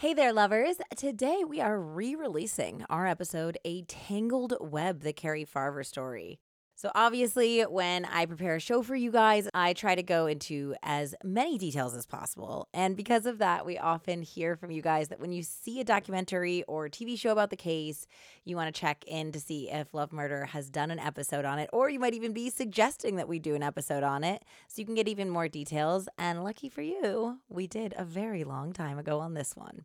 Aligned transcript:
Hey 0.00 0.14
there, 0.14 0.32
lovers. 0.32 0.76
Today 0.96 1.44
we 1.46 1.60
are 1.60 1.78
re 1.78 2.14
releasing 2.14 2.86
our 2.88 3.06
episode, 3.06 3.58
A 3.66 3.82
Tangled 3.82 4.54
Web, 4.58 5.02
the 5.02 5.12
Cari 5.12 5.44
Farver 5.44 5.84
story. 5.84 6.40
So, 6.80 6.90
obviously, 6.94 7.60
when 7.60 8.06
I 8.06 8.24
prepare 8.24 8.54
a 8.54 8.58
show 8.58 8.82
for 8.82 8.94
you 8.94 9.10
guys, 9.10 9.46
I 9.52 9.74
try 9.74 9.94
to 9.94 10.02
go 10.02 10.24
into 10.24 10.74
as 10.82 11.14
many 11.22 11.58
details 11.58 11.94
as 11.94 12.06
possible. 12.06 12.68
And 12.72 12.96
because 12.96 13.26
of 13.26 13.36
that, 13.36 13.66
we 13.66 13.76
often 13.76 14.22
hear 14.22 14.56
from 14.56 14.70
you 14.70 14.80
guys 14.80 15.08
that 15.08 15.20
when 15.20 15.30
you 15.30 15.42
see 15.42 15.80
a 15.80 15.84
documentary 15.84 16.62
or 16.62 16.88
TV 16.88 17.18
show 17.18 17.32
about 17.32 17.50
the 17.50 17.56
case, 17.56 18.06
you 18.46 18.56
want 18.56 18.74
to 18.74 18.80
check 18.80 19.04
in 19.06 19.30
to 19.32 19.40
see 19.40 19.70
if 19.70 19.92
Love 19.92 20.10
Murder 20.10 20.46
has 20.46 20.70
done 20.70 20.90
an 20.90 20.98
episode 20.98 21.44
on 21.44 21.58
it, 21.58 21.68
or 21.70 21.90
you 21.90 21.98
might 21.98 22.14
even 22.14 22.32
be 22.32 22.48
suggesting 22.48 23.16
that 23.16 23.28
we 23.28 23.38
do 23.38 23.54
an 23.54 23.62
episode 23.62 24.02
on 24.02 24.24
it 24.24 24.42
so 24.66 24.80
you 24.80 24.86
can 24.86 24.94
get 24.94 25.06
even 25.06 25.28
more 25.28 25.48
details. 25.48 26.08
And 26.16 26.42
lucky 26.42 26.70
for 26.70 26.80
you, 26.80 27.40
we 27.50 27.66
did 27.66 27.92
a 27.98 28.06
very 28.06 28.42
long 28.42 28.72
time 28.72 28.98
ago 28.98 29.20
on 29.20 29.34
this 29.34 29.54
one. 29.54 29.84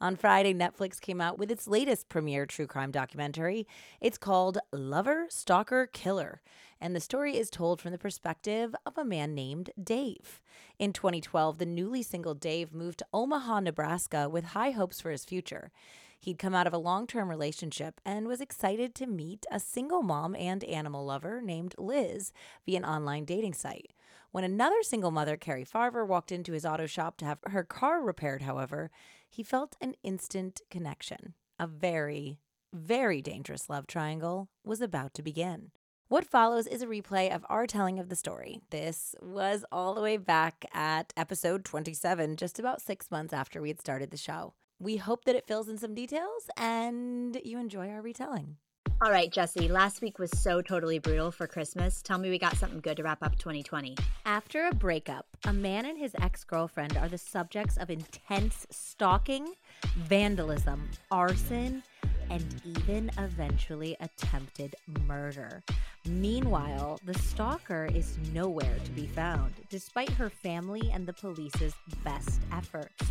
On 0.00 0.16
Friday, 0.16 0.52
Netflix 0.52 1.00
came 1.00 1.20
out 1.20 1.38
with 1.38 1.50
its 1.50 1.68
latest 1.68 2.08
premiere 2.08 2.46
true 2.46 2.66
crime 2.66 2.90
documentary. 2.90 3.66
It's 4.00 4.18
called 4.18 4.58
Lover, 4.72 5.26
Stalker, 5.28 5.86
Killer, 5.86 6.42
and 6.80 6.94
the 6.94 7.00
story 7.00 7.36
is 7.36 7.48
told 7.48 7.80
from 7.80 7.92
the 7.92 7.98
perspective 7.98 8.74
of 8.84 8.98
a 8.98 9.04
man 9.04 9.34
named 9.34 9.70
Dave. 9.82 10.42
In 10.78 10.92
2012, 10.92 11.58
the 11.58 11.66
newly 11.66 12.02
single 12.02 12.34
Dave 12.34 12.74
moved 12.74 12.98
to 12.98 13.06
Omaha, 13.14 13.60
Nebraska 13.60 14.28
with 14.28 14.46
high 14.46 14.72
hopes 14.72 15.00
for 15.00 15.10
his 15.10 15.24
future. 15.24 15.70
He'd 16.18 16.38
come 16.38 16.54
out 16.54 16.66
of 16.66 16.72
a 16.72 16.78
long 16.78 17.06
term 17.06 17.28
relationship 17.28 18.00
and 18.04 18.26
was 18.26 18.40
excited 18.40 18.94
to 18.96 19.06
meet 19.06 19.46
a 19.50 19.60
single 19.60 20.02
mom 20.02 20.34
and 20.34 20.64
animal 20.64 21.04
lover 21.04 21.40
named 21.40 21.74
Liz 21.78 22.32
via 22.66 22.78
an 22.78 22.84
online 22.84 23.24
dating 23.24 23.54
site. 23.54 23.92
When 24.32 24.42
another 24.42 24.82
single 24.82 25.12
mother, 25.12 25.36
Cari 25.36 25.64
Farver, 25.64 26.04
walked 26.04 26.32
into 26.32 26.52
his 26.52 26.66
auto 26.66 26.86
shop 26.86 27.16
to 27.18 27.24
have 27.24 27.38
her 27.44 27.62
car 27.62 28.02
repaired, 28.02 28.42
however, 28.42 28.90
he 29.34 29.42
felt 29.42 29.76
an 29.80 29.94
instant 30.04 30.60
connection. 30.70 31.34
A 31.58 31.66
very, 31.66 32.38
very 32.72 33.20
dangerous 33.20 33.68
love 33.68 33.88
triangle 33.88 34.48
was 34.64 34.80
about 34.80 35.12
to 35.14 35.22
begin. 35.22 35.72
What 36.06 36.24
follows 36.24 36.68
is 36.68 36.82
a 36.82 36.86
replay 36.86 37.34
of 37.34 37.44
our 37.48 37.66
telling 37.66 37.98
of 37.98 38.08
the 38.08 38.14
story. 38.14 38.60
This 38.70 39.16
was 39.20 39.64
all 39.72 39.94
the 39.94 40.02
way 40.02 40.18
back 40.18 40.64
at 40.72 41.12
episode 41.16 41.64
27, 41.64 42.36
just 42.36 42.60
about 42.60 42.80
six 42.80 43.10
months 43.10 43.32
after 43.32 43.60
we 43.60 43.70
had 43.70 43.80
started 43.80 44.12
the 44.12 44.16
show. 44.16 44.54
We 44.78 44.98
hope 44.98 45.24
that 45.24 45.34
it 45.34 45.48
fills 45.48 45.68
in 45.68 45.78
some 45.78 45.94
details 45.94 46.48
and 46.56 47.40
you 47.44 47.58
enjoy 47.58 47.88
our 47.88 48.02
retelling. 48.02 48.58
All 49.04 49.10
right, 49.10 49.30
Jessie, 49.30 49.68
last 49.68 50.00
week 50.00 50.18
was 50.18 50.30
so 50.30 50.62
totally 50.62 50.98
brutal 50.98 51.30
for 51.30 51.46
Christmas. 51.46 52.00
Tell 52.00 52.16
me 52.16 52.30
we 52.30 52.38
got 52.38 52.56
something 52.56 52.80
good 52.80 52.96
to 52.96 53.02
wrap 53.02 53.22
up 53.22 53.36
2020. 53.36 53.96
After 54.24 54.66
a 54.66 54.74
breakup, 54.74 55.26
a 55.44 55.52
man 55.52 55.84
and 55.84 55.98
his 55.98 56.14
ex 56.22 56.42
girlfriend 56.42 56.96
are 56.96 57.08
the 57.08 57.18
subjects 57.18 57.76
of 57.76 57.90
intense 57.90 58.66
stalking, 58.70 59.52
vandalism, 59.96 60.88
arson, 61.10 61.82
and 62.30 62.62
even 62.64 63.10
eventually 63.18 63.94
attempted 64.00 64.74
murder. 65.06 65.62
Meanwhile, 66.06 66.98
the 67.04 67.18
stalker 67.18 67.90
is 67.92 68.16
nowhere 68.32 68.78
to 68.84 68.90
be 68.92 69.06
found, 69.06 69.52
despite 69.68 70.10
her 70.10 70.30
family 70.30 70.90
and 70.92 71.06
the 71.06 71.12
police's 71.12 71.74
best 72.04 72.40
efforts. 72.52 73.04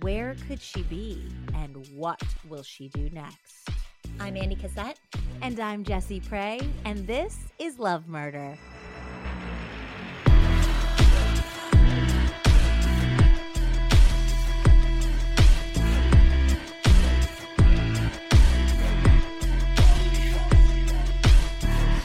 Where 0.00 0.36
could 0.46 0.60
she 0.60 0.82
be, 0.82 1.22
and 1.54 1.86
what 1.94 2.22
will 2.48 2.62
she 2.62 2.88
do 2.88 3.08
next? 3.10 3.70
I'm 4.20 4.36
Andie 4.36 4.56
Cassette. 4.60 4.98
And 5.42 5.58
I'm 5.58 5.82
Jessie 5.84 6.20
Pray, 6.20 6.60
and 6.84 7.06
this 7.06 7.38
is 7.58 7.78
Love 7.78 8.08
Murder. 8.08 8.56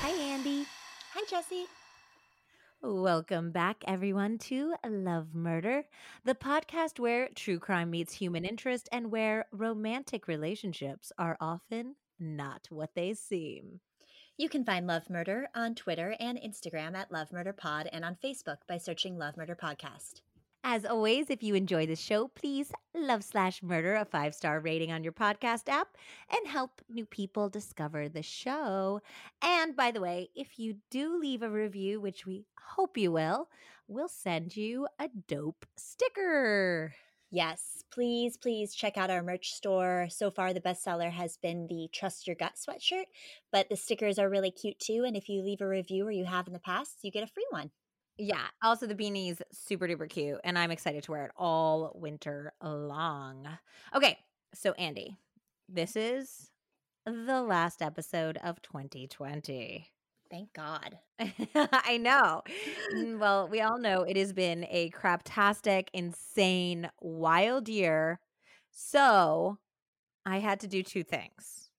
Hi, 0.02 0.10
Andie. 0.10 0.66
Hi, 1.14 1.24
Jessie. 1.30 1.68
Welcome 2.84 3.50
back, 3.50 3.84
everyone, 3.88 4.38
to 4.38 4.76
Love 4.88 5.34
Murder, 5.34 5.86
the 6.24 6.36
podcast 6.36 7.00
where 7.00 7.28
true 7.34 7.58
crime 7.58 7.90
meets 7.90 8.14
human 8.14 8.46
interest 8.46 8.88
and 8.92 9.10
where 9.10 9.48
romantic 9.52 10.28
relationships 10.28 11.12
are 11.18 11.38
often 11.42 11.96
not 12.20 12.68
what 12.70 12.94
they 12.94 13.16
seem. 13.16 13.80
You 14.38 14.48
can 14.48 14.64
find 14.64 14.86
Love 14.86 15.10
Murder 15.10 15.48
on 15.56 15.74
Twitter 15.74 16.16
and 16.20 16.38
Instagram 16.38 16.96
at 16.96 17.12
Love 17.12 17.32
Murder 17.32 17.52
Pod 17.52 17.90
and 17.92 18.06
on 18.06 18.16
Facebook 18.24 18.58
by 18.70 18.78
searching 18.78 19.18
Love 19.18 19.38
Murder 19.38 19.58
Podcast. 19.60 20.22
As 20.64 20.86
always, 20.86 21.30
if 21.30 21.42
you 21.44 21.56
enjoy 21.56 21.86
the 21.86 21.96
show, 21.96 22.28
please 22.28 22.72
love 22.94 23.24
slash 23.24 23.64
murder 23.64 23.96
a 23.96 24.06
five 24.06 24.36
star 24.36 24.60
rating 24.60 24.92
on 24.92 25.04
your 25.04 25.14
podcast 25.14 25.70
app 25.70 25.96
and 26.30 26.48
help 26.48 26.82
new 26.90 27.06
people 27.06 27.48
discover 27.50 28.10
the 28.10 28.24
show. 28.24 29.02
And 29.42 29.76
by 29.76 29.92
the 29.92 30.02
way, 30.02 30.30
if 30.36 30.60
you 30.60 30.78
do 30.90 31.18
leave 31.20 31.42
a 31.42 31.50
review, 31.50 32.02
which 32.02 32.26
we 32.26 32.46
hope 32.76 32.98
you 32.98 33.12
will, 33.12 33.50
we'll 33.88 34.10
send 34.10 34.58
you 34.58 34.88
a 35.00 35.10
dope 35.28 35.66
sticker. 35.78 36.94
Yes, 37.30 37.84
please, 37.92 38.38
please 38.38 38.74
check 38.74 38.98
out 38.98 39.10
our 39.10 39.22
merch 39.22 39.54
store. 39.54 40.08
So 40.10 40.32
far, 40.32 40.54
the 40.54 40.62
bestseller 40.62 41.12
has 41.12 41.38
been 41.38 41.68
the 41.68 41.90
Trust 41.94 42.26
Your 42.26 42.36
Gut 42.38 42.54
sweatshirt, 42.56 43.06
but 43.52 43.70
the 43.70 43.76
stickers 43.76 44.18
are 44.18 44.30
really 44.30 44.52
cute 44.52 44.80
too. 44.80 45.04
And 45.06 45.16
if 45.16 45.28
you 45.28 45.42
leave 45.42 45.62
a 45.62 45.68
review 45.68 46.08
or 46.08 46.12
you 46.12 46.26
have 46.26 46.48
in 46.48 46.54
the 46.54 46.60
past, 46.60 47.00
you 47.04 47.12
get 47.12 47.24
a 47.24 47.28
free 47.28 47.48
one. 47.50 47.72
Yeah. 48.18 48.48
Also, 48.64 48.88
the 48.88 48.96
beanie's 48.96 49.42
super 49.52 49.88
duper 49.88 50.10
cute, 50.10 50.40
and 50.44 50.58
I'm 50.58 50.72
excited 50.72 51.04
to 51.04 51.12
wear 51.12 51.26
it 51.26 51.32
all 51.38 51.92
winter 51.96 52.54
long. 52.64 53.48
Okay. 53.96 54.18
So, 54.54 54.72
Andie, 54.74 55.18
this 55.70 55.96
is 55.96 56.50
the 57.06 57.42
last 57.42 57.82
episode 57.82 58.38
of 58.44 58.62
2020. 58.62 59.88
Thank 60.32 60.52
God. 60.54 60.98
I 61.56 61.98
know. 61.98 62.42
Mm, 62.94 63.20
well, 63.20 63.48
we 63.48 63.62
all 63.62 63.78
know 63.78 64.02
it 64.02 64.18
has 64.18 64.34
been 64.34 64.66
a 64.70 64.90
craptastic, 64.92 65.88
insane, 65.94 66.90
wild 67.00 67.70
year. 67.70 68.20
So, 68.72 69.58
I 70.26 70.40
had 70.40 70.60
to 70.62 70.68
do 70.68 70.84
two 70.84 71.04
things. 71.04 71.70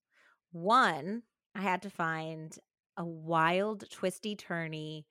One, 0.52 1.22
I 1.54 1.62
had 1.62 1.82
to 1.82 1.90
find 1.90 2.56
a 2.96 3.04
wild, 3.04 3.88
twisty, 3.90 4.36
turny, 4.36 5.04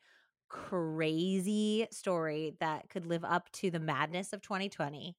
crazy 0.49 1.87
story 1.91 2.55
that 2.59 2.89
could 2.89 3.05
live 3.05 3.23
up 3.23 3.51
to 3.53 3.71
the 3.71 3.79
madness 3.79 4.33
of 4.33 4.41
2020. 4.41 5.15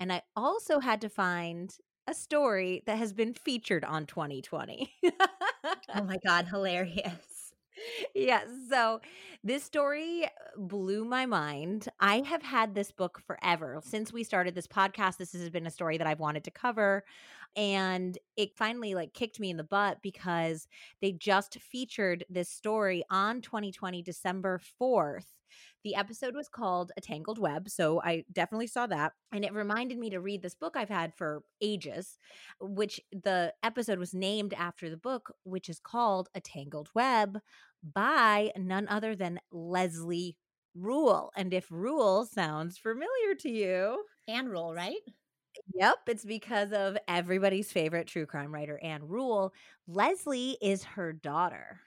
And 0.00 0.12
I 0.12 0.22
also 0.34 0.80
had 0.80 1.00
to 1.02 1.08
find 1.08 1.74
a 2.06 2.14
story 2.14 2.82
that 2.86 2.98
has 2.98 3.12
been 3.12 3.34
featured 3.34 3.84
on 3.84 4.06
2020. 4.06 4.92
oh 5.94 6.04
my 6.04 6.18
God, 6.24 6.46
hilarious. 6.46 7.52
Yeah, 8.14 8.42
so 8.68 9.00
this 9.42 9.64
story 9.64 10.24
uh, 10.24 10.28
blew 10.56 11.04
my 11.04 11.26
mind. 11.26 11.88
I 12.00 12.20
have 12.20 12.42
had 12.42 12.74
this 12.74 12.92
book 12.92 13.20
forever. 13.26 13.80
Since 13.82 14.12
we 14.12 14.24
started 14.24 14.54
this 14.54 14.66
podcast, 14.66 15.16
this 15.16 15.32
has 15.32 15.50
been 15.50 15.66
a 15.66 15.70
story 15.70 15.98
that 15.98 16.06
I've 16.06 16.20
wanted 16.20 16.44
to 16.44 16.50
cover 16.50 17.04
and 17.56 18.16
it 18.36 18.56
finally 18.56 18.94
like 18.94 19.14
kicked 19.14 19.40
me 19.40 19.50
in 19.50 19.56
the 19.56 19.64
butt 19.64 19.98
because 20.02 20.66
they 21.00 21.12
just 21.12 21.58
featured 21.60 22.24
this 22.30 22.48
story 22.48 23.04
on 23.10 23.40
2020 23.40 24.02
December 24.02 24.60
4th. 24.80 25.26
The 25.84 25.96
episode 25.96 26.34
was 26.34 26.48
called 26.48 26.92
A 26.96 27.00
Tangled 27.00 27.38
Web, 27.38 27.68
so 27.68 28.00
I 28.00 28.24
definitely 28.32 28.68
saw 28.68 28.86
that 28.86 29.12
and 29.32 29.44
it 29.44 29.52
reminded 29.52 29.98
me 29.98 30.10
to 30.10 30.20
read 30.20 30.42
this 30.42 30.54
book 30.54 30.76
I've 30.76 30.88
had 30.88 31.14
for 31.14 31.42
ages, 31.60 32.18
which 32.60 33.00
the 33.10 33.52
episode 33.62 33.98
was 33.98 34.14
named 34.14 34.54
after 34.54 34.88
the 34.88 34.96
book 34.96 35.34
which 35.44 35.68
is 35.68 35.80
called 35.80 36.28
A 36.34 36.40
Tangled 36.40 36.88
Web 36.94 37.38
by 37.82 38.52
none 38.56 38.88
other 38.88 39.14
than 39.14 39.40
Leslie 39.50 40.36
Rule. 40.74 41.32
And 41.36 41.52
if 41.52 41.70
Rule 41.70 42.24
sounds 42.24 42.78
familiar 42.78 43.34
to 43.40 43.50
you, 43.50 44.04
and 44.28 44.48
Rule, 44.48 44.72
right? 44.74 45.00
Yep, 45.74 45.98
it's 46.08 46.24
because 46.24 46.72
of 46.72 46.96
everybody's 47.08 47.72
favorite 47.72 48.06
true 48.06 48.26
crime 48.26 48.52
writer, 48.52 48.78
Anne 48.82 49.06
Rule. 49.08 49.54
Leslie 49.86 50.58
is 50.60 50.84
her 50.84 51.12
daughter. 51.12 51.80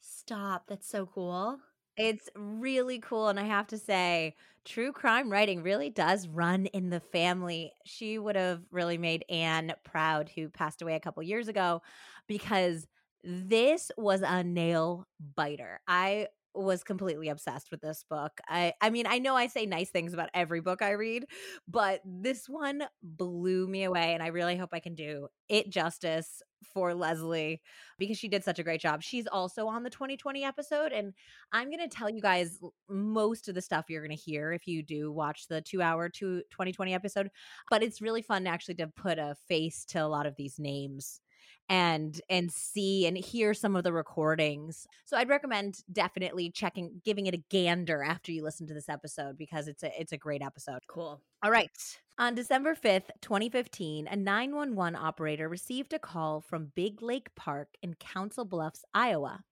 Stop. 0.00 0.64
That's 0.68 0.88
so 0.88 1.06
cool. 1.06 1.58
It's 1.96 2.28
really 2.34 2.98
cool. 2.98 3.28
And 3.28 3.38
I 3.38 3.44
have 3.44 3.66
to 3.68 3.78
say, 3.78 4.34
true 4.64 4.92
crime 4.92 5.30
writing 5.30 5.62
really 5.62 5.90
does 5.90 6.26
run 6.26 6.66
in 6.66 6.90
the 6.90 7.00
family. 7.00 7.72
She 7.84 8.18
would 8.18 8.36
have 8.36 8.62
really 8.70 8.98
made 8.98 9.24
Anne 9.28 9.74
proud, 9.84 10.30
who 10.34 10.48
passed 10.48 10.82
away 10.82 10.94
a 10.94 11.00
couple 11.00 11.22
years 11.22 11.48
ago, 11.48 11.82
because 12.26 12.86
this 13.22 13.90
was 13.96 14.22
a 14.22 14.42
nail 14.42 15.06
biter. 15.36 15.80
I 15.86 16.28
was 16.54 16.84
completely 16.84 17.28
obsessed 17.28 17.70
with 17.70 17.80
this 17.80 18.04
book. 18.08 18.32
I 18.48 18.72
I 18.80 18.90
mean, 18.90 19.06
I 19.06 19.18
know 19.18 19.36
I 19.36 19.46
say 19.46 19.66
nice 19.66 19.90
things 19.90 20.14
about 20.14 20.30
every 20.34 20.60
book 20.60 20.82
I 20.82 20.92
read, 20.92 21.26
but 21.68 22.00
this 22.04 22.48
one 22.48 22.84
blew 23.02 23.66
me 23.66 23.84
away 23.84 24.14
and 24.14 24.22
I 24.22 24.28
really 24.28 24.56
hope 24.56 24.70
I 24.72 24.80
can 24.80 24.94
do 24.94 25.28
it 25.48 25.70
justice 25.70 26.42
for 26.62 26.94
Leslie 26.94 27.60
because 27.98 28.18
she 28.18 28.28
did 28.28 28.44
such 28.44 28.58
a 28.58 28.62
great 28.62 28.80
job. 28.80 29.02
She's 29.02 29.26
also 29.26 29.66
on 29.66 29.82
the 29.82 29.90
2020 29.90 30.44
episode 30.44 30.92
and 30.92 31.12
I'm 31.52 31.68
going 31.70 31.80
to 31.80 31.88
tell 31.88 32.08
you 32.08 32.20
guys 32.20 32.58
most 32.88 33.48
of 33.48 33.54
the 33.54 33.62
stuff 33.62 33.86
you're 33.88 34.06
going 34.06 34.16
to 34.16 34.22
hear 34.22 34.52
if 34.52 34.66
you 34.66 34.82
do 34.82 35.12
watch 35.12 35.48
the 35.48 35.62
2-hour 35.62 36.08
2 36.10 36.42
2020 36.50 36.94
episode, 36.94 37.30
but 37.70 37.82
it's 37.82 38.00
really 38.00 38.22
fun 38.22 38.46
actually 38.46 38.74
to 38.76 38.86
put 38.88 39.18
a 39.18 39.34
face 39.48 39.84
to 39.86 39.98
a 39.98 40.06
lot 40.06 40.26
of 40.26 40.36
these 40.36 40.58
names 40.58 41.20
and 41.68 42.20
and 42.28 42.52
see 42.52 43.06
and 43.06 43.16
hear 43.16 43.54
some 43.54 43.76
of 43.76 43.84
the 43.84 43.92
recordings. 43.92 44.86
So 45.04 45.16
I'd 45.16 45.28
recommend 45.28 45.82
definitely 45.90 46.50
checking 46.50 47.00
giving 47.04 47.26
it 47.26 47.34
a 47.34 47.42
gander 47.50 48.02
after 48.02 48.32
you 48.32 48.42
listen 48.42 48.66
to 48.68 48.74
this 48.74 48.88
episode 48.88 49.36
because 49.38 49.68
it's 49.68 49.82
a 49.82 50.00
it's 50.00 50.12
a 50.12 50.18
great 50.18 50.42
episode. 50.42 50.80
Cool. 50.88 51.20
All 51.42 51.50
right. 51.50 51.70
On 52.18 52.34
December 52.34 52.74
5th, 52.74 53.10
2015, 53.20 54.06
a 54.06 54.16
911 54.16 54.94
operator 54.96 55.48
received 55.48 55.92
a 55.92 55.98
call 55.98 56.40
from 56.40 56.72
Big 56.74 57.02
Lake 57.02 57.34
Park 57.34 57.68
in 57.82 57.94
Council 57.94 58.44
Bluffs, 58.44 58.84
Iowa. 58.94 59.42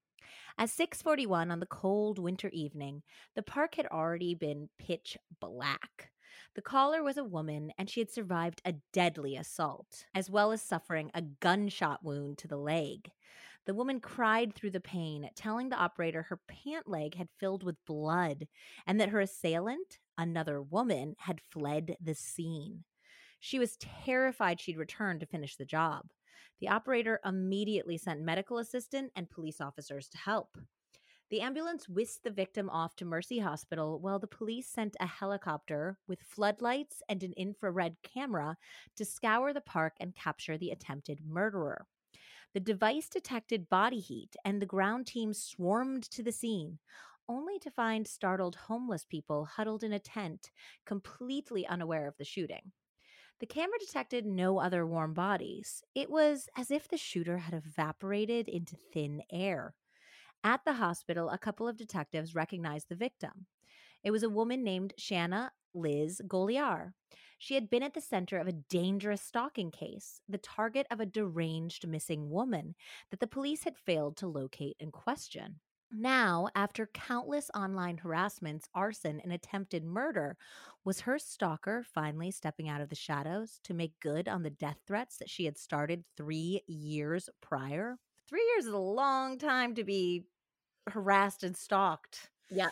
At 0.58 0.68
6:41 0.68 1.50
on 1.50 1.60
the 1.60 1.66
cold 1.66 2.18
winter 2.18 2.50
evening, 2.50 3.02
the 3.34 3.42
park 3.42 3.76
had 3.76 3.86
already 3.86 4.34
been 4.34 4.68
pitch 4.78 5.16
black. 5.40 6.12
The 6.54 6.62
caller 6.62 7.02
was 7.02 7.16
a 7.16 7.24
woman 7.24 7.72
and 7.78 7.88
she 7.88 8.00
had 8.00 8.10
survived 8.10 8.62
a 8.64 8.74
deadly 8.92 9.36
assault, 9.36 10.06
as 10.14 10.30
well 10.30 10.52
as 10.52 10.62
suffering 10.62 11.10
a 11.14 11.22
gunshot 11.22 12.04
wound 12.04 12.38
to 12.38 12.48
the 12.48 12.56
leg. 12.56 13.10
The 13.66 13.74
woman 13.74 14.00
cried 14.00 14.54
through 14.54 14.70
the 14.70 14.80
pain, 14.80 15.28
telling 15.34 15.68
the 15.68 15.76
operator 15.76 16.22
her 16.22 16.40
pant 16.48 16.88
leg 16.88 17.14
had 17.14 17.28
filled 17.38 17.62
with 17.62 17.84
blood 17.84 18.48
and 18.86 19.00
that 19.00 19.10
her 19.10 19.20
assailant, 19.20 19.98
another 20.16 20.62
woman, 20.62 21.14
had 21.18 21.40
fled 21.50 21.96
the 22.00 22.14
scene. 22.14 22.84
She 23.38 23.58
was 23.58 23.76
terrified 23.76 24.60
she'd 24.60 24.76
return 24.78 25.18
to 25.20 25.26
finish 25.26 25.56
the 25.56 25.64
job. 25.64 26.10
The 26.60 26.68
operator 26.68 27.20
immediately 27.24 27.96
sent 27.96 28.20
medical 28.20 28.58
assistant 28.58 29.12
and 29.16 29.30
police 29.30 29.60
officers 29.60 30.08
to 30.08 30.18
help. 30.18 30.58
The 31.30 31.42
ambulance 31.42 31.88
whisked 31.88 32.24
the 32.24 32.30
victim 32.32 32.68
off 32.68 32.96
to 32.96 33.04
Mercy 33.04 33.38
Hospital 33.38 34.00
while 34.00 34.18
the 34.18 34.26
police 34.26 34.66
sent 34.66 34.96
a 34.98 35.06
helicopter 35.06 35.96
with 36.08 36.24
floodlights 36.24 37.02
and 37.08 37.22
an 37.22 37.32
infrared 37.36 37.96
camera 38.02 38.56
to 38.96 39.04
scour 39.04 39.52
the 39.52 39.60
park 39.60 39.94
and 40.00 40.12
capture 40.12 40.58
the 40.58 40.72
attempted 40.72 41.20
murderer. 41.24 41.86
The 42.52 42.58
device 42.58 43.08
detected 43.08 43.68
body 43.68 44.00
heat 44.00 44.34
and 44.44 44.60
the 44.60 44.66
ground 44.66 45.06
team 45.06 45.32
swarmed 45.32 46.02
to 46.10 46.24
the 46.24 46.32
scene, 46.32 46.80
only 47.28 47.60
to 47.60 47.70
find 47.70 48.08
startled 48.08 48.56
homeless 48.56 49.04
people 49.04 49.44
huddled 49.44 49.84
in 49.84 49.92
a 49.92 50.00
tent, 50.00 50.50
completely 50.84 51.64
unaware 51.64 52.08
of 52.08 52.16
the 52.18 52.24
shooting. 52.24 52.72
The 53.38 53.46
camera 53.46 53.78
detected 53.78 54.26
no 54.26 54.58
other 54.58 54.84
warm 54.84 55.14
bodies. 55.14 55.84
It 55.94 56.10
was 56.10 56.48
as 56.56 56.72
if 56.72 56.88
the 56.88 56.98
shooter 56.98 57.38
had 57.38 57.54
evaporated 57.54 58.48
into 58.48 58.74
thin 58.92 59.22
air. 59.30 59.76
At 60.44 60.64
the 60.66 60.74
hospital, 60.74 61.30
a 61.30 61.38
couple 61.38 61.66
of 61.68 61.76
detectives 61.78 62.34
recognized 62.34 62.88
the 62.90 62.94
victim. 62.94 63.46
It 64.02 64.10
was 64.10 64.22
a 64.22 64.30
woman 64.30 64.62
named 64.64 64.94
Shanna 64.98 65.52
Liz 65.74 66.20
Golyar. 66.26 66.94
She 67.38 67.54
had 67.54 67.70
been 67.70 67.82
at 67.82 67.94
the 67.94 68.00
center 68.02 68.38
of 68.38 68.46
a 68.48 68.52
dangerous 68.52 69.22
stalking 69.22 69.70
case, 69.70 70.22
the 70.28 70.38
target 70.38 70.86
of 70.90 71.00
a 71.00 71.06
deranged 71.06 71.86
missing 71.86 72.30
woman 72.30 72.76
that 73.10 73.20
the 73.20 73.26
police 73.26 73.64
had 73.64 73.78
failed 73.78 74.16
to 74.18 74.28
locate 74.28 74.76
and 74.80 74.92
question. 74.92 75.60
Now, 75.92 76.48
after 76.54 76.86
countless 76.86 77.50
online 77.54 77.98
harassments, 77.98 78.68
arson, 78.74 79.20
and 79.20 79.32
attempted 79.32 79.84
murder, 79.84 80.36
was 80.84 81.00
her 81.00 81.18
stalker 81.18 81.82
finally 81.84 82.30
stepping 82.30 82.68
out 82.68 82.80
of 82.80 82.88
the 82.90 82.94
shadows 82.96 83.60
to 83.64 83.74
make 83.74 83.98
good 84.00 84.28
on 84.28 84.42
the 84.42 84.50
death 84.50 84.80
threats 84.86 85.18
that 85.18 85.30
she 85.30 85.44
had 85.46 85.58
started 85.58 86.04
three 86.16 86.62
years 86.66 87.28
prior? 87.40 87.98
Three 88.30 88.46
years 88.54 88.66
is 88.66 88.72
a 88.72 88.78
long 88.78 89.38
time 89.38 89.74
to 89.74 89.82
be 89.82 90.24
harassed 90.88 91.42
and 91.42 91.56
stalked. 91.56 92.30
Yeah. 92.48 92.68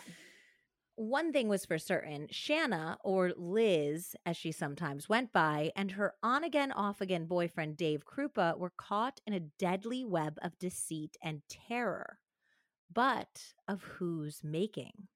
One 0.95 1.33
thing 1.33 1.49
was 1.49 1.65
for 1.65 1.77
certain 1.77 2.27
Shanna, 2.31 2.97
or 3.03 3.33
Liz, 3.35 4.15
as 4.25 4.37
she 4.37 4.53
sometimes 4.53 5.09
went 5.09 5.33
by, 5.33 5.73
and 5.75 5.91
her 5.91 6.13
on 6.23 6.45
again, 6.45 6.71
off 6.71 7.01
again 7.01 7.25
boyfriend, 7.25 7.75
Dave 7.75 8.05
Krupa, 8.05 8.57
were 8.57 8.71
caught 8.77 9.19
in 9.27 9.33
a 9.33 9.41
deadly 9.41 10.05
web 10.05 10.37
of 10.41 10.57
deceit 10.59 11.17
and 11.21 11.41
terror. 11.49 12.19
But 12.93 13.53
of 13.67 13.83
whose 13.83 14.41
making? 14.45 15.07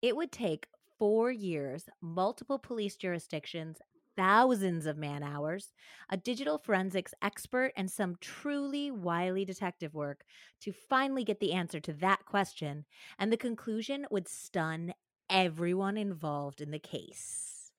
It 0.00 0.16
would 0.16 0.32
take 0.32 0.66
four 0.98 1.30
years, 1.30 1.90
multiple 2.00 2.58
police 2.58 2.96
jurisdictions, 2.96 3.78
thousands 4.16 4.86
of 4.86 4.96
man 4.96 5.22
hours, 5.22 5.72
a 6.08 6.16
digital 6.16 6.58
forensics 6.58 7.14
expert, 7.22 7.72
and 7.76 7.90
some 7.90 8.16
truly 8.20 8.90
wily 8.90 9.44
detective 9.44 9.94
work 9.94 10.24
to 10.60 10.72
finally 10.72 11.24
get 11.24 11.40
the 11.40 11.52
answer 11.52 11.80
to 11.80 11.92
that 11.94 12.24
question. 12.24 12.84
And 13.18 13.32
the 13.32 13.36
conclusion 13.36 14.06
would 14.10 14.28
stun 14.28 14.94
everyone 15.28 15.96
involved 15.96 16.60
in 16.60 16.70
the 16.70 16.78
case. 16.78 17.70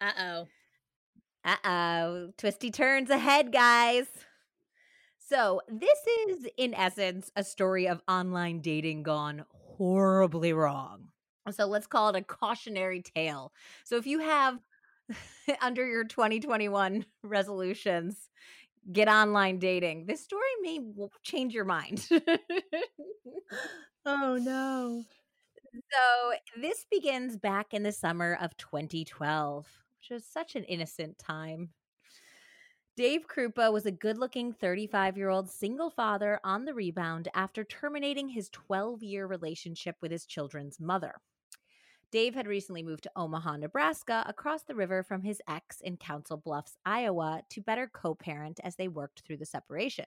Uh 0.00 0.12
oh. 0.18 0.48
Uh 1.44 1.56
oh. 1.64 2.32
Twisty 2.36 2.70
turns 2.70 3.10
ahead, 3.10 3.52
guys. 3.52 4.06
So, 5.18 5.60
this 5.68 5.98
is, 6.28 6.48
in 6.56 6.72
essence, 6.72 7.30
a 7.36 7.44
story 7.44 7.86
of 7.86 8.00
online 8.08 8.60
dating 8.60 9.02
gone 9.02 9.44
horribly 9.50 10.54
wrong. 10.54 11.08
So, 11.50 11.66
let's 11.66 11.86
call 11.86 12.08
it 12.08 12.16
a 12.16 12.22
cautionary 12.22 13.02
tale. 13.02 13.52
So, 13.84 13.96
if 13.96 14.06
you 14.06 14.20
have 14.20 14.58
under 15.60 15.86
your 15.86 16.04
2021 16.04 17.04
resolutions 17.22 18.28
get 18.92 19.08
online 19.08 19.58
dating. 19.58 20.06
This 20.06 20.22
story 20.22 20.42
may 20.62 20.80
change 21.24 21.54
your 21.54 21.64
mind. 21.66 22.08
Oh 24.04 24.38
no. 24.40 25.04
So 25.92 26.32
this 26.60 26.86
begins 26.90 27.36
back 27.36 27.74
in 27.74 27.82
the 27.82 27.92
summer 27.92 28.38
of 28.40 28.56
2012 28.56 29.66
which 30.00 30.10
was 30.10 30.24
such 30.24 30.56
an 30.56 30.64
innocent 30.64 31.18
time. 31.18 31.70
Dave 32.96 33.26
Krupa 33.26 33.72
was 33.72 33.86
a 33.86 33.90
good 33.90 34.18
looking 34.18 34.52
35 34.52 35.16
year 35.16 35.30
old 35.30 35.48
single 35.48 35.88
father 35.88 36.38
on 36.44 36.66
the 36.66 36.74
rebound 36.74 37.28
after 37.32 37.64
terminating 37.64 38.28
his 38.28 38.50
12 38.50 39.02
year 39.02 39.26
relationship 39.26 39.96
with 40.02 40.10
his 40.12 40.26
children's 40.26 40.78
mother. 40.78 41.14
Dave 42.10 42.34
had 42.34 42.46
recently 42.46 42.82
moved 42.82 43.02
to 43.02 43.10
Omaha, 43.16 43.58
Nebraska, 43.58 44.24
across 44.26 44.62
the 44.62 44.74
river 44.74 45.02
from 45.02 45.22
his 45.22 45.42
ex 45.48 45.80
in 45.80 45.96
Council 45.96 46.38
Bluffs, 46.38 46.78
Iowa, 46.86 47.42
to 47.50 47.60
better 47.60 47.90
co 47.92 48.14
parent 48.14 48.60
as 48.64 48.76
they 48.76 48.88
worked 48.88 49.20
through 49.20 49.36
the 49.36 49.44
separation. 49.44 50.06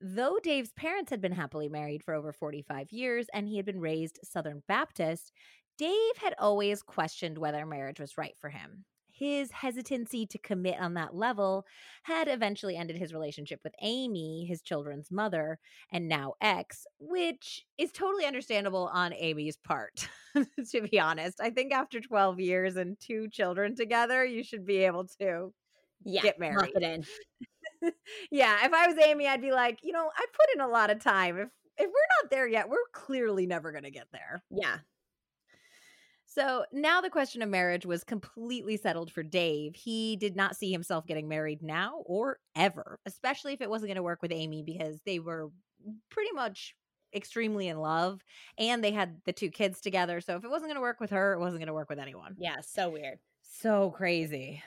Though 0.00 0.38
Dave's 0.42 0.72
parents 0.72 1.10
had 1.10 1.20
been 1.20 1.32
happily 1.32 1.68
married 1.68 2.02
for 2.02 2.14
over 2.14 2.32
45 2.32 2.92
years 2.92 3.26
and 3.32 3.48
he 3.48 3.56
had 3.56 3.66
been 3.66 3.80
raised 3.80 4.20
Southern 4.24 4.62
Baptist, 4.68 5.32
Dave 5.78 6.16
had 6.18 6.34
always 6.38 6.82
questioned 6.82 7.38
whether 7.38 7.66
marriage 7.66 8.00
was 8.00 8.18
right 8.18 8.36
for 8.38 8.50
him 8.50 8.84
his 9.16 9.50
hesitancy 9.50 10.26
to 10.26 10.38
commit 10.38 10.78
on 10.80 10.94
that 10.94 11.14
level 11.14 11.64
had 12.02 12.28
eventually 12.28 12.76
ended 12.76 12.96
his 12.96 13.12
relationship 13.12 13.60
with 13.64 13.74
Amy, 13.82 14.44
his 14.46 14.62
children's 14.62 15.10
mother, 15.10 15.58
and 15.90 16.08
now 16.08 16.34
ex, 16.40 16.86
which 16.98 17.64
is 17.78 17.92
totally 17.92 18.26
understandable 18.26 18.90
on 18.92 19.12
Amy's 19.14 19.56
part, 19.56 20.08
to 20.70 20.80
be 20.82 21.00
honest. 21.00 21.40
I 21.40 21.50
think 21.50 21.72
after 21.72 22.00
12 22.00 22.40
years 22.40 22.76
and 22.76 22.98
two 23.00 23.28
children 23.28 23.74
together, 23.74 24.24
you 24.24 24.42
should 24.42 24.66
be 24.66 24.78
able 24.78 25.06
to 25.20 25.52
yeah, 26.04 26.22
get 26.22 26.38
married. 26.38 26.72
Yeah, 28.30 28.64
if 28.64 28.72
I 28.72 28.86
was 28.86 28.96
Amy, 28.98 29.28
I'd 29.28 29.40
be 29.42 29.52
like, 29.52 29.80
you 29.82 29.92
know, 29.92 30.10
I 30.16 30.26
put 30.32 30.54
in 30.54 30.60
a 30.60 30.68
lot 30.68 30.90
of 30.90 30.98
time. 30.98 31.36
If 31.38 31.48
if 31.78 31.86
we're 31.86 32.22
not 32.22 32.30
there 32.30 32.48
yet, 32.48 32.68
we're 32.68 32.78
clearly 32.92 33.46
never 33.46 33.70
going 33.70 33.84
to 33.84 33.90
get 33.90 34.06
there. 34.12 34.42
Yeah. 34.50 34.78
So 36.36 36.66
now 36.70 37.00
the 37.00 37.08
question 37.08 37.40
of 37.40 37.48
marriage 37.48 37.86
was 37.86 38.04
completely 38.04 38.76
settled 38.76 39.10
for 39.10 39.22
Dave. 39.22 39.74
He 39.74 40.16
did 40.16 40.36
not 40.36 40.54
see 40.54 40.70
himself 40.70 41.06
getting 41.06 41.28
married 41.28 41.62
now 41.62 42.02
or 42.04 42.40
ever, 42.54 43.00
especially 43.06 43.54
if 43.54 43.62
it 43.62 43.70
wasn't 43.70 43.88
going 43.88 43.96
to 43.96 44.02
work 44.02 44.20
with 44.20 44.32
Amy 44.32 44.62
because 44.62 45.00
they 45.06 45.18
were 45.18 45.48
pretty 46.10 46.32
much 46.32 46.74
extremely 47.14 47.68
in 47.68 47.78
love 47.78 48.20
and 48.58 48.84
they 48.84 48.90
had 48.90 49.16
the 49.24 49.32
two 49.32 49.48
kids 49.48 49.80
together. 49.80 50.20
So 50.20 50.36
if 50.36 50.44
it 50.44 50.50
wasn't 50.50 50.68
going 50.68 50.76
to 50.76 50.82
work 50.82 51.00
with 51.00 51.08
her, 51.08 51.32
it 51.32 51.40
wasn't 51.40 51.60
going 51.60 51.68
to 51.68 51.72
work 51.72 51.88
with 51.88 51.98
anyone. 51.98 52.36
Yeah, 52.38 52.56
so 52.60 52.90
weird. 52.90 53.18
So 53.40 53.92
crazy. 53.92 54.62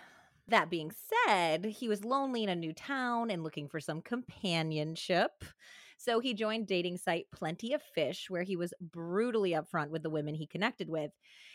That 0.47 0.71
being 0.71 0.91
said, 1.27 1.65
he 1.65 1.87
was 1.87 2.03
lonely 2.03 2.41
in 2.41 2.49
a 2.49 2.55
new 2.55 2.73
town 2.73 3.29
and 3.29 3.43
looking 3.43 3.69
for 3.69 3.79
some 3.79 4.01
companionship. 4.01 5.43
So 5.99 6.21
he 6.21 6.33
joined 6.33 6.65
dating 6.65 6.95
site 6.95 7.27
Plenty 7.29 7.73
of 7.73 7.83
Fish, 7.83 8.29
where 8.29 8.43
he 8.43 8.55
was 8.55 8.73
brutally 8.79 9.51
upfront 9.51 9.89
with 9.89 10.01
the 10.01 10.09
women 10.09 10.33
he 10.33 10.47
connected 10.47 10.87
with. 10.89 11.11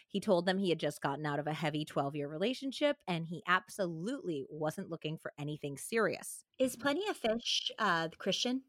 He 0.07 0.21
told 0.21 0.45
them 0.45 0.59
he 0.59 0.69
had 0.69 0.79
just 0.79 1.01
gotten 1.01 1.25
out 1.25 1.39
of 1.39 1.47
a 1.47 1.55
heavy 1.55 1.87
12 1.87 2.15
year 2.15 2.29
relationship 2.29 2.99
and 3.09 3.27
he 3.27 3.43
absolutely 3.49 4.45
wasn't 4.51 4.91
looking 4.91 5.17
for 5.17 5.33
anything 5.39 5.79
serious. 5.79 6.45
Is 6.61 6.77
Plenty 6.77 7.09
of 7.09 7.17
Fish 7.17 7.73
uh, 7.79 8.09
Christian? 8.19 8.61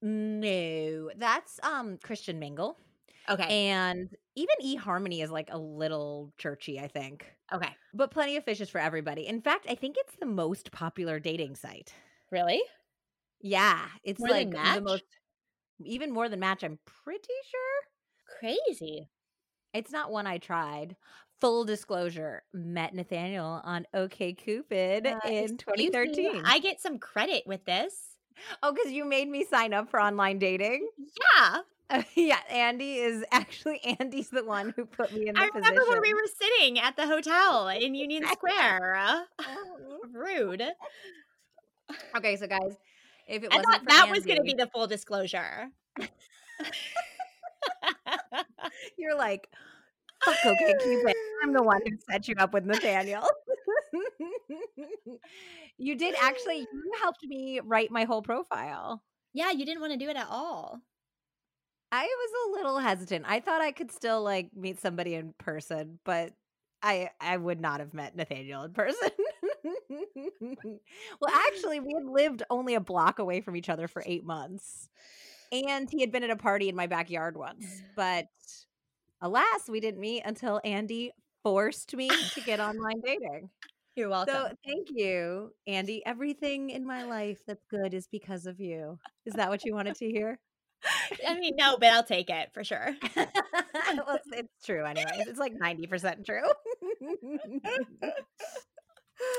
No, 0.00 1.10
that's 1.16 1.58
um 1.64 1.98
Christian 2.00 2.38
Mingle. 2.38 2.78
Okay. 3.28 3.68
And 3.68 4.08
even 4.36 4.54
eHarmony 4.64 5.24
is 5.24 5.30
like 5.32 5.48
a 5.50 5.58
little 5.58 6.32
churchy, 6.38 6.78
I 6.78 6.86
think. 6.86 7.26
Okay. 7.52 7.74
But 7.92 8.12
plenty 8.12 8.36
of 8.36 8.44
fishes 8.44 8.70
for 8.70 8.78
everybody. 8.78 9.26
In 9.26 9.40
fact, 9.40 9.66
I 9.68 9.74
think 9.74 9.96
it's 9.98 10.14
the 10.20 10.26
most 10.26 10.70
popular 10.70 11.18
dating 11.18 11.56
site. 11.56 11.92
Really? 12.30 12.62
Yeah, 13.40 13.80
it's 14.04 14.20
More 14.20 14.28
like 14.30 14.50
the 14.50 14.80
most 14.80 15.04
even 15.84 16.10
more 16.12 16.28
than 16.28 16.40
Match, 16.40 16.62
I'm 16.64 16.78
pretty 17.04 17.28
sure. 17.50 18.40
Crazy. 18.40 19.08
It's 19.74 19.90
not 19.92 20.10
one 20.10 20.26
I 20.26 20.38
tried. 20.38 20.96
Full 21.40 21.64
disclosure, 21.64 22.42
met 22.54 22.94
Nathaniel 22.94 23.60
on 23.62 23.86
OKCupid 23.94 25.06
Uh, 25.06 25.20
in 25.28 25.44
excuse 25.44 25.50
me, 25.76 25.90
2013. 25.90 26.42
I 26.46 26.58
get 26.60 26.80
some 26.80 26.98
credit 26.98 27.42
with 27.46 27.64
this. 27.66 27.94
oh, 28.62 28.72
because 28.72 28.90
you 28.90 29.04
made 29.04 29.28
me 29.28 29.44
sign 29.44 29.74
up 29.74 29.90
for 29.90 30.00
online 30.00 30.38
dating. 30.38 30.88
Yeah. 30.98 31.58
Uh, 31.90 32.02
yeah, 32.14 32.40
Andie 32.50 32.96
is 32.96 33.22
actually 33.32 33.80
Andie's 34.00 34.30
the 34.30 34.44
one 34.44 34.72
who 34.76 34.86
put 34.86 35.12
me 35.12 35.28
in 35.28 35.34
the 35.34 35.40
I 35.40 35.48
remember 35.54 35.82
when 35.88 36.00
we 36.00 36.14
were 36.14 36.26
sitting 36.40 36.78
at 36.78 36.96
the 36.96 37.06
hotel 37.06 37.68
in 37.68 37.94
Union 37.94 38.24
Square. 38.32 39.26
Mhm. 39.40 40.14
Rude. 40.14 40.62
okay, 42.16 42.36
so 42.36 42.46
guys, 42.46 42.76
if 43.26 43.42
it 43.44 43.52
I 43.52 43.56
wasn't 43.56 43.88
that 43.88 44.08
was 44.10 44.24
going 44.24 44.38
to 44.38 44.42
be 44.42 44.54
the 44.54 44.68
full 44.68 44.86
disclosure. 44.86 45.68
You're 48.98 49.16
like, 49.16 49.48
fuck 50.24 50.36
okay, 50.44 50.74
Cupid. 50.82 51.14
I'm 51.42 51.52
the 51.52 51.62
one 51.62 51.80
who 51.86 51.96
set 52.10 52.28
you 52.28 52.34
up 52.38 52.52
with 52.54 52.64
Nathaniel. 52.64 53.26
you 55.78 55.96
did 55.96 56.14
actually, 56.20 56.60
you 56.60 56.92
helped 57.00 57.24
me 57.24 57.60
write 57.64 57.90
my 57.90 58.04
whole 58.04 58.22
profile. 58.22 59.02
yeah, 59.32 59.50
you 59.50 59.64
didn't 59.64 59.80
want 59.80 59.92
to 59.92 59.98
do 59.98 60.10
it 60.10 60.16
at 60.16 60.28
all. 60.30 60.80
I 61.92 62.02
was 62.02 62.30
a 62.32 62.52
little 62.58 62.78
hesitant. 62.78 63.24
I 63.28 63.40
thought 63.40 63.60
I 63.60 63.70
could 63.70 63.92
still 63.92 64.22
like 64.22 64.50
meet 64.54 64.80
somebody 64.80 65.14
in 65.14 65.34
person, 65.38 65.98
but 66.04 66.32
I 66.82 67.10
I 67.20 67.36
would 67.36 67.60
not 67.60 67.80
have 67.80 67.94
met 67.94 68.16
Nathaniel 68.16 68.64
in 68.64 68.72
person. 68.72 69.10
well, 71.20 71.32
actually, 71.32 71.80
we 71.80 71.92
had 71.94 72.04
lived 72.04 72.42
only 72.50 72.74
a 72.74 72.80
block 72.80 73.18
away 73.18 73.40
from 73.40 73.56
each 73.56 73.68
other 73.68 73.88
for 73.88 74.02
8 74.04 74.24
months. 74.24 74.88
And 75.52 75.88
he 75.90 76.00
had 76.00 76.12
been 76.12 76.24
at 76.24 76.30
a 76.30 76.36
party 76.36 76.68
in 76.68 76.76
my 76.76 76.86
backyard 76.86 77.36
once. 77.36 77.66
But 77.96 78.26
alas, 79.20 79.68
we 79.68 79.80
didn't 79.80 80.00
meet 80.00 80.22
until 80.24 80.60
Andie 80.64 81.12
forced 81.42 81.94
me 81.94 82.08
to 82.08 82.40
get 82.40 82.60
online 82.60 83.00
dating. 83.04 83.50
You're 83.94 84.10
welcome. 84.10 84.34
So, 84.34 84.52
thank 84.66 84.88
you, 84.90 85.52
Andie. 85.66 86.02
Everything 86.04 86.70
in 86.70 86.84
my 86.86 87.04
life 87.04 87.40
that's 87.46 87.64
good 87.70 87.94
is 87.94 88.06
because 88.08 88.44
of 88.44 88.60
you. 88.60 88.98
Is 89.24 89.34
that 89.34 89.48
what 89.48 89.64
you 89.64 89.74
wanted 89.74 89.94
to 89.96 90.06
hear? 90.10 90.38
I 91.26 91.38
mean, 91.38 91.54
no, 91.56 91.76
but 91.78 91.88
I'll 91.88 92.04
take 92.04 92.30
it 92.30 92.50
for 92.52 92.62
sure. 92.62 92.94
well, 93.16 93.26
it's, 93.86 94.28
it's 94.32 94.64
true, 94.64 94.84
anyways. 94.84 95.26
It's 95.26 95.38
like 95.38 95.54
90% 95.54 96.24
true. 96.26 96.42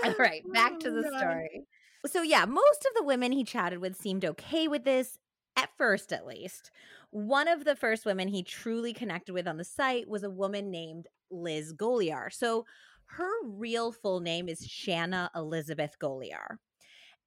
All 0.03 0.13
right, 0.17 0.43
back 0.51 0.79
to 0.79 0.89
Oh, 0.89 0.91
the 0.91 1.03
story. 1.03 1.65
So, 2.05 2.22
yeah, 2.22 2.46
most 2.46 2.86
of 2.86 2.93
the 2.96 3.03
women 3.03 3.31
he 3.31 3.43
chatted 3.43 3.79
with 3.79 3.96
seemed 3.98 4.24
okay 4.25 4.67
with 4.67 4.84
this, 4.84 5.17
at 5.55 5.69
first 5.77 6.13
at 6.13 6.25
least. 6.25 6.72
One 7.12 7.48
of 7.48 7.65
the 7.65 7.75
first 7.75 8.05
women 8.05 8.27
he 8.27 8.43
truly 8.43 8.93
connected 8.93 9.34
with 9.34 9.48
on 9.48 9.57
the 9.57 9.63
site 9.63 10.07
was 10.07 10.24
a 10.24 10.29
woman 10.29 10.72
named 10.72 11.07
Liz 11.31 11.74
Golyar. 11.74 12.31
So, 12.31 12.65
her 13.12 13.31
real 13.46 13.91
full 13.91 14.19
name 14.19 14.50
is 14.50 14.65
Shanna 14.65 15.31
Elizabeth 15.36 15.98
Golyar. 16.00 16.57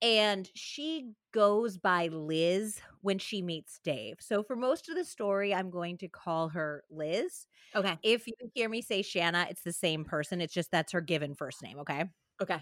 And 0.03 0.51
she 0.55 1.13
goes 1.33 1.79
by 1.79 2.09
Liz 2.09 2.81
when 3.03 3.19
she 3.19 3.43
meets 3.43 3.81
Dave. 3.85 4.17
So, 4.21 4.43
for 4.43 4.57
most 4.57 4.89
of 4.89 4.97
the 4.97 5.05
story, 5.05 5.55
I'm 5.55 5.71
going 5.71 5.99
to 5.99 6.09
call 6.09 6.49
her 6.51 6.85
Liz. 6.91 7.47
Okay. 7.75 7.99
If 8.03 8.27
you 8.27 8.35
hear 8.55 8.69
me 8.69 8.83
say 8.83 9.03
Shanna, 9.03 9.47
it's 9.51 9.63
the 9.63 9.73
same 9.73 10.05
person. 10.05 10.41
It's 10.41 10.55
just 10.55 10.71
that's 10.73 10.93
her 10.93 11.01
given 11.03 11.35
first 11.35 11.63
name, 11.63 11.79
okay? 11.81 12.05
Okay. 12.41 12.61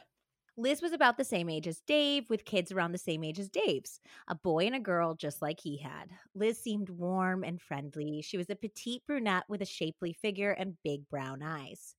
Liz 0.57 0.83
was 0.83 0.93
about 0.93 1.17
the 1.17 1.25
same 1.25 1.49
age 1.49 1.69
as 1.69 1.81
Dave, 1.87 2.29
with 2.29 2.45
kids 2.45 2.73
around 2.73 2.91
the 2.91 2.99
same 2.99 3.23
age 3.23 3.39
as 3.39 3.49
Dave's, 3.49 4.01
a 4.27 4.35
boy 4.35 4.67
and 4.67 4.75
a 4.75 4.81
girl 4.81 5.15
just 5.15 5.41
like 5.41 5.61
he 5.61 5.77
had. 5.79 6.11
Liz 6.35 6.59
seemed 6.61 6.91
warm 6.91 7.45
and 7.45 7.63
friendly. 7.63 8.23
She 8.23 8.37
was 8.37 8.51
a 8.51 8.57
petite 8.57 9.03
brunette 9.07 9.45
with 9.49 9.63
a 9.63 9.67
shapely 9.67 10.13
figure 10.13 10.51
and 10.51 10.77
big 10.83 11.09
brown 11.09 11.43
eyes. 11.45 11.95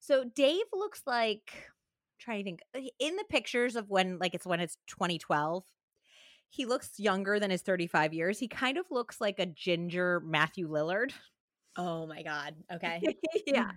So 0.00 0.24
Dave 0.24 0.64
looks 0.72 1.02
like 1.06 1.70
trying 2.18 2.38
to 2.38 2.44
think 2.44 2.60
in 2.98 3.16
the 3.16 3.24
pictures 3.28 3.76
of 3.76 3.90
when 3.90 4.18
like 4.18 4.34
it's 4.34 4.46
when 4.46 4.60
it's 4.60 4.76
2012 4.88 5.64
he 6.50 6.64
looks 6.64 6.98
younger 6.98 7.38
than 7.38 7.50
his 7.50 7.62
35 7.62 8.12
years 8.12 8.38
he 8.40 8.48
kind 8.48 8.76
of 8.76 8.86
looks 8.90 9.20
like 9.20 9.38
a 9.38 9.46
ginger 9.46 10.20
matthew 10.24 10.68
lillard 10.68 11.12
Oh 11.78 12.08
my 12.08 12.22
God. 12.24 12.56
Okay. 12.72 13.00
yeah. 13.46 13.70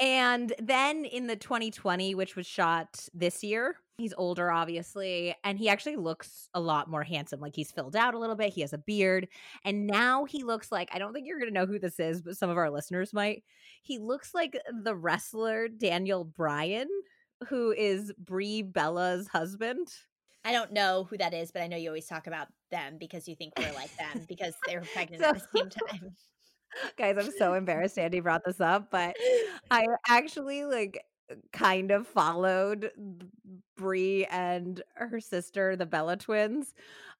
And 0.00 0.52
then 0.58 1.04
in 1.04 1.26
the 1.26 1.36
2020, 1.36 2.14
which 2.14 2.34
was 2.34 2.46
shot 2.46 3.06
this 3.14 3.44
year, 3.44 3.76
he's 3.98 4.14
older, 4.16 4.50
obviously, 4.50 5.34
and 5.44 5.58
he 5.58 5.68
actually 5.68 5.96
looks 5.96 6.48
a 6.54 6.60
lot 6.60 6.90
more 6.90 7.04
handsome. 7.04 7.40
Like 7.40 7.54
he's 7.54 7.70
filled 7.70 7.94
out 7.94 8.14
a 8.14 8.18
little 8.18 8.34
bit. 8.34 8.52
He 8.52 8.62
has 8.62 8.72
a 8.72 8.78
beard. 8.78 9.28
And 9.64 9.86
now 9.86 10.24
he 10.24 10.42
looks 10.42 10.72
like 10.72 10.88
I 10.92 10.98
don't 10.98 11.12
think 11.12 11.26
you're 11.26 11.38
going 11.38 11.52
to 11.52 11.58
know 11.58 11.66
who 11.66 11.78
this 11.78 12.00
is, 12.00 12.20
but 12.22 12.36
some 12.36 12.50
of 12.50 12.56
our 12.56 12.70
listeners 12.70 13.12
might. 13.12 13.44
He 13.82 13.98
looks 13.98 14.34
like 14.34 14.58
the 14.82 14.96
wrestler 14.96 15.68
Daniel 15.68 16.24
Bryan, 16.24 16.88
who 17.48 17.72
is 17.72 18.12
Brie 18.18 18.62
Bella's 18.62 19.28
husband. 19.28 19.88
I 20.44 20.50
don't 20.50 20.72
know 20.72 21.06
who 21.08 21.16
that 21.18 21.34
is, 21.34 21.52
but 21.52 21.62
I 21.62 21.68
know 21.68 21.76
you 21.76 21.88
always 21.90 22.06
talk 22.06 22.26
about 22.26 22.48
them 22.72 22.96
because 22.98 23.28
you 23.28 23.36
think 23.36 23.52
we're 23.56 23.72
like 23.74 23.96
them 23.96 24.24
because 24.28 24.54
they 24.66 24.76
were 24.76 24.84
pregnant 24.92 25.22
So- 25.22 25.28
at 25.30 25.34
the 25.52 25.58
same 25.58 25.70
time. 25.70 26.16
Guys, 26.96 27.16
I'm 27.18 27.30
so 27.38 27.54
embarrassed 27.54 27.98
Andie 27.98 28.20
brought 28.20 28.44
this 28.44 28.60
up, 28.60 28.90
but 28.90 29.16
I 29.70 29.86
actually 30.08 30.64
like 30.64 31.04
kind 31.52 31.90
of 31.90 32.06
followed 32.06 32.90
Brie 33.76 34.26
and 34.26 34.82
her 34.94 35.20
sister, 35.20 35.76
the 35.76 35.86
Bella 35.86 36.16
twins. 36.16 36.74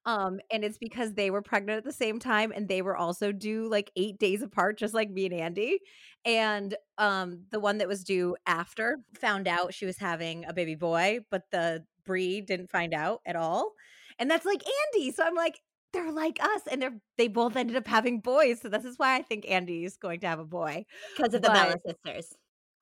Um, 0.05 0.39
and 0.51 0.63
it's 0.63 0.77
because 0.77 1.13
they 1.13 1.31
were 1.31 1.41
pregnant 1.41 1.77
at 1.77 1.83
the 1.85 1.91
same 1.91 2.19
time 2.19 2.51
and 2.53 2.67
they 2.67 2.81
were 2.81 2.97
also 2.97 3.31
due 3.31 3.67
like 3.69 3.91
eight 3.95 4.19
days 4.19 4.41
apart, 4.41 4.77
just 4.77 4.93
like 4.93 5.09
me 5.09 5.25
and 5.25 5.33
Andie. 5.33 5.79
And 6.25 6.75
um, 6.97 7.43
the 7.51 7.59
one 7.59 7.77
that 7.79 7.87
was 7.87 8.03
due 8.03 8.35
after 8.45 8.97
found 9.19 9.47
out 9.47 9.73
she 9.73 9.85
was 9.85 9.97
having 9.97 10.45
a 10.45 10.53
baby 10.53 10.75
boy, 10.75 11.19
but 11.31 11.43
the 11.51 11.85
Brie 12.05 12.41
didn't 12.41 12.69
find 12.69 12.93
out 12.93 13.21
at 13.25 13.35
all. 13.35 13.71
And 14.19 14.29
that's 14.29 14.45
like 14.45 14.61
Andie. 14.95 15.11
So 15.11 15.23
I'm 15.23 15.35
like, 15.35 15.61
they're 15.93 16.11
like 16.11 16.39
us, 16.43 16.61
and 16.71 16.81
they're 16.81 16.99
they 17.17 17.27
both 17.27 17.55
ended 17.55 17.75
up 17.77 17.87
having 17.87 18.19
boys. 18.19 18.61
So 18.61 18.69
this 18.69 18.85
is 18.85 18.97
why 18.99 19.15
I 19.17 19.21
think 19.21 19.45
Andie's 19.49 19.97
going 19.97 20.19
to 20.21 20.27
have 20.27 20.39
a 20.39 20.45
boy 20.45 20.85
Because 21.15 21.33
of 21.35 21.41
the 21.41 21.49
Bella 21.51 21.75
sisters. 21.85 22.33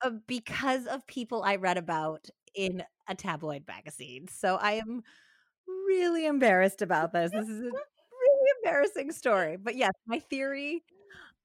uh, 0.02 0.10
because 0.26 0.86
of 0.86 1.06
people 1.06 1.42
I 1.42 1.56
read 1.56 1.78
about 1.78 2.28
in 2.54 2.82
a 3.08 3.14
tabloid 3.14 3.64
magazine. 3.68 4.28
So 4.28 4.56
I 4.56 4.72
am 4.72 5.02
really 5.86 6.26
embarrassed 6.26 6.82
about 6.82 7.12
this. 7.12 7.30
This 7.32 7.48
is 7.48 7.60
a 7.60 7.64
really 7.64 8.50
embarrassing 8.64 9.12
story. 9.12 9.56
But 9.56 9.76
yes, 9.76 9.92
my 10.06 10.18
theory 10.20 10.82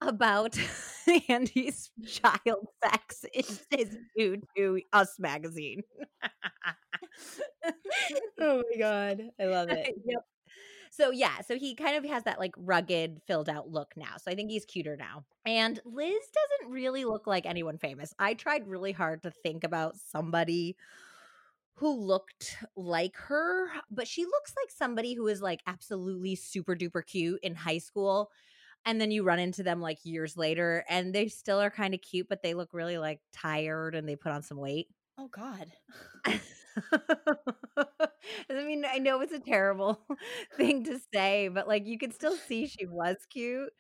about 0.02 0.58
Andie's 1.30 1.92
child 2.08 2.68
sex 2.84 3.26
is, 3.34 3.66
is 3.72 3.98
due 4.18 4.38
to 4.58 4.82
Us 4.94 5.16
magazine. 5.20 5.82
Oh 8.40 8.64
my 8.72 8.78
God. 8.80 9.22
I 9.40 9.46
love 9.46 9.70
it. 9.70 9.96
yep. 10.06 10.22
So 10.92 11.12
yeah, 11.12 11.42
so 11.42 11.58
he 11.58 11.76
kind 11.76 11.96
of 11.96 12.06
has 12.10 12.24
that 12.24 12.40
like 12.40 12.54
rugged, 12.58 13.22
filled 13.28 13.50
out 13.50 13.70
look 13.70 13.94
now. 13.96 14.16
So 14.18 14.32
I 14.32 14.36
think 14.36 14.50
he's 14.50 14.66
cuter 14.66 14.98
now. 14.98 15.26
And 15.46 15.80
Liz 15.86 16.14
doesn't 16.34 16.74
really 16.74 17.06
look 17.06 17.28
like 17.28 17.46
anyone 17.46 17.78
famous. 17.78 18.14
I 18.20 18.34
tried 18.34 18.68
really 18.68 18.92
hard 18.92 19.24
to 19.24 19.32
think 19.32 19.64
about 19.64 19.96
somebody 19.98 20.76
who 21.76 21.96
looked 21.96 22.58
like 22.76 23.16
her, 23.16 23.70
but 23.92 24.08
she 24.08 24.26
looks 24.26 24.54
like 24.62 24.72
somebody 24.72 25.14
who 25.14 25.28
is 25.28 25.42
like 25.42 25.62
absolutely 25.68 26.36
super 26.36 26.76
duper 26.76 27.06
cute 27.06 27.40
in 27.44 27.56
high 27.56 27.78
school. 27.78 28.32
And 28.86 29.00
then 29.02 29.12
you 29.12 29.24
run 29.24 29.40
into 29.40 29.64
them 29.64 29.82
like 29.82 30.00
years 30.04 30.38
later 30.38 30.86
and 30.90 31.14
they 31.14 31.28
still 31.28 31.60
are 31.62 31.70
kind 31.70 31.94
of 31.94 32.02
cute, 32.02 32.28
but 32.30 32.42
they 32.42 32.54
look 32.54 32.74
really 32.74 32.98
like 32.98 33.20
tired 33.34 33.96
and 33.96 34.08
they 34.08 34.16
put 34.16 34.32
on 34.32 34.42
some 34.42 34.58
weight. 34.58 34.88
Oh 35.20 35.28
God. 35.28 35.72
I 37.78 38.64
mean, 38.66 38.84
I 38.86 39.00
know 39.00 39.22
it's 39.22 39.34
a 39.34 39.40
terrible 39.40 40.00
thing 40.58 40.84
to 40.86 41.00
say, 41.14 41.48
but 41.48 41.68
like 41.68 41.86
you 41.86 41.98
could 41.98 42.14
still 42.14 42.36
see 42.36 42.68
she 42.68 42.86
was 42.86 43.18
cute, 43.30 43.72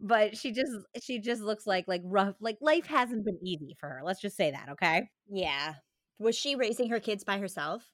but 0.00 0.36
she 0.36 0.52
just 0.52 0.72
she 1.02 1.20
just 1.20 1.42
looks 1.42 1.66
like 1.66 1.86
like 1.88 2.02
rough 2.04 2.36
like 2.40 2.58
life 2.60 2.86
hasn't 2.86 3.24
been 3.24 3.38
easy 3.42 3.76
for 3.78 3.88
her. 3.88 4.00
Let's 4.04 4.20
just 4.20 4.36
say 4.36 4.50
that, 4.52 4.68
okay? 4.70 5.08
Yeah. 5.30 5.74
Was 6.18 6.36
she 6.36 6.56
raising 6.56 6.90
her 6.90 7.00
kids 7.00 7.24
by 7.24 7.38
herself? 7.38 7.84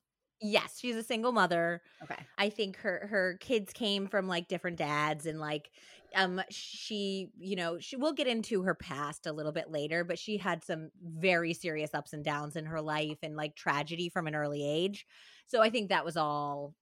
Yes, 0.42 0.78
she's 0.78 0.97
a 0.97 1.02
single 1.02 1.33
mother. 1.33 1.83
Okay. 2.02 2.25
I 2.38 2.49
think 2.49 2.76
her 2.78 3.09
her 3.11 3.37
kids 3.40 3.73
came 3.73 4.07
from 4.07 4.26
like 4.26 4.49
different 4.49 4.78
dads 4.78 5.26
and 5.26 5.38
like 5.38 5.71
um 6.14 6.40
she 6.50 7.29
you 7.38 7.57
know 7.57 7.79
she 7.79 7.97
will 7.97 8.12
get 8.12 8.26
into 8.26 8.62
her 8.62 8.75
past 8.75 9.26
a 9.26 9.33
little 9.33 9.52
bit 9.52 9.71
later 9.71 10.05
but 10.05 10.19
she 10.19 10.37
had 10.37 10.64
some 10.64 10.90
very 11.02 11.55
serious 11.55 11.95
ups 11.95 12.12
and 12.12 12.25
downs 12.25 12.57
in 12.57 12.67
her 12.67 12.81
life 12.81 13.19
and 13.23 13.37
like 13.37 13.55
tragedy 13.57 14.09
from 14.09 14.26
an 14.26 14.35
early 14.35 14.64
age 14.67 15.07
so 15.47 15.61
i 15.62 15.71
think 15.71 15.88
that 15.88 16.05
was 16.05 16.17
all 16.17 16.75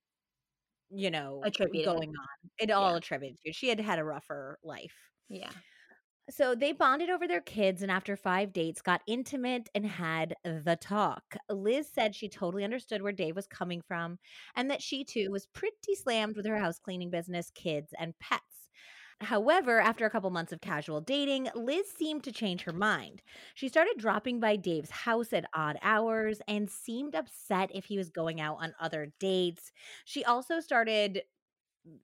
you 0.91 1.11
know 1.11 1.41
Attributed. 1.45 1.85
going 1.87 2.11
on 2.11 2.51
it 2.59 2.71
all 2.71 2.93
Yeah. 2.93 2.97
attributed 2.97 3.39
to 3.45 3.53
she 3.53 3.69
had 3.69 3.81
had 3.81 3.99
a 3.99 4.05
rougher 4.05 4.59
life 4.63 4.97
Yeah. 5.29 5.53
So 6.31 6.55
they 6.55 6.73
bonded 6.73 7.09
over 7.09 7.27
their 7.27 7.41
kids 7.41 7.81
and 7.81 7.91
after 7.91 8.15
five 8.15 8.53
dates 8.53 8.83
got 8.83 9.01
intimate 9.07 9.71
and 9.75 9.87
had 9.87 10.35
the 10.45 10.77
talk. 10.79 11.37
Liz 11.49 11.89
said 11.89 12.15
she 12.15 12.29
totally 12.29 12.65
understood 12.65 13.01
where 13.01 13.13
Dave 13.13 13.35
was 13.35 13.47
coming 13.47 13.81
from 13.81 14.19
and 14.55 14.71
that 14.71 14.83
she 14.83 15.05
too 15.05 15.31
was 15.31 15.47
pretty 15.47 15.95
slammed 15.95 16.37
with 16.37 16.45
her 16.47 16.59
house 16.59 16.79
cleaning 16.79 17.09
business, 17.11 17.51
kids, 17.51 17.95
and 17.99 18.19
pets. 18.19 18.58
However, 19.21 19.81
after 19.81 20.07
a 20.07 20.11
couple 20.11 20.31
months 20.31 20.53
of 20.53 20.61
casual 20.61 21.01
dating, 21.01 21.49
Liz 21.55 21.87
seemed 21.91 22.23
to 22.25 22.33
change 22.33 22.63
her 22.63 22.73
mind. 22.73 23.21
She 23.55 23.69
started 23.69 23.95
dropping 23.99 24.39
by 24.39 24.55
Dave's 24.57 24.91
house 24.91 25.33
at 25.33 25.45
odd 25.55 25.77
hours 25.83 26.41
and 26.47 26.71
seemed 26.71 27.17
upset 27.17 27.71
if 27.75 27.87
he 27.87 27.99
was 27.99 28.11
going 28.11 28.41
out 28.41 28.59
on 28.61 28.75
other 28.81 29.13
dates. 29.19 29.73
She 30.05 30.25
also 30.25 30.61
started 30.61 31.23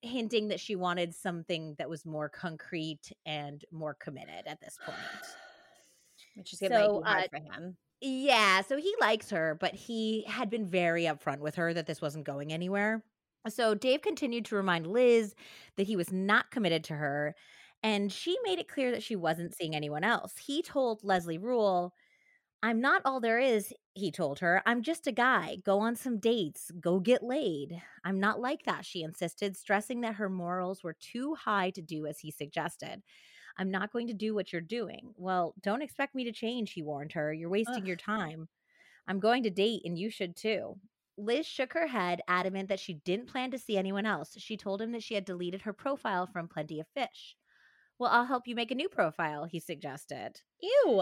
hinting 0.02 0.49
that 0.49 0.61
she 0.61 0.75
wanted 0.76 1.14
something 1.14 1.75
that 1.78 1.88
was 1.88 2.04
more 2.04 2.28
concrete 2.28 3.12
and 3.26 3.64
more 3.71 3.94
committed 3.94 4.47
at 4.47 4.61
this 4.61 4.78
point. 4.85 4.99
Which 6.35 6.52
is 6.52 6.59
so, 6.59 6.68
So, 6.68 7.02
hard 7.04 7.25
uh, 7.25 7.28
for 7.30 7.37
him. 7.38 7.76
yeah, 8.00 8.62
so 8.62 8.76
he 8.76 8.92
likes 9.00 9.30
her, 9.30 9.56
but 9.61 9.75
he 9.75 10.25
had 10.26 10.50
been 10.50 10.66
very 10.66 11.04
upfront 11.04 11.38
with 11.38 11.54
her 11.56 11.73
that 11.75 11.87
this 11.87 12.00
wasn't 12.00 12.25
going 12.25 12.52
anywhere. 12.52 13.04
So 13.49 13.75
Dave 13.75 14.03
continued 14.03 14.47
to 14.47 14.57
remind 14.57 14.87
Liz 14.87 15.35
that 15.77 15.87
he 15.87 15.97
was 15.97 16.13
not 16.13 16.51
committed 16.51 16.85
to 16.85 16.95
her, 16.95 17.35
and 17.83 18.11
she 18.11 18.37
made 18.45 18.59
it 18.59 18.69
clear 18.69 18.91
that 18.91 19.03
she 19.03 19.17
wasn't 19.17 19.55
seeing 19.55 19.77
anyone 19.77 20.05
else. 20.05 20.39
He 20.39 20.63
told 20.63 21.05
Leslie 21.05 21.39
Rule, 21.39 21.95
I'm 22.63 22.81
not 22.81 23.03
all 23.05 23.21
there 23.21 23.39
is, 23.39 23.75
he 23.93 24.11
told 24.11 24.39
her. 24.39 24.63
I'm 24.65 24.81
just 24.81 25.07
a 25.07 25.13
guy. 25.13 25.59
Go 25.63 25.81
on 25.81 25.97
some 25.97 26.19
dates. 26.19 26.71
Go 26.81 26.99
get 26.99 27.23
laid. 27.23 27.79
I'm 28.05 28.19
not 28.19 28.41
like 28.41 28.65
that, 28.65 28.87
she 28.87 29.03
insisted, 29.03 29.55
stressing 29.55 30.01
that 30.01 30.15
her 30.15 30.31
morals 30.31 30.83
were 30.83 30.97
too 30.99 31.35
high 31.35 31.69
to 31.71 31.83
do 31.83 32.07
as 32.07 32.19
he 32.19 32.31
suggested. 32.31 33.03
I'm 33.59 33.71
not 33.71 33.93
going 33.93 34.07
to 34.07 34.15
do 34.15 34.35
what 34.35 34.51
you're 34.51 34.63
doing. 34.63 35.13
Well, 35.19 35.55
don't 35.63 35.83
expect 35.83 36.15
me 36.15 36.25
to 36.25 36.33
change, 36.33 36.73
he 36.73 36.83
warned 36.83 37.13
her. 37.13 37.35
You're 37.35 37.51
wasting 37.51 37.83
Ugh. 37.83 37.87
your 37.87 37.97
time. 37.97 38.49
I'm 39.07 39.21
going 39.21 39.43
to 39.43 39.51
date, 39.51 39.83
and 39.85 39.99
you 39.99 40.09
should 40.09 40.35
too. 40.35 40.77
Liz 41.16 41.47
shook 41.47 41.73
her 41.75 41.87
head, 41.87 42.21
adamant 42.28 42.68
that 42.68 42.80
she 42.80 42.94
didn't 42.94 43.28
plan 43.28 43.50
to 43.52 43.59
see 43.59 43.76
anyone 43.76 44.06
else. 44.06 44.35
She 44.38 44.56
told 44.56 44.83
him 44.83 44.92
that 44.92 45.02
she 45.02 45.14
had 45.14 45.25
deleted 45.25 45.62
her 45.62 45.73
profile 45.73 46.26
from 46.26 46.49
Plenty 46.49 46.80
of 46.80 46.88
Fish. 46.88 47.37
Well, 47.99 48.11
I'll 48.11 48.25
help 48.25 48.47
you 48.49 48.54
make 48.54 48.71
a 48.71 48.75
new 48.75 48.88
profile, 48.88 49.44
he 49.44 49.61
suggested. 49.61 50.40
Ew. 50.61 51.00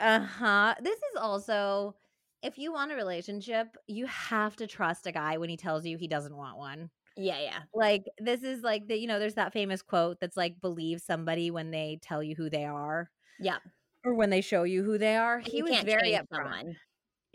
Uh 0.00 0.20
huh. 0.20 0.74
This 0.82 0.96
is 0.98 1.16
also, 1.18 1.96
if 2.42 2.58
you 2.58 2.72
want 2.72 2.92
a 2.92 2.96
relationship, 2.96 3.76
you 3.86 4.06
have 4.06 4.56
to 4.56 4.66
trust 4.66 5.06
a 5.06 5.12
guy 5.12 5.36
when 5.38 5.48
he 5.48 5.56
tells 5.56 5.84
you 5.86 5.96
he 5.98 6.08
doesn't 6.08 6.36
want 6.36 6.58
one. 6.58 6.90
Yeah, 7.16 7.40
yeah. 7.40 7.62
Like, 7.74 8.04
this 8.18 8.42
is 8.42 8.62
like 8.62 8.88
the, 8.88 8.96
you 8.98 9.06
know, 9.06 9.18
there's 9.18 9.34
that 9.34 9.52
famous 9.52 9.82
quote 9.82 10.20
that's 10.20 10.36
like, 10.36 10.60
believe 10.60 11.00
somebody 11.00 11.50
when 11.50 11.70
they 11.70 11.98
tell 12.02 12.22
you 12.22 12.34
who 12.34 12.50
they 12.50 12.64
are 12.64 13.10
Yeah. 13.38 13.58
or 14.04 14.14
when 14.14 14.30
they 14.30 14.40
show 14.42 14.64
you 14.64 14.84
who 14.84 14.98
they 14.98 15.16
are. 15.16 15.40
He 15.40 15.62
was 15.62 15.80
very 15.82 16.12
upfront. 16.12 16.26
someone. 16.30 16.76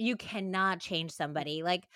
You 0.02 0.16
cannot 0.18 0.80
change 0.80 1.12
somebody. 1.12 1.64
Like, 1.64 1.88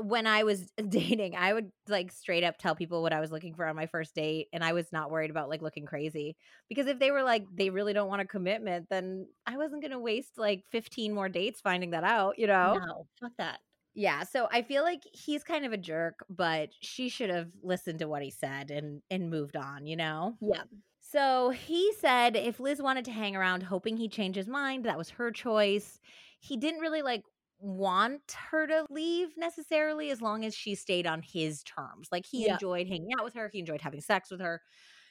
when 0.00 0.26
I 0.26 0.44
was 0.44 0.72
dating, 0.88 1.36
I 1.36 1.52
would 1.52 1.70
like 1.88 2.12
straight 2.12 2.44
up 2.44 2.56
tell 2.58 2.74
people 2.74 3.02
what 3.02 3.12
I 3.12 3.20
was 3.20 3.30
looking 3.30 3.54
for 3.54 3.66
on 3.66 3.76
my 3.76 3.86
first 3.86 4.14
date, 4.14 4.48
and 4.52 4.64
I 4.64 4.72
was 4.72 4.92
not 4.92 5.10
worried 5.10 5.30
about 5.30 5.48
like 5.48 5.62
looking 5.62 5.86
crazy 5.86 6.36
because 6.68 6.86
if 6.86 6.98
they 6.98 7.10
were 7.10 7.22
like 7.22 7.44
they 7.52 7.70
really 7.70 7.92
don't 7.92 8.08
want 8.08 8.22
a 8.22 8.26
commitment, 8.26 8.88
then 8.90 9.28
I 9.46 9.56
wasn't 9.56 9.82
gonna 9.82 10.00
waste 10.00 10.38
like 10.38 10.64
15 10.70 11.12
more 11.12 11.28
dates 11.28 11.60
finding 11.60 11.90
that 11.90 12.04
out, 12.04 12.38
you 12.38 12.46
know? 12.46 12.84
No, 12.86 13.06
fuck 13.20 13.32
that. 13.38 13.60
Yeah, 13.94 14.22
so 14.22 14.48
I 14.50 14.62
feel 14.62 14.82
like 14.84 15.02
he's 15.12 15.44
kind 15.44 15.66
of 15.66 15.72
a 15.72 15.76
jerk, 15.76 16.24
but 16.30 16.70
she 16.80 17.08
should 17.10 17.28
have 17.28 17.50
listened 17.62 17.98
to 17.98 18.08
what 18.08 18.22
he 18.22 18.30
said 18.30 18.70
and 18.70 19.02
and 19.10 19.30
moved 19.30 19.56
on, 19.56 19.86
you 19.86 19.96
know? 19.96 20.38
Yeah. 20.40 20.64
So 21.00 21.50
he 21.50 21.92
said 21.94 22.36
if 22.36 22.58
Liz 22.60 22.80
wanted 22.80 23.04
to 23.06 23.10
hang 23.12 23.36
around 23.36 23.64
hoping 23.64 23.96
he'd 23.96 24.12
change 24.12 24.36
his 24.36 24.48
mind, 24.48 24.84
that 24.84 24.96
was 24.98 25.10
her 25.10 25.30
choice. 25.30 26.00
He 26.40 26.56
didn't 26.56 26.80
really 26.80 27.02
like 27.02 27.24
want 27.62 28.32
her 28.50 28.66
to 28.66 28.84
leave 28.90 29.28
necessarily 29.36 30.10
as 30.10 30.20
long 30.20 30.44
as 30.44 30.54
she 30.54 30.74
stayed 30.74 31.06
on 31.06 31.22
his 31.22 31.62
terms. 31.62 32.08
Like 32.10 32.26
he 32.26 32.44
Yeah. 32.46 32.54
enjoyed 32.54 32.88
hanging 32.88 33.10
out 33.16 33.24
with 33.24 33.34
her, 33.34 33.48
he 33.52 33.60
enjoyed 33.60 33.80
having 33.80 34.00
sex 34.00 34.30
with 34.30 34.40
her. 34.40 34.60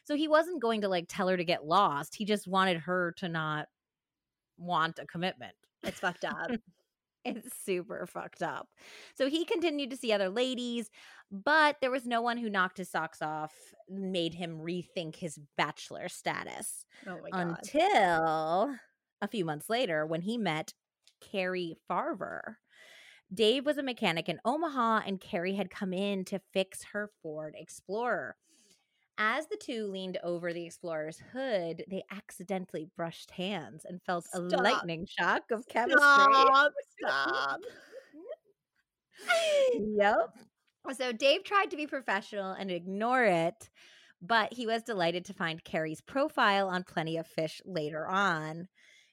So 0.04 0.16
he 0.16 0.28
wasn't 0.28 0.62
going 0.62 0.82
to 0.82 0.90
like 0.90 1.06
tell 1.08 1.30
her 1.30 1.38
to 1.38 1.46
get 1.46 1.66
lost. 1.66 2.16
He 2.16 2.26
just 2.26 2.48
wanted 2.48 2.78
her 2.82 3.14
to 3.18 3.30
not 3.30 3.68
want 4.58 5.00
a 5.00 5.06
commitment. 5.06 5.56
It's 5.84 6.00
fucked 6.00 6.26
up. 6.26 6.52
It's 7.24 7.56
super 7.64 8.08
fucked 8.08 8.42
up. 8.42 8.68
So 9.14 9.30
he 9.30 9.46
continued 9.46 9.92
to 9.92 9.96
see 9.96 10.12
other 10.12 10.30
ladies, 10.30 10.90
but 11.30 11.78
there 11.80 11.92
was 11.92 12.08
no 12.08 12.20
one 12.20 12.36
who 12.38 12.50
knocked 12.50 12.80
his 12.80 12.90
socks 12.90 13.22
off, 13.22 13.54
made 13.88 14.34
him 14.34 14.58
rethink 14.58 15.18
his 15.18 15.38
bachelor 15.56 16.10
status 16.10 16.84
oh 17.06 17.20
my 17.22 17.30
god. 17.30 17.60
until 17.62 18.76
a 19.22 19.28
few 19.30 19.46
months 19.46 19.70
later 19.70 20.04
when 20.04 20.22
he 20.22 20.36
met 20.36 20.74
Cari 21.22 21.78
Farver. 21.90 22.58
Dave 23.34 23.66
was 23.66 23.78
a 23.78 23.84
mechanic 23.84 24.28
in 24.28 24.42
Omaha, 24.44 25.02
and 25.06 25.22
Cari 25.22 25.56
had 25.56 25.70
come 25.70 25.94
in 25.94 26.26
to 26.26 26.42
fix 26.54 26.84
her 26.92 27.10
Ford 27.22 27.56
Explorer. 27.58 28.36
As 29.18 29.48
the 29.48 29.58
two 29.58 29.86
leaned 29.88 30.18
over 30.24 30.52
the 30.52 30.66
Explorer's 30.66 31.22
hood, 31.32 31.84
they 31.88 32.04
accidentally 32.12 32.90
brushed 32.98 33.32
hands 33.32 33.86
and 33.86 34.02
felt 34.02 34.26
a 34.34 34.40
lightning 34.40 35.06
shock 35.08 35.44
of 35.52 35.68
chemistry. 35.68 36.02
Stop. 36.02 36.72
Stop. 37.00 37.60
yep. 39.76 40.30
So 40.98 41.12
Dave 41.12 41.44
tried 41.44 41.70
to 41.70 41.78
be 41.78 41.88
professional 41.88 42.54
and 42.54 42.72
ignore 42.72 43.24
it, 43.24 43.70
but 44.22 44.52
he 44.54 44.66
was 44.66 44.84
delighted 44.84 45.26
to 45.26 45.34
find 45.34 45.64
Cari's 45.64 46.02
profile 46.02 46.68
on 46.68 46.84
Plenty 46.84 47.18
of 47.18 47.28
Fish 47.28 47.62
later 47.64 48.08
on. 48.08 48.68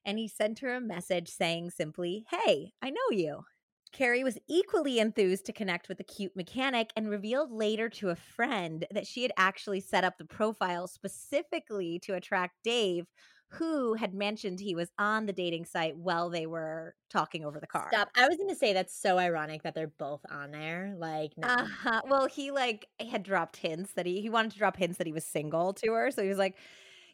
And 0.09 0.19
he 0.19 0.27
sent 0.27 0.61
her 0.61 0.75
a 0.75 0.81
message 0.81 1.29
saying 1.29 1.69
simply, 1.73 2.25
Hey, 2.31 2.73
I 2.81 2.89
know 2.89 3.11
you. 3.11 3.45
Cari 3.93 4.25
was 4.25 4.39
equally 4.49 5.01
enthused 5.01 5.45
to 5.45 5.53
connect 5.53 5.87
with 5.87 5.99
the 5.99 6.05
cute 6.05 6.35
mechanic 6.35 6.93
and 6.97 7.11
revealed 7.11 7.53
later 7.53 7.91
to 7.91 8.09
a 8.09 8.17
friend 8.17 8.87
that 8.91 9.07
she 9.07 9.21
had 9.21 9.33
actually 9.37 9.81
set 9.81 10.05
up 10.05 10.17
the 10.17 10.25
profile 10.25 10.87
specifically 10.87 11.99
to 12.05 12.15
attract 12.15 12.55
Dave, 12.65 13.05
who 13.51 13.93
had 13.95 14.15
mentioned 14.15 14.61
he 14.61 14.75
was 14.75 14.91
on 14.99 15.27
the 15.27 15.33
dating 15.35 15.67
site 15.67 15.99
while 15.99 16.31
they 16.31 16.47
were 16.47 16.95
talking 17.11 17.45
over 17.45 17.61
the 17.61 17.67
car. 17.67 17.89
Stop. 17.93 18.09
I 18.17 18.29
was 18.29 18.39
gonna 18.39 18.55
say 18.55 18.73
that's 18.73 18.99
so 18.99 19.19
ironic 19.19 19.63
that 19.65 19.75
they're 19.75 19.93
both 19.99 20.25
on 20.31 20.53
there. 20.53 20.95
Like, 20.97 21.33
no. 21.37 21.49
Uh-huh. 21.49 22.01
Well, 22.09 22.29
he 22.29 22.51
like 22.51 22.89
had 22.99 23.23
dropped 23.23 23.59
hints 23.59 23.93
that 23.93 24.07
he 24.07 24.23
he 24.23 24.31
wanted 24.31 24.53
to 24.53 24.59
drop 24.59 24.79
hints 24.79 24.97
that 24.97 25.07
he 25.07 25.13
was 25.13 25.25
single 25.27 25.75
to 25.75 25.93
her. 25.93 26.11
So 26.11 26.23
he 26.23 26.31
was 26.31 26.39
like, 26.39 26.57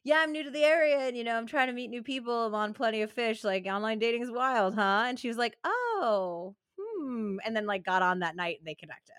"Yeah, 0.05 0.19
I'm 0.21 0.33
new 0.33 0.43
to 0.45 0.51
the 0.51 0.65
area, 0.65 0.99
and 0.99 1.17
you 1.17 1.25
know, 1.25 1.37
I'm 1.37 1.47
trying 1.47 1.69
to 1.69 1.73
meet 1.73 1.89
new 1.89 2.03
people. 2.03 2.47
I'm 2.47 2.55
on 2.55 2.75
plenty 2.75 3.03
of 3.03 3.11
fish. 3.13 3.43
Like, 3.45 3.67
online 3.67 3.99
dating 3.99 4.23
is 4.23 4.31
wild, 4.31 4.75
huh?" 4.75 5.05
And 5.09 5.19
she 5.19 5.29
was 5.29 5.39
like, 5.39 5.57
"Oh, 5.65 6.57
hmm." 6.81 7.39
And 7.45 7.57
then 7.57 7.67
like 7.67 7.85
got 7.85 8.03
on 8.03 8.21
that 8.21 8.37
night 8.37 8.59
and 8.59 8.67
they 8.67 8.75
connected. 8.75 9.15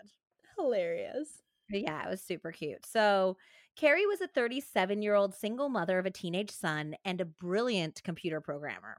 hilarious. 0.57 1.41
But 1.69 1.81
yeah, 1.81 2.05
it 2.05 2.09
was 2.09 2.21
super 2.21 2.51
cute. 2.51 2.85
So 2.85 3.37
Cari 3.75 4.05
was 4.05 4.21
a 4.21 4.27
37 4.27 5.01
year 5.01 5.15
old 5.15 5.33
single 5.35 5.69
mother 5.69 5.99
of 5.99 6.05
a 6.05 6.11
teenage 6.11 6.51
son 6.51 6.95
and 7.03 7.19
a 7.21 7.25
brilliant 7.25 8.03
computer 8.03 8.39
programmer. 8.41 8.97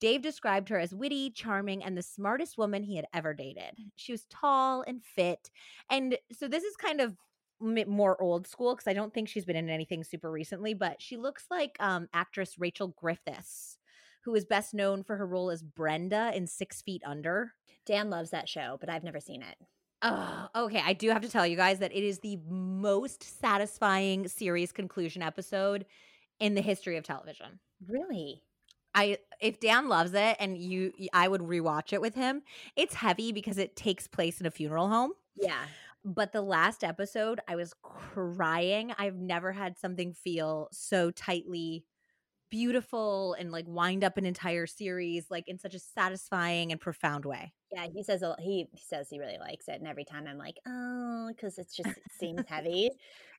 Dave 0.00 0.22
described 0.22 0.68
her 0.70 0.78
as 0.78 0.94
witty, 0.94 1.30
charming, 1.30 1.84
and 1.84 1.96
the 1.96 2.02
smartest 2.02 2.56
woman 2.56 2.82
he 2.82 2.96
had 2.96 3.06
ever 3.12 3.34
dated. 3.34 3.78
She 3.96 4.12
was 4.12 4.24
tall 4.30 4.82
and 4.86 5.04
fit. 5.04 5.50
And 5.90 6.18
so 6.32 6.48
this 6.48 6.64
is 6.64 6.74
kind 6.76 7.00
of 7.00 7.16
more 7.60 8.20
old 8.20 8.46
school 8.46 8.74
because 8.74 8.88
I 8.88 8.92
don't 8.92 9.12
think 9.12 9.28
she's 9.28 9.44
been 9.44 9.56
in 9.56 9.68
anything 9.68 10.04
super 10.04 10.30
recently, 10.30 10.74
but 10.74 11.00
she 11.00 11.16
looks 11.16 11.44
like 11.50 11.76
um, 11.80 12.08
actress 12.12 12.58
Rachel 12.58 12.88
Griffiths, 12.88 13.78
who 14.24 14.34
is 14.34 14.44
best 14.44 14.74
known 14.74 15.02
for 15.02 15.16
her 15.16 15.26
role 15.26 15.50
as 15.50 15.62
Brenda 15.62 16.32
in 16.34 16.46
Six 16.46 16.82
Feet 16.82 17.02
Under. 17.04 17.52
Dan 17.86 18.10
loves 18.10 18.30
that 18.30 18.48
show, 18.48 18.76
but 18.80 18.88
I've 18.88 19.04
never 19.04 19.20
seen 19.20 19.42
it. 19.42 19.56
Oh, 20.02 20.48
okay. 20.56 20.82
I 20.84 20.94
do 20.94 21.10
have 21.10 21.22
to 21.22 21.28
tell 21.28 21.46
you 21.46 21.56
guys 21.56 21.78
that 21.80 21.92
it 21.94 22.02
is 22.02 22.20
the 22.20 22.38
most 22.48 23.40
satisfying 23.40 24.28
series 24.28 24.72
conclusion 24.72 25.22
episode 25.22 25.84
in 26.38 26.54
the 26.54 26.62
history 26.62 26.96
of 26.96 27.04
television. 27.04 27.60
Really? 27.86 28.42
I 28.94 29.18
if 29.40 29.60
Dan 29.60 29.88
loves 29.88 30.14
it 30.14 30.36
and 30.40 30.58
you 30.58 30.92
I 31.12 31.28
would 31.28 31.42
rewatch 31.42 31.92
it 31.92 32.00
with 32.00 32.14
him. 32.14 32.42
It's 32.76 32.94
heavy 32.94 33.30
because 33.30 33.58
it 33.58 33.76
takes 33.76 34.08
place 34.08 34.40
in 34.40 34.46
a 34.46 34.50
funeral 34.50 34.88
home. 34.88 35.12
Yeah. 35.36 35.62
But 36.04 36.32
the 36.32 36.42
last 36.42 36.82
episode, 36.82 37.40
I 37.46 37.56
was 37.56 37.74
crying. 37.82 38.92
I've 38.96 39.16
never 39.16 39.52
had 39.52 39.78
something 39.78 40.14
feel 40.14 40.68
so 40.72 41.10
tightly 41.10 41.84
beautiful 42.50 43.34
and 43.34 43.52
like 43.52 43.66
wind 43.68 44.04
up 44.04 44.16
an 44.18 44.26
entire 44.26 44.66
series 44.66 45.30
like 45.30 45.48
in 45.48 45.58
such 45.58 45.74
a 45.74 45.80
satisfying 45.80 46.72
and 46.72 46.80
profound 46.80 47.24
way. 47.24 47.52
Yeah, 47.72 47.86
he 47.92 48.02
says 48.02 48.22
a- 48.22 48.36
he 48.40 48.66
he 48.72 48.80
says 48.84 49.08
he 49.08 49.18
really 49.20 49.38
likes 49.38 49.68
it, 49.68 49.76
and 49.78 49.86
every 49.86 50.04
time 50.04 50.26
I'm 50.26 50.38
like, 50.38 50.56
oh, 50.66 51.28
because 51.28 51.56
it's 51.58 51.74
just 51.76 51.88
it 51.90 52.02
seems 52.18 52.44
heavy. 52.48 52.86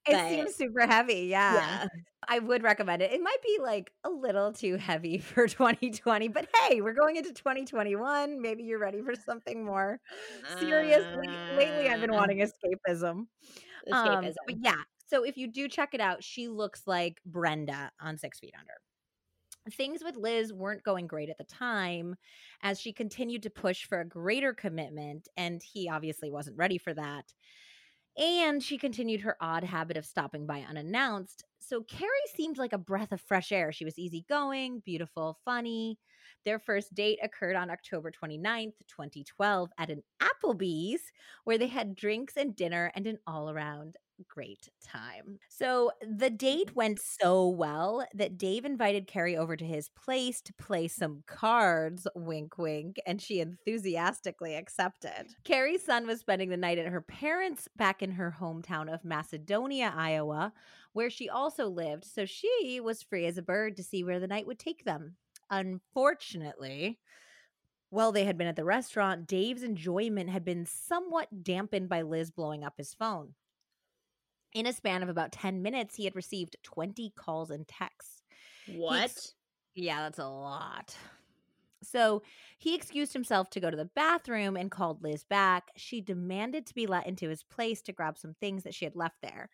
It 0.08 0.14
But- 0.14 0.30
seems 0.30 0.56
super 0.56 0.88
heavy. 0.88 1.28
Yeah. 1.30 1.54
Yeah, 1.54 1.88
I 2.28 2.40
would 2.40 2.64
recommend 2.64 3.02
it. 3.02 3.12
It 3.12 3.22
might 3.22 3.42
be 3.44 3.58
like 3.62 3.92
a 4.04 4.10
little 4.10 4.52
too 4.54 4.78
heavy 4.78 5.18
for 5.20 5.48
2020, 5.48 6.30
but 6.30 6.48
hey, 6.62 6.82
we're 6.82 6.94
going 6.94 7.18
into 7.18 7.34
2021. 7.34 8.42
Maybe 8.42 8.64
you're 8.64 8.80
ready 8.80 9.02
for 9.02 9.14
something 9.16 9.64
more 9.66 10.00
serious. 10.60 11.04
Le- 11.16 11.56
Lately, 11.58 11.90
I've 11.90 12.02
been 12.02 12.12
Uh, 12.12 12.16
wanting 12.16 12.38
escapism. 12.40 13.10
Um, 13.12 13.28
escapism. 13.92 14.36
but 14.48 14.56
yeah, 14.62 14.82
so 15.08 15.24
if 15.24 15.38
you 15.38 15.48
do 15.52 15.68
check 15.68 15.90
it 15.94 16.00
out, 16.02 16.24
she 16.24 16.48
looks 16.48 16.84
like 16.88 17.20
Brenda 17.26 17.92
on 18.00 18.18
Six 18.18 18.40
Feet 18.40 18.54
Under. 18.58 18.74
Things 19.70 20.04
with 20.04 20.16
Liz 20.16 20.52
weren't 20.52 20.84
going 20.84 21.06
great 21.06 21.30
at 21.30 21.38
the 21.38 21.44
time 21.44 22.16
as 22.64 22.80
she 22.80 22.92
continued 22.92 23.44
to 23.44 23.50
push 23.52 23.86
for 23.86 24.00
a 24.00 24.08
greater 24.08 24.54
commitment, 24.54 25.28
and 25.38 25.62
he 25.62 25.88
obviously 25.88 26.32
wasn't 26.32 26.58
ready 26.58 26.80
for 26.80 26.94
that. 26.94 27.32
And 28.18 28.62
she 28.62 28.78
continued 28.78 29.22
her 29.22 29.38
odd 29.40 29.64
habit 29.64 29.98
of 29.98 30.06
stopping 30.06 30.46
by 30.46 30.62
unannounced. 30.62 31.46
So 31.60 31.84
Cari 31.84 32.10
seemed 32.36 32.58
like 32.58 32.74
a 32.74 32.78
breath 32.78 33.12
of 33.12 33.22
fresh 33.22 33.52
air. 33.52 33.72
She 33.72 33.86
was 33.86 33.98
easygoing, 33.98 34.82
beautiful, 34.84 35.38
funny. 35.46 35.98
Their 36.44 36.60
first 36.60 36.94
date 36.94 37.20
occurred 37.24 37.56
on 37.56 37.70
October 37.70 38.12
29th, 38.12 38.74
2012, 38.88 39.70
at 39.78 39.92
an 39.92 40.04
Applebee's 40.22 41.02
where 41.44 41.58
they 41.58 41.68
had 41.68 41.96
drinks 41.96 42.36
and 42.36 42.56
dinner 42.56 42.92
and 42.96 43.08
an 43.08 43.20
all 43.28 43.50
around 43.50 43.96
great 44.28 44.70
time. 44.84 45.40
So 45.50 45.92
the 46.02 46.30
date 46.30 46.68
mm-hmm. 46.68 46.76
went 46.76 47.00
so 47.00 47.48
well 47.48 48.06
that 48.14 48.38
Dave 48.38 48.66
invited 48.66 49.08
Cari 49.08 49.38
over 49.38 49.56
to 49.56 49.66
his 49.66 49.90
place 49.90 50.42
to 50.42 50.54
play 50.54 50.88
some 50.88 51.24
cards, 51.28 52.08
wink, 52.16 52.58
wink, 52.58 52.98
and 53.06 53.22
she 53.22 53.40
enthusiastically 53.40 54.56
accepted. 54.56 55.36
Cari's 55.44 55.84
son 55.84 56.08
was 56.08 56.20
spending 56.20 56.50
the 56.50 56.58
night 56.58 56.78
at 56.78 56.88
her 56.88 57.02
parents' 57.02 57.68
back 57.76 58.02
in 58.02 58.12
her 58.12 58.36
hometown 58.40 58.94
of 58.94 59.06
Macedonia, 59.06 59.94
Iowa, 59.96 60.54
where 60.94 61.10
she 61.10 61.30
also 61.30 61.68
lived, 61.68 62.06
so 62.06 62.26
she 62.26 62.80
was 62.84 63.04
free 63.04 63.26
as 63.26 63.38
a 63.38 63.44
bird 63.44 63.78
to 63.78 63.84
see 63.84 64.04
where 64.04 64.20
the 64.20 64.28
night 64.28 64.48
would 64.48 64.60
take 64.60 64.84
them. 64.84 65.16
Unfortunately, 65.50 67.00
while 67.92 68.14
they 68.14 68.24
had 68.24 68.38
been 68.38 68.48
at 68.48 68.56
the 68.56 68.64
restaurant, 68.64 69.28
Dave's 69.28 69.64
enjoyment 69.64 70.30
had 70.30 70.46
been 70.46 70.66
somewhat 70.66 71.44
dampened 71.44 71.90
by 71.90 72.02
Liz 72.04 72.32
blowing 72.32 72.64
up 72.64 72.76
his 72.78 72.94
phone. 72.94 73.34
In 74.54 74.66
a 74.66 74.74
span 74.74 75.04
of 75.04 75.10
about 75.10 75.32
10 75.32 75.62
minutes, 75.62 75.96
he 75.96 76.06
had 76.06 76.16
received 76.16 76.58
20 76.64 77.14
calls 77.16 77.50
and 77.50 77.68
texts. 77.68 78.22
What? 78.68 79.04
Ex- 79.04 79.34
yeah, 79.76 80.02
that's 80.02 80.20
a 80.20 80.28
lot. 80.28 80.96
So 81.84 82.22
he 82.58 82.76
excused 82.76 83.14
himself 83.14 83.50
to 83.52 83.60
go 83.60 83.72
to 83.72 83.78
the 83.78 83.90
bathroom 83.96 84.56
and 84.56 84.70
called 84.70 85.04
Liz 85.04 85.24
back. 85.24 85.70
She 85.76 86.00
demanded 86.00 86.68
to 86.68 86.76
be 86.76 86.86
let 86.86 87.08
into 87.08 87.30
his 87.30 87.44
place 87.44 87.82
to 87.84 87.94
grab 87.94 88.18
some 88.18 88.36
things 88.36 88.64
that 88.64 88.76
she 88.76 88.86
had 88.86 88.96
left 88.96 89.16
there. 89.22 89.50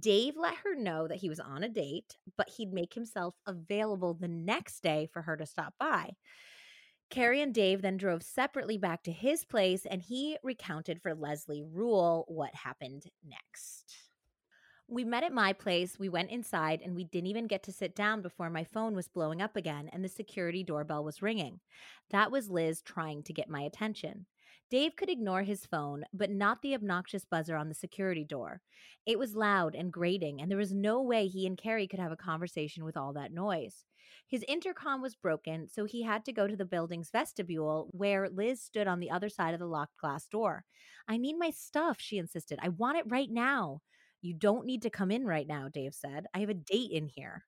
Dave 0.00 0.36
let 0.36 0.54
her 0.64 0.74
know 0.74 1.06
that 1.06 1.18
he 1.18 1.28
was 1.28 1.40
on 1.40 1.62
a 1.62 1.68
date, 1.68 2.16
but 2.36 2.48
he'd 2.48 2.72
make 2.72 2.94
himself 2.94 3.34
available 3.46 4.14
the 4.14 4.28
next 4.28 4.82
day 4.82 5.08
for 5.12 5.22
her 5.22 5.36
to 5.36 5.44
stop 5.44 5.74
by. 5.78 6.12
Cari 7.10 7.40
and 7.40 7.54
Dave 7.54 7.82
then 7.82 7.96
drove 7.96 8.22
separately 8.22 8.78
back 8.78 9.02
to 9.04 9.12
his 9.12 9.44
place, 9.44 9.86
and 9.86 10.02
he 10.02 10.38
recounted 10.42 11.00
for 11.02 11.14
Leslie 11.14 11.62
Rule 11.62 12.24
what 12.26 12.54
happened 12.54 13.04
next. 13.24 14.05
We 14.88 15.02
met 15.02 15.24
at 15.24 15.32
my 15.32 15.52
place, 15.52 15.98
we 15.98 16.08
went 16.08 16.30
inside, 16.30 16.80
and 16.80 16.94
we 16.94 17.02
didn't 17.02 17.26
even 17.26 17.48
get 17.48 17.64
to 17.64 17.72
sit 17.72 17.96
down 17.96 18.22
before 18.22 18.50
my 18.50 18.62
phone 18.62 18.94
was 18.94 19.08
blowing 19.08 19.42
up 19.42 19.56
again 19.56 19.90
and 19.92 20.04
the 20.04 20.08
security 20.08 20.62
doorbell 20.62 21.02
was 21.02 21.22
ringing. 21.22 21.58
That 22.10 22.30
was 22.30 22.50
Liz 22.50 22.82
trying 22.82 23.24
to 23.24 23.32
get 23.32 23.48
my 23.48 23.62
attention. 23.62 24.26
Dave 24.70 24.94
could 24.94 25.10
ignore 25.10 25.42
his 25.42 25.66
phone, 25.66 26.04
but 26.12 26.30
not 26.30 26.62
the 26.62 26.74
obnoxious 26.74 27.24
buzzer 27.24 27.56
on 27.56 27.68
the 27.68 27.74
security 27.74 28.24
door. 28.24 28.62
It 29.04 29.18
was 29.18 29.34
loud 29.34 29.74
and 29.74 29.92
grating, 29.92 30.40
and 30.40 30.50
there 30.50 30.58
was 30.58 30.72
no 30.72 31.02
way 31.02 31.26
he 31.26 31.46
and 31.46 31.58
Cari 31.58 31.88
could 31.88 32.00
have 32.00 32.12
a 32.12 32.16
conversation 32.16 32.84
with 32.84 32.96
all 32.96 33.12
that 33.12 33.32
noise. 33.32 33.84
His 34.28 34.44
intercom 34.48 35.02
was 35.02 35.14
broken, 35.16 35.68
so 35.68 35.84
he 35.84 36.02
had 36.02 36.24
to 36.24 36.32
go 36.32 36.46
to 36.46 36.56
the 36.56 36.64
building's 36.64 37.10
vestibule 37.10 37.88
where 37.92 38.28
Liz 38.28 38.60
stood 38.60 38.86
on 38.86 39.00
the 39.00 39.10
other 39.10 39.28
side 39.28 39.54
of 39.54 39.60
the 39.60 39.66
locked 39.66 39.96
glass 39.98 40.26
door. 40.26 40.64
I 41.08 41.16
need 41.16 41.38
my 41.38 41.50
stuff, 41.50 41.98
she 42.00 42.18
insisted. 42.18 42.58
I 42.62 42.68
want 42.68 42.98
it 42.98 43.04
right 43.08 43.30
now. 43.30 43.82
You 44.22 44.34
don't 44.34 44.66
need 44.66 44.82
to 44.82 44.90
come 44.90 45.10
in 45.10 45.24
right 45.24 45.46
now, 45.46 45.68
Dave 45.68 45.94
said. 45.94 46.26
I 46.34 46.40
have 46.40 46.48
a 46.50 46.54
date 46.54 46.90
in 46.90 47.08
here. 47.08 47.44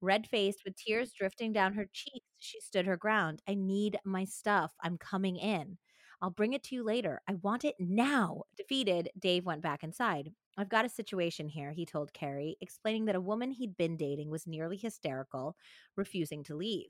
Red 0.00 0.26
faced, 0.26 0.62
with 0.64 0.76
tears 0.76 1.12
drifting 1.12 1.52
down 1.52 1.74
her 1.74 1.86
cheeks, 1.92 2.26
she 2.38 2.60
stood 2.60 2.86
her 2.86 2.96
ground. 2.96 3.42
I 3.48 3.54
need 3.54 3.98
my 4.04 4.24
stuff. 4.24 4.72
I'm 4.82 4.96
coming 4.96 5.36
in. 5.36 5.78
I'll 6.22 6.30
bring 6.30 6.52
it 6.52 6.62
to 6.64 6.74
you 6.74 6.82
later. 6.84 7.20
I 7.28 7.34
want 7.34 7.64
it 7.64 7.74
now. 7.78 8.42
Defeated, 8.56 9.10
Dave 9.18 9.44
went 9.46 9.62
back 9.62 9.82
inside. 9.82 10.32
I've 10.58 10.68
got 10.68 10.84
a 10.84 10.88
situation 10.90 11.48
here, 11.48 11.72
he 11.72 11.86
told 11.86 12.12
Cari, 12.12 12.56
explaining 12.60 13.06
that 13.06 13.14
a 13.16 13.20
woman 13.20 13.50
he'd 13.52 13.76
been 13.76 13.96
dating 13.96 14.30
was 14.30 14.46
nearly 14.46 14.76
hysterical, 14.76 15.56
refusing 15.96 16.44
to 16.44 16.54
leave. 16.56 16.88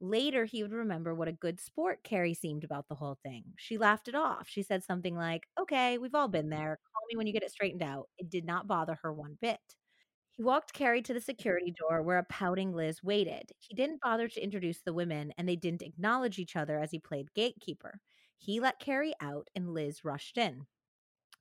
Later, 0.00 0.46
he 0.46 0.62
would 0.62 0.72
remember 0.72 1.14
what 1.14 1.28
a 1.28 1.32
good 1.32 1.60
sport 1.60 2.02
Cari 2.02 2.32
seemed 2.32 2.64
about 2.64 2.88
the 2.88 2.94
whole 2.94 3.18
thing. 3.22 3.44
She 3.56 3.76
laughed 3.76 4.08
it 4.08 4.14
off. 4.14 4.48
She 4.48 4.62
said 4.62 4.82
something 4.82 5.14
like, 5.14 5.46
Okay, 5.60 5.98
we've 5.98 6.14
all 6.14 6.28
been 6.28 6.46
mm-hmm. 6.46 6.58
there. 6.58 6.78
Call 6.92 7.02
me 7.10 7.16
when 7.16 7.26
you 7.26 7.32
get 7.32 7.42
it 7.42 7.50
straightened 7.50 7.82
out. 7.82 8.08
It 8.18 8.30
did 8.30 8.46
not 8.46 8.66
bother 8.66 8.98
her 9.02 9.12
one 9.12 9.36
bit. 9.42 9.60
He 10.32 10.42
walked 10.42 10.72
Cari 10.72 11.02
to 11.02 11.12
the 11.12 11.20
security 11.20 11.74
door 11.78 12.02
where 12.02 12.16
a 12.16 12.24
pouting 12.24 12.72
Liz 12.72 13.02
waited. 13.02 13.52
He 13.58 13.74
didn't 13.74 14.00
bother 14.00 14.26
to 14.26 14.42
introduce 14.42 14.80
the 14.80 14.94
women, 14.94 15.34
and 15.36 15.46
they 15.46 15.56
didn't 15.56 15.82
acknowledge 15.82 16.38
each 16.38 16.56
other 16.56 16.78
as 16.78 16.90
he 16.90 16.98
played 16.98 17.34
gatekeeper. 17.34 18.00
He 18.38 18.58
let 18.58 18.78
Cari 18.78 19.12
out, 19.20 19.48
and 19.54 19.74
Liz 19.74 20.02
rushed 20.02 20.38
in. 20.38 20.66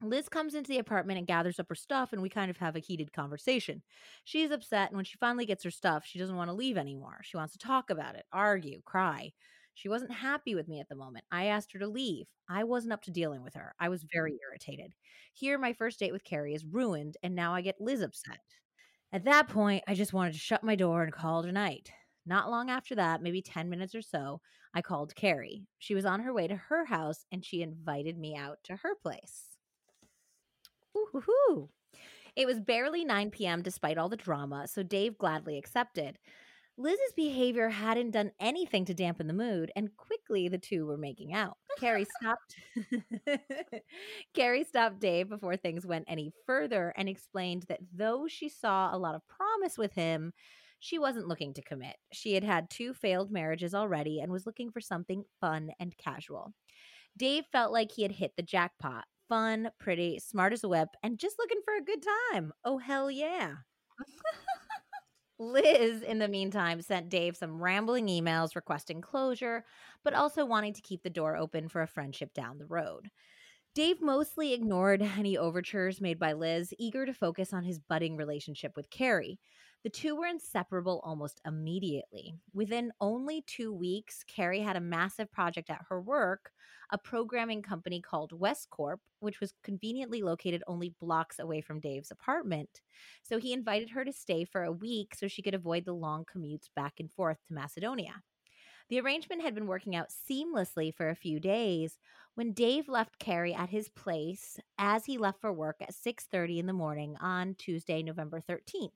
Liz 0.02 0.30
comes 0.30 0.56
into 0.56 0.70
the 0.70 0.80
apartment 0.80 1.18
and 1.18 1.28
gathers 1.28 1.60
up 1.60 1.68
her 1.68 1.76
stuff, 1.76 2.14
and 2.14 2.22
we 2.22 2.30
kind 2.30 2.50
of 2.50 2.58
have 2.58 2.76
a 2.76 2.80
heated 2.80 3.12
conversation. 3.12 3.82
She's 4.24 4.50
upset, 4.50 4.90
and 4.90 4.96
when 4.96 5.06
she 5.06 5.18
finally 5.18 5.46
gets 5.46 5.64
her 5.66 5.72
stuff, 5.72 6.06
she 6.06 6.18
doesn't 6.20 6.38
want 6.38 6.50
to 6.50 6.56
leave 6.56 6.78
anymore. 6.78 7.20
She 7.24 7.36
wants 7.36 7.54
to 7.54 7.60
talk 7.60 7.90
about 7.90 8.16
it, 8.16 8.26
argue, 8.32 8.82
cry. 8.86 9.34
She 9.74 9.90
wasn't 9.90 10.12
happy 10.12 10.56
with 10.56 10.68
me 10.68 10.80
at 10.80 10.88
the 10.88 10.96
moment. 10.96 11.26
I 11.32 11.46
asked 11.46 11.74
her 11.74 11.80
to 11.80 11.88
leave. 11.88 12.28
I 12.50 12.64
wasn't 12.64 12.94
up 12.94 13.02
to 13.04 13.12
dealing 13.12 13.44
with 13.44 13.54
her. 13.56 13.74
I 13.80 13.90
was 13.90 14.06
very 14.12 14.32
mm. 14.32 14.38
irritated. 14.50 14.94
Here, 15.34 15.58
my 15.58 15.74
first 15.74 16.00
date 16.00 16.14
with 16.14 16.24
Cari 16.24 16.54
is 16.54 16.66
ruined, 16.66 17.18
and 17.24 17.36
now 17.36 17.54
I 17.54 17.62
get 17.62 17.82
Liz 17.82 18.02
upset. 18.02 18.40
At 19.12 19.26
that 19.26 19.50
point, 19.50 19.84
I 19.88 19.96
just 19.96 20.14
wanted 20.14 20.34
to 20.34 20.40
shut 20.40 20.64
my 20.64 20.76
door 20.76 21.04
and 21.04 21.12
call 21.12 21.42
it 21.42 21.50
a 21.50 21.52
night. 21.52 21.92
Not 22.26 22.52
long 22.52 22.70
after 22.70 22.96
that, 22.96 23.22
maybe 23.22 23.42
10 23.42 23.70
minutes 23.70 23.96
or 23.96 24.02
so, 24.02 24.40
I 24.74 24.82
called 24.82 25.16
Cari. 25.16 25.66
She 25.78 25.96
was 25.96 26.06
on 26.06 26.22
her 26.22 26.34
way 26.34 26.48
to 26.48 26.56
her 26.56 26.86
house, 26.86 27.26
and 27.32 27.44
she 27.44 27.62
invited 27.62 28.18
me 28.18 28.36
out 28.36 28.60
to 28.66 28.76
her 28.78 28.96
place. 29.02 29.49
Ooh, 30.96 31.70
it 32.36 32.46
was 32.46 32.60
barely 32.60 33.04
9 33.04 33.32
p.m. 33.32 33.62
despite 33.62 33.98
all 33.98 34.10
the 34.10 34.18
drama, 34.18 34.68
so 34.68 34.84
Dave 34.84 35.18
gladly 35.18 35.58
accepted. 35.58 36.18
Liz's 36.78 37.12
behavior 37.14 37.68
hadn't 37.68 38.12
done 38.12 38.32
anything 38.40 38.86
to 38.86 38.94
dampen 38.94 39.28
the 39.28 39.34
mood, 39.34 39.70
and 39.76 39.96
quickly 39.98 40.48
the 40.48 40.58
two 40.58 40.86
were 40.86 40.98
making 40.98 41.34
out. 41.34 41.58
Cari 41.78 42.06
stopped 42.22 42.56
Cari 44.34 44.64
stopped 44.64 45.00
Dave 45.00 45.28
before 45.28 45.58
things 45.58 45.86
went 45.86 46.06
any 46.08 46.32
further 46.46 46.94
and 46.96 47.10
explained 47.10 47.66
that 47.68 47.82
though 47.94 48.28
she 48.30 48.48
saw 48.48 48.96
a 48.96 48.98
lot 48.98 49.16
of 49.16 49.28
promise 49.28 49.78
with 49.78 49.94
him, 49.94 50.32
she 50.80 50.98
wasn't 50.98 51.28
looking 51.28 51.54
to 51.56 51.62
commit. 51.62 51.98
She 52.14 52.34
had 52.34 52.46
had 52.46 52.70
two 52.70 52.94
failed 52.94 53.30
marriages 53.30 53.76
already 53.76 54.22
and 54.22 54.32
was 54.32 54.46
looking 54.46 54.72
for 54.72 54.80
something 54.80 55.26
fun 55.42 55.72
and 55.82 55.98
casual. 55.98 56.54
Dave 57.18 57.44
felt 57.52 57.74
like 57.74 57.92
he 57.92 58.04
had 58.04 58.14
hit 58.14 58.32
the 58.38 58.44
jackpot 58.44 59.04
fun, 59.30 59.72
pretty, 59.80 60.20
smart 60.20 60.54
as 60.54 60.64
a 60.64 60.70
whip, 60.70 60.90
and 61.04 61.20
just 61.20 61.40
looking 61.40 61.62
for 61.64 61.76
a 61.76 61.84
good 61.84 62.04
time. 62.34 62.52
Oh, 62.66 62.80
hell 62.80 63.10
yeah. 63.12 63.56
Liz, 65.40 66.02
in 66.02 66.20
the 66.20 66.28
meantime, 66.28 66.82
sent 66.82 67.10
Dave 67.10 67.38
some 67.38 67.62
rambling 67.62 68.08
emails 68.08 68.56
requesting 68.56 69.02
closure, 69.02 69.64
but 70.04 70.14
also 70.14 70.46
wanting 70.46 70.74
to 70.74 70.82
keep 70.82 71.02
the 71.04 71.10
door 71.10 71.38
open 71.38 71.70
for 71.70 71.82
a 71.82 71.88
friendship 71.88 72.34
down 72.34 72.58
the 72.58 72.66
road. 72.66 73.10
Dave 73.76 74.02
mostly 74.02 74.54
ignored 74.54 75.02
any 75.18 75.38
overtures 75.38 76.02
made 76.02 76.20
by 76.20 76.34
Liz, 76.34 76.74
eager 76.80 77.06
to 77.06 77.14
focus 77.14 77.54
on 77.54 77.64
his 77.64 77.80
budding 77.80 78.18
relationship 78.18 78.74
with 78.76 78.90
Cari. 78.90 79.40
The 79.84 79.90
two 79.90 80.14
were 80.14 80.26
inseparable 80.26 81.00
almost 81.06 81.40
immediately. 81.46 82.36
Within 82.54 82.92
only 83.00 83.44
two 83.48 83.74
weeks, 83.74 84.26
Cari 84.28 84.60
had 84.60 84.76
a 84.76 84.82
massive 84.82 85.32
project 85.32 85.70
at 85.70 85.86
her 85.88 86.02
work, 86.02 86.52
a 86.92 86.98
programming 86.98 87.62
company 87.62 88.02
called 88.02 88.38
WestCorp, 88.38 88.98
which 89.22 89.40
was 89.40 89.54
conveniently 89.64 90.22
located 90.22 90.64
only 90.68 90.94
blocks 91.00 91.40
away 91.40 91.62
from 91.62 91.80
Dave's 91.80 92.12
apartment. 92.12 92.82
So 93.24 93.38
he 93.38 93.54
invited 93.54 93.92
her 93.92 94.04
to 94.04 94.12
stay 94.12 94.44
for 94.44 94.64
a 94.64 94.72
week 94.72 95.16
so 95.16 95.30
she 95.30 95.42
could 95.42 95.54
avoid 95.54 95.86
the 95.86 95.94
long 95.94 96.26
commutes 96.26 96.70
back 96.76 97.00
and 97.00 97.10
forth 97.14 97.38
to 97.48 97.54
Macedonia. 97.54 98.22
The 98.90 99.00
arrangement 99.00 99.44
had 99.44 99.56
been 99.56 99.68
working 99.68 99.96
out 99.96 100.10
seamlessly 100.10 100.94
for 100.94 101.10
a 101.10 101.16
few 101.16 101.40
days 101.40 102.00
when 102.36 102.52
Dave 102.52 102.90
left 102.90 103.20
Cari 103.20 103.54
at 103.54 103.70
his 103.70 103.88
place 103.88 104.60
as 104.78 105.06
he 105.06 105.18
left 105.18 105.40
for 105.40 105.54
work 105.54 105.78
at 105.82 105.94
6:30 105.94 106.60
in 106.60 106.66
the 106.66 106.74
morning 106.74 107.16
on 107.22 107.56
Tuesday, 107.56 108.04
November 108.04 108.42
13th. 108.42 108.92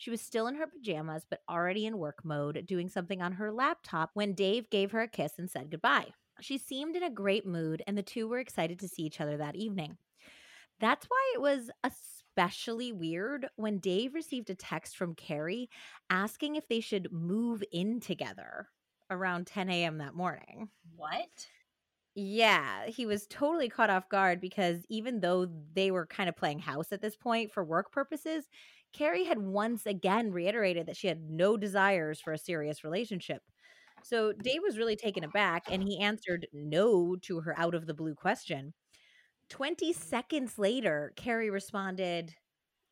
She 0.00 0.10
was 0.10 0.22
still 0.22 0.46
in 0.46 0.54
her 0.54 0.66
pajamas, 0.66 1.26
but 1.28 1.42
already 1.46 1.84
in 1.84 1.98
work 1.98 2.24
mode, 2.24 2.64
doing 2.66 2.88
something 2.88 3.20
on 3.20 3.32
her 3.32 3.52
laptop 3.52 4.12
when 4.14 4.32
Dave 4.32 4.70
gave 4.70 4.92
her 4.92 5.02
a 5.02 5.08
kiss 5.08 5.38
and 5.38 5.50
said 5.50 5.70
goodbye. 5.70 6.06
She 6.40 6.56
seemed 6.56 6.96
in 6.96 7.02
a 7.02 7.10
great 7.10 7.44
mood, 7.44 7.82
and 7.86 7.98
the 7.98 8.02
two 8.02 8.26
were 8.26 8.38
excited 8.38 8.78
to 8.78 8.88
see 8.88 9.02
each 9.02 9.20
other 9.20 9.36
that 9.36 9.56
evening. 9.56 9.98
That's 10.80 11.04
why 11.04 11.32
it 11.34 11.42
was 11.42 11.70
especially 11.84 12.92
weird 12.92 13.50
when 13.56 13.76
Dave 13.76 14.14
received 14.14 14.48
a 14.48 14.54
text 14.54 14.96
from 14.96 15.14
Cari 15.14 15.68
asking 16.08 16.56
if 16.56 16.66
they 16.66 16.80
should 16.80 17.12
move 17.12 17.62
in 17.70 18.00
together 18.00 18.68
around 19.10 19.48
10 19.48 19.68
a.m. 19.68 19.98
that 19.98 20.14
morning. 20.14 20.70
What? 20.96 21.46
Yeah, 22.14 22.86
he 22.86 23.04
was 23.04 23.26
totally 23.26 23.68
caught 23.68 23.90
off 23.90 24.08
guard 24.08 24.40
because 24.40 24.84
even 24.88 25.20
though 25.20 25.46
they 25.74 25.90
were 25.90 26.06
kind 26.06 26.28
of 26.30 26.36
playing 26.36 26.58
house 26.58 26.90
at 26.90 27.02
this 27.02 27.16
point 27.16 27.52
for 27.52 27.62
work 27.62 27.92
purposes, 27.92 28.48
Cari 28.92 29.24
had 29.24 29.38
once 29.38 29.86
again 29.86 30.32
reiterated 30.32 30.86
that 30.86 30.96
she 30.96 31.06
had 31.06 31.30
no 31.30 31.56
desires 31.56 32.20
for 32.20 32.32
a 32.32 32.38
serious 32.38 32.84
relationship. 32.84 33.42
So 34.02 34.32
Dave 34.32 34.62
was 34.62 34.78
really 34.78 34.96
taken 34.96 35.24
aback 35.24 35.64
and 35.70 35.82
he 35.82 36.00
answered 36.00 36.46
no 36.52 37.16
to 37.22 37.40
her 37.40 37.58
out 37.58 37.74
of 37.74 37.86
the 37.86 37.94
blue 37.94 38.14
question. 38.14 38.72
20 39.50 39.92
seconds 39.92 40.58
later, 40.58 41.12
Cari 41.16 41.50
responded, 41.50 42.34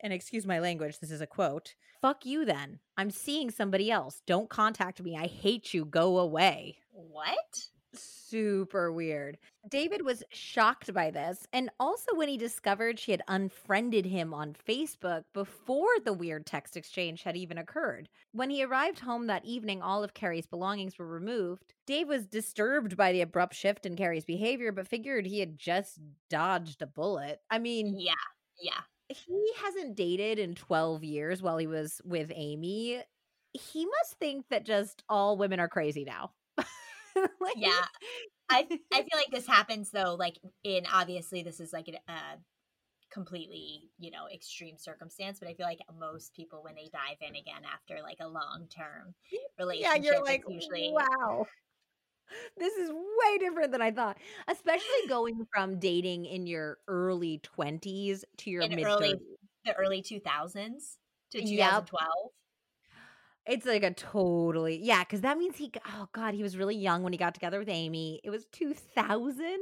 and 0.01 0.13
excuse 0.13 0.47
my 0.47 0.59
language, 0.59 0.99
this 0.99 1.11
is 1.11 1.21
a 1.21 1.27
quote 1.27 1.75
Fuck 2.01 2.25
you 2.25 2.45
then. 2.45 2.79
I'm 2.97 3.11
seeing 3.11 3.51
somebody 3.51 3.91
else. 3.91 4.23
Don't 4.27 4.49
contact 4.49 5.03
me. 5.03 5.17
I 5.17 5.27
hate 5.27 5.75
you. 5.75 5.85
Go 5.85 6.19
away. 6.19 6.79
What? 6.93 7.37
Super 7.95 8.93
weird. 8.93 9.39
David 9.69 10.03
was 10.05 10.23
shocked 10.31 10.93
by 10.93 11.11
this. 11.11 11.47
And 11.53 11.71
also 11.81 12.15
when 12.15 12.29
he 12.29 12.37
discovered 12.37 12.99
she 12.99 13.11
had 13.13 13.23
unfriended 13.29 14.05
him 14.05 14.35
on 14.35 14.55
Facebook 14.67 15.25
before 15.33 15.89
the 16.05 16.13
weird 16.13 16.45
text 16.47 16.77
exchange 16.77 17.23
had 17.23 17.37
even 17.37 17.57
occurred. 17.59 18.09
When 18.33 18.51
he 18.51 18.63
arrived 18.63 18.99
home 19.01 19.27
that 19.29 19.45
evening, 19.45 19.81
all 19.83 20.05
of 20.05 20.15
Cari's 20.15 20.47
belongings 20.47 20.99
were 20.99 21.07
removed. 21.07 21.73
Dave 21.87 22.09
was 22.09 22.27
disturbed 22.27 22.97
by 22.97 23.13
the 23.13 23.23
abrupt 23.23 23.55
shift 23.55 23.87
in 23.87 23.97
Cari's 23.97 24.25
behavior, 24.27 24.71
but 24.73 24.87
figured 24.89 25.27
he 25.27 25.41
had 25.41 25.59
just 25.59 25.99
dodged 26.29 26.83
a 26.83 26.87
bullet. 26.87 27.41
I 27.51 27.59
mean, 27.59 27.95
Yeah. 27.99 28.13
Yeah. 28.61 28.81
he 29.09 29.53
hasn't 29.63 29.97
dated 29.97 30.39
in 30.39 30.55
12 30.55 31.03
years 31.05 31.41
while 31.41 31.57
he 31.57 31.67
was 31.67 32.01
with 32.05 32.31
Amy. 32.35 33.03
He 33.55 33.87
must 33.87 34.19
think 34.19 34.47
that 34.51 34.67
just 34.67 35.03
all 35.09 35.39
women 35.39 35.59
are 35.59 35.69
crazy 35.69 36.05
now. 36.05 36.33
Like- 37.41 37.55
Yeah. 37.57 37.85
I 38.51 38.67
I 38.93 38.99
feel 39.03 39.19
like 39.19 39.31
this 39.31 39.47
happens 39.47 39.91
though, 39.91 40.15
like 40.15 40.39
in 40.65 40.87
obviously 40.93 41.43
this 41.43 41.61
is 41.61 41.73
like 41.73 41.89
a 41.89 41.97
uh, 42.13 42.37
completely 43.11 43.91
you 43.99 44.11
know 44.11 44.27
extreme 44.33 44.79
circumstance, 44.79 45.39
but 45.39 45.49
I 45.49 45.55
feel 45.55 45.67
like 45.67 45.81
most 45.99 46.35
people 46.35 46.63
when 46.63 46.75
they 46.75 46.89
dive 46.93 47.19
in 47.21 47.37
again 47.37 47.63
after 47.71 48.03
like 48.03 48.19
a 48.21 48.29
long 48.29 48.67
term 48.71 49.15
relationship, 49.59 49.97
yeah, 50.05 50.13
you're 50.13 50.25
like, 50.25 50.45
usually 50.49 50.91
wow. 50.93 51.47
This 52.59 52.75
is 52.75 52.91
way 52.91 53.39
different 53.39 53.73
than 53.73 53.83
I 53.83 53.91
thought. 53.91 54.19
Especially 54.49 54.85
going 55.09 55.47
from 55.53 55.79
dating 55.79 56.27
in 56.27 56.47
your 56.47 56.79
early 56.87 57.41
20s 57.41 58.25
to 58.39 58.51
your 58.51 58.63
mid 58.77 58.87
early 58.87 59.15
the 59.65 59.75
early 59.75 60.03
two 60.03 60.21
thousands 60.21 60.99
to 61.33 61.39
2012. 61.41 61.89
Yep. 61.89 62.31
It's 63.49 63.65
like 63.65 63.83
a 63.83 63.93
totally 63.93 64.79
yeah, 64.83 65.03
because 65.05 65.23
that 65.23 65.39
means 65.39 65.57
he. 65.57 65.73
Oh 65.87 66.09
God, 66.13 66.35
he 66.35 66.43
was 66.43 66.57
really 66.57 66.77
young 66.77 67.03
when 67.03 67.13
he 67.13 67.19
got 67.19 67.35
together 67.35 67.59
with 67.59 67.69
Amy. 67.69 68.21
It 68.23 68.31
was 68.31 68.45
two 68.53 68.75
thousand. 68.75 69.59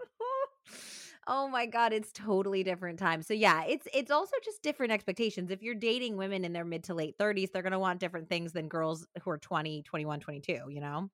oh 1.28 1.48
my 1.48 1.66
God, 1.66 1.92
it's 1.92 2.10
totally 2.12 2.64
different 2.64 2.98
time. 2.98 3.22
So 3.22 3.34
yeah, 3.34 3.64
it's 3.64 3.86
it's 3.94 4.10
also 4.10 4.34
just 4.44 4.62
different 4.62 4.90
expectations. 4.92 5.52
If 5.52 5.62
you're 5.62 5.76
dating 5.76 6.16
women 6.16 6.44
in 6.44 6.52
their 6.52 6.64
mid 6.64 6.82
to 6.84 6.94
late 6.94 7.14
thirties, 7.16 7.50
they're 7.50 7.62
gonna 7.62 7.78
want 7.78 8.00
different 8.00 8.28
things 8.28 8.52
than 8.52 8.66
girls 8.66 9.06
who 9.22 9.30
are 9.30 9.38
20, 9.38 9.82
21, 9.82 10.20
22, 10.20 10.52
You 10.68 10.80
know. 10.80 11.10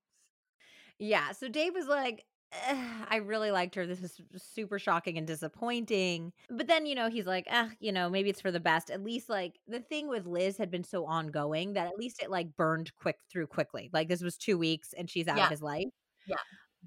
Yeah. 0.99 1.33
So 1.33 1.49
Dave 1.49 1.75
was 1.75 1.87
like. 1.87 2.25
"Ugh, 2.69 3.07
I 3.11 3.17
really 3.17 3.51
liked 3.51 3.75
her. 3.75 3.87
This 3.87 4.03
is 4.03 4.21
super 4.37 4.79
shocking 4.79 5.19
and 5.19 5.27
disappointing. 5.27 6.33
But 6.51 6.67
then, 6.67 6.85
you 6.85 6.95
know, 6.95 7.09
he's 7.09 7.27
like, 7.27 7.47
ah, 7.51 7.71
you 7.81 7.91
know, 7.91 8.11
maybe 8.11 8.29
it's 8.29 8.41
for 8.41 8.51
the 8.53 8.61
best. 8.61 8.91
At 8.91 9.03
least, 9.03 9.29
like, 9.31 9.61
the 9.67 9.81
thing 9.81 10.09
with 10.09 10.27
Liz 10.27 10.59
had 10.59 10.71
been 10.71 10.85
so 10.85 11.07
ongoing 11.07 11.73
that 11.73 11.87
at 11.87 11.97
least 11.97 12.23
it, 12.23 12.31
like, 12.31 12.55
burned 12.57 12.95
quick 12.97 13.21
through 13.31 13.47
quickly. 13.47 13.89
Like, 13.93 14.09
this 14.09 14.23
was 14.23 14.37
two 14.37 14.59
weeks 14.59 14.93
and 14.93 15.09
she's 15.09 15.27
out 15.29 15.41
Yeah. 15.41 15.43
of 15.43 15.49
his 15.49 15.63
life. 15.63 15.89
Yeah. 16.27 16.37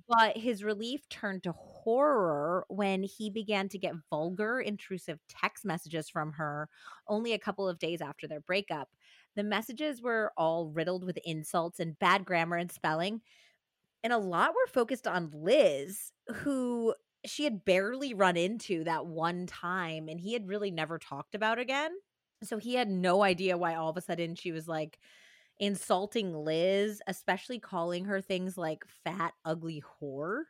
But 0.08 0.38
his 0.38 0.64
relief 0.64 1.08
turned 1.10 1.44
to 1.44 1.52
horror 1.54 2.66
when 2.70 3.04
he 3.04 3.30
began 3.32 3.68
to 3.70 3.80
get 3.80 3.96
vulgar, 4.10 4.60
intrusive 4.62 5.20
text 5.28 5.66
messages 5.66 6.08
from 6.08 6.34
her 6.34 6.70
only 7.08 7.34
a 7.34 7.40
couple 7.40 7.68
of 7.68 7.80
days 7.80 8.00
after 8.02 8.28
their 8.28 8.40
breakup. 8.40 8.90
The 9.36 9.44
messages 9.44 10.02
were 10.02 10.32
all 10.38 10.70
riddled 10.70 11.04
with 11.04 11.18
insults 11.26 11.80
and 11.80 11.98
bad 11.98 12.26
grammar 12.26 12.58
and 12.58 12.72
spelling. 12.72 13.22
And 14.04 14.14
a 14.14 14.18
lot 14.18 14.52
were 14.54 14.68
focused 14.68 15.08
on 15.08 15.32
Liz, 15.34 16.12
who 16.28 16.94
she 17.26 17.44
had 17.44 17.66
barely 17.66 18.14
run 18.14 18.38
into 18.38 18.84
that 18.86 19.06
one 19.06 19.48
time 19.48 20.08
and 20.08 20.20
he 20.20 20.34
had 20.34 20.48
really 20.48 20.72
never 20.72 20.98
talked 20.98 21.36
about 21.36 21.60
again. 21.60 21.92
So 22.44 22.58
he 22.58 22.76
had 22.76 22.90
no 22.90 23.24
idea 23.24 23.58
why 23.58 23.76
all 23.76 23.90
of 23.90 23.98
a 23.98 24.02
sudden 24.02 24.36
she 24.36 24.52
was 24.52 24.68
like 24.68 25.00
insulting 25.60 26.34
Liz, 26.36 27.02
especially 27.08 27.60
calling 27.60 28.06
her 28.06 28.22
things 28.22 28.58
like 28.58 28.86
fat, 29.06 29.34
ugly 29.46 29.84
whore 30.02 30.44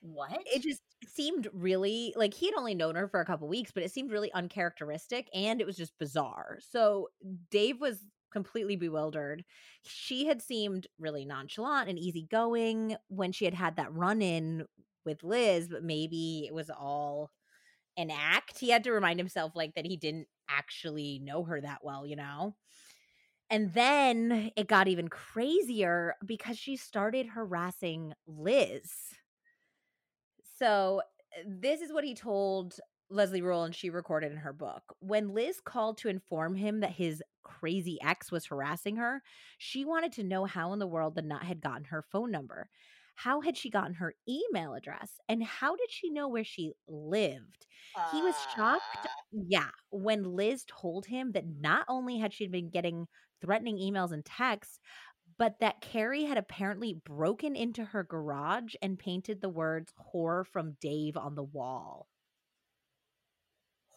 What? 0.00 0.46
it 0.46 0.62
just 0.62 0.82
seemed 1.06 1.48
really 1.52 2.12
like 2.16 2.34
he 2.34 2.46
had 2.46 2.54
only 2.56 2.74
known 2.74 2.94
her 2.94 3.08
for 3.08 3.20
a 3.20 3.24
couple 3.24 3.48
weeks, 3.48 3.70
but 3.72 3.82
it 3.82 3.90
seemed 3.90 4.10
really 4.10 4.32
uncharacteristic 4.32 5.28
and 5.34 5.60
it 5.60 5.66
was 5.66 5.76
just 5.76 5.98
bizarre. 5.98 6.58
So 6.60 7.08
Dave 7.50 7.80
was 7.80 8.04
completely 8.34 8.74
bewildered. 8.74 9.44
She 9.84 10.26
had 10.26 10.42
seemed 10.42 10.88
really 10.98 11.24
nonchalant 11.24 11.88
and 11.88 11.98
easygoing 11.98 12.96
when 13.06 13.30
she 13.30 13.44
had 13.44 13.54
had 13.54 13.76
that 13.76 13.94
run 13.94 14.20
in 14.20 14.66
with 15.04 15.22
Liz, 15.22 15.68
but 15.68 15.84
maybe 15.84 16.44
it 16.46 16.52
was 16.52 16.68
all 16.68 17.30
an 17.96 18.10
act. 18.10 18.58
He 18.58 18.70
had 18.70 18.82
to 18.84 18.92
remind 18.92 19.20
himself 19.20 19.52
like 19.54 19.76
that 19.76 19.86
he 19.86 19.96
didn't 19.96 20.26
actually 20.50 21.20
know 21.22 21.44
her 21.44 21.60
that 21.60 21.84
well, 21.84 22.04
you 22.04 22.16
know? 22.16 22.56
And 23.50 23.72
then 23.72 24.50
it 24.56 24.66
got 24.66 24.88
even 24.88 25.06
crazier 25.06 26.16
because 26.26 26.58
she 26.58 26.76
started 26.76 27.26
harassing 27.28 28.14
Liz. 28.26 28.90
So 30.58 31.02
uh, 31.38 31.42
this 31.46 31.80
is 31.80 31.92
what 31.92 32.04
he 32.04 32.14
told 32.14 32.80
Leslie 33.10 33.42
Rule 33.42 33.62
and 33.62 33.74
she 33.74 33.90
recorded 33.90 34.32
in 34.32 34.38
her 34.38 34.52
book. 34.52 34.82
When 34.98 35.34
Liz 35.34 35.60
called 35.64 35.98
to 35.98 36.08
inform 36.08 36.56
him 36.56 36.80
that 36.80 36.90
his 36.90 37.22
crazy 37.44 37.98
ex 38.02 38.32
was 38.32 38.46
harassing 38.46 38.96
her, 38.96 39.22
she 39.58 39.84
wanted 39.84 40.12
to 40.14 40.24
know 40.24 40.44
how 40.46 40.72
in 40.72 40.80
the 40.80 40.86
world 40.88 41.14
the 41.14 41.22
nut 41.22 41.42
had 41.44 41.60
gotten 41.62 41.84
her 41.86 42.02
phone 42.02 42.30
number. 42.32 42.68
How 43.16 43.40
had 43.42 43.56
she 43.56 43.70
gotten 43.70 43.94
her 43.94 44.14
email 44.28 44.74
address? 44.74 45.20
And 45.28 45.42
how 45.44 45.76
did 45.76 45.90
she 45.90 46.10
know 46.10 46.28
where 46.28 46.44
she 46.44 46.72
lived? 46.88 47.66
He 48.02 48.22
was 48.22 48.36
shocked. 48.54 49.06
Uh, 49.06 49.08
Yeah. 49.32 49.70
When 49.90 50.24
Liz 50.36 50.64
told 50.66 51.06
him 51.06 51.32
that 51.32 51.46
not 51.46 51.86
only 51.88 52.18
had 52.18 52.32
she 52.32 52.46
been 52.48 52.70
getting 52.70 53.08
threatening 53.40 53.78
emails 53.78 54.12
and 54.12 54.24
texts, 54.24 54.80
but 55.38 55.58
that 55.60 55.80
Cari 55.80 56.24
had 56.24 56.38
apparently 56.38 56.94
broken 56.94 57.56
into 57.56 57.84
her 57.84 58.04
garage 58.04 58.74
and 58.82 58.98
painted 58.98 59.40
the 59.40 59.48
words 59.48 59.92
whore 60.12 60.46
from 60.46 60.76
Dave 60.80 61.16
on 61.16 61.34
the 61.34 61.42
wall. 61.44 62.08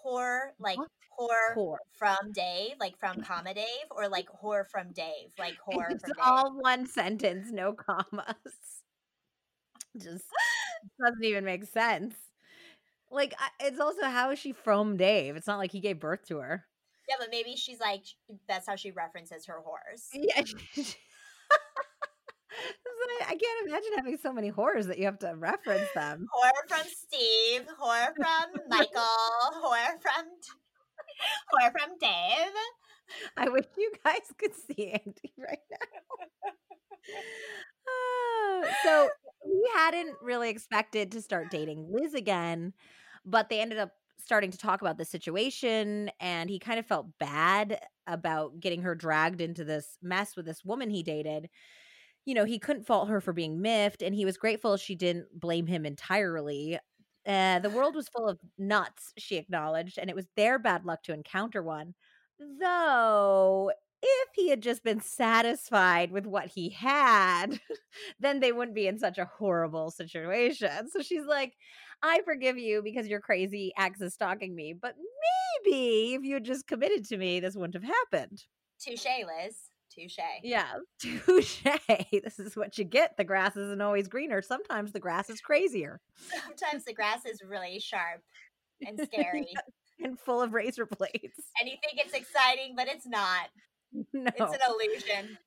Whore, 0.08 0.52
like 0.60 0.78
Whore. 1.20 1.78
from 1.98 2.32
Dave, 2.32 2.76
like 2.80 2.98
from 2.98 3.22
Comma 3.22 3.54
Dave, 3.54 3.66
or 3.92 4.08
like 4.08 4.28
whore 4.42 4.66
from 4.66 4.92
Dave, 4.94 5.32
like 5.38 5.56
whore 5.68 5.92
It's 5.92 6.04
from 6.04 6.14
Dave. 6.14 6.24
all 6.24 6.60
one 6.60 6.86
sentence, 6.86 7.52
no 7.52 7.74
commas. 7.74 8.26
Just 9.98 10.26
doesn't 11.04 11.24
even 11.24 11.44
make 11.44 11.66
sense. 11.66 12.16
Like, 13.10 13.34
it's 13.60 13.80
also 13.80 14.04
how 14.06 14.32
is 14.32 14.40
she 14.40 14.52
from 14.52 14.98
Dave? 14.98 15.36
It's 15.36 15.48
not 15.48 15.58
like 15.58 15.72
he 15.72 15.80
gave 15.80 16.00
birth 16.00 16.26
to 16.28 16.38
her. 16.38 16.66
Yeah, 17.10 17.16
but 17.20 17.30
maybe 17.32 17.56
she's 17.56 17.80
like 17.80 18.04
that's 18.48 18.68
how 18.68 18.76
she 18.76 18.92
references 18.92 19.46
her 19.46 19.62
whores. 19.66 20.08
Yeah. 20.14 20.44
I 23.22 23.36
can't 23.36 23.68
imagine 23.68 23.92
having 23.96 24.18
so 24.18 24.34
many 24.34 24.50
horrors 24.50 24.88
that 24.88 24.98
you 24.98 25.06
have 25.06 25.20
to 25.20 25.34
reference 25.36 25.88
them. 25.94 26.28
Whore 26.34 26.68
from 26.68 26.88
Steve, 26.88 27.64
whore 27.80 28.16
from 28.16 28.62
Michael, 28.70 29.02
whore 29.64 30.02
from 30.02 30.26
whore 31.54 31.72
from 31.72 31.98
Dave. 32.00 32.54
I 33.38 33.50
wish 33.50 33.66
you 33.78 33.92
guys 34.04 34.22
could 34.38 34.52
see 34.56 34.92
Andie 34.92 35.34
right 35.38 35.60
now. 35.72 35.78
Ah, 37.90 38.62
so 38.84 39.10
he 39.46 39.64
hadn't 39.76 40.16
really 40.22 40.50
expected 40.50 41.12
to 41.12 41.22
start 41.22 41.50
dating 41.50 41.88
Liz 41.90 42.14
again, 42.14 42.74
but 43.26 43.50
they 43.50 43.62
ended 43.62 43.78
up 43.78 43.92
starting 44.24 44.52
to 44.52 44.58
talk 44.58 44.82
about 44.82 44.98
the 44.98 45.06
situation 45.06 46.12
and 46.20 46.50
he 46.50 46.60
kind 46.60 46.80
of 46.80 46.86
felt 46.86 47.08
bad 47.18 47.80
about 48.08 48.60
getting 48.60 48.82
her 48.82 48.94
dragged 48.94 49.40
into 49.40 49.64
this 49.64 49.98
mess 50.02 50.36
with 50.36 50.46
this 50.46 50.66
woman 50.66 50.90
he 50.90 51.02
dated. 51.02 51.50
You 52.28 52.34
know, 52.34 52.44
he 52.44 52.60
couldn't 52.60 52.86
fault 52.86 53.08
her 53.08 53.22
for 53.22 53.32
being 53.32 53.62
miffed 53.62 54.02
and 54.02 54.14
he 54.14 54.26
was 54.26 54.38
grateful 54.38 54.76
she 54.76 54.96
didn't 54.96 55.28
blame 55.34 55.66
him 55.66 55.86
entirely. 55.86 56.78
Uh, 57.26 57.60
the 57.60 57.70
world 57.70 57.96
was 57.96 58.10
full 58.10 58.28
of 58.28 58.38
nuts, 58.58 59.14
she 59.18 59.38
acknowledged, 59.38 59.98
and 59.98 60.10
it 60.10 60.16
was 60.16 60.28
their 60.36 60.60
bad 60.60 60.86
luck 60.86 61.04
to 61.04 61.14
encounter 61.14 61.64
one. 61.64 61.94
Though, 62.60 63.72
if 64.04 64.30
he 64.36 64.50
had 64.50 64.62
just 64.62 64.84
been 64.84 65.00
satisfied 65.00 66.12
with 66.12 66.26
what 66.26 66.48
he 66.48 66.70
had, 66.70 67.60
then 68.20 68.42
they 68.42 68.52
wouldn't 68.52 68.76
be 68.76 68.88
in 68.88 69.00
such 69.00 69.18
a 69.18 69.30
horrible 69.38 69.90
situation. 69.90 70.90
So 70.90 71.02
she's 71.02 71.26
like, 71.26 71.54
I 72.04 72.22
forgive 72.26 72.58
you 72.58 72.82
because 72.84 73.08
your 73.08 73.22
crazy 73.22 73.72
ex 73.78 74.02
is 74.02 74.14
stalking 74.14 74.54
me, 74.54 74.74
but 74.74 74.96
maybe 75.66 76.14
if 76.14 76.24
you 76.24 76.34
had 76.34 76.44
just 76.44 76.68
committed 76.68 77.06
to 77.06 77.18
me, 77.18 77.40
this 77.40 77.56
wouldn't 77.56 77.82
have 77.82 77.96
happened. 78.12 78.44
Touche, 78.80 79.06
Liz. 79.06 79.67
Touche. 79.98 80.20
Yeah, 80.44 80.68
touche. 81.00 81.64
This 82.12 82.40
is 82.40 82.56
what 82.56 82.78
you 82.78 82.84
get. 82.84 83.18
The 83.18 83.24
grass 83.24 83.56
isn't 83.58 83.82
always 83.82 84.08
greener. 84.08 84.42
Sometimes 84.42 84.92
the 84.92 85.00
grass 85.00 85.30
is 85.30 85.42
crazier. 85.42 86.02
Sometimes 86.46 86.86
the 86.86 86.94
grass 86.94 87.26
is 87.26 87.42
really 87.42 87.80
sharp 87.80 88.22
and 88.86 89.00
scary. 89.12 89.48
and 90.04 90.20
full 90.20 90.42
of 90.42 90.54
razor 90.54 90.86
blades. 90.86 91.40
And 91.60 91.70
you 91.70 91.78
think 91.84 92.06
it's 92.06 92.14
exciting, 92.14 92.74
but 92.76 92.88
it's 92.88 93.08
not. 93.08 93.50
No. 94.14 94.26
It's 94.28 94.54
an 94.54 94.60
illusion. 94.70 95.38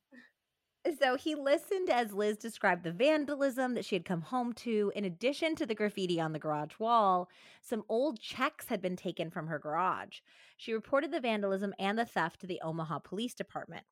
So 0.99 1.15
he 1.17 1.35
listened 1.35 1.91
as 1.91 2.15
Liz 2.15 2.39
described 2.39 2.85
the 2.85 2.91
vandalism 2.91 3.75
that 3.75 3.85
she 3.85 3.95
had 3.95 4.07
come 4.07 4.23
home 4.23 4.55
to. 4.55 4.91
In 4.97 5.05
addition 5.05 5.55
to 5.57 5.67
the 5.67 5.75
graffiti 5.75 6.19
on 6.19 6.33
the 6.33 6.39
garage 6.39 6.79
wall, 6.79 7.29
some 7.61 7.85
old 7.89 8.19
checks 8.19 8.67
had 8.69 8.81
been 8.81 8.97
taken 8.97 9.31
from 9.31 9.47
her 9.49 9.59
garage. 9.59 10.21
She 10.57 10.73
reported 10.73 11.13
the 11.13 11.21
vandalism 11.21 11.75
and 11.79 11.99
the 11.99 12.07
theft 12.07 12.41
to 12.41 12.47
the 12.47 12.61
Omaha 12.63 13.01
Police 13.01 13.35
Department. 13.35 13.85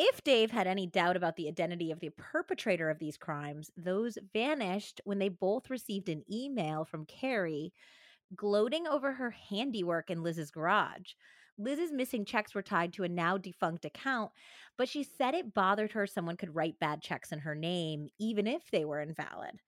If 0.00 0.22
Dave 0.22 0.52
had 0.52 0.68
any 0.68 0.86
doubt 0.86 1.16
about 1.16 1.34
the 1.34 1.48
identity 1.48 1.90
of 1.90 1.98
the 1.98 2.10
perpetrator 2.10 2.88
of 2.88 3.00
these 3.00 3.16
crimes, 3.16 3.72
those 3.76 4.16
vanished 4.32 5.00
when 5.04 5.18
they 5.18 5.28
both 5.28 5.70
received 5.70 6.08
an 6.08 6.22
email 6.32 6.84
from 6.84 7.04
Cari 7.04 7.72
gloating 8.36 8.86
over 8.86 9.12
her 9.14 9.30
handiwork 9.30 10.08
in 10.08 10.22
Liz's 10.22 10.52
garage. 10.52 11.14
Liz's 11.58 11.90
missing 11.90 12.24
checks 12.24 12.54
were 12.54 12.62
tied 12.62 12.92
to 12.92 13.02
a 13.02 13.08
now 13.08 13.36
defunct 13.36 13.84
account, 13.84 14.30
but 14.76 14.88
she 14.88 15.02
said 15.02 15.34
it 15.34 15.52
bothered 15.52 15.90
her 15.90 16.06
someone 16.06 16.36
could 16.36 16.54
write 16.54 16.78
bad 16.78 17.02
checks 17.02 17.32
in 17.32 17.40
her 17.40 17.56
name, 17.56 18.08
even 18.20 18.46
if 18.46 18.70
they 18.70 18.84
were 18.84 19.00
invalid. 19.00 19.60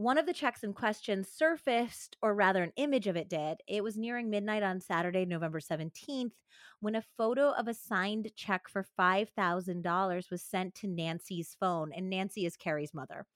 One 0.00 0.16
of 0.16 0.24
the 0.24 0.32
checks 0.32 0.64
in 0.64 0.72
question 0.72 1.24
surfaced, 1.24 2.16
or 2.22 2.34
rather, 2.34 2.62
an 2.62 2.72
image 2.76 3.06
of 3.06 3.16
it 3.16 3.28
did. 3.28 3.58
It 3.68 3.84
was 3.84 3.98
nearing 3.98 4.30
midnight 4.30 4.62
on 4.62 4.80
Saturday, 4.80 5.26
November 5.26 5.60
17th, 5.60 6.32
when 6.80 6.94
a 6.94 7.04
photo 7.18 7.50
of 7.50 7.68
a 7.68 7.74
signed 7.74 8.30
check 8.34 8.66
for 8.66 8.86
$5,000 8.98 10.30
was 10.30 10.40
sent 10.42 10.74
to 10.76 10.86
Nancy's 10.86 11.54
phone, 11.60 11.92
and 11.92 12.08
Nancy 12.08 12.46
is 12.46 12.56
Cari's 12.56 12.94
mother. 12.94 13.26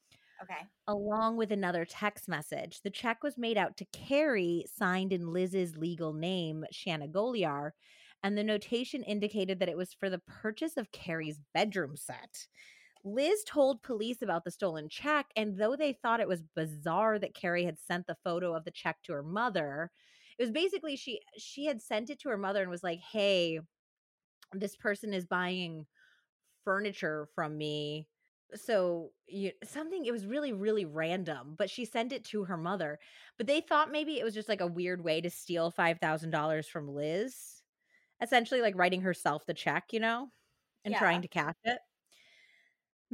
Okay. 0.43 0.67
Along 0.89 1.37
with 1.37 1.53
another 1.53 1.85
text 1.85 2.29
message. 2.29 2.81
The 2.81 2.89
check 2.89 3.23
was 3.23 3.37
made 3.37 3.59
out 3.59 3.77
to 3.77 3.87
Cari, 3.93 4.65
signed 4.75 5.13
in 5.13 5.35
Liz's 5.35 5.77
legal 5.77 6.15
name, 6.15 6.65
Shanna 6.73 7.09
Golyar, 7.09 7.73
and 8.23 8.39
the 8.39 8.43
notation 8.43 9.03
indicated 9.03 9.59
that 9.59 9.69
it 9.69 9.77
was 9.77 9.93
for 9.93 10.09
the 10.09 10.23
purchase 10.27 10.79
of 10.79 10.93
Cari's 10.93 11.41
bedroom 11.53 11.95
set. 11.95 12.47
Liz 13.05 13.45
told 13.45 13.83
police 13.83 14.23
about 14.23 14.45
the 14.45 14.51
stolen 14.51 14.89
check, 14.89 15.31
and 15.37 15.59
though 15.59 15.77
they 15.77 15.93
thought 15.93 16.21
it 16.21 16.29
was 16.29 16.43
bizarre 16.43 17.19
that 17.19 17.35
Cari 17.35 17.65
had 17.65 17.79
sent 17.79 18.07
the 18.07 18.15
photo 18.25 18.55
of 18.55 18.65
the 18.65 18.71
check 18.71 19.03
to 19.03 19.13
her 19.13 19.23
mother, 19.23 19.91
it 20.39 20.43
was 20.43 20.51
basically 20.53 20.97
she 20.97 21.21
she 21.37 21.67
had 21.67 21.83
sent 21.83 22.11
it 22.11 22.19
to 22.21 22.31
her 22.31 22.39
mother 22.39 22.63
and 22.63 22.71
was 22.71 22.83
like, 22.83 23.01
"Hey, 23.01 23.61
this 24.53 24.77
person 24.77 25.15
is 25.15 25.27
buying 25.27 25.87
furniture 26.65 27.27
from 27.35 27.59
me." 27.59 28.09
So 28.55 29.13
you, 29.29 29.53
something 29.65 30.07
it 30.07 30.13
was 30.13 30.27
really 30.27 30.53
really 30.55 30.85
random, 30.87 31.57
but 31.57 31.71
she 31.71 31.85
sent 31.87 32.13
it 32.13 32.25
to 32.27 32.45
her 32.45 32.57
mother. 32.59 32.99
But 33.39 33.47
they 33.49 33.61
thought 33.63 33.91
maybe 33.93 34.21
it 34.21 34.25
was 34.25 34.35
just 34.35 34.49
like 34.51 34.61
a 34.63 34.67
weird 34.69 35.05
way 35.05 35.21
to 35.23 35.31
steal 35.31 35.71
five 35.73 36.01
thousand 36.01 36.31
dollars 36.31 36.69
from 36.69 36.89
Liz, 36.89 37.63
essentially 38.23 38.63
like 38.63 38.77
writing 38.77 39.03
herself 39.03 39.47
the 39.47 39.55
check, 39.55 39.93
you 39.93 40.01
know, 40.01 40.33
and 40.85 40.95
Yeah. 40.95 40.97
trying 40.97 41.23
to 41.23 41.29
cash 41.29 41.55
it. 41.65 41.81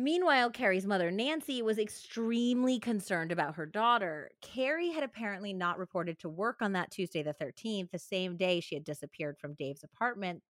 Meanwhile, 0.01 0.53
Cari's 0.53 0.87
mother, 0.87 1.11
Nancy, 1.11 1.61
was 1.61 1.79
extremely 1.79 2.79
concerned 2.79 3.31
about 3.31 3.57
her 3.57 3.67
daughter. 3.67 4.31
Cari 4.41 4.89
had 4.89 5.03
apparently 5.03 5.53
not 5.53 5.79
reported 5.79 6.19
to 6.21 6.29
work 6.31 6.63
on 6.63 6.73
that 6.73 6.91
Tuesday, 6.91 7.23
the 7.23 7.35
13th, 7.35 7.91
the 7.91 7.99
same 7.99 8.39
day 8.39 8.61
she 8.61 8.75
had 8.75 8.85
disappeared 8.85 9.37
from 9.39 9.53
Dave's 9.53 9.85
apartment. 9.85 10.43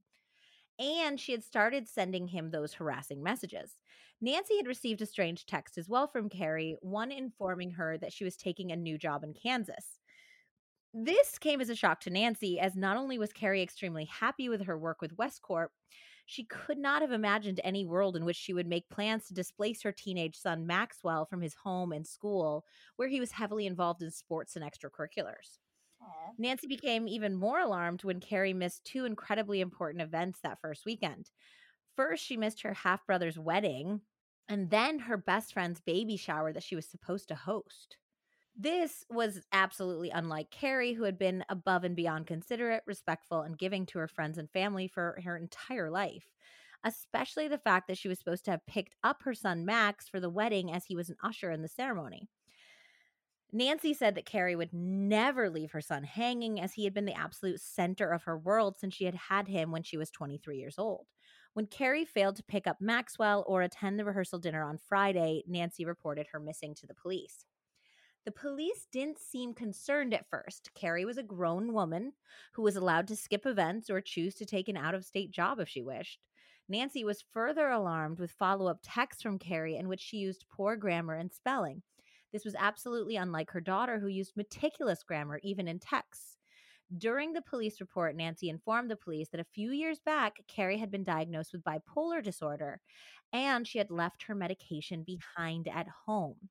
And 0.77 1.19
she 1.19 1.31
had 1.31 1.43
started 1.43 1.87
sending 1.89 2.27
him 2.27 2.51
those 2.51 2.75
harassing 2.75 3.23
messages. 3.23 3.81
Nancy 4.21 4.55
had 4.57 4.67
received 4.67 5.01
a 5.01 5.07
strange 5.07 5.47
text 5.47 5.79
as 5.79 5.89
well 5.89 6.07
from 6.07 6.29
Cari, 6.29 6.77
one 6.81 7.11
informing 7.11 7.71
her 7.71 7.97
that 7.97 8.13
she 8.13 8.23
was 8.23 8.37
taking 8.37 8.71
a 8.71 8.75
new 8.75 8.99
job 8.99 9.23
in 9.23 9.33
Kansas. 9.33 9.97
This 10.93 11.39
came 11.39 11.59
as 11.59 11.69
a 11.69 11.75
shock 11.75 12.01
to 12.01 12.11
Nancy, 12.11 12.59
as 12.59 12.75
not 12.75 12.97
only 12.97 13.17
was 13.17 13.33
Cari 13.33 13.63
extremely 13.63 14.05
happy 14.05 14.47
with 14.47 14.65
her 14.67 14.77
work 14.77 15.01
with 15.01 15.17
Westcorp, 15.17 15.69
she 16.29 16.43
could 16.43 16.77
not 16.77 17.01
have 17.01 17.11
imagined 17.11 17.59
any 17.63 17.85
world 17.85 18.15
in 18.15 18.23
which 18.23 18.35
she 18.35 18.53
would 18.53 18.67
make 18.67 18.87
plans 18.89 19.25
to 19.25 19.33
displace 19.33 19.81
her 19.81 19.91
teenage 19.91 20.37
son 20.37 20.67
Maxwell 20.67 21.25
from 21.25 21.41
his 21.41 21.55
home 21.55 21.91
and 21.91 22.05
school, 22.05 22.65
where 22.97 23.07
he 23.07 23.19
was 23.19 23.31
heavily 23.31 23.65
involved 23.65 24.03
in 24.03 24.11
sports 24.11 24.55
and 24.55 24.63
extracurriculars. 24.63 25.57
Nancy 26.37 26.67
became 26.67 27.07
even 27.07 27.33
more 27.33 27.59
alarmed 27.59 28.03
when 28.03 28.19
Cari 28.19 28.53
missed 28.53 28.85
two 28.85 29.05
incredibly 29.05 29.59
important 29.59 30.03
events 30.03 30.39
that 30.43 30.61
first 30.61 30.85
weekend. 30.85 31.31
First, 31.95 32.23
she 32.23 32.37
missed 32.37 32.61
her 32.61 32.75
half 32.75 33.03
brother's 33.07 33.39
wedding, 33.39 34.01
and 34.47 34.69
then 34.69 34.99
her 34.99 35.17
best 35.17 35.53
friend's 35.53 35.81
baby 35.81 36.15
shower 36.15 36.53
that 36.53 36.63
she 36.63 36.75
was 36.75 36.85
supposed 36.85 37.29
to 37.29 37.35
host. 37.35 37.97
This 38.61 39.05
was 39.09 39.39
absolutely 39.53 40.09
unlike 40.09 40.51
Cari, 40.51 40.91
who 40.91 41.03
had 41.03 41.17
been 41.17 41.45
above 41.47 41.85
and 41.85 41.95
beyond 41.95 42.27
considerate, 42.27 42.83
respectful, 42.85 43.39
and 43.39 43.57
giving 43.57 43.85
to 43.85 43.99
her 43.99 44.07
friends 44.09 44.37
and 44.37 44.51
family 44.51 44.85
for 44.85 45.17
her 45.23 45.37
entire 45.37 45.89
life. 45.89 46.25
Especially 46.83 47.47
the 47.47 47.57
fact 47.57 47.87
that 47.87 47.97
she 47.97 48.09
was 48.09 48.19
supposed 48.19 48.43
to 48.45 48.51
have 48.51 48.65
picked 48.65 48.97
up 49.01 49.23
her 49.23 49.33
son 49.33 49.63
Max 49.63 50.09
for 50.09 50.19
the 50.19 50.29
wedding 50.29 50.73
as 50.73 50.83
he 50.83 50.95
was 50.97 51.09
an 51.09 51.15
usher 51.23 51.51
in 51.51 51.61
the 51.61 51.69
ceremony. 51.69 52.27
Nancy 53.53 53.93
said 53.93 54.15
that 54.15 54.25
Cari 54.25 54.57
would 54.57 54.73
never 54.73 55.49
leave 55.49 55.71
her 55.71 55.79
son 55.79 56.03
hanging 56.03 56.59
as 56.59 56.73
he 56.73 56.83
had 56.83 56.93
been 56.93 57.05
the 57.05 57.17
absolute 57.17 57.61
center 57.61 58.11
of 58.11 58.23
her 58.23 58.37
world 58.37 58.77
since 58.77 58.93
she 58.93 59.05
had 59.05 59.15
had 59.15 59.47
him 59.47 59.71
when 59.71 59.83
she 59.83 59.95
was 59.95 60.11
23 60.11 60.57
years 60.57 60.75
old. 60.77 61.07
When 61.53 61.65
Cari 61.65 62.03
failed 62.03 62.35
to 62.35 62.43
pick 62.43 62.67
up 62.67 62.81
Maxwell 62.81 63.45
or 63.47 63.61
attend 63.61 63.97
the 63.97 64.05
rehearsal 64.05 64.39
dinner 64.39 64.63
on 64.63 64.77
Friday, 64.77 65.43
Nancy 65.47 65.85
reported 65.85 66.27
her 66.33 66.41
missing 66.41 66.75
to 66.75 66.85
the 66.85 66.93
police. 66.93 67.45
The 68.25 68.31
police 68.31 68.87
didn't 68.91 69.19
seem 69.19 69.53
concerned 69.53 70.13
at 70.13 70.29
first. 70.29 70.71
Cari 70.75 71.05
was 71.05 71.17
a 71.17 71.23
grown 71.23 71.73
woman 71.73 72.13
who 72.53 72.61
was 72.61 72.75
allowed 72.75 73.07
to 73.07 73.15
skip 73.15 73.45
events 73.45 73.89
or 73.89 74.01
choose 74.01 74.35
to 74.35 74.45
take 74.45 74.67
an 74.67 74.77
out 74.77 74.93
of 74.93 75.05
state 75.05 75.31
job 75.31 75.59
if 75.59 75.69
she 75.69 75.81
wished. 75.81 76.19
Nancy 76.67 77.03
was 77.03 77.23
further 77.33 77.69
alarmed 77.69 78.19
with 78.19 78.31
follow 78.31 78.67
up 78.67 78.79
texts 78.83 79.23
from 79.23 79.39
Cari 79.39 79.77
in 79.77 79.87
which 79.87 80.01
she 80.01 80.17
used 80.17 80.45
poor 80.51 80.75
grammar 80.75 81.15
and 81.15 81.31
spelling. 81.31 81.81
This 82.31 82.45
was 82.45 82.55
absolutely 82.59 83.15
unlike 83.15 83.49
her 83.51 83.61
daughter, 83.61 83.97
who 83.97 84.07
used 84.07 84.37
meticulous 84.37 85.01
grammar 85.01 85.39
even 85.41 85.67
in 85.67 85.79
texts. 85.79 86.37
During 86.95 87.33
the 87.33 87.41
police 87.41 87.79
report, 87.79 88.15
Nancy 88.15 88.49
informed 88.49 88.91
the 88.91 88.95
police 88.95 89.29
that 89.29 89.39
a 89.39 89.53
few 89.55 89.71
years 89.71 89.99
back, 89.99 90.37
Cari 90.47 90.77
had 90.77 90.91
been 90.91 91.03
diagnosed 91.03 91.53
with 91.53 91.63
bipolar 91.63 92.23
disorder 92.23 92.81
and 93.31 93.67
she 93.67 93.77
had 93.77 93.91
left 93.91 94.23
her 94.23 94.35
medication 94.35 95.03
behind 95.03 95.67
at 95.67 95.87
home. 96.05 96.49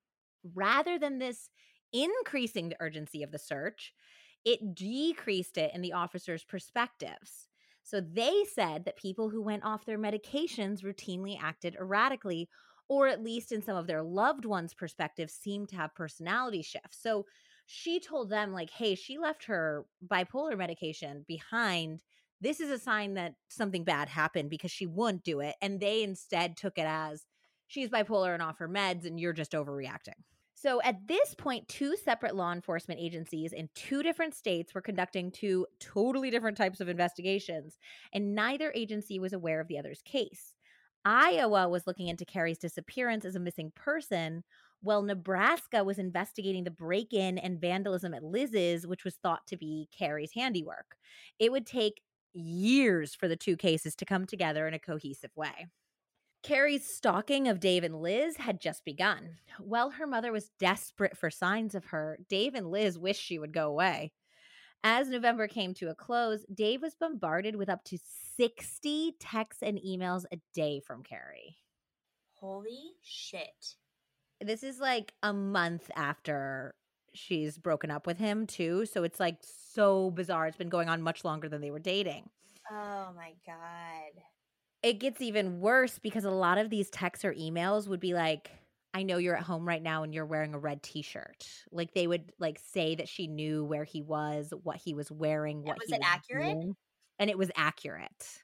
Rather 0.54 0.98
than 0.98 1.18
this 1.18 1.50
increasing 1.92 2.68
the 2.68 2.76
urgency 2.80 3.22
of 3.22 3.32
the 3.32 3.38
search, 3.38 3.92
it 4.44 4.74
decreased 4.74 5.58
it 5.58 5.72
in 5.74 5.80
the 5.82 5.92
officers' 5.92 6.44
perspectives. 6.44 7.48
So 7.82 8.00
they 8.00 8.44
said 8.52 8.84
that 8.84 8.96
people 8.96 9.30
who 9.30 9.42
went 9.42 9.64
off 9.64 9.86
their 9.86 9.98
medications 9.98 10.82
routinely 10.82 11.38
acted 11.40 11.76
erratically, 11.76 12.48
or 12.88 13.08
at 13.08 13.24
least 13.24 13.50
in 13.52 13.62
some 13.62 13.76
of 13.76 13.86
their 13.86 14.02
loved 14.02 14.44
ones' 14.44 14.74
perspectives, 14.74 15.32
seemed 15.32 15.70
to 15.70 15.76
have 15.76 15.94
personality 15.94 16.62
shifts. 16.62 16.98
So 17.02 17.26
she 17.66 18.00
told 18.00 18.30
them, 18.30 18.52
like, 18.52 18.70
hey, 18.70 18.94
she 18.94 19.18
left 19.18 19.44
her 19.44 19.86
bipolar 20.06 20.56
medication 20.56 21.24
behind. 21.26 22.02
This 22.40 22.60
is 22.60 22.70
a 22.70 22.78
sign 22.78 23.14
that 23.14 23.34
something 23.48 23.84
bad 23.84 24.08
happened 24.08 24.48
because 24.50 24.70
she 24.70 24.86
wouldn't 24.86 25.24
do 25.24 25.40
it. 25.40 25.56
And 25.60 25.80
they 25.80 26.02
instead 26.02 26.56
took 26.56 26.78
it 26.78 26.86
as 26.86 27.26
she's 27.66 27.90
bipolar 27.90 28.32
and 28.32 28.42
off 28.42 28.58
her 28.58 28.68
meds, 28.68 29.06
and 29.06 29.18
you're 29.18 29.32
just 29.32 29.52
overreacting. 29.52 30.20
So 30.60 30.82
at 30.82 31.06
this 31.06 31.36
point, 31.36 31.68
two 31.68 31.96
separate 31.96 32.34
law 32.34 32.52
enforcement 32.52 32.98
agencies 33.00 33.52
in 33.52 33.68
two 33.76 34.02
different 34.02 34.34
states 34.34 34.74
were 34.74 34.80
conducting 34.80 35.30
two 35.30 35.66
totally 35.78 36.30
different 36.30 36.56
types 36.56 36.80
of 36.80 36.88
investigations, 36.88 37.78
and 38.12 38.34
neither 38.34 38.72
agency 38.74 39.20
was 39.20 39.32
aware 39.32 39.60
of 39.60 39.68
the 39.68 39.78
other's 39.78 40.02
case. 40.02 40.56
Iowa 41.04 41.68
was 41.68 41.86
looking 41.86 42.08
into 42.08 42.24
Cari's 42.24 42.58
disappearance 42.58 43.24
as 43.24 43.36
a 43.36 43.40
missing 43.40 43.70
person, 43.76 44.42
while 44.80 45.02
Nebraska 45.02 45.84
was 45.84 46.00
investigating 46.00 46.64
the 46.64 46.72
break 46.72 47.12
in 47.12 47.38
and 47.38 47.60
vandalism 47.60 48.12
at 48.12 48.24
Liz's, 48.24 48.84
which 48.84 49.04
was 49.04 49.14
thought 49.14 49.46
to 49.46 49.56
be 49.56 49.88
Cari's 49.96 50.32
handiwork. 50.32 50.96
It 51.38 51.52
would 51.52 51.66
take 51.66 52.02
years 52.34 53.14
for 53.14 53.28
the 53.28 53.36
two 53.36 53.56
cases 53.56 53.94
to 53.94 54.04
come 54.04 54.26
together 54.26 54.66
in 54.66 54.74
a 54.74 54.80
cohesive 54.80 55.36
way. 55.36 55.68
Cari's 56.48 56.86
stalking 56.86 57.46
of 57.46 57.60
Dave 57.60 57.84
and 57.84 58.00
Liz 58.00 58.38
had 58.38 58.58
just 58.58 58.82
begun. 58.82 59.36
While 59.58 59.90
her 59.90 60.06
mother 60.06 60.32
was 60.32 60.48
desperate 60.58 61.14
for 61.14 61.28
signs 61.28 61.74
of 61.74 61.84
her, 61.84 62.18
Dave 62.30 62.54
and 62.54 62.70
Liz 62.70 62.98
wished 62.98 63.22
she 63.22 63.38
would 63.38 63.52
go 63.52 63.68
away. 63.68 64.14
As 64.82 65.10
November 65.10 65.46
came 65.46 65.74
to 65.74 65.90
a 65.90 65.94
close, 65.94 66.46
Dave 66.50 66.80
was 66.80 66.94
bombarded 66.94 67.54
with 67.54 67.68
up 67.68 67.84
to 67.84 67.98
60 68.38 69.16
texts 69.20 69.62
and 69.62 69.78
emails 69.86 70.24
a 70.32 70.40
day 70.54 70.80
from 70.80 71.02
Cari. 71.02 71.58
Holy 72.32 72.94
shit. 73.02 73.74
This 74.40 74.62
is 74.62 74.80
like 74.80 75.12
a 75.22 75.34
month 75.34 75.90
after 75.94 76.74
she's 77.12 77.58
broken 77.58 77.90
up 77.90 78.06
with 78.06 78.16
him, 78.16 78.46
too. 78.46 78.86
So 78.86 79.02
it's 79.02 79.20
like 79.20 79.36
so 79.42 80.10
bizarre. 80.12 80.46
It's 80.46 80.56
been 80.56 80.70
going 80.70 80.88
on 80.88 81.02
much 81.02 81.26
longer 81.26 81.50
than 81.50 81.60
they 81.60 81.70
were 81.70 81.78
dating. 81.78 82.30
Oh 82.72 83.12
my 83.14 83.34
god. 83.44 84.22
It 84.82 84.94
gets 84.94 85.20
even 85.20 85.60
worse 85.60 85.98
because 85.98 86.24
a 86.24 86.30
lot 86.30 86.58
of 86.58 86.70
these 86.70 86.90
texts 86.90 87.24
or 87.24 87.34
emails 87.34 87.88
would 87.88 88.00
be 88.00 88.14
like 88.14 88.50
I 88.94 89.02
know 89.02 89.18
you're 89.18 89.36
at 89.36 89.42
home 89.42 89.68
right 89.68 89.82
now 89.82 90.02
and 90.02 90.14
you're 90.14 90.24
wearing 90.26 90.54
a 90.54 90.58
red 90.58 90.82
t-shirt. 90.82 91.46
Like 91.70 91.92
they 91.94 92.06
would 92.06 92.32
like 92.38 92.58
say 92.58 92.94
that 92.94 93.08
she 93.08 93.26
knew 93.26 93.64
where 93.64 93.84
he 93.84 94.02
was, 94.02 94.52
what 94.62 94.76
he 94.76 94.94
was 94.94 95.10
wearing, 95.10 95.62
what 95.62 95.78
was 95.78 95.88
he 95.88 95.92
it 95.92 96.00
accurate? 96.02 96.58
doing, 96.62 96.74
and 97.18 97.28
it 97.30 97.38
was 97.38 97.50
accurate. 97.54 98.42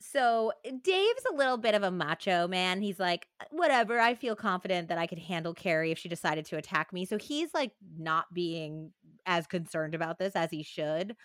So 0.00 0.52
eh, 0.64 0.72
Dave's 0.82 1.24
a 1.30 1.34
little 1.34 1.56
bit 1.56 1.74
of 1.74 1.82
a 1.82 1.90
macho 1.90 2.46
man. 2.48 2.80
He's 2.82 3.00
like, 3.00 3.28
uh, 3.40 3.44
whatever. 3.50 3.98
I 3.98 4.14
feel 4.14 4.36
confident 4.36 4.88
that 4.88 4.98
I 4.98 5.06
could 5.06 5.18
handle 5.18 5.54
Cari 5.54 5.90
if 5.90 5.98
she 5.98 6.08
decided 6.08 6.44
to 6.46 6.56
attack 6.56 6.92
me. 6.92 7.04
So 7.04 7.18
he's 7.18 7.54
like 7.54 7.72
not 7.96 8.32
being 8.34 8.92
as 9.26 9.46
concerned 9.46 9.94
about 9.94 10.18
this 10.18 10.36
as 10.36 10.50
he 10.50 10.62
should. 10.62 11.16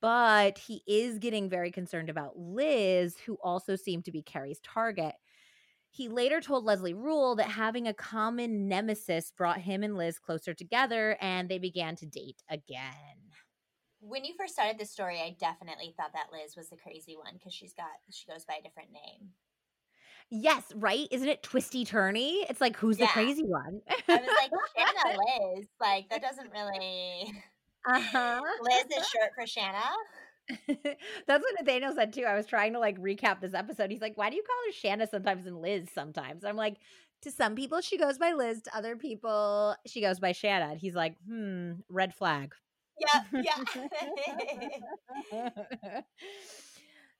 But 0.00 0.58
he 0.58 0.82
is 0.86 1.18
getting 1.18 1.48
very 1.48 1.70
concerned 1.70 2.10
about 2.10 2.38
Liz, 2.38 3.16
who 3.24 3.38
also 3.42 3.76
seemed 3.76 4.04
to 4.06 4.12
be 4.12 4.22
Cari's 4.22 4.60
target. 4.60 5.14
He 5.90 6.08
later 6.08 6.40
told 6.40 6.64
Leslie 6.64 6.94
Rule 6.94 7.36
that 7.36 7.48
having 7.48 7.88
a 7.88 7.94
common 7.94 8.68
nemesis 8.68 9.32
brought 9.36 9.60
him 9.60 9.82
and 9.82 9.96
Liz 9.96 10.18
closer 10.18 10.54
together 10.54 11.16
and 11.20 11.48
they 11.48 11.58
began 11.58 11.96
to 11.96 12.06
date 12.06 12.42
again. 12.48 12.86
When 14.00 14.24
you 14.24 14.34
first 14.38 14.52
started 14.52 14.78
this 14.78 14.90
story, 14.90 15.18
I 15.20 15.34
definitely 15.40 15.94
thought 15.96 16.12
that 16.12 16.28
Liz 16.32 16.56
was 16.56 16.68
the 16.68 16.76
crazy 16.76 17.16
one 17.16 17.34
because 17.34 17.52
she's 17.52 17.72
got 17.72 17.86
she 18.10 18.30
goes 18.30 18.44
by 18.44 18.54
a 18.60 18.62
different 18.62 18.92
name. 18.92 19.30
Yes, 20.30 20.62
right? 20.76 21.08
Isn't 21.10 21.28
it 21.28 21.42
twisty 21.42 21.84
turny? 21.84 22.44
It's 22.50 22.60
like 22.60 22.76
who's 22.76 22.98
the 22.98 23.06
crazy 23.06 23.44
one? 23.44 23.80
I 23.88 24.16
was 24.16 24.28
like, 24.40 24.50
Shanna 24.76 25.18
Liz. 25.56 25.66
Like 25.80 26.10
that 26.10 26.20
doesn't 26.20 26.52
really 26.52 27.32
uh-huh. 27.86 28.40
Liz 28.62 28.84
is 28.98 29.08
short 29.08 29.30
for 29.34 29.46
Shanna. 29.46 29.84
That's 31.26 31.42
what 31.44 31.54
Nathaniel 31.58 31.92
said 31.94 32.12
too. 32.12 32.24
I 32.24 32.34
was 32.34 32.46
trying 32.46 32.72
to 32.72 32.78
like 32.78 32.98
recap 32.98 33.40
this 33.40 33.54
episode. 33.54 33.90
He's 33.90 34.00
like, 34.00 34.16
"Why 34.16 34.30
do 34.30 34.36
you 34.36 34.42
call 34.42 34.56
her 34.66 34.72
Shanna 34.72 35.06
sometimes 35.06 35.46
and 35.46 35.60
Liz 35.60 35.88
sometimes?" 35.92 36.44
I'm 36.44 36.56
like, 36.56 36.76
"To 37.22 37.30
some 37.30 37.54
people 37.54 37.80
she 37.82 37.98
goes 37.98 38.18
by 38.18 38.32
Liz. 38.32 38.62
To 38.62 38.76
other 38.76 38.96
people 38.96 39.76
she 39.86 40.00
goes 40.00 40.20
by 40.20 40.32
Shanna." 40.32 40.70
And 40.72 40.80
he's 40.80 40.94
like, 40.94 41.16
"Hmm, 41.26 41.72
red 41.88 42.14
flag." 42.14 42.54
Yeah, 43.32 43.62
yeah. 45.32 46.00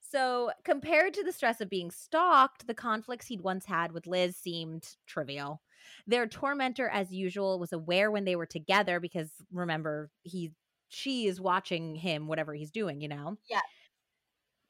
so, 0.00 0.50
compared 0.64 1.14
to 1.14 1.22
the 1.22 1.32
stress 1.32 1.60
of 1.60 1.70
being 1.70 1.90
stalked, 1.92 2.66
the 2.66 2.74
conflicts 2.74 3.26
he'd 3.28 3.42
once 3.42 3.64
had 3.66 3.92
with 3.92 4.06
Liz 4.06 4.36
seemed 4.36 4.96
trivial. 5.06 5.60
Their 6.06 6.26
tormentor, 6.26 6.88
as 6.88 7.12
usual, 7.12 7.58
was 7.58 7.72
aware 7.72 8.10
when 8.10 8.24
they 8.24 8.36
were 8.36 8.46
together 8.46 9.00
because 9.00 9.32
remember, 9.52 10.10
he 10.22 10.52
she 10.88 11.26
is 11.26 11.40
watching 11.40 11.94
him 11.96 12.26
whatever 12.28 12.54
he's 12.54 12.70
doing, 12.70 13.00
you 13.00 13.08
know? 13.08 13.36
Yeah. 13.48 13.60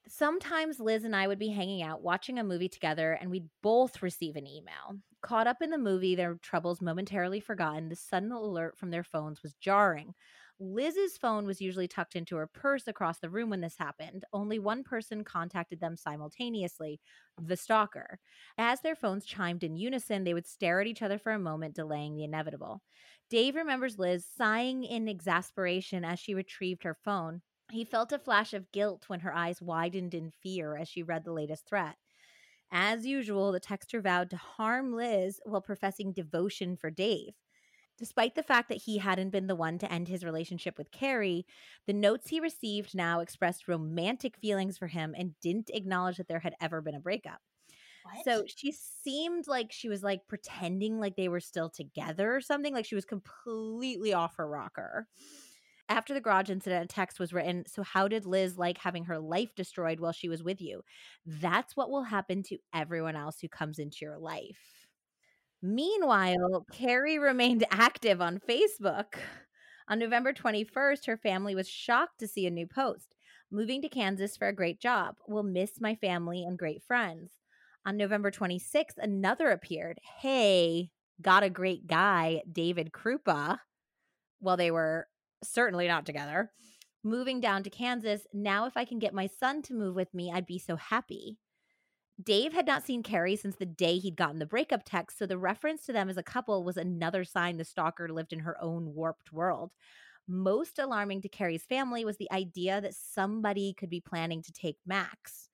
Sometimes 0.07 0.81
Liz 0.81 1.05
and 1.05 1.15
I 1.15 1.27
would 1.29 1.39
be 1.39 1.49
hanging 1.49 1.83
out 1.83 2.03
watching 2.03 2.39
a 2.39 2.45
movie 2.45 2.69
together 2.69 3.13
and 3.13 3.31
we'd 3.31 3.51
both 3.63 4.03
receive 4.03 4.37
an 4.37 4.47
email. 4.47 5.01
Caught 5.21 5.47
up 5.47 5.61
in 5.61 5.71
the 5.71 5.79
movie, 5.79 6.15
their 6.15 6.37
troubles 6.37 6.81
momentarily 6.81 7.41
forgotten, 7.41 7.89
the 7.89 7.97
sudden 7.97 8.33
alert 8.33 8.79
from 8.79 8.91
their 8.91 9.05
phones 9.05 9.43
was 9.43 9.55
jarring. 9.55 10.15
Liz's 10.61 11.17
phone 11.17 11.47
was 11.47 11.61
usually 11.61 11.87
tucked 11.87 12.17
into 12.17 12.37
her 12.37 12.47
purse 12.49 12.89
across 12.89 13.19
the 13.21 13.31
room 13.31 13.51
when 13.51 13.61
this 13.61 13.77
happened. 13.79 14.25
Only 14.33 14.59
one 14.59 14.83
person 14.83 15.23
contacted 15.23 15.81
them 15.81 15.97
simultaneously 15.97 17.01
the 17.41 17.57
stalker. 17.57 18.19
As 18.57 18.81
their 18.81 18.97
phones 18.97 19.25
chimed 19.25 19.63
in 19.63 19.77
unison, 19.77 20.25
they 20.25 20.35
would 20.35 20.47
stare 20.47 20.81
at 20.81 20.89
each 20.89 21.03
other 21.03 21.19
for 21.19 21.33
a 21.33 21.39
moment, 21.39 21.77
delaying 21.77 22.17
the 22.17 22.25
inevitable. 22.25 22.83
Dave 23.31 23.55
remembers 23.55 23.99
Liz 23.99 24.27
sighing 24.27 24.83
in 24.83 25.07
exasperation 25.09 26.05
as 26.05 26.19
she 26.19 26.35
retrieved 26.35 26.83
her 26.83 26.95
phone. 26.95 27.43
He 27.71 27.85
felt 27.85 28.13
a 28.13 28.19
flash 28.19 28.53
of 28.53 28.73
guilt 28.73 29.09
when 29.09 29.21
her 29.21 29.35
eyes 29.35 29.63
widened 29.63 30.15
in 30.15 30.31
fear 30.31 30.77
as 30.77 30.89
she 30.89 31.03
read 31.03 31.25
the 31.25 31.33
latest 31.33 31.67
threat. 31.69 31.97
As 32.71 33.07
usual, 33.07 33.53
the 33.53 33.61
texter 33.61 34.03
vowed 34.03 34.31
to 34.31 34.37
harm 34.37 34.93
Liz 34.95 35.41
while 35.45 35.61
professing 35.63 36.13
devotion 36.13 36.77
for 36.77 36.91
Dave. 36.91 37.35
Despite 37.99 38.37
the 38.37 38.45
fact 38.45 38.69
that 38.69 38.83
he 38.83 38.99
hadn't 38.99 39.31
been 39.31 39.49
the 39.49 39.57
one 39.57 39.77
to 39.79 39.93
end 39.93 40.07
his 40.07 40.25
relationship 40.25 40.79
with 40.79 40.93
Cari, 40.93 41.45
the 41.87 41.93
notes 41.93 42.29
he 42.29 42.39
received 42.39 42.95
now 42.95 43.19
expressed 43.19 43.67
romantic 43.67 44.37
feelings 44.37 44.79
for 44.79 44.87
him 44.87 45.15
and 45.19 45.39
didn't 45.41 45.71
acknowledge 45.75 46.17
that 46.17 46.29
there 46.29 46.39
had 46.39 46.55
ever 46.61 46.81
been 46.81 46.95
a 46.95 47.01
breakup. 47.01 47.41
What? 48.05 48.25
So 48.25 48.45
she 48.47 48.73
seemed 48.73 49.49
like 49.49 49.73
she 49.73 49.89
was 49.89 50.05
like 50.05 50.29
pretending 50.29 51.01
like 51.01 51.17
they 51.17 51.29
were 51.29 51.41
still 51.41 51.69
together 51.69 52.35
or 52.35 52.41
something. 52.41 52.73
Like 52.73 52.87
she 52.87 52.95
was 52.95 53.05
completely 53.05 54.15
off 54.15 54.37
her 54.37 54.49
rocker. 54.49 55.09
After 55.91 56.13
the 56.13 56.21
garage 56.21 56.51
incident, 56.51 56.85
a 56.85 56.95
text 56.95 57.19
was 57.19 57.33
written 57.33 57.65
So, 57.67 57.83
how 57.83 58.09
did 58.09 58.27
Liz 58.27 58.59
like 58.59 58.79
having 58.79 59.07
her 59.07 59.19
life 59.19 59.55
destroyed 59.57 60.01
while 60.01 60.13
she 60.13 60.29
was 60.29 60.43
with 60.43 60.61
you? 60.61 60.85
That's 61.27 61.77
what 61.77 61.91
will 61.91 62.05
happen 62.05 62.43
to 62.45 62.59
everyone 62.75 63.17
else 63.17 63.41
who 63.41 63.49
comes 63.49 63.79
into 63.79 63.99
your 64.03 64.19
life. 64.19 64.78
Meanwhile, 65.63 66.67
Cari 66.73 67.19
remained 67.19 67.65
active 67.71 68.21
on 68.21 68.41
Facebook. 68.41 69.15
On 69.89 69.99
November 69.99 70.33
21st, 70.33 71.07
her 71.07 71.17
family 71.17 71.55
was 71.55 71.69
shocked 71.69 72.19
to 72.21 72.29
see 72.29 72.47
a 72.47 72.51
new 72.51 72.67
post. 72.67 73.15
Moving 73.51 73.81
to 73.83 73.89
Kansas 73.89 74.37
for 74.37 74.49
a 74.49 74.55
great 74.55 74.81
job. 74.81 75.17
Will 75.27 75.43
miss 75.43 75.81
my 75.81 75.95
family 75.95 76.45
and 76.45 76.59
great 76.59 76.83
friends. 76.83 77.33
On 77.87 77.97
November 77.97 78.31
26th, 78.31 78.99
another 78.99 79.51
appeared. 79.51 79.99
Hey, 80.21 80.91
got 81.23 81.43
a 81.43 81.51
great 81.51 81.87
guy, 81.87 82.43
David 82.51 82.93
Krupa. 82.93 83.59
Well, 84.41 84.57
they 84.57 84.71
were 84.71 85.09
certainly 85.43 85.89
not 85.89 86.05
together. 86.05 86.53
Moving 87.03 87.41
down 87.41 87.63
to 87.63 87.71
Kansas. 87.71 88.27
Now, 88.33 88.67
if 88.67 88.77
I 88.77 88.85
can 88.85 88.99
get 88.99 89.15
my 89.15 89.27
son 89.27 89.63
to 89.63 89.75
move 89.75 89.95
with 89.95 90.13
me, 90.13 90.31
I'd 90.31 90.47
be 90.47 90.59
so 90.59 90.77
happy. 90.77 91.39
Dave 92.23 92.53
had 92.53 92.67
not 92.67 92.85
seen 92.85 93.03
Cari 93.03 93.37
since 93.37 93.57
the 93.57 93.67
day 93.67 93.99
he'd 93.99 94.17
gotten 94.17 94.39
the 94.41 94.47
breakup 94.47 94.83
text, 94.85 95.19
so 95.19 95.27
the 95.27 95.39
reference 95.39 95.87
to 95.87 95.93
them 95.93 96.09
as 96.09 96.17
a 96.17 96.23
couple 96.23 96.65
was 96.65 96.77
another 96.77 97.25
sign 97.25 97.57
the 97.57 97.65
stalker 97.65 98.09
lived 98.09 98.33
in 98.33 98.41
her 98.41 98.61
own 98.61 98.95
warped 98.95 99.33
world. 99.33 99.73
Most 100.27 100.79
alarming 100.79 101.23
to 101.23 101.29
Cari's 101.29 101.65
family 101.65 102.05
was 102.05 102.17
the 102.19 102.31
idea 102.33 102.81
that 102.81 102.95
somebody 102.95 103.75
could 103.75 103.91
be 103.91 104.01
planning 104.01 104.43
to 104.43 104.53
take 104.53 104.79
Max. 104.87 105.51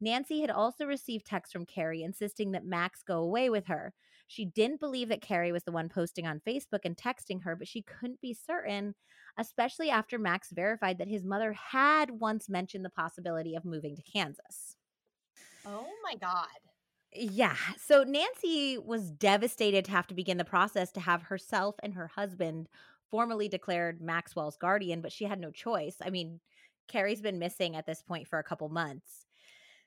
Nancy 0.00 0.40
had 0.40 0.50
also 0.50 0.86
received 0.86 1.26
texts 1.26 1.52
from 1.52 1.66
Cari 1.66 2.02
insisting 2.02 2.52
that 2.52 2.64
Max 2.64 3.02
go 3.02 3.18
away 3.20 3.50
with 3.50 3.66
her. 3.66 3.94
She 4.26 4.46
didn't 4.46 4.80
believe 4.80 5.08
that 5.10 5.22
Cari 5.22 5.52
was 5.52 5.64
the 5.64 5.72
one 5.72 5.90
posting 5.90 6.26
on 6.26 6.40
Facebook 6.40 6.80
and 6.84 6.96
texting 6.96 7.44
her, 7.44 7.56
but 7.56 7.68
she 7.68 7.82
couldn't 7.82 8.20
be 8.20 8.34
certain, 8.34 8.94
especially 9.38 9.90
after 9.90 10.18
Max 10.18 10.50
verified 10.52 10.98
that 10.98 11.08
his 11.08 11.24
mother 11.24 11.52
had 11.52 12.10
once 12.12 12.48
mentioned 12.48 12.84
the 12.86 12.90
possibility 12.90 13.56
of 13.56 13.66
moving 13.66 13.96
to 13.96 14.02
Kansas. 14.02 14.77
Oh 15.66 15.86
my 16.02 16.14
god. 16.16 16.48
Yeah. 17.12 17.56
So 17.84 18.04
Nancy 18.04 18.78
was 18.78 19.10
devastated 19.10 19.84
to 19.86 19.90
have 19.92 20.06
to 20.08 20.14
begin 20.14 20.36
the 20.36 20.44
process 20.44 20.92
to 20.92 21.00
have 21.00 21.22
herself 21.22 21.76
and 21.82 21.94
her 21.94 22.06
husband 22.08 22.68
formally 23.10 23.48
declared 23.48 24.00
Maxwell's 24.00 24.56
guardian, 24.56 25.00
but 25.00 25.12
she 25.12 25.24
had 25.24 25.40
no 25.40 25.50
choice. 25.50 25.96
I 26.02 26.10
mean, 26.10 26.40
Cari's 26.88 27.22
been 27.22 27.38
missing 27.38 27.76
at 27.76 27.86
this 27.86 28.02
point 28.02 28.28
for 28.28 28.38
a 28.38 28.44
couple 28.44 28.68
months. 28.68 29.26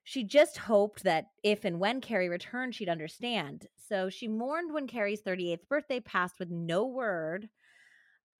She 0.03 0.23
just 0.23 0.57
hoped 0.57 1.03
that 1.03 1.27
if 1.43 1.63
and 1.63 1.79
when 1.79 2.01
Cari 2.01 2.27
returned, 2.27 2.73
she'd 2.73 2.89
understand. 2.89 3.67
So 3.77 4.09
she 4.09 4.27
mourned 4.27 4.73
when 4.73 4.87
Cari's 4.87 5.21
38th 5.21 5.67
birthday 5.67 5.99
passed 5.99 6.39
with 6.39 6.49
no 6.49 6.87
word. 6.87 7.49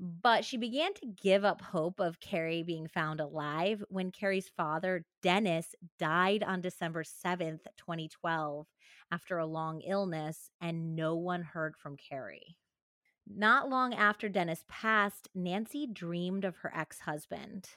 But 0.04 0.44
she 0.44 0.58
began 0.58 0.96
to 0.96 1.06
give 1.06 1.46
up 1.46 1.62
hope 1.62 2.00
of 2.00 2.20
Cari 2.20 2.64
being 2.64 2.88
found 2.88 3.20
alive 3.20 3.84
when 3.88 4.10
Cari's 4.10 4.50
father, 4.50 5.06
Dennis, 5.22 5.76
died 6.00 6.42
on 6.42 6.60
December 6.60 7.04
7th, 7.04 7.68
2012, 7.78 8.66
after 9.12 9.38
a 9.38 9.46
long 9.46 9.82
illness, 9.82 10.50
and 10.60 10.96
no 10.96 11.14
one 11.14 11.44
heard 11.44 11.78
from 11.78 11.98
Cari. 11.98 12.58
Not 13.28 13.70
long 13.70 13.94
after 13.94 14.28
Dennis 14.28 14.66
passed, 14.68 15.30
Nancy 15.36 15.86
dreamed 15.86 16.46
of 16.46 16.56
her 16.58 16.74
ex 16.76 17.02
husband. 17.02 17.70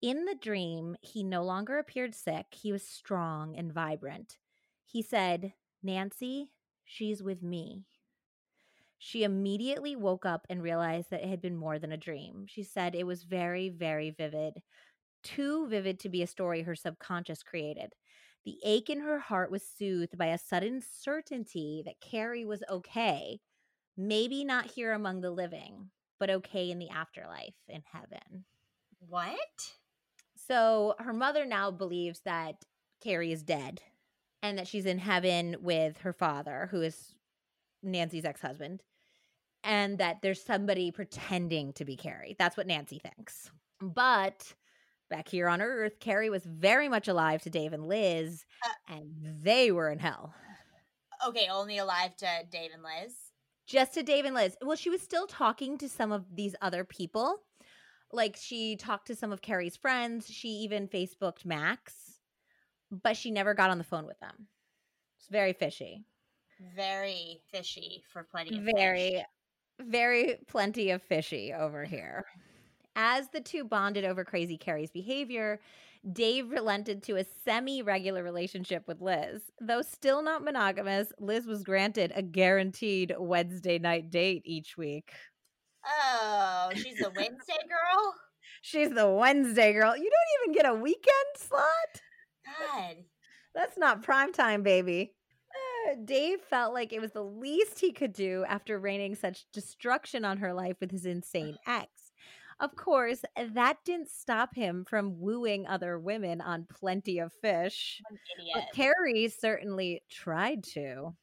In 0.00 0.26
the 0.26 0.36
dream, 0.40 0.94
he 1.00 1.24
no 1.24 1.42
longer 1.42 1.78
appeared 1.78 2.14
sick. 2.14 2.46
He 2.52 2.70
was 2.70 2.86
strong 2.86 3.56
and 3.56 3.72
vibrant. 3.72 4.38
He 4.84 5.02
said, 5.02 5.54
Nancy, 5.82 6.52
she's 6.84 7.20
with 7.20 7.42
me. 7.42 7.86
She 8.98 9.22
immediately 9.22 9.96
woke 9.96 10.26
up 10.26 10.46
and 10.50 10.62
realized 10.62 11.10
that 11.10 11.22
it 11.22 11.28
had 11.28 11.40
been 11.40 11.56
more 11.56 11.78
than 11.78 11.92
a 11.92 11.96
dream. 11.96 12.46
She 12.48 12.62
said 12.62 12.94
it 12.94 13.06
was 13.06 13.22
very, 13.22 13.68
very 13.68 14.10
vivid, 14.10 14.62
too 15.22 15.68
vivid 15.68 16.00
to 16.00 16.08
be 16.08 16.22
a 16.22 16.26
story 16.26 16.62
her 16.62 16.74
subconscious 16.74 17.42
created. 17.42 17.92
The 18.44 18.58
ache 18.64 18.90
in 18.90 19.00
her 19.00 19.18
heart 19.18 19.50
was 19.50 19.62
soothed 19.62 20.16
by 20.16 20.26
a 20.26 20.38
sudden 20.38 20.80
certainty 20.80 21.82
that 21.84 22.00
Cari 22.00 22.44
was 22.44 22.62
okay, 22.70 23.40
maybe 23.96 24.44
not 24.44 24.70
here 24.70 24.92
among 24.92 25.20
the 25.20 25.30
living, 25.30 25.90
but 26.18 26.30
okay 26.30 26.70
in 26.70 26.78
the 26.78 26.90
afterlife 26.90 27.54
in 27.68 27.82
heaven. 27.92 28.44
What? 29.00 29.36
So 30.34 30.94
her 30.98 31.12
mother 31.12 31.44
now 31.44 31.70
believes 31.70 32.20
that 32.24 32.56
Cari 33.02 33.32
is 33.32 33.42
dead 33.42 33.82
and 34.42 34.58
that 34.58 34.66
she's 34.66 34.86
in 34.86 34.98
heaven 34.98 35.56
with 35.60 35.98
her 35.98 36.12
father, 36.12 36.68
who 36.70 36.82
is 36.82 37.14
Nancy's 37.82 38.24
ex 38.24 38.40
husband, 38.40 38.82
and 39.68 39.98
that 39.98 40.22
there's 40.22 40.42
somebody 40.42 40.90
pretending 40.90 41.74
to 41.74 41.84
be 41.84 41.94
Cari. 41.94 42.34
That's 42.38 42.56
what 42.56 42.66
Nancy 42.66 42.98
thinks. 42.98 43.50
But 43.80 44.54
back 45.10 45.28
here 45.28 45.46
on 45.46 45.60
Earth, 45.60 46.00
Cari 46.00 46.30
was 46.30 46.42
very 46.44 46.88
much 46.88 47.06
alive 47.06 47.42
to 47.42 47.50
Dave 47.50 47.74
and 47.74 47.86
Liz, 47.86 48.44
Uh 48.64 48.94
and 48.94 49.12
they 49.42 49.70
were 49.70 49.90
in 49.90 49.98
hell. 49.98 50.34
Okay, 51.26 51.48
only 51.52 51.78
alive 51.78 52.16
to 52.16 52.26
Dave 52.50 52.70
and 52.72 52.82
Liz. 52.82 53.14
Just 53.66 53.92
to 53.94 54.02
Dave 54.02 54.24
and 54.24 54.34
Liz. 54.34 54.56
Well, 54.62 54.76
she 54.76 54.88
was 54.88 55.02
still 55.02 55.26
talking 55.26 55.76
to 55.78 55.88
some 55.88 56.12
of 56.12 56.34
these 56.34 56.56
other 56.62 56.82
people. 56.84 57.42
Like 58.10 58.36
she 58.40 58.74
talked 58.76 59.08
to 59.08 59.14
some 59.14 59.32
of 59.32 59.42
Cari's 59.42 59.76
friends. 59.76 60.30
She 60.30 60.48
even 60.48 60.88
Facebooked 60.88 61.44
Max, 61.44 62.18
but 62.90 63.18
she 63.18 63.30
never 63.30 63.52
got 63.52 63.70
on 63.70 63.76
the 63.76 63.84
phone 63.84 64.06
with 64.06 64.18
them. 64.20 64.48
It's 65.18 65.28
very 65.28 65.52
fishy. 65.52 66.04
Very 66.74 67.42
fishy 67.52 68.02
for 68.10 68.22
plenty 68.22 68.56
of 68.56 68.64
very, 68.64 69.10
fish. 69.10 69.24
Very 69.80 70.36
plenty 70.48 70.90
of 70.90 71.02
fishy 71.02 71.52
over 71.52 71.84
here. 71.84 72.26
As 72.96 73.28
the 73.28 73.40
two 73.40 73.64
bonded 73.64 74.04
over 74.04 74.24
crazy 74.24 74.56
Cari's 74.58 74.90
behavior, 74.90 75.60
Dave 76.12 76.50
relented 76.50 77.02
to 77.04 77.16
a 77.16 77.24
semi 77.44 77.82
regular 77.82 78.22
relationship 78.22 78.86
with 78.88 79.00
Liz. 79.00 79.42
Though 79.60 79.82
still 79.82 80.22
not 80.22 80.42
monogamous, 80.42 81.12
Liz 81.18 81.46
was 81.46 81.62
granted 81.62 82.12
a 82.14 82.22
guaranteed 82.22 83.14
Wednesday 83.18 83.78
night 83.78 84.10
date 84.10 84.42
each 84.44 84.76
week. 84.76 85.12
Oh, 85.86 86.70
she's 86.74 87.00
a 87.00 87.10
Wednesday 87.10 87.62
girl? 87.68 88.14
She's 88.60 88.90
the 88.90 89.08
Wednesday 89.08 89.72
girl. 89.72 89.96
You 89.96 90.10
don't 90.10 90.50
even 90.50 90.54
get 90.54 90.68
a 90.68 90.74
weekend 90.74 91.04
slot? 91.36 91.62
God. 92.44 92.96
That's 93.54 93.78
not 93.78 94.02
prime 94.02 94.32
time, 94.32 94.62
baby. 94.62 95.12
Dave 96.04 96.40
felt 96.40 96.74
like 96.74 96.92
it 96.92 97.00
was 97.00 97.12
the 97.12 97.24
least 97.24 97.80
he 97.80 97.92
could 97.92 98.12
do 98.12 98.44
after 98.48 98.78
raining 98.78 99.14
such 99.14 99.46
destruction 99.52 100.24
on 100.24 100.38
her 100.38 100.52
life 100.52 100.76
with 100.80 100.90
his 100.90 101.06
insane 101.06 101.56
ex. 101.66 102.12
Of 102.60 102.74
course, 102.74 103.22
that 103.36 103.78
didn't 103.84 104.10
stop 104.10 104.54
him 104.54 104.84
from 104.84 105.20
wooing 105.20 105.66
other 105.66 105.98
women 105.98 106.40
on 106.40 106.66
plenty 106.68 107.20
of 107.20 107.32
fish. 107.40 108.02
But 108.52 108.64
Cari 108.74 109.28
certainly 109.28 110.02
tried 110.10 110.64
to. 110.74 111.14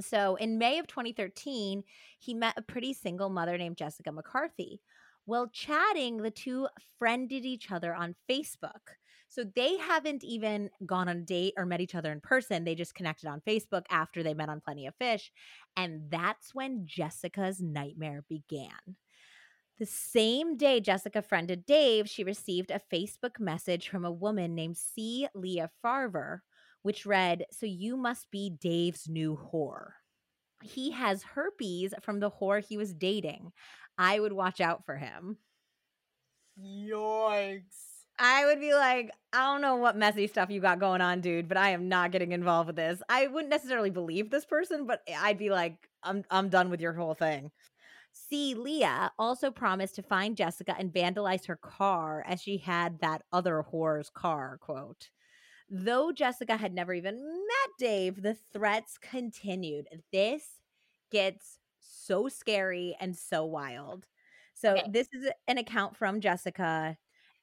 So 0.00 0.34
in 0.36 0.58
May 0.58 0.78
of 0.78 0.86
2013, 0.86 1.84
he 2.18 2.34
met 2.34 2.54
a 2.58 2.62
pretty 2.62 2.92
single 2.92 3.30
mother 3.30 3.56
named 3.56 3.78
Jessica 3.78 4.12
McCarthy. 4.12 4.80
While 5.24 5.48
chatting, 5.48 6.18
the 6.18 6.30
two 6.30 6.68
friended 6.98 7.46
each 7.46 7.70
other 7.70 7.94
on 7.94 8.14
Facebook. 8.28 8.98
So 9.34 9.42
they 9.42 9.76
haven't 9.78 10.22
even 10.22 10.70
gone 10.86 11.08
on 11.08 11.16
a 11.16 11.22
date 11.22 11.54
or 11.56 11.66
met 11.66 11.80
each 11.80 11.96
other 11.96 12.12
in 12.12 12.20
person. 12.20 12.62
They 12.62 12.76
just 12.76 12.94
connected 12.94 13.28
on 13.28 13.40
Facebook 13.40 13.82
after 13.90 14.22
they 14.22 14.32
met 14.32 14.48
on 14.48 14.60
Plenty 14.60 14.86
of 14.86 14.94
Fish. 14.94 15.32
And 15.76 16.02
that's 16.08 16.54
when 16.54 16.86
Jessica's 16.86 17.60
nightmare 17.60 18.22
began. 18.28 18.70
The 19.80 19.86
same 19.86 20.56
day 20.56 20.78
Jessica 20.80 21.20
friended 21.20 21.66
Dave, 21.66 22.08
she 22.08 22.22
received 22.22 22.70
a 22.70 22.80
Facebook 22.92 23.40
message 23.40 23.88
from 23.88 24.04
a 24.04 24.12
woman 24.12 24.54
named 24.54 24.76
C. 24.76 25.26
Leah 25.34 25.70
Farver, 25.82 26.42
which 26.82 27.04
read, 27.04 27.44
So 27.50 27.66
you 27.66 27.96
must 27.96 28.30
be 28.30 28.50
Dave's 28.50 29.08
new 29.08 29.36
whore. 29.36 29.94
He 30.62 30.92
has 30.92 31.24
herpes 31.24 31.92
from 32.02 32.20
the 32.20 32.30
whore 32.30 32.64
he 32.64 32.76
was 32.76 32.94
dating. 32.94 33.50
I 33.98 34.20
would 34.20 34.32
watch 34.32 34.60
out 34.60 34.86
for 34.86 34.96
him. 34.96 35.38
Yikes. 36.56 37.93
I 38.18 38.46
would 38.46 38.60
be 38.60 38.74
like, 38.74 39.10
I 39.32 39.52
don't 39.52 39.60
know 39.60 39.76
what 39.76 39.96
messy 39.96 40.26
stuff 40.26 40.50
you 40.50 40.60
got 40.60 40.78
going 40.78 41.00
on, 41.00 41.20
dude, 41.20 41.48
but 41.48 41.56
I 41.56 41.70
am 41.70 41.88
not 41.88 42.12
getting 42.12 42.32
involved 42.32 42.68
with 42.68 42.76
this. 42.76 43.02
I 43.08 43.26
wouldn't 43.26 43.50
necessarily 43.50 43.90
believe 43.90 44.30
this 44.30 44.44
person, 44.44 44.86
but 44.86 45.02
I'd 45.18 45.38
be 45.38 45.50
like, 45.50 45.88
I'm 46.02 46.24
I'm 46.30 46.48
done 46.48 46.70
with 46.70 46.80
your 46.80 46.92
whole 46.92 47.14
thing. 47.14 47.50
See, 48.12 48.54
Leah 48.54 49.10
also 49.18 49.50
promised 49.50 49.96
to 49.96 50.02
find 50.02 50.36
Jessica 50.36 50.76
and 50.78 50.92
vandalize 50.92 51.46
her 51.46 51.56
car 51.56 52.24
as 52.28 52.40
she 52.40 52.58
had 52.58 53.00
that 53.00 53.22
other 53.32 53.64
whore's 53.72 54.08
car, 54.10 54.58
quote. 54.60 55.10
Though 55.68 56.12
Jessica 56.12 56.56
had 56.56 56.72
never 56.72 56.94
even 56.94 57.16
met 57.16 57.70
Dave, 57.78 58.22
the 58.22 58.36
threats 58.52 58.98
continued. 58.98 59.88
This 60.12 60.44
gets 61.10 61.58
so 61.80 62.28
scary 62.28 62.96
and 63.00 63.16
so 63.16 63.44
wild. 63.44 64.06
So, 64.54 64.72
okay. 64.74 64.84
this 64.88 65.08
is 65.12 65.28
an 65.48 65.58
account 65.58 65.96
from 65.96 66.20
Jessica 66.20 66.96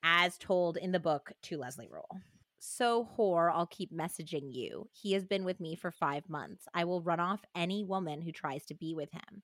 as 0.03 0.37
told 0.37 0.77
in 0.77 0.91
the 0.91 0.99
book 0.99 1.31
to 1.43 1.57
Leslie 1.57 1.89
Rule. 1.91 2.21
So, 2.59 3.09
whore, 3.17 3.51
I'll 3.51 3.65
keep 3.65 3.91
messaging 3.91 4.53
you. 4.53 4.87
He 4.91 5.13
has 5.13 5.25
been 5.25 5.43
with 5.43 5.59
me 5.59 5.75
for 5.75 5.91
five 5.91 6.29
months. 6.29 6.67
I 6.73 6.83
will 6.83 7.01
run 7.01 7.19
off 7.19 7.43
any 7.55 7.83
woman 7.83 8.21
who 8.21 8.31
tries 8.31 8.65
to 8.65 8.75
be 8.75 8.93
with 8.93 9.11
him. 9.11 9.41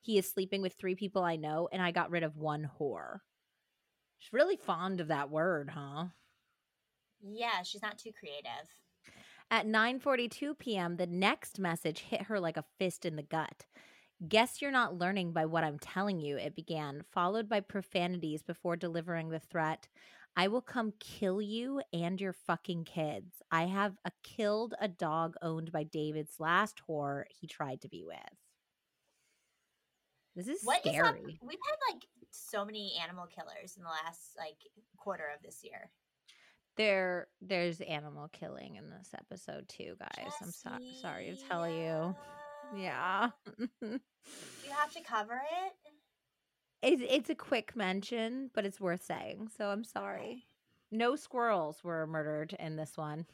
He 0.00 0.18
is 0.18 0.30
sleeping 0.30 0.62
with 0.62 0.74
three 0.74 0.94
people 0.94 1.22
I 1.22 1.36
know, 1.36 1.68
and 1.72 1.82
I 1.82 1.90
got 1.90 2.10
rid 2.10 2.22
of 2.22 2.36
one 2.36 2.70
whore. 2.78 3.20
She's 4.18 4.32
really 4.32 4.56
fond 4.56 5.00
of 5.00 5.08
that 5.08 5.30
word, 5.30 5.70
huh? 5.70 6.06
Yeah, 7.22 7.62
she's 7.62 7.82
not 7.82 7.98
too 7.98 8.12
creative. 8.18 8.68
At 9.50 9.66
9:42 9.66 10.56
p.m., 10.58 10.96
the 10.96 11.06
next 11.06 11.58
message 11.58 12.00
hit 12.00 12.22
her 12.22 12.38
like 12.38 12.56
a 12.56 12.64
fist 12.78 13.04
in 13.04 13.16
the 13.16 13.22
gut. 13.22 13.66
Guess 14.28 14.60
you're 14.60 14.70
not 14.70 14.98
learning 14.98 15.32
by 15.32 15.46
what 15.46 15.64
I'm 15.64 15.78
telling 15.78 16.20
you, 16.20 16.36
it 16.36 16.54
began, 16.54 17.02
followed 17.10 17.48
by 17.48 17.60
profanities 17.60 18.42
before 18.42 18.76
delivering 18.76 19.30
the 19.30 19.38
threat. 19.38 19.88
I 20.36 20.48
will 20.48 20.60
come 20.60 20.92
kill 21.00 21.40
you 21.40 21.82
and 21.92 22.20
your 22.20 22.32
fucking 22.32 22.84
kids. 22.84 23.42
I 23.50 23.64
have 23.64 23.94
a 24.04 24.12
killed 24.22 24.74
a 24.80 24.88
dog 24.88 25.34
owned 25.42 25.72
by 25.72 25.84
David's 25.84 26.38
last 26.38 26.82
whore 26.88 27.24
he 27.28 27.46
tried 27.46 27.80
to 27.80 27.88
be 27.88 28.04
with. 28.04 28.16
This 30.36 30.48
is 30.48 30.62
what 30.64 30.80
scary. 30.80 30.96
Is 30.96 31.02
up? 31.02 31.16
We've 31.42 31.58
had 31.66 31.94
like 31.94 32.02
so 32.30 32.64
many 32.64 32.92
animal 33.02 33.26
killers 33.26 33.74
in 33.76 33.82
the 33.82 33.88
last 33.88 34.36
like 34.38 34.56
quarter 34.96 35.24
of 35.34 35.42
this 35.42 35.60
year. 35.64 35.90
There, 36.76 37.26
there's 37.40 37.80
animal 37.80 38.28
killing 38.28 38.76
in 38.76 38.88
this 38.88 39.10
episode 39.14 39.68
too, 39.68 39.96
guys. 39.98 40.32
Jessie. 40.40 40.44
I'm 40.44 40.52
so- 40.52 41.00
sorry 41.02 41.36
to 41.36 41.48
tell 41.48 41.68
you. 41.68 42.14
Yeah. 42.76 43.30
you 43.58 44.00
have 44.70 44.92
to 44.92 45.00
cover 45.02 45.34
it? 45.34 45.72
It's, 46.82 47.02
it's 47.06 47.30
a 47.30 47.34
quick 47.34 47.76
mention, 47.76 48.50
but 48.54 48.64
it's 48.64 48.80
worth 48.80 49.04
saying. 49.04 49.50
So 49.56 49.68
I'm 49.68 49.84
sorry. 49.84 50.44
No 50.90 51.16
squirrels 51.16 51.84
were 51.84 52.06
murdered 52.06 52.56
in 52.58 52.76
this 52.76 52.96
one. 52.96 53.26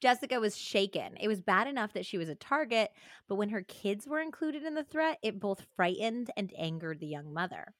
Jessica 0.00 0.40
was 0.40 0.56
shaken. 0.56 1.16
It 1.20 1.28
was 1.28 1.40
bad 1.40 1.68
enough 1.68 1.92
that 1.92 2.04
she 2.04 2.18
was 2.18 2.28
a 2.28 2.34
target, 2.34 2.90
but 3.28 3.36
when 3.36 3.50
her 3.50 3.62
kids 3.62 4.06
were 4.06 4.20
included 4.20 4.64
in 4.64 4.74
the 4.74 4.82
threat, 4.82 5.18
it 5.22 5.38
both 5.38 5.66
frightened 5.76 6.30
and 6.36 6.52
angered 6.58 6.98
the 6.98 7.06
young 7.06 7.32
mother. 7.32 7.74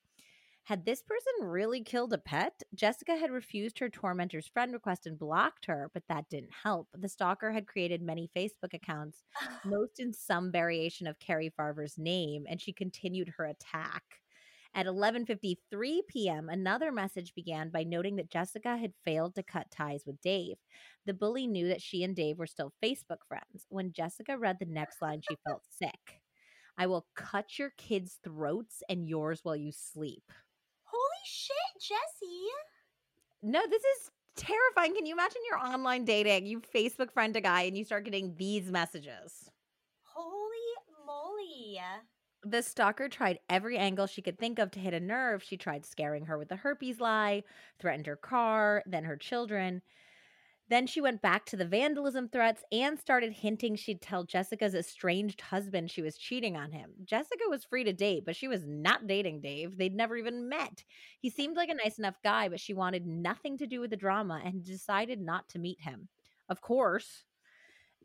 Had 0.65 0.85
this 0.85 1.03
person 1.03 1.49
really 1.49 1.83
killed 1.83 2.13
a 2.13 2.19
pet? 2.19 2.63
Jessica 2.73 3.17
had 3.17 3.33
refused 3.33 3.81
her 3.81 3.89
tormentor's 3.89 4.47
friend 4.47 4.73
request 4.73 5.07
and 5.07 5.19
blocked 5.19 5.67
her, 5.67 5.91
but 5.93 6.05
that 6.09 6.29
didn't 6.31 6.53
help. 6.63 6.89
The 6.95 7.09
stalker 7.09 7.51
had 7.51 7.67
created 7.67 8.01
many 8.01 8.31
Facebook 8.35 8.73
accounts, 8.73 9.25
most 9.65 9.99
in 9.99 10.13
some 10.13 10.53
variation 10.53 11.09
of 11.09 11.19
Cari 11.19 11.51
Farver's 11.51 11.99
name, 11.99 12.47
and 12.49 12.61
she 12.61 12.73
continued 12.73 13.29
her 13.37 13.45
attack. 13.47 14.05
At 14.75 14.87
11:53 14.87 16.07
p.m., 16.07 16.49
another 16.49 16.93
message 16.93 17.35
began 17.35 17.71
by 17.71 17.83
noting 17.83 18.17
that 18.17 18.31
Jessica 18.31 18.77
had 18.77 18.95
failed 19.05 19.35
to 19.35 19.43
cut 19.43 19.71
ties 19.71 20.05
with 20.07 20.21
Dave. 20.23 20.57
The 21.07 21.13
bully 21.13 21.49
knew 21.49 21.69
that 21.69 21.83
she 21.83 22.05
and 22.05 22.15
Dave 22.15 22.39
were 22.39 22.47
still 22.47 22.73
Facebook 22.83 23.27
friends. 23.27 23.67
When 23.69 23.93
Jessica 23.93 24.39
read 24.39 24.59
the 24.61 24.67
next 24.67 25.03
line, 25.03 25.23
she 25.29 25.37
felt 25.45 25.65
sick. 25.69 26.23
I 26.79 26.87
will 26.87 27.07
cut 27.15 27.59
your 27.59 27.71
kids' 27.77 28.19
throats 28.25 28.83
and 28.89 29.09
yours 29.09 29.41
while 29.43 29.57
you 29.57 29.73
sleep. 29.73 30.25
Holy 31.23 31.29
shit, 31.29 31.81
Jessie. 31.81 32.49
No, 33.43 33.61
this 33.69 33.83
is 33.83 34.11
terrifying. 34.37 34.95
Can 34.95 35.07
you 35.07 35.15
imagine 35.15 35.41
you're 35.49 35.59
online 35.59 36.05
dating, 36.05 36.47
you 36.47 36.61
Facebook 36.61 37.13
friend 37.13 37.37
a 37.37 37.41
guy, 37.41 37.63
and 37.63 37.77
you 37.77 37.85
start 37.85 38.05
getting 38.05 38.35
these 38.37 38.71
messages? 38.71 39.51
Holy 40.03 40.59
moly. 41.07 41.79
The 42.45 42.63
stalker 42.63 43.09
tried 43.09 43.39
every 43.49 43.79
angle 43.79 44.07
she 44.07 44.23
could 44.23 44.39
think 44.39 44.59
of 44.59 44.73
to 44.73 44.81
hit 44.81 44.95
a 44.95 45.01
nerve. 45.01 45.43
She 45.43 45.57
tried 45.57 45.87
scaring 45.87 46.27
her 46.27 46.37
with 46.37 46.49
the 46.49 46.57
herpes 46.57 47.01
lie, 47.01 47.45
threatened 47.79 48.07
her 48.07 48.17
car, 48.17 48.83
then 48.87 49.05
her 49.05 49.17
children. 49.17 49.83
Then 50.73 50.87
she 50.87 51.03
went 51.03 51.21
back 51.21 51.45
to 51.45 51.57
the 51.59 51.67
vandalism 51.67 52.31
threats 52.31 52.65
and 52.73 52.99
started 52.99 53.31
hinting 53.31 53.77
she'd 53.77 54.01
tell 54.01 54.25
Jessica's 54.25 54.75
estranged 54.75 55.43
husband 55.43 55.91
she 55.91 56.01
was 56.01 56.17
cheating 56.17 56.57
on 56.57 56.73
him. 56.73 56.93
Jessica 57.05 57.43
was 57.51 57.63
free 57.63 57.85
to 57.85 57.93
date, 57.93 58.25
but 58.25 58.37
she 58.37 58.49
was 58.49 58.65
not 58.65 59.07
dating 59.07 59.43
Dave. 59.43 59.77
They'd 59.77 59.95
never 59.95 60.17
even 60.17 60.49
met. 60.49 60.83
He 61.21 61.29
seemed 61.29 61.59
like 61.59 61.69
a 61.69 61.75
nice 61.75 61.99
enough 61.99 62.15
guy, 62.25 62.49
but 62.49 62.59
she 62.59 62.73
wanted 62.73 63.07
nothing 63.07 63.59
to 63.59 63.67
do 63.67 63.81
with 63.81 63.91
the 63.91 63.99
drama 63.99 64.41
and 64.43 64.65
decided 64.65 65.21
not 65.21 65.47
to 65.51 65.59
meet 65.59 65.83
him. 65.83 66.09
Of 66.49 66.63
course. 66.63 67.25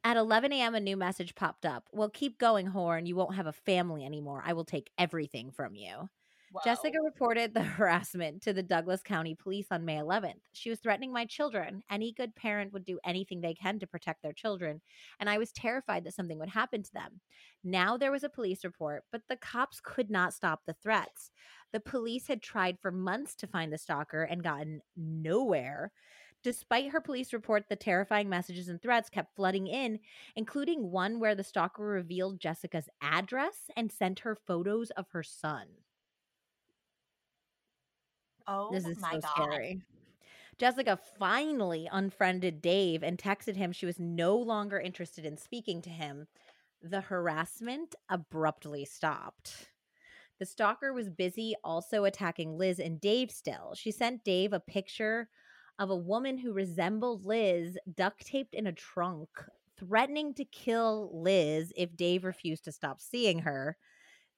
At 0.04 0.18
11 0.18 0.52
a.m., 0.52 0.76
a 0.76 0.82
new 0.82 0.98
message 0.98 1.36
popped 1.36 1.66
up. 1.66 1.88
Well, 1.94 2.10
keep 2.10 2.38
going, 2.38 2.68
Horn. 2.68 3.06
You 3.06 3.16
won't 3.16 3.36
have 3.36 3.48
a 3.48 3.54
family 3.54 4.04
anymore. 4.04 4.44
I 4.46 4.52
will 4.52 4.66
take 4.66 4.92
everything 4.98 5.52
from 5.52 5.74
you. 5.74 6.10
Jessica 6.64 6.98
reported 7.04 7.54
the 7.54 7.64
harassment 7.64 8.42
to 8.44 8.54
the 8.54 8.64
Douglas 8.64 9.02
County 9.04 9.36
Police 9.36 9.68
on 9.72 9.86
May 9.86 9.98
11th. 9.98 10.42
She 10.54 10.70
was 10.70 10.80
threatening 10.80 11.12
my 11.12 11.26
children. 11.26 11.84
Any 11.90 12.14
good 12.14 12.36
parent 12.36 12.74
would 12.74 12.86
do 12.86 13.00
anything 13.06 13.42
they 13.42 13.54
can 13.54 13.80
to 13.80 13.88
protect 13.88 14.24
their 14.24 14.34
children, 14.34 14.82
and 15.20 15.30
I 15.30 15.38
was 15.38 15.52
terrified 15.52 16.04
that 16.06 16.14
something 16.14 16.40
would 16.40 16.50
happen 16.50 16.84
to 16.84 16.94
them. 16.94 17.22
Now 17.64 17.98
there 17.98 18.12
was 18.12 18.24
a 18.24 18.30
police 18.30 18.64
report, 18.64 19.04
but 19.12 19.24
the 19.28 19.36
cops 19.36 19.82
could 19.82 20.10
not 20.10 20.34
stop 20.34 20.62
the 20.66 20.76
threats. 20.82 21.32
The 21.74 21.80
police 21.80 22.28
had 22.28 22.42
tried 22.42 22.80
for 22.82 22.92
months 22.92 23.36
to 23.36 23.48
find 23.48 23.72
the 23.72 23.78
stalker 23.78 24.24
and 24.24 24.44
gotten 24.44 24.82
nowhere. 24.96 25.92
Despite 26.44 26.92
her 26.92 27.02
police 27.02 27.34
report, 27.34 27.66
the 27.68 27.76
terrifying 27.76 28.30
messages 28.30 28.70
and 28.70 28.82
threats 28.82 29.10
kept 29.10 29.36
flooding 29.36 29.68
in, 29.68 30.00
including 30.36 30.92
one 30.92 31.20
where 31.20 31.36
the 31.36 31.44
stalker 31.44 31.84
revealed 31.84 32.40
Jessica's 32.40 32.88
address 33.02 33.70
and 33.76 33.92
sent 33.92 34.20
her 34.20 34.36
photos 34.36 34.92
of 34.92 35.08
her 35.12 35.24
son. 35.24 35.68
Oh 38.48 38.72
This 38.72 38.86
is 38.86 39.00
my 39.00 39.14
so 39.14 39.22
god. 39.22 39.32
scary. 39.32 39.82
Jessica 40.58 40.98
finally 41.20 41.88
unfriended 41.92 42.62
Dave 42.62 43.04
and 43.04 43.18
texted 43.18 43.56
him 43.56 43.72
she 43.72 43.86
was 43.86 44.00
no 44.00 44.36
longer 44.38 44.80
interested 44.80 45.26
in 45.26 45.38
speaking 45.38 45.82
to 45.84 45.90
him. 45.90 46.28
The 46.82 47.02
harassment 47.02 47.96
abruptly 48.10 48.86
stopped. 48.86 49.70
The 50.40 50.46
stalker 50.46 50.94
was 50.94 51.10
busy 51.10 51.56
also 51.64 52.04
attacking 52.06 52.58
Liz 52.58 52.80
and 52.80 53.00
Dave 53.02 53.32
still. 53.32 53.74
She 53.76 53.92
sent 53.92 54.24
Dave 54.24 54.54
a 54.54 54.60
picture 54.60 55.30
of 55.80 55.90
a 55.90 55.96
woman 55.96 56.38
who 56.38 56.54
resembled 56.54 57.26
Liz 57.26 57.78
duct 57.96 58.26
taped 58.26 58.54
in 58.54 58.68
a 58.68 58.72
trunk, 58.72 59.30
threatening 59.78 60.34
to 60.36 60.46
kill 60.46 61.12
Liz 61.14 61.72
if 61.76 61.96
Dave 61.96 62.24
refused 62.24 62.64
to 62.66 62.72
stop 62.72 63.02
seeing 63.02 63.40
her. 63.40 63.78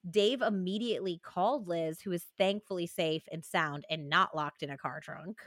Dave 0.10 0.42
immediately 0.42 1.20
called 1.24 1.68
Liz, 1.68 2.02
who 2.02 2.12
is 2.12 2.26
thankfully 2.38 2.88
safe 2.88 3.24
and 3.32 3.44
sound 3.44 3.86
and 3.90 4.10
not 4.10 4.36
locked 4.36 4.64
in 4.64 4.70
a 4.70 4.78
car 4.78 5.00
trunk. 5.02 5.40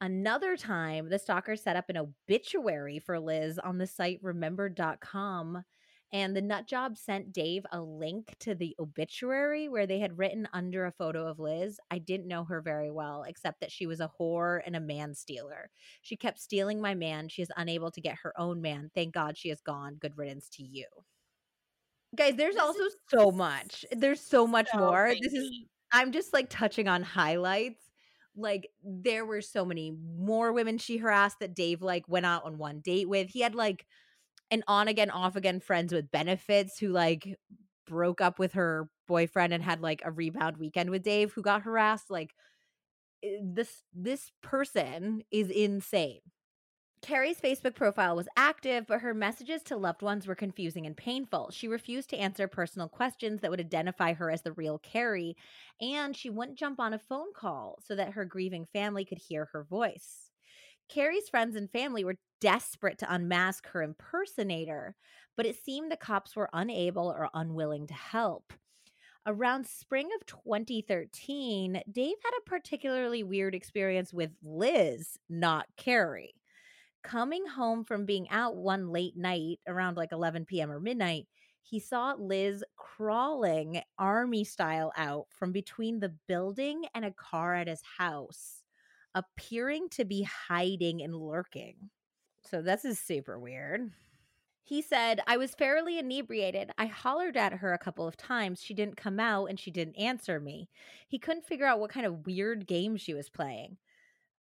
Another 0.00 0.56
time, 0.56 1.08
the 1.08 1.18
stalker 1.18 1.56
set 1.56 1.76
up 1.76 1.88
an 1.88 1.96
obituary 1.96 2.98
for 2.98 3.18
Liz 3.20 3.58
on 3.58 3.78
the 3.78 3.86
site 3.86 4.18
remembered.com. 4.22 5.64
And 6.12 6.36
the 6.36 6.42
nut 6.42 6.68
job 6.68 6.96
sent 6.96 7.32
Dave 7.32 7.66
a 7.72 7.80
link 7.80 8.36
to 8.40 8.54
the 8.54 8.76
obituary 8.78 9.68
where 9.68 9.86
they 9.86 9.98
had 9.98 10.16
written 10.16 10.48
under 10.52 10.84
a 10.84 10.92
photo 10.92 11.26
of 11.26 11.40
Liz. 11.40 11.80
I 11.90 11.98
didn't 11.98 12.28
know 12.28 12.44
her 12.44 12.60
very 12.60 12.90
well, 12.90 13.24
except 13.26 13.60
that 13.60 13.72
she 13.72 13.86
was 13.86 14.00
a 14.00 14.10
whore 14.20 14.60
and 14.64 14.76
a 14.76 14.80
man 14.80 15.14
stealer. 15.14 15.70
She 16.02 16.16
kept 16.16 16.38
stealing 16.38 16.80
my 16.80 16.94
man. 16.94 17.28
She 17.28 17.42
is 17.42 17.50
unable 17.56 17.90
to 17.90 18.00
get 18.00 18.18
her 18.22 18.38
own 18.38 18.60
man. 18.60 18.92
Thank 18.94 19.12
God 19.12 19.36
she 19.36 19.50
is 19.50 19.60
gone. 19.60 19.96
Good 19.96 20.16
riddance 20.16 20.48
to 20.50 20.62
you. 20.62 20.86
Guys, 22.16 22.36
there's 22.36 22.54
This 22.54 22.62
also 22.62 22.84
is 22.84 22.96
so 23.08 23.30
much. 23.30 23.84
There's 23.92 24.20
so 24.20 24.46
much 24.46 24.68
So 24.72 24.78
more. 24.78 25.14
This 25.20 25.32
is. 25.32 25.50
I'm 25.92 26.12
just 26.12 26.32
like 26.32 26.48
touching 26.50 26.88
on 26.88 27.02
highlights. 27.02 27.82
Like 28.36 28.70
there 28.82 29.24
were 29.24 29.40
so 29.40 29.64
many 29.64 29.92
more 29.92 30.52
women 30.52 30.78
she 30.78 30.96
harassed 30.96 31.38
that 31.40 31.54
Dave 31.54 31.82
like 31.82 32.08
went 32.08 32.26
out 32.26 32.44
on 32.44 32.58
one 32.58 32.80
date 32.80 33.08
with. 33.08 33.30
He 33.30 33.40
had 33.40 33.54
like 33.54 33.86
an 34.50 34.64
on 34.68 34.88
again, 34.88 35.10
off 35.10 35.36
again 35.36 35.60
friends 35.60 35.92
with 35.92 36.10
benefits 36.10 36.78
who 36.78 36.88
like 36.88 37.36
broke 37.86 38.20
up 38.20 38.38
with 38.38 38.54
her 38.54 38.88
boyfriend 39.06 39.52
and 39.52 39.62
had 39.62 39.80
like 39.82 40.02
a 40.04 40.10
rebound 40.12 40.56
weekend 40.58 40.90
with 40.90 41.02
Dave 41.02 41.32
who 41.32 41.42
got 41.42 41.62
harassed. 41.62 42.10
Like 42.10 42.34
eh, 43.24 43.38
this 43.42 43.82
this 43.94 44.32
person 44.42 45.22
is 45.30 45.50
insane. 45.50 46.20
Cari's 47.04 47.38
Facebook 47.38 47.74
profile 47.74 48.16
was 48.16 48.28
active, 48.34 48.86
but 48.86 49.02
her 49.02 49.12
messages 49.12 49.62
to 49.64 49.76
loved 49.76 50.00
ones 50.00 50.26
were 50.26 50.34
confusing 50.34 50.86
and 50.86 50.96
painful. 50.96 51.50
She 51.50 51.68
refused 51.68 52.08
to 52.08 52.16
answer 52.16 52.48
personal 52.48 52.88
questions 52.88 53.42
that 53.42 53.50
would 53.50 53.60
identify 53.60 54.14
her 54.14 54.30
as 54.30 54.40
the 54.40 54.52
real 54.52 54.78
Cari, 54.78 55.36
and 55.82 56.16
she 56.16 56.30
wouldn't 56.30 56.58
jump 56.58 56.80
on 56.80 56.94
a 56.94 56.98
phone 56.98 57.34
call 57.36 57.78
so 57.86 57.94
that 57.94 58.14
her 58.14 58.24
grieving 58.24 58.64
family 58.72 59.04
could 59.04 59.18
hear 59.18 59.50
her 59.52 59.64
voice. 59.64 60.30
Cari's 60.88 61.28
friends 61.28 61.56
and 61.56 61.70
family 61.70 62.04
were 62.04 62.16
desperate 62.40 62.96
to 63.00 63.14
unmask 63.14 63.66
her 63.68 63.82
impersonator, 63.82 64.96
but 65.36 65.44
it 65.44 65.62
seemed 65.62 65.92
the 65.92 65.98
cops 65.98 66.34
were 66.34 66.48
unable 66.54 67.08
or 67.08 67.28
unwilling 67.34 67.86
to 67.86 67.94
help. 67.94 68.54
Around 69.26 69.66
spring 69.66 70.08
of 70.18 70.24
2013, 70.24 71.82
Dave 71.92 72.16
had 72.24 72.32
a 72.38 72.48
particularly 72.48 73.22
weird 73.22 73.54
experience 73.54 74.14
with 74.14 74.30
Liz, 74.42 75.18
not 75.28 75.66
Carrie 75.76 76.34
coming 77.04 77.46
home 77.46 77.84
from 77.84 78.06
being 78.06 78.28
out 78.30 78.56
one 78.56 78.88
late 78.88 79.16
night 79.16 79.60
around 79.68 79.96
like 79.96 80.10
11 80.10 80.46
p.m. 80.46 80.70
or 80.70 80.80
midnight, 80.80 81.28
he 81.62 81.78
saw 81.78 82.14
Liz 82.18 82.64
crawling 82.76 83.80
army 83.98 84.44
style 84.44 84.92
out 84.96 85.26
from 85.30 85.52
between 85.52 86.00
the 86.00 86.14
building 86.26 86.84
and 86.94 87.04
a 87.04 87.12
car 87.12 87.54
at 87.54 87.68
his 87.68 87.82
house, 87.98 88.62
appearing 89.14 89.88
to 89.90 90.04
be 90.04 90.22
hiding 90.22 91.02
and 91.02 91.14
lurking. 91.14 91.90
So 92.42 92.60
this 92.60 92.84
is 92.84 92.98
super 92.98 93.38
weird. 93.38 93.90
He 94.62 94.80
said, 94.80 95.20
I 95.26 95.36
was 95.36 95.54
fairly 95.54 95.98
inebriated. 95.98 96.70
I 96.78 96.86
hollered 96.86 97.36
at 97.36 97.52
her 97.54 97.74
a 97.74 97.78
couple 97.78 98.06
of 98.06 98.16
times. 98.16 98.62
She 98.62 98.72
didn't 98.72 98.96
come 98.96 99.20
out 99.20 99.46
and 99.46 99.60
she 99.60 99.70
didn't 99.70 99.96
answer 99.96 100.40
me. 100.40 100.70
He 101.06 101.18
couldn't 101.18 101.46
figure 101.46 101.66
out 101.66 101.80
what 101.80 101.90
kind 101.90 102.06
of 102.06 102.26
weird 102.26 102.66
game 102.66 102.96
she 102.96 103.12
was 103.12 103.28
playing. 103.28 103.76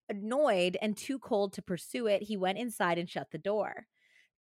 Annoyed 0.10 0.78
and 0.82 0.98
too 0.98 1.18
cold 1.20 1.54
to 1.54 1.62
pursue 1.62 2.08
it, 2.08 2.24
he 2.24 2.38
went 2.38 2.58
inside 2.58 2.98
and 2.98 3.10
shut 3.10 3.32
the 3.32 3.38
door. 3.38 3.88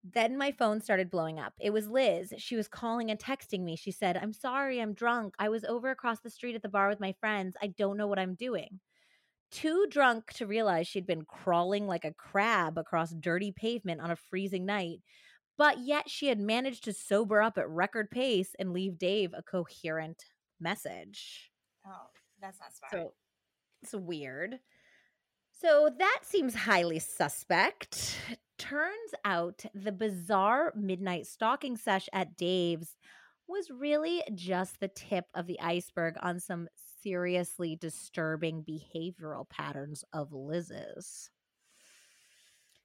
Then 0.02 0.38
my 0.38 0.52
phone 0.52 0.80
started 0.80 1.10
blowing 1.10 1.38
up. 1.38 1.52
It 1.60 1.72
was 1.72 1.88
Liz. 1.88 2.32
She 2.38 2.56
was 2.56 2.68
calling 2.68 3.10
and 3.10 3.20
texting 3.20 3.60
me. 3.62 3.76
She 3.76 3.90
said, 3.90 4.16
I'm 4.16 4.32
sorry, 4.32 4.80
I'm 4.80 4.94
drunk. 4.94 5.34
I 5.38 5.50
was 5.50 5.64
over 5.64 5.90
across 5.90 6.20
the 6.20 6.30
street 6.30 6.54
at 6.54 6.62
the 6.62 6.70
bar 6.70 6.88
with 6.88 7.00
my 7.00 7.14
friends. 7.20 7.54
I 7.62 7.66
don't 7.66 7.98
know 7.98 8.06
what 8.06 8.18
I'm 8.18 8.34
doing. 8.34 8.80
Too 9.50 9.86
drunk 9.90 10.32
to 10.34 10.46
realize 10.46 10.86
she'd 10.86 11.06
been 11.06 11.26
crawling 11.26 11.86
like 11.86 12.04
a 12.04 12.14
crab 12.14 12.78
across 12.78 13.10
dirty 13.10 13.52
pavement 13.52 14.00
on 14.00 14.10
a 14.10 14.16
freezing 14.16 14.64
night, 14.64 15.00
but 15.58 15.80
yet 15.80 16.08
she 16.08 16.28
had 16.28 16.38
managed 16.38 16.84
to 16.84 16.92
sober 16.92 17.42
up 17.42 17.58
at 17.58 17.68
record 17.68 18.10
pace 18.10 18.54
and 18.58 18.72
leave 18.72 18.96
Dave 18.96 19.34
a 19.34 19.42
coherent 19.42 20.24
message. 20.60 21.50
Oh, 21.86 22.06
that's 22.40 22.58
not 22.60 22.72
smart. 22.72 22.92
So 22.92 23.12
it's 23.82 23.92
weird. 23.92 24.60
So 25.60 25.90
that 25.98 26.20
seems 26.22 26.54
highly 26.54 27.00
suspect. 27.00 28.16
Turns 28.56 29.12
out 29.26 29.62
the 29.74 29.92
bizarre 29.92 30.72
midnight 30.74 31.26
stalking 31.26 31.76
sesh 31.76 32.08
at 32.14 32.34
Dave's 32.38 32.96
was 33.46 33.68
really 33.70 34.22
just 34.34 34.80
the 34.80 34.88
tip 34.88 35.26
of 35.34 35.46
the 35.46 35.60
iceberg 35.60 36.14
on 36.22 36.40
some 36.40 36.68
seriously 37.02 37.76
disturbing 37.76 38.64
behavioral 38.64 39.46
patterns 39.50 40.02
of 40.14 40.32
Liz's. 40.32 41.28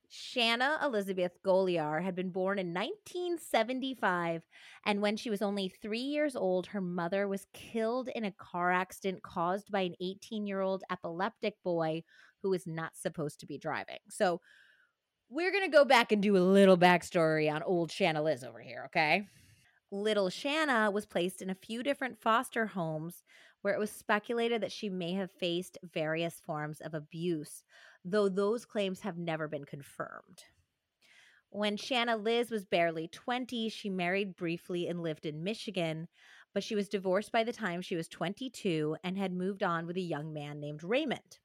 Shanna 0.09 0.80
Elizabeth 0.84 1.38
Golyar 1.45 2.03
had 2.03 2.15
been 2.15 2.30
born 2.30 2.59
in 2.59 2.73
1975, 2.73 4.43
and 4.86 5.01
when 5.01 5.15
she 5.15 5.30
was 5.30 5.41
only 5.41 5.69
three 5.69 5.99
years 5.99 6.36
old, 6.36 6.67
her 6.67 6.82
mother 6.82 7.28
was 7.28 7.47
killed 7.53 8.09
in 8.13 8.26
a 8.26 8.32
car 8.32 8.71
accident 8.71 9.23
caused 9.23 9.71
by 9.71 9.82
an 9.82 9.95
18 10.01 10.45
year 10.45 10.59
old 10.59 10.84
epileptic 10.91 11.55
boy 11.63 12.03
who 12.45 12.51
was 12.51 12.67
not 12.67 12.95
supposed 12.95 13.39
to 13.39 13.47
be 13.47 13.57
driving. 13.57 13.97
So, 14.07 14.39
we're 15.29 15.51
going 15.51 15.63
to 15.63 15.75
go 15.75 15.83
back 15.83 16.11
and 16.11 16.21
do 16.21 16.37
a 16.37 16.39
little 16.39 16.77
backstory 16.77 17.51
on 17.51 17.63
old 17.63 17.91
Shanna 17.91 18.21
Liz 18.21 18.43
over 18.43 18.59
here, 18.59 18.83
okay? 18.85 19.27
Little 19.91 20.29
Shanna 20.29 20.91
was 20.91 21.07
placed 21.07 21.41
in 21.41 21.49
a 21.49 21.55
few 21.55 21.81
different 21.81 22.21
foster 22.21 22.67
homes 22.67 23.23
where 23.63 23.73
it 23.73 23.79
was 23.79 23.89
speculated 23.89 24.61
that 24.61 24.71
she 24.71 24.89
may 24.89 25.13
have 25.13 25.31
faced 25.31 25.79
various 25.91 26.39
forms 26.45 26.81
of 26.81 26.93
abuse, 26.93 27.63
though 28.03 28.29
those 28.29 28.63
claims 28.63 28.99
have 28.99 29.17
never 29.17 29.47
been 29.47 29.65
confirmed. 29.65 30.43
When 31.49 31.77
Shanna 31.77 32.17
Liz 32.17 32.51
was 32.51 32.65
barely 32.65 33.07
20, 33.07 33.69
she 33.69 33.89
married 33.89 34.35
briefly 34.35 34.87
and 34.87 35.01
lived 35.01 35.25
in 35.25 35.43
Michigan, 35.43 36.07
but 36.53 36.63
she 36.63 36.75
was 36.75 36.89
divorced 36.89 37.31
by 37.31 37.43
the 37.43 37.53
time 37.53 37.81
she 37.81 37.95
was 37.95 38.07
22 38.07 38.97
and 39.03 39.17
had 39.17 39.33
moved 39.33 39.63
on 39.63 39.87
with 39.87 39.97
a 39.97 40.01
young 40.01 40.31
man 40.31 40.59
named 40.59 40.83
Raymond. 40.83 41.39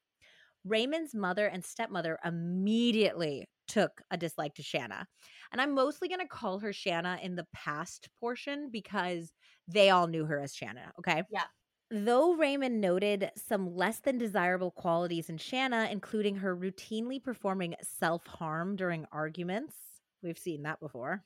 Raymond's 0.63 1.15
mother 1.15 1.47
and 1.47 1.63
stepmother 1.63 2.19
immediately 2.23 3.47
took 3.67 4.01
a 4.11 4.17
dislike 4.17 4.55
to 4.55 4.63
Shanna. 4.63 5.07
And 5.51 5.61
I'm 5.61 5.73
mostly 5.73 6.07
going 6.07 6.19
to 6.19 6.27
call 6.27 6.59
her 6.59 6.73
Shanna 6.73 7.19
in 7.21 7.35
the 7.35 7.47
past 7.53 8.09
portion 8.19 8.69
because 8.69 9.33
they 9.67 9.89
all 9.89 10.07
knew 10.07 10.25
her 10.25 10.39
as 10.39 10.53
Shanna, 10.53 10.91
okay? 10.99 11.23
Yeah. 11.29 11.47
Though 11.89 12.35
Raymond 12.35 12.79
noted 12.81 13.31
some 13.35 13.75
less 13.75 13.99
than 13.99 14.17
desirable 14.17 14.71
qualities 14.71 15.29
in 15.29 15.37
Shanna, 15.37 15.89
including 15.91 16.37
her 16.37 16.55
routinely 16.55 17.21
performing 17.21 17.75
self 17.81 18.25
harm 18.27 18.75
during 18.77 19.05
arguments, 19.11 20.01
we've 20.21 20.37
seen 20.39 20.63
that 20.63 20.79
before, 20.79 21.25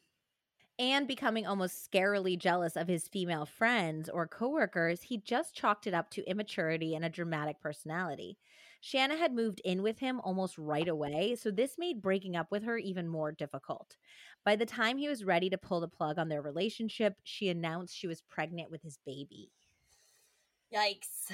and 0.77 1.07
becoming 1.07 1.47
almost 1.47 1.89
scarily 1.89 2.37
jealous 2.37 2.75
of 2.75 2.87
his 2.87 3.07
female 3.07 3.45
friends 3.45 4.09
or 4.09 4.27
coworkers, 4.27 5.03
he 5.03 5.17
just 5.17 5.55
chalked 5.55 5.87
it 5.87 5.93
up 5.93 6.09
to 6.11 6.29
immaturity 6.29 6.95
and 6.95 7.05
a 7.05 7.09
dramatic 7.09 7.59
personality. 7.61 8.37
Shanna 8.85 9.17
had 9.17 9.33
moved 9.33 9.61
in 9.65 9.81
with 9.81 9.97
him 9.97 10.19
almost 10.19 10.59
right 10.59 10.87
away, 10.87 11.35
so 11.41 11.49
this 11.49 11.73
made 11.79 12.03
breaking 12.03 12.35
up 12.35 12.51
with 12.51 12.61
her 12.61 12.77
even 12.77 13.07
more 13.07 13.31
difficult. 13.31 13.97
By 14.43 14.55
the 14.55 14.67
time 14.67 14.99
he 14.99 15.09
was 15.09 15.23
ready 15.23 15.49
to 15.49 15.57
pull 15.57 15.79
the 15.79 15.87
plug 15.87 16.19
on 16.19 16.29
their 16.29 16.43
relationship, 16.43 17.15
she 17.23 17.49
announced 17.49 17.97
she 17.97 18.05
was 18.05 18.21
pregnant 18.21 18.69
with 18.69 18.83
his 18.83 18.99
baby. 19.03 19.49
Yikes. 20.71 21.31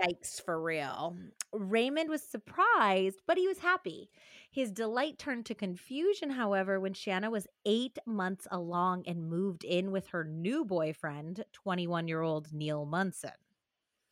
Yikes, 0.00 0.40
for 0.40 0.62
real. 0.62 1.16
Raymond 1.52 2.10
was 2.10 2.22
surprised, 2.22 3.22
but 3.26 3.38
he 3.38 3.48
was 3.48 3.58
happy. 3.58 4.08
His 4.48 4.70
delight 4.70 5.18
turned 5.18 5.46
to 5.46 5.54
confusion, 5.56 6.30
however, 6.30 6.78
when 6.78 6.94
Shanna 6.94 7.28
was 7.28 7.48
eight 7.66 7.98
months 8.06 8.46
along 8.52 9.02
and 9.08 9.28
moved 9.28 9.64
in 9.64 9.90
with 9.90 10.06
her 10.10 10.22
new 10.22 10.64
boyfriend, 10.64 11.44
21 11.54 12.06
year 12.06 12.22
old 12.22 12.52
Neil 12.52 12.86
Munson. 12.86 13.32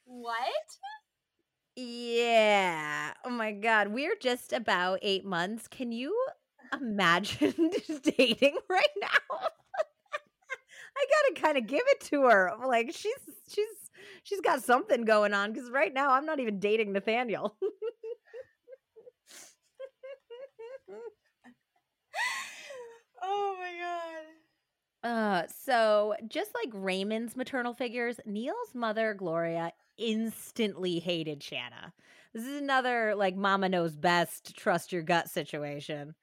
What? 0.04 0.78
Yeah. 1.76 3.12
Oh 3.24 3.30
my 3.30 3.52
god, 3.52 3.88
we're 3.88 4.16
just 4.20 4.52
about 4.52 4.98
eight 5.02 5.24
months. 5.24 5.68
Can 5.68 5.90
you 5.92 6.16
imagine 6.80 7.70
just 7.86 8.02
dating 8.16 8.56
right 8.68 8.88
now? 9.00 9.48
I 10.96 11.06
gotta 11.34 11.40
kind 11.40 11.58
of 11.58 11.66
give 11.66 11.82
it 11.86 12.00
to 12.10 12.22
her. 12.24 12.52
Like 12.66 12.92
she's 12.92 13.14
she's 13.48 13.90
she's 14.22 14.40
got 14.40 14.62
something 14.62 15.04
going 15.04 15.32
on 15.34 15.52
because 15.52 15.70
right 15.70 15.92
now 15.92 16.10
I'm 16.12 16.26
not 16.26 16.40
even 16.40 16.58
dating 16.58 16.92
Nathaniel. 16.92 17.56
oh 23.22 23.56
my 23.58 23.72
god. 23.80 24.41
Uh, 25.02 25.42
so 25.64 26.14
just 26.28 26.52
like 26.54 26.70
Raymond's 26.72 27.36
maternal 27.36 27.74
figures, 27.74 28.20
Neil's 28.24 28.74
mother, 28.74 29.14
Gloria, 29.14 29.72
instantly 29.98 31.00
hated 31.00 31.42
Shanna. 31.42 31.92
This 32.32 32.44
is 32.44 32.60
another 32.60 33.14
like 33.14 33.36
mama 33.36 33.68
knows 33.68 33.96
best, 33.96 34.56
trust 34.56 34.92
your 34.92 35.02
gut 35.02 35.28
situation. 35.28 36.14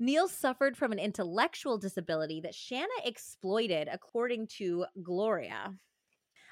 Neil 0.00 0.26
suffered 0.26 0.76
from 0.76 0.90
an 0.90 0.98
intellectual 0.98 1.78
disability 1.78 2.40
that 2.40 2.54
Shanna 2.54 2.88
exploited, 3.04 3.88
according 3.90 4.48
to 4.58 4.86
Gloria. 5.02 5.74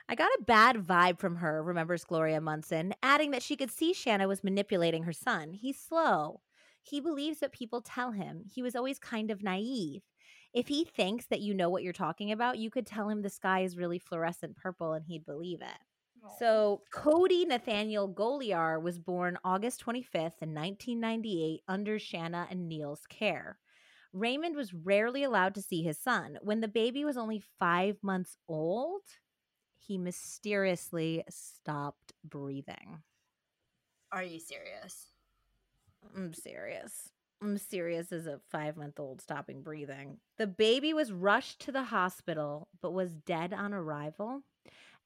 I 0.08 0.14
got 0.14 0.30
a 0.38 0.44
bad 0.44 0.76
vibe 0.76 1.18
from 1.18 1.36
her, 1.36 1.62
remembers 1.62 2.04
Gloria 2.04 2.40
Munson, 2.40 2.94
adding 3.02 3.32
that 3.32 3.42
she 3.42 3.56
could 3.56 3.70
see 3.70 3.92
Shanna 3.92 4.28
was 4.28 4.44
manipulating 4.44 5.02
her 5.04 5.12
son. 5.12 5.52
He's 5.52 5.78
slow. 5.78 6.40
He 6.82 7.00
believes 7.00 7.40
what 7.40 7.52
people 7.52 7.80
tell 7.80 8.12
him. 8.12 8.44
He 8.52 8.62
was 8.62 8.76
always 8.76 8.98
kind 8.98 9.30
of 9.30 9.42
naive. 9.42 10.02
If 10.52 10.68
he 10.68 10.84
thinks 10.84 11.26
that 11.26 11.40
you 11.40 11.54
know 11.54 11.70
what 11.70 11.82
you're 11.82 11.92
talking 11.92 12.30
about, 12.32 12.58
you 12.58 12.70
could 12.70 12.86
tell 12.86 13.08
him 13.08 13.22
the 13.22 13.30
sky 13.30 13.60
is 13.60 13.76
really 13.76 13.98
fluorescent 13.98 14.56
purple 14.56 14.92
and 14.92 15.04
he'd 15.06 15.24
believe 15.24 15.62
it. 15.62 15.78
Oh. 16.24 16.30
So, 16.38 16.82
Cody 16.92 17.44
Nathaniel 17.44 18.08
Golyar 18.08 18.80
was 18.80 18.98
born 18.98 19.38
August 19.44 19.84
25th 19.84 20.42
in 20.42 20.54
1998 20.54 21.62
under 21.66 21.98
Shanna 21.98 22.46
and 22.50 22.68
Neil's 22.68 23.06
care. 23.08 23.58
Raymond 24.12 24.54
was 24.54 24.74
rarely 24.74 25.24
allowed 25.24 25.54
to 25.54 25.62
see 25.62 25.82
his 25.82 25.98
son. 25.98 26.38
When 26.42 26.60
the 26.60 26.68
baby 26.68 27.04
was 27.04 27.16
only 27.16 27.42
five 27.58 27.96
months 28.02 28.36
old, 28.46 29.02
he 29.78 29.96
mysteriously 29.96 31.24
stopped 31.30 32.12
breathing. 32.22 33.02
Are 34.12 34.22
you 34.22 34.38
serious? 34.38 35.08
I'm 36.14 36.34
serious. 36.34 37.08
I'm 37.42 37.58
serious 37.58 38.12
as 38.12 38.26
a 38.26 38.40
five 38.50 38.76
month 38.76 39.00
old 39.00 39.20
stopping 39.20 39.62
breathing. 39.62 40.18
The 40.38 40.46
baby 40.46 40.94
was 40.94 41.10
rushed 41.10 41.60
to 41.62 41.72
the 41.72 41.84
hospital 41.84 42.68
but 42.80 42.92
was 42.92 43.14
dead 43.14 43.52
on 43.52 43.74
arrival 43.74 44.42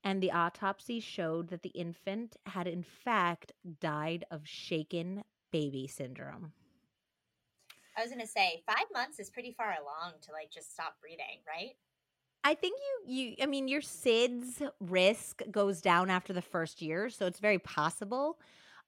and 0.04 0.22
the 0.22 0.32
autopsy 0.32 1.00
showed 1.00 1.48
that 1.48 1.62
the 1.62 1.70
infant 1.70 2.36
had 2.46 2.66
in 2.66 2.82
fact 2.82 3.52
died 3.80 4.24
of 4.30 4.42
shaken 4.46 5.24
baby 5.50 5.86
syndrome. 5.86 6.52
I 7.96 8.02
was 8.02 8.10
going 8.10 8.20
to 8.20 8.26
say 8.26 8.62
5 8.66 8.76
months 8.92 9.18
is 9.18 9.30
pretty 9.30 9.52
far 9.56 9.70
along 9.80 10.14
to 10.22 10.32
like 10.32 10.50
just 10.50 10.72
stop 10.72 11.00
breathing, 11.00 11.40
right? 11.48 11.76
I 12.44 12.54
think 12.54 12.78
you 13.06 13.14
you 13.14 13.34
I 13.42 13.46
mean 13.46 13.66
your 13.66 13.80
SIDS 13.80 14.62
risk 14.78 15.42
goes 15.50 15.80
down 15.80 16.10
after 16.10 16.32
the 16.32 16.42
first 16.42 16.82
year, 16.82 17.08
so 17.10 17.26
it's 17.26 17.40
very 17.40 17.58
possible. 17.58 18.38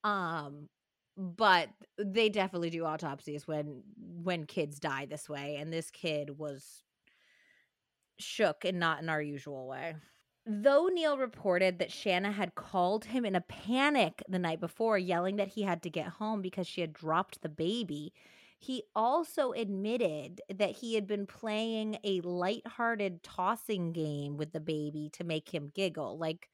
Um 0.04 0.68
but 1.18 1.68
they 1.98 2.28
definitely 2.28 2.70
do 2.70 2.84
autopsies 2.84 3.46
when 3.46 3.82
when 4.22 4.44
kids 4.44 4.78
die 4.78 5.06
this 5.06 5.28
way 5.28 5.56
and 5.56 5.72
this 5.72 5.90
kid 5.90 6.38
was 6.38 6.84
shook 8.18 8.64
and 8.64 8.78
not 8.78 9.02
in 9.02 9.08
our 9.08 9.20
usual 9.20 9.66
way. 9.66 9.96
Though 10.46 10.86
Neil 10.86 11.18
reported 11.18 11.78
that 11.78 11.92
Shanna 11.92 12.32
had 12.32 12.54
called 12.54 13.04
him 13.04 13.24
in 13.24 13.34
a 13.34 13.40
panic 13.42 14.22
the 14.28 14.38
night 14.38 14.60
before, 14.60 14.96
yelling 14.96 15.36
that 15.36 15.48
he 15.48 15.62
had 15.62 15.82
to 15.82 15.90
get 15.90 16.06
home 16.06 16.40
because 16.40 16.66
she 16.66 16.80
had 16.80 16.92
dropped 16.92 17.42
the 17.42 17.50
baby, 17.50 18.14
he 18.58 18.84
also 18.96 19.52
admitted 19.52 20.40
that 20.48 20.70
he 20.70 20.94
had 20.94 21.06
been 21.06 21.26
playing 21.26 21.98
a 22.02 22.20
light-hearted 22.22 23.22
tossing 23.22 23.92
game 23.92 24.36
with 24.36 24.52
the 24.52 24.60
baby 24.60 25.10
to 25.12 25.24
make 25.24 25.52
him 25.52 25.70
giggle. 25.74 26.16
Like, 26.16 26.48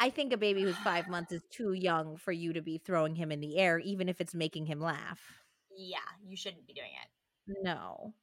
I 0.00 0.10
think 0.10 0.32
a 0.32 0.38
baby 0.38 0.62
who's 0.62 0.76
five 0.78 1.08
months 1.08 1.32
is 1.32 1.42
too 1.50 1.72
young 1.72 2.16
for 2.16 2.32
you 2.32 2.52
to 2.54 2.62
be 2.62 2.78
throwing 2.78 3.14
him 3.14 3.30
in 3.30 3.40
the 3.40 3.58
air, 3.58 3.78
even 3.78 4.08
if 4.08 4.20
it's 4.20 4.34
making 4.34 4.66
him 4.66 4.80
laugh. 4.80 5.20
Yeah, 5.76 5.98
you 6.26 6.36
shouldn't 6.36 6.66
be 6.66 6.72
doing 6.72 6.90
it. 6.90 7.58
No. 7.62 8.14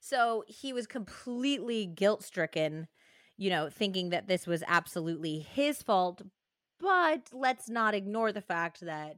So 0.00 0.44
he 0.46 0.72
was 0.72 0.86
completely 0.86 1.86
guilt 1.86 2.22
stricken 2.22 2.88
you 3.38 3.48
know, 3.48 3.70
thinking 3.70 4.10
that 4.10 4.26
this 4.26 4.46
was 4.46 4.62
absolutely 4.66 5.38
his 5.38 5.82
fault. 5.82 6.20
But 6.80 7.30
let's 7.32 7.70
not 7.70 7.94
ignore 7.94 8.32
the 8.32 8.42
fact 8.42 8.80
that 8.82 9.16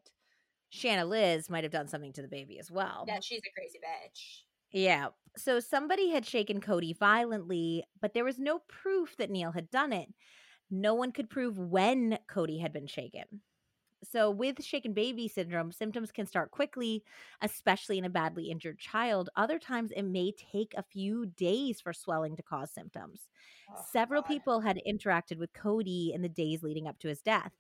Shanna 0.68 1.04
Liz 1.04 1.50
might 1.50 1.64
have 1.64 1.72
done 1.72 1.88
something 1.88 2.12
to 2.12 2.22
the 2.22 2.28
baby 2.28 2.58
as 2.58 2.70
well. 2.70 3.04
Yeah, 3.08 3.18
she's 3.20 3.40
a 3.40 3.58
crazy 3.58 3.78
bitch. 3.78 4.42
Yeah. 4.72 5.08
So 5.36 5.58
somebody 5.58 6.10
had 6.10 6.24
shaken 6.24 6.60
Cody 6.60 6.92
violently, 6.92 7.84
but 8.00 8.14
there 8.14 8.24
was 8.24 8.38
no 8.38 8.60
proof 8.68 9.16
that 9.16 9.30
Neil 9.30 9.52
had 9.52 9.70
done 9.70 9.92
it. 9.92 10.08
No 10.70 10.94
one 10.94 11.12
could 11.12 11.30
prove 11.30 11.58
when 11.58 12.18
Cody 12.28 12.58
had 12.58 12.72
been 12.72 12.86
shaken. 12.86 13.42
So, 14.02 14.30
with 14.30 14.64
shaken 14.64 14.94
baby 14.94 15.28
syndrome, 15.28 15.72
symptoms 15.72 16.10
can 16.10 16.26
start 16.26 16.50
quickly, 16.52 17.04
especially 17.42 17.98
in 17.98 18.04
a 18.06 18.10
badly 18.10 18.50
injured 18.50 18.78
child. 18.78 19.28
Other 19.36 19.58
times, 19.58 19.90
it 19.94 20.02
may 20.04 20.32
take 20.32 20.72
a 20.74 20.82
few 20.82 21.26
days 21.26 21.82
for 21.82 21.92
swelling 21.92 22.34
to 22.36 22.42
cause 22.42 22.70
symptoms. 22.70 23.28
Oh, 23.70 23.84
Several 23.92 24.22
God. 24.22 24.28
people 24.28 24.60
had 24.60 24.80
interacted 24.88 25.36
with 25.38 25.52
Cody 25.52 26.12
in 26.14 26.22
the 26.22 26.30
days 26.30 26.62
leading 26.62 26.86
up 26.86 26.98
to 27.00 27.08
his 27.08 27.20
death. 27.20 27.52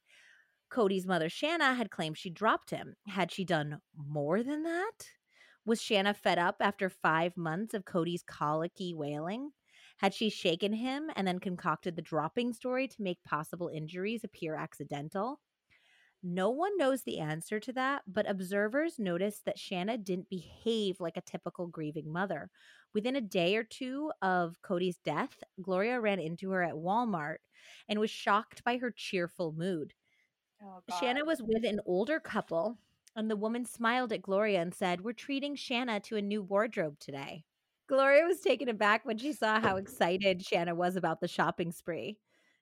Cody's 0.70 1.06
mother, 1.06 1.28
Shanna, 1.28 1.74
had 1.74 1.90
claimed 1.90 2.16
she 2.16 2.30
dropped 2.30 2.70
him. 2.70 2.96
Had 3.06 3.30
she 3.30 3.44
done 3.44 3.80
more 3.94 4.42
than 4.42 4.62
that? 4.62 5.10
Was 5.66 5.82
Shanna 5.82 6.14
fed 6.14 6.38
up 6.38 6.56
after 6.60 6.88
five 6.88 7.36
months 7.36 7.74
of 7.74 7.84
Cody's 7.84 8.22
colicky 8.22 8.94
wailing? 8.94 9.52
Had 10.00 10.14
she 10.14 10.30
shaken 10.30 10.72
him 10.72 11.10
and 11.14 11.28
then 11.28 11.38
concocted 11.40 11.94
the 11.94 12.02
dropping 12.02 12.54
story 12.54 12.88
to 12.88 13.02
make 13.02 13.22
possible 13.22 13.68
injuries 13.68 14.24
appear 14.24 14.54
accidental? 14.54 15.40
No 16.22 16.48
one 16.48 16.76
knows 16.78 17.02
the 17.02 17.18
answer 17.18 17.60
to 17.60 17.72
that, 17.74 18.02
but 18.06 18.28
observers 18.28 18.98
noticed 18.98 19.44
that 19.44 19.58
Shanna 19.58 19.98
didn't 19.98 20.30
behave 20.30 21.00
like 21.00 21.18
a 21.18 21.22
typical 21.22 21.66
grieving 21.66 22.10
mother. 22.10 22.50
Within 22.94 23.14
a 23.14 23.20
day 23.20 23.56
or 23.56 23.62
two 23.64 24.10
of 24.22 24.60
Cody's 24.62 24.96
death, 24.98 25.42
Gloria 25.60 26.00
ran 26.00 26.18
into 26.18 26.50
her 26.50 26.62
at 26.62 26.74
Walmart 26.74 27.38
and 27.86 28.00
was 28.00 28.10
shocked 28.10 28.64
by 28.64 28.78
her 28.78 28.90
cheerful 28.90 29.52
mood. 29.52 29.92
Oh, 30.62 30.82
Shanna 30.98 31.24
was 31.26 31.42
with 31.42 31.64
an 31.64 31.80
older 31.84 32.20
couple, 32.20 32.78
and 33.14 33.30
the 33.30 33.36
woman 33.36 33.66
smiled 33.66 34.12
at 34.14 34.22
Gloria 34.22 34.62
and 34.62 34.74
said, 34.74 35.02
We're 35.02 35.12
treating 35.12 35.56
Shanna 35.56 36.00
to 36.00 36.16
a 36.16 36.22
new 36.22 36.42
wardrobe 36.42 36.98
today. 36.98 37.44
Gloria 37.90 38.24
was 38.24 38.38
taken 38.38 38.68
aback 38.68 39.04
when 39.04 39.18
she 39.18 39.32
saw 39.32 39.58
how 39.58 39.74
excited 39.74 40.46
Shanna 40.46 40.76
was 40.76 40.94
about 40.94 41.20
the 41.20 41.26
shopping 41.26 41.72
spree. 41.72 42.18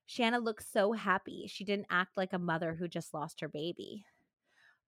Shanna 0.07 0.39
looked 0.39 0.65
so 0.73 0.93
happy. 0.93 1.45
She 1.47 1.65
didn't 1.65 1.89
act 1.91 2.17
like 2.17 2.33
a 2.33 2.39
mother 2.39 2.75
who 2.75 2.89
just 2.89 3.13
lost 3.13 3.43
her 3.43 3.49
baby. 3.49 4.07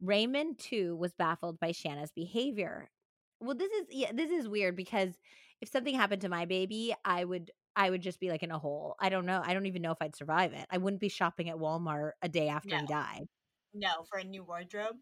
Raymond 0.01 0.59
too 0.59 0.97
was 0.97 1.13
baffled 1.13 1.61
by 1.61 1.73
Shanna's 1.73 2.11
behavior. 2.11 2.91
Well, 3.39 3.55
this 3.55 3.71
is 3.71 3.89
yeah, 3.91 4.13
this 4.15 4.31
is 4.31 4.49
weird 4.49 4.77
because 4.77 5.13
if 5.61 5.69
something 5.69 5.95
happened 5.95 6.23
to 6.23 6.31
my 6.31 6.47
baby, 6.47 6.95
I 7.05 7.23
would 7.23 7.51
I 7.77 7.91
would 7.91 8.01
just 8.01 8.19
be 8.19 8.31
like 8.31 8.43
in 8.43 8.51
a 8.51 8.59
hole. 8.59 8.97
I 8.99 9.11
don't 9.11 9.27
know. 9.27 9.43
I 9.45 9.53
don't 9.53 9.67
even 9.67 9.83
know 9.83 9.93
if 9.93 9.99
I'd 10.01 10.17
survive 10.17 10.55
it. 10.55 10.65
I 10.71 10.79
wouldn't 10.79 11.03
be 11.03 11.11
shopping 11.11 11.51
at 11.51 11.57
Walmart 11.57 12.13
a 12.23 12.31
day 12.31 12.49
after 12.49 12.71
no. 12.71 12.79
he 12.79 12.87
died. 12.87 13.29
No, 13.75 14.07
for 14.11 14.19
a 14.19 14.25
new 14.25 14.43
wardrobe? 14.43 14.97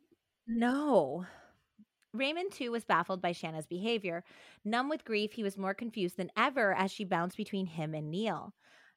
No. 0.48 1.26
Raymond, 2.18 2.52
too, 2.52 2.70
was 2.70 2.84
baffled 2.84 3.22
by 3.22 3.32
Shanna's 3.32 3.66
behavior. 3.66 4.24
Numb 4.64 4.88
with 4.88 5.04
grief, 5.04 5.32
he 5.32 5.42
was 5.42 5.56
more 5.56 5.74
confused 5.74 6.16
than 6.16 6.30
ever 6.36 6.74
as 6.74 6.90
she 6.90 7.04
bounced 7.04 7.36
between 7.36 7.66
him 7.66 7.94
and 7.94 8.10
Neil. 8.10 8.54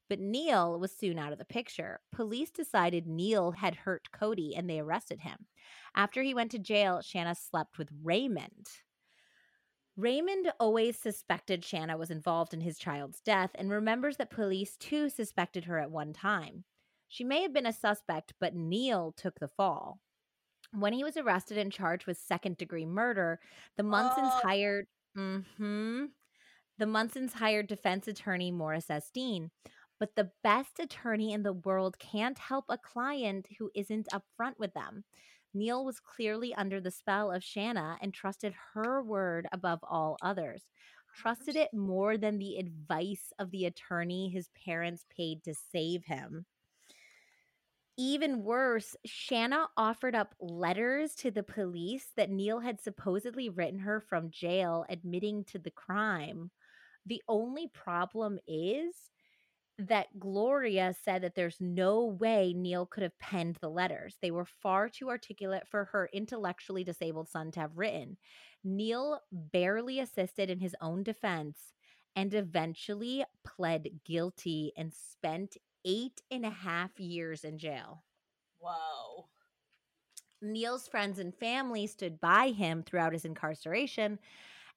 But 0.10 0.20
Neil 0.20 0.78
was 0.78 0.92
soon 0.92 1.18
out 1.18 1.32
of 1.32 1.38
the 1.38 1.46
picture. 1.46 2.02
Police 2.12 2.52
decided 2.52 3.08
Neil 3.08 3.52
had 3.52 3.76
hurt 3.76 4.12
Cody 4.12 4.54
and 4.56 4.70
they 4.70 4.80
arrested 4.80 5.22
him. 5.22 5.46
After 5.96 6.22
he 6.22 6.34
went 6.34 6.52
to 6.52 6.60
jail, 6.60 7.02
Shanna 7.02 7.36
slept 7.36 7.78
with 7.78 7.88
Raymond. 8.04 8.68
Raymond 9.96 10.52
always 10.60 10.98
suspected 10.98 11.64
Shanna 11.64 11.98
was 11.98 12.12
involved 12.12 12.54
in 12.54 12.62
his 12.62 12.78
child's 12.78 13.22
death 13.22 13.52
and 13.56 13.70
remembers 13.70 14.18
that 14.18 14.32
police 14.32 14.76
too 14.78 15.10
suspected 15.10 15.66
her 15.66 15.80
at 15.80 15.92
one 15.92 16.12
time. 16.12 16.64
She 17.08 17.24
may 17.24 17.42
have 17.42 17.54
been 17.54 17.66
a 17.66 17.74
suspect, 17.74 18.34
but 18.40 18.56
Neil 18.56 19.14
took 19.16 19.40
the 19.40 19.48
fall. 19.48 20.00
When 20.74 20.94
he 20.94 21.04
was 21.04 21.18
arrested 21.18 21.58
and 21.58 21.72
charged 21.72 22.06
with 22.08 22.18
second 22.18 22.58
degree 22.58 22.86
murder, 22.86 23.40
the 23.78 23.84
Munsons 23.84 24.32
oh. 24.34 24.40
hired. 24.42 24.88
Mm-hmm, 25.18 26.06
the 26.78 26.86
Munsons 26.86 27.34
hired 27.34 27.68
defense 27.68 28.08
attorney 28.08 28.52
Morris 28.52 28.88
Esteen. 28.88 29.50
But 30.00 30.16
the 30.16 30.32
best 30.44 30.80
attorney 30.80 31.32
in 31.32 31.44
the 31.44 31.54
world 31.54 32.00
can't 32.00 32.40
help 32.40 32.66
a 32.70 32.78
client 32.78 33.48
who 33.60 33.70
isn't 33.76 34.08
upfront 34.12 34.58
with 34.58 34.74
them. 34.74 35.04
Neil 35.54 35.86
was 35.86 36.00
clearly 36.00 36.56
under 36.56 36.82
the 36.82 36.90
spell 36.90 37.32
of 37.32 37.44
Shanna 37.44 37.98
and 38.02 38.14
trusted 38.14 38.56
her 38.74 39.04
word 39.04 39.48
above 39.52 39.80
all 39.84 40.18
others. 40.22 40.64
Trusted 41.16 41.56
it 41.56 41.74
more 41.74 42.18
than 42.18 42.40
the 42.40 42.58
advice 42.58 43.34
of 43.38 43.52
the 43.52 43.66
attorney 43.66 44.30
his 44.30 44.50
parents 44.66 45.06
paid 45.16 45.44
to 45.44 45.54
save 45.54 46.06
him. 46.06 46.46
Even 47.98 48.44
worse, 48.44 48.96
Shanna 49.06 49.68
offered 49.78 50.16
up 50.16 50.34
letters 50.40 51.14
to 51.16 51.30
the 51.32 51.44
police 51.44 52.08
that 52.16 52.30
Neil 52.30 52.60
had 52.60 52.82
supposedly 52.82 53.50
written 53.50 53.80
her 53.80 54.00
from 54.00 54.32
jail 54.32 54.86
admitting 54.90 55.44
to 55.46 55.60
the 55.60 55.72
crime. 55.72 56.52
The 57.06 57.22
only 57.28 57.68
problem 57.68 58.40
is 58.48 58.96
that 59.78 60.20
Gloria 60.20 60.96
said 61.04 61.24
that 61.24 61.36
there's 61.36 61.58
no 61.60 62.06
way 62.06 62.54
Neil 62.54 62.86
could 62.86 63.04
have 63.04 63.18
penned 63.20 63.58
the 63.62 63.70
letters. 63.70 64.18
They 64.22 64.32
were 64.32 64.46
far 64.46 64.90
too 64.90 65.10
articulate 65.10 65.68
for 65.68 65.86
her 65.86 66.10
intellectually 66.14 66.84
disabled 66.84 67.30
son 67.30 67.52
to 67.52 67.60
have 67.62 67.78
written. 67.78 68.18
Neil 68.64 69.20
barely 69.32 70.00
assisted 70.00 70.50
in 70.50 70.60
his 70.60 70.76
own 70.82 71.04
defense 71.04 71.74
and 72.16 72.34
eventually 72.34 73.26
pled 73.44 73.88
guilty 74.06 74.72
and 74.78 74.94
spent 74.94 75.58
eight 75.86 76.22
and 76.30 76.46
a 76.46 76.50
half 76.50 77.00
years 77.00 77.44
in 77.44 77.58
jail. 77.58 78.04
Whoa. 78.60 79.28
Neil's 80.42 80.88
friends 80.88 81.20
and 81.20 81.36
family 81.36 81.88
stood 81.88 82.20
by 82.20 82.50
him 82.50 82.84
throughout 82.84 83.14
his 83.14 83.26
incarceration 83.26 84.20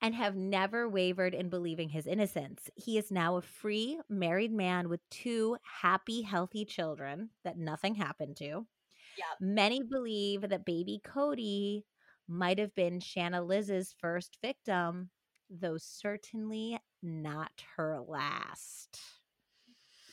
and 0.02 0.14
have 0.14 0.36
never 0.36 0.88
wavered 0.88 1.34
in 1.34 1.48
believing 1.48 1.88
his 1.88 2.06
innocence. 2.06 2.68
He 2.74 2.98
is 2.98 3.10
now 3.10 3.36
a 3.36 3.42
free, 3.42 3.98
married 4.08 4.52
man 4.52 4.88
with 4.88 5.00
two 5.10 5.56
happy, 5.62 6.20
healthy 6.22 6.64
children 6.64 7.30
that 7.44 7.56
nothing 7.56 7.94
happened 7.94 8.36
to. 8.36 8.44
Yep. 8.44 9.26
Many 9.40 9.82
believe 9.82 10.48
that 10.48 10.66
baby 10.66 11.00
Cody 11.02 11.84
might 12.28 12.58
have 12.58 12.74
been 12.74 13.00
Shanna 13.00 13.42
Liz's 13.42 13.94
first 13.98 14.38
victim, 14.42 15.10
though 15.48 15.78
certainly 15.78 16.78
not 17.02 17.52
her 17.76 18.00
last. 18.06 19.00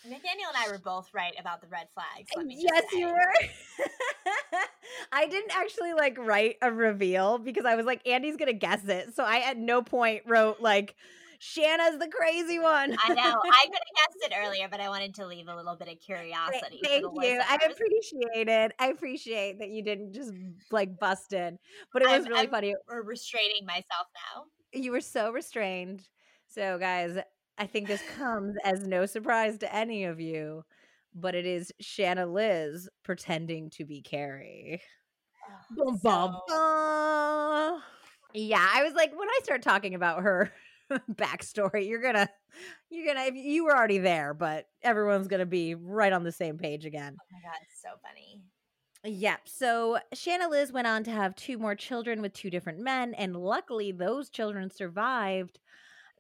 Nathaniel 0.04 0.49
and 0.54 0.58
I 0.58 0.72
were 0.72 0.80
both 0.80 1.10
right 1.14 1.34
about 1.39 1.62
the 1.62 1.68
red 1.68 1.88
flags. 1.93 2.30
let 2.36 2.45
me 2.45 2.56
just 2.56 2.68
Yes, 2.74 2.84
say. 2.91 2.99
you 2.99 3.08
were. 3.08 3.86
I 5.12 5.28
didn't 5.28 5.56
actually 5.56 5.93
like 5.93 6.18
write 6.18 6.58
a 6.62 6.72
reveal 6.72 7.38
because 7.38 7.66
I 7.66 7.76
was 7.76 7.86
like, 7.86 8.06
Andie's 8.08 8.38
gonna 8.38 8.54
guess 8.54 8.84
it. 8.86 9.16
So 9.16 9.24
I 9.24 9.39
at 9.39 9.58
no 9.58 9.82
point 9.82 10.24
wrote 10.26 10.60
like 10.62 10.95
Shanna's 11.39 11.97
the 11.97 12.08
crazy 12.08 12.60
one. 12.60 12.95
I 13.04 13.14
know. 13.14 13.22
I 13.43 13.66
could 13.66 13.74
have 13.74 13.95
guessed 13.95 14.32
it 14.32 14.34
earlier, 14.38 14.68
but 14.70 14.80
I 14.80 14.89
wanted 14.89 15.16
to 15.16 15.26
leave 15.26 15.47
a 15.47 15.56
little 15.56 15.76
bit 15.76 15.88
of 15.88 15.99
curiosity. 15.99 16.80
Thank 16.84 17.04
you. 17.04 17.41
I 17.47 17.56
appreciate 17.56 18.47
it. 18.47 18.72
I 18.80 18.88
appreciate 18.88 19.60
that 19.60 19.70
you 19.70 19.84
didn't 19.84 20.14
just 20.14 20.34
like 20.72 20.99
bust 20.99 21.34
in. 21.34 21.58
But 21.93 22.04
it 22.04 22.06
was 22.10 22.14
I'm- 22.14 22.26
really 22.26 22.39
I'm- 22.41 22.49
funny. 22.52 22.76
We're 22.88 23.02
restraining 23.04 23.66
myself 23.66 24.08
now. 24.36 24.43
You 24.74 24.91
were 24.91 25.02
so 25.02 25.32
restrained. 25.32 26.02
So 26.47 26.78
guys, 26.78 27.18
I 27.58 27.68
think 27.68 27.88
this 27.88 28.02
comes 28.18 28.56
as 28.64 28.86
no 28.88 29.06
surprise 29.06 29.58
to 29.60 29.76
any 29.76 30.06
of 30.06 30.20
you. 30.20 30.64
But 31.14 31.36
it 31.36 31.45
is 31.45 31.74
Shanna 31.82 32.26
Liz 32.26 32.88
pretending 33.04 33.70
to 33.72 33.84
be 33.86 34.02
Cari. 34.02 34.82
Ah, 35.49 35.66
bum, 35.76 35.99
bum, 36.02 36.41
So- 36.47 36.56
bum. 37.76 37.82
Yeah, 38.34 38.66
I 38.74 38.84
was 38.84 38.93
like, 38.93 39.12
when 39.18 39.28
I 39.28 39.39
start 39.43 39.62
talking 39.62 39.93
about 39.93 40.24
her 40.24 40.54
backstory, 41.12 41.86
you're 41.89 42.02
gonna, 42.02 42.30
you're 42.89 43.14
gonna, 43.14 43.36
you 43.38 43.66
were 43.66 43.76
already 43.76 43.97
there, 43.97 44.34
but 44.34 44.68
everyone's 44.84 45.28
gonna 45.28 45.45
be 45.45 45.76
right 45.76 46.14
on 46.14 46.24
the 46.24 46.32
same 46.32 46.58
page 46.58 46.86
again. 46.86 47.18
Oh 47.20 47.26
my 47.30 47.39
god, 47.49 47.58
it's 47.64 47.82
so 47.82 47.89
funny. 48.02 48.41
Yep. 49.04 49.41
So 49.49 49.97
Shanna 50.14 50.47
Liz 50.47 50.72
went 50.72 50.88
on 50.88 51.04
to 51.04 51.12
have 51.12 51.36
two 51.36 51.58
more 51.58 51.76
children 51.76 52.22
with 52.22 52.32
two 52.32 52.49
different 52.49 52.80
men, 52.80 53.14
and 53.16 53.36
luckily 53.36 53.91
those 53.91 54.30
children 54.30 54.70
survived, 54.70 55.60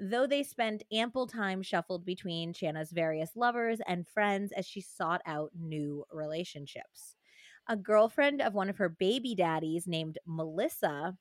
though 0.01 0.25
they 0.25 0.41
spent 0.41 0.83
ample 0.91 1.27
time 1.27 1.61
shuffled 1.61 2.03
between 2.03 2.53
Shanna's 2.53 2.91
various 2.91 3.35
lovers 3.35 3.79
and 3.87 4.07
friends 4.07 4.51
as 4.51 4.65
she 4.65 4.81
sought 4.81 5.21
out 5.27 5.51
new 5.55 6.03
relationships. 6.11 7.15
A 7.67 7.77
girlfriend 7.77 8.41
of 8.41 8.55
one 8.55 8.69
of 8.69 8.77
her 8.77 8.89
baby 8.89 9.35
daddies 9.35 9.85
named 9.87 10.17
Melissa 10.25 11.15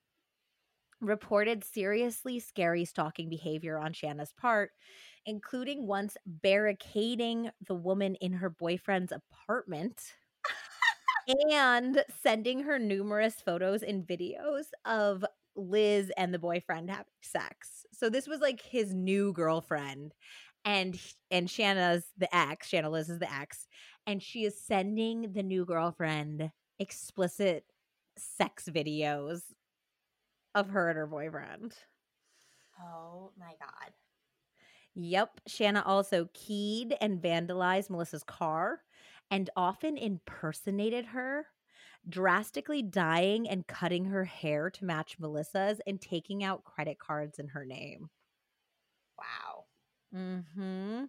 reported 1.03 1.63
seriously 1.63 2.41
scary 2.41 2.87
stalking 2.87 3.29
behavior 3.29 3.79
on 3.79 3.93
Shanna's 3.93 4.33
part, 4.41 4.71
including 5.27 5.87
once 5.87 6.17
barricading 6.25 7.51
the 7.67 7.75
woman 7.75 8.15
in 8.17 8.33
her 8.33 8.49
boyfriend's 8.49 9.13
apartment 9.13 10.15
and 11.51 12.03
sending 12.23 12.63
her 12.63 12.79
numerous 12.79 13.35
photos 13.35 13.83
and 13.83 14.07
videos 14.07 14.65
of 14.87 15.23
Liz 15.57 16.11
and 16.17 16.33
the 16.33 16.39
boyfriend 16.39 16.91
having 16.91 17.05
sex. 17.23 17.87
So 17.93 18.09
this 18.09 18.27
was 18.27 18.41
like 18.41 18.61
his 18.61 18.95
new 18.95 19.33
girlfriend 19.33 20.13
and 20.65 20.99
and 21.31 21.49
Shanna's 21.49 22.05
the 22.19 22.35
ex, 22.35 22.69
Shanna 22.69 22.91
Liz 22.91 23.09
is 23.09 23.19
the 23.19 23.33
ex, 23.33 23.67
and 24.07 24.23
she 24.23 24.45
is 24.45 24.63
sending 24.63 25.33
the 25.33 25.43
new 25.43 25.65
girlfriend 25.65 26.51
explicit 26.79 27.65
sex 28.19 28.69
videos 28.69 29.43
of 30.55 30.71
her 30.71 30.89
and 30.89 30.99
her 30.99 31.07
boyfriend. 31.07 31.75
Oh 32.83 33.33
my 33.39 33.53
god. 33.61 33.93
Yep. 34.95 35.41
Shanna 35.47 35.83
also 35.87 36.29
keyed 36.35 36.97
and 37.01 37.23
vandalized 37.23 37.91
Melissa's 37.91 38.25
car 38.25 38.81
and 39.31 39.49
often 39.57 39.97
impersonated 39.97 41.07
her, 41.07 41.47
drastically 42.09 42.83
dyeing 42.83 43.49
and 43.49 43.67
cutting 43.67 44.07
her 44.07 44.25
hair 44.25 44.71
to 44.71 44.85
match 44.85 45.19
Melissa's 45.19 45.81
and 45.87 46.01
taking 46.01 46.43
out 46.45 46.65
credit 46.65 46.99
cards 46.99 47.39
in 47.39 47.49
her 47.49 47.65
name. 47.65 48.11
Wow. 49.17 49.69
hmm 50.13 51.05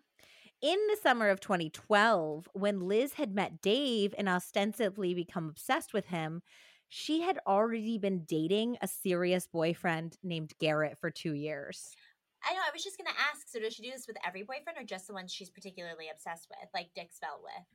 In 0.61 0.87
the 0.87 0.97
summer 1.01 1.29
of 1.29 1.39
2012, 1.41 2.49
when 2.53 2.81
Liz 2.81 3.13
had 3.15 3.35
met 3.35 3.61
Dave 3.61 4.15
and 4.17 4.29
ostensibly 4.29 5.13
become 5.15 5.49
obsessed 5.49 5.93
with 5.93 6.07
him, 6.07 6.43
she 6.89 7.21
had 7.21 7.39
already 7.47 7.97
been 7.99 8.25
dating 8.25 8.77
a 8.81 8.87
serious 8.87 9.47
boyfriend 9.47 10.17
named 10.23 10.53
Garrett 10.59 10.99
for 10.99 11.11
two 11.11 11.33
years. 11.33 11.97
I 12.43 12.53
know. 12.53 12.61
I 12.61 12.71
was 12.71 12.83
just 12.83 12.97
gonna 12.97 13.17
ask. 13.17 13.47
So, 13.47 13.59
does 13.59 13.73
she 13.75 13.83
do 13.83 13.91
this 13.91 14.07
with 14.07 14.17
every 14.25 14.43
boyfriend, 14.43 14.77
or 14.77 14.83
just 14.83 15.07
the 15.07 15.13
ones 15.13 15.31
she's 15.31 15.49
particularly 15.51 16.09
obsessed 16.09 16.49
with, 16.49 16.69
like 16.73 16.93
Dick 16.93 17.11
spelled 17.11 17.43
with? 17.43 17.65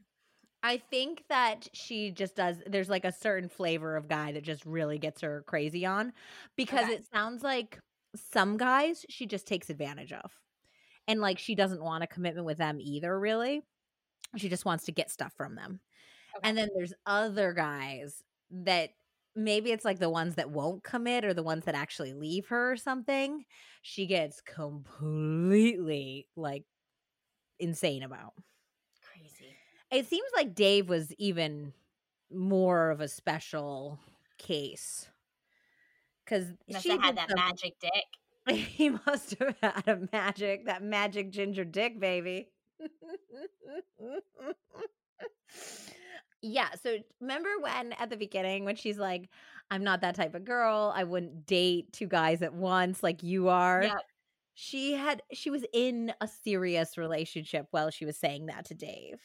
I 0.67 0.79
think 0.79 1.25
that 1.29 1.69
she 1.73 2.11
just 2.11 2.37
does. 2.37 2.57
There's 2.67 2.89
like 2.89 3.05
a 3.05 3.13
certain 3.13 3.49
flavor 3.49 3.97
of 3.97 4.09
guy 4.09 4.33
that 4.33 4.43
just 4.43 4.67
really 4.67 4.99
gets 4.99 5.21
her 5.21 5.45
crazy 5.47 5.87
on 5.87 6.13
because 6.57 6.89
Okay. 6.89 6.95
it 6.95 7.07
sounds 7.13 7.43
like 7.43 7.81
some 8.17 8.57
guys 8.57 9.05
she 9.09 9.27
just 9.27 9.47
takes 9.47 9.71
advantage 9.71 10.13
of. 10.13 10.33
And 11.09 11.21
like 11.21 11.39
she 11.39 11.55
doesn't 11.55 11.83
want 11.83 12.05
a 12.05 12.09
commitment 12.09 12.47
with 12.47 12.59
them 12.59 12.79
either, 12.81 13.19
really. 13.19 13.63
She 14.37 14.49
just 14.49 14.65
wants 14.65 14.85
to 14.87 14.93
get 14.93 15.11
stuff 15.11 15.35
from 15.37 15.55
them. 15.57 15.81
Okay. 16.37 16.45
And 16.45 16.57
then 16.59 16.69
there's 16.77 16.95
other 17.07 17.53
guys 17.53 18.23
that 18.51 18.91
maybe 19.37 19.73
it's 19.73 19.85
like 19.85 19.99
the 20.01 20.11
ones 20.11 20.37
that 20.37 20.51
won't 20.51 20.85
commit 20.85 21.25
or 21.25 21.35
the 21.35 21.43
ones 21.45 21.65
that 21.67 21.75
actually 21.77 22.15
leave 22.15 22.49
her 22.49 22.73
or 22.73 22.77
something. 22.77 23.45
She 23.83 24.07
gets 24.07 24.41
completely 24.43 26.29
like 26.37 26.65
insane 27.59 28.03
about. 28.03 28.35
It 29.91 30.07
seems 30.09 30.29
like 30.35 30.55
Dave 30.55 30.89
was 30.89 31.13
even 31.15 31.73
more 32.31 32.91
of 32.91 33.01
a 33.01 33.09
special 33.09 33.99
case 34.39 35.09
because 36.25 36.47
she 36.81 36.91
had 36.91 37.17
that 37.17 37.31
some- 37.31 37.39
magic 37.39 37.75
dick. 37.81 37.93
he 38.55 38.91
must 38.91 39.35
have 39.41 39.57
had 39.61 39.89
a 39.89 40.09
magic 40.13 40.67
that 40.67 40.83
magic 40.83 41.31
ginger 41.31 41.65
dick 41.65 41.99
baby. 41.99 42.49
yeah. 46.43 46.69
So 46.81 46.99
remember 47.21 47.49
when 47.61 47.93
at 47.95 48.09
the 48.11 48.17
beginning 48.17 48.65
when 48.65 48.77
she's 48.77 48.99
like, 48.99 49.29
"I'm 49.71 49.83
not 49.83 50.03
that 50.03 50.15
type 50.15 50.35
of 50.37 50.45
girl. 50.45 50.93
I 50.95 51.03
wouldn't 51.05 51.47
date 51.47 51.93
two 51.93 52.07
guys 52.07 52.41
at 52.43 52.55
once 52.55 53.03
like 53.03 53.25
you 53.25 53.49
are." 53.49 53.83
Yep. 53.85 54.03
She 54.55 54.93
had 54.93 55.23
she 55.33 55.51
was 55.51 55.65
in 55.73 56.13
a 56.21 56.29
serious 56.29 56.97
relationship 56.97 57.67
while 57.73 57.91
she 57.91 58.05
was 58.05 58.17
saying 58.17 58.47
that 58.47 58.67
to 58.67 58.75
Dave. 58.75 59.21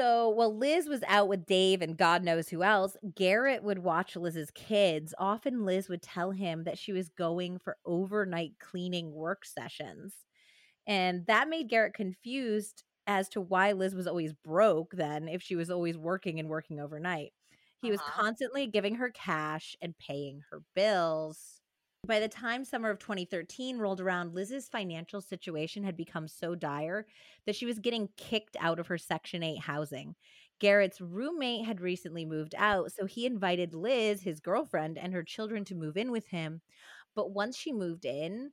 So 0.00 0.30
while 0.30 0.56
Liz 0.56 0.88
was 0.88 1.02
out 1.06 1.28
with 1.28 1.44
Dave 1.44 1.82
and 1.82 1.96
God 1.98 2.22
knows 2.22 2.48
who 2.48 2.62
else, 2.62 2.96
Garrett 3.14 3.62
would 3.62 3.80
watch 3.80 4.16
Liz's 4.16 4.50
kids. 4.50 5.14
Often 5.18 5.64
Liz 5.66 5.88
would 5.88 6.02
tell 6.02 6.30
him 6.30 6.64
that 6.64 6.78
she 6.78 6.92
was 6.92 7.10
going 7.10 7.58
for 7.58 7.76
overnight 7.84 8.58
cleaning 8.58 9.12
work 9.12 9.44
sessions. 9.44 10.14
And 10.86 11.26
that 11.26 11.48
made 11.48 11.68
Garrett 11.68 11.94
confused 11.94 12.84
as 13.06 13.28
to 13.30 13.40
why 13.40 13.72
Liz 13.72 13.94
was 13.94 14.06
always 14.06 14.34
broke 14.34 14.92
then 14.92 15.28
if 15.28 15.42
she 15.42 15.56
was 15.56 15.70
always 15.70 15.98
working 15.98 16.40
and 16.40 16.48
working 16.48 16.80
overnight. 16.80 17.32
He 17.78 17.90
was 17.90 18.00
Uh-huh. 18.00 18.22
constantly 18.22 18.66
giving 18.68 18.96
her 18.96 19.10
cash 19.10 19.76
and 19.82 19.98
paying 19.98 20.42
her 20.50 20.62
bills. 20.74 21.59
By 22.06 22.18
the 22.18 22.28
time 22.28 22.64
summer 22.64 22.90
of 22.90 22.98
2013 22.98 23.78
rolled 23.78 24.00
around, 24.00 24.34
Liz's 24.34 24.68
financial 24.68 25.20
situation 25.20 25.84
had 25.84 25.96
become 25.96 26.28
so 26.28 26.54
dire 26.54 27.06
that 27.46 27.54
she 27.54 27.66
was 27.66 27.78
getting 27.78 28.08
kicked 28.16 28.56
out 28.58 28.78
of 28.78 28.86
her 28.86 28.98
Section 28.98 29.42
8 29.42 29.60
housing. 29.60 30.16
Garrett's 30.58 31.00
roommate 31.00 31.66
had 31.66 31.80
recently 31.80 32.24
moved 32.24 32.54
out, 32.56 32.92
so 32.92 33.06
he 33.06 33.26
invited 33.26 33.74
Liz, 33.74 34.22
his 34.22 34.40
girlfriend, 34.40 34.98
and 34.98 35.12
her 35.12 35.22
children 35.22 35.64
to 35.66 35.74
move 35.74 35.96
in 35.96 36.10
with 36.10 36.26
him. 36.28 36.62
But 37.14 37.32
once 37.32 37.56
she 37.56 37.72
moved 37.72 38.04
in, 38.04 38.52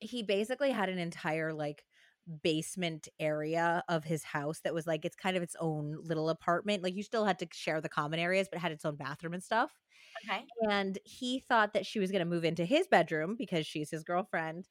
he 0.00 0.22
basically 0.22 0.70
had 0.70 0.88
an 0.88 0.98
entire 0.98 1.52
like 1.52 1.84
basement 2.42 3.08
area 3.20 3.82
of 3.88 4.04
his 4.04 4.24
house 4.24 4.60
that 4.64 4.74
was 4.74 4.86
like 4.86 5.04
it's 5.04 5.16
kind 5.16 5.36
of 5.36 5.42
its 5.42 5.56
own 5.60 5.98
little 6.02 6.28
apartment. 6.28 6.82
Like 6.82 6.94
you 6.94 7.02
still 7.02 7.24
had 7.24 7.38
to 7.40 7.48
share 7.52 7.80
the 7.80 7.88
common 7.88 8.18
areas, 8.18 8.48
but 8.50 8.60
had 8.60 8.72
its 8.72 8.84
own 8.84 8.96
bathroom 8.96 9.34
and 9.34 9.42
stuff. 9.42 9.72
Okay. 10.24 10.44
And 10.70 10.98
he 11.04 11.40
thought 11.40 11.74
that 11.74 11.86
she 11.86 11.98
was 11.98 12.10
going 12.10 12.20
to 12.20 12.30
move 12.30 12.44
into 12.44 12.64
his 12.64 12.86
bedroom 12.86 13.36
because 13.38 13.66
she's 13.66 13.90
his 13.90 14.02
girlfriend 14.02 14.66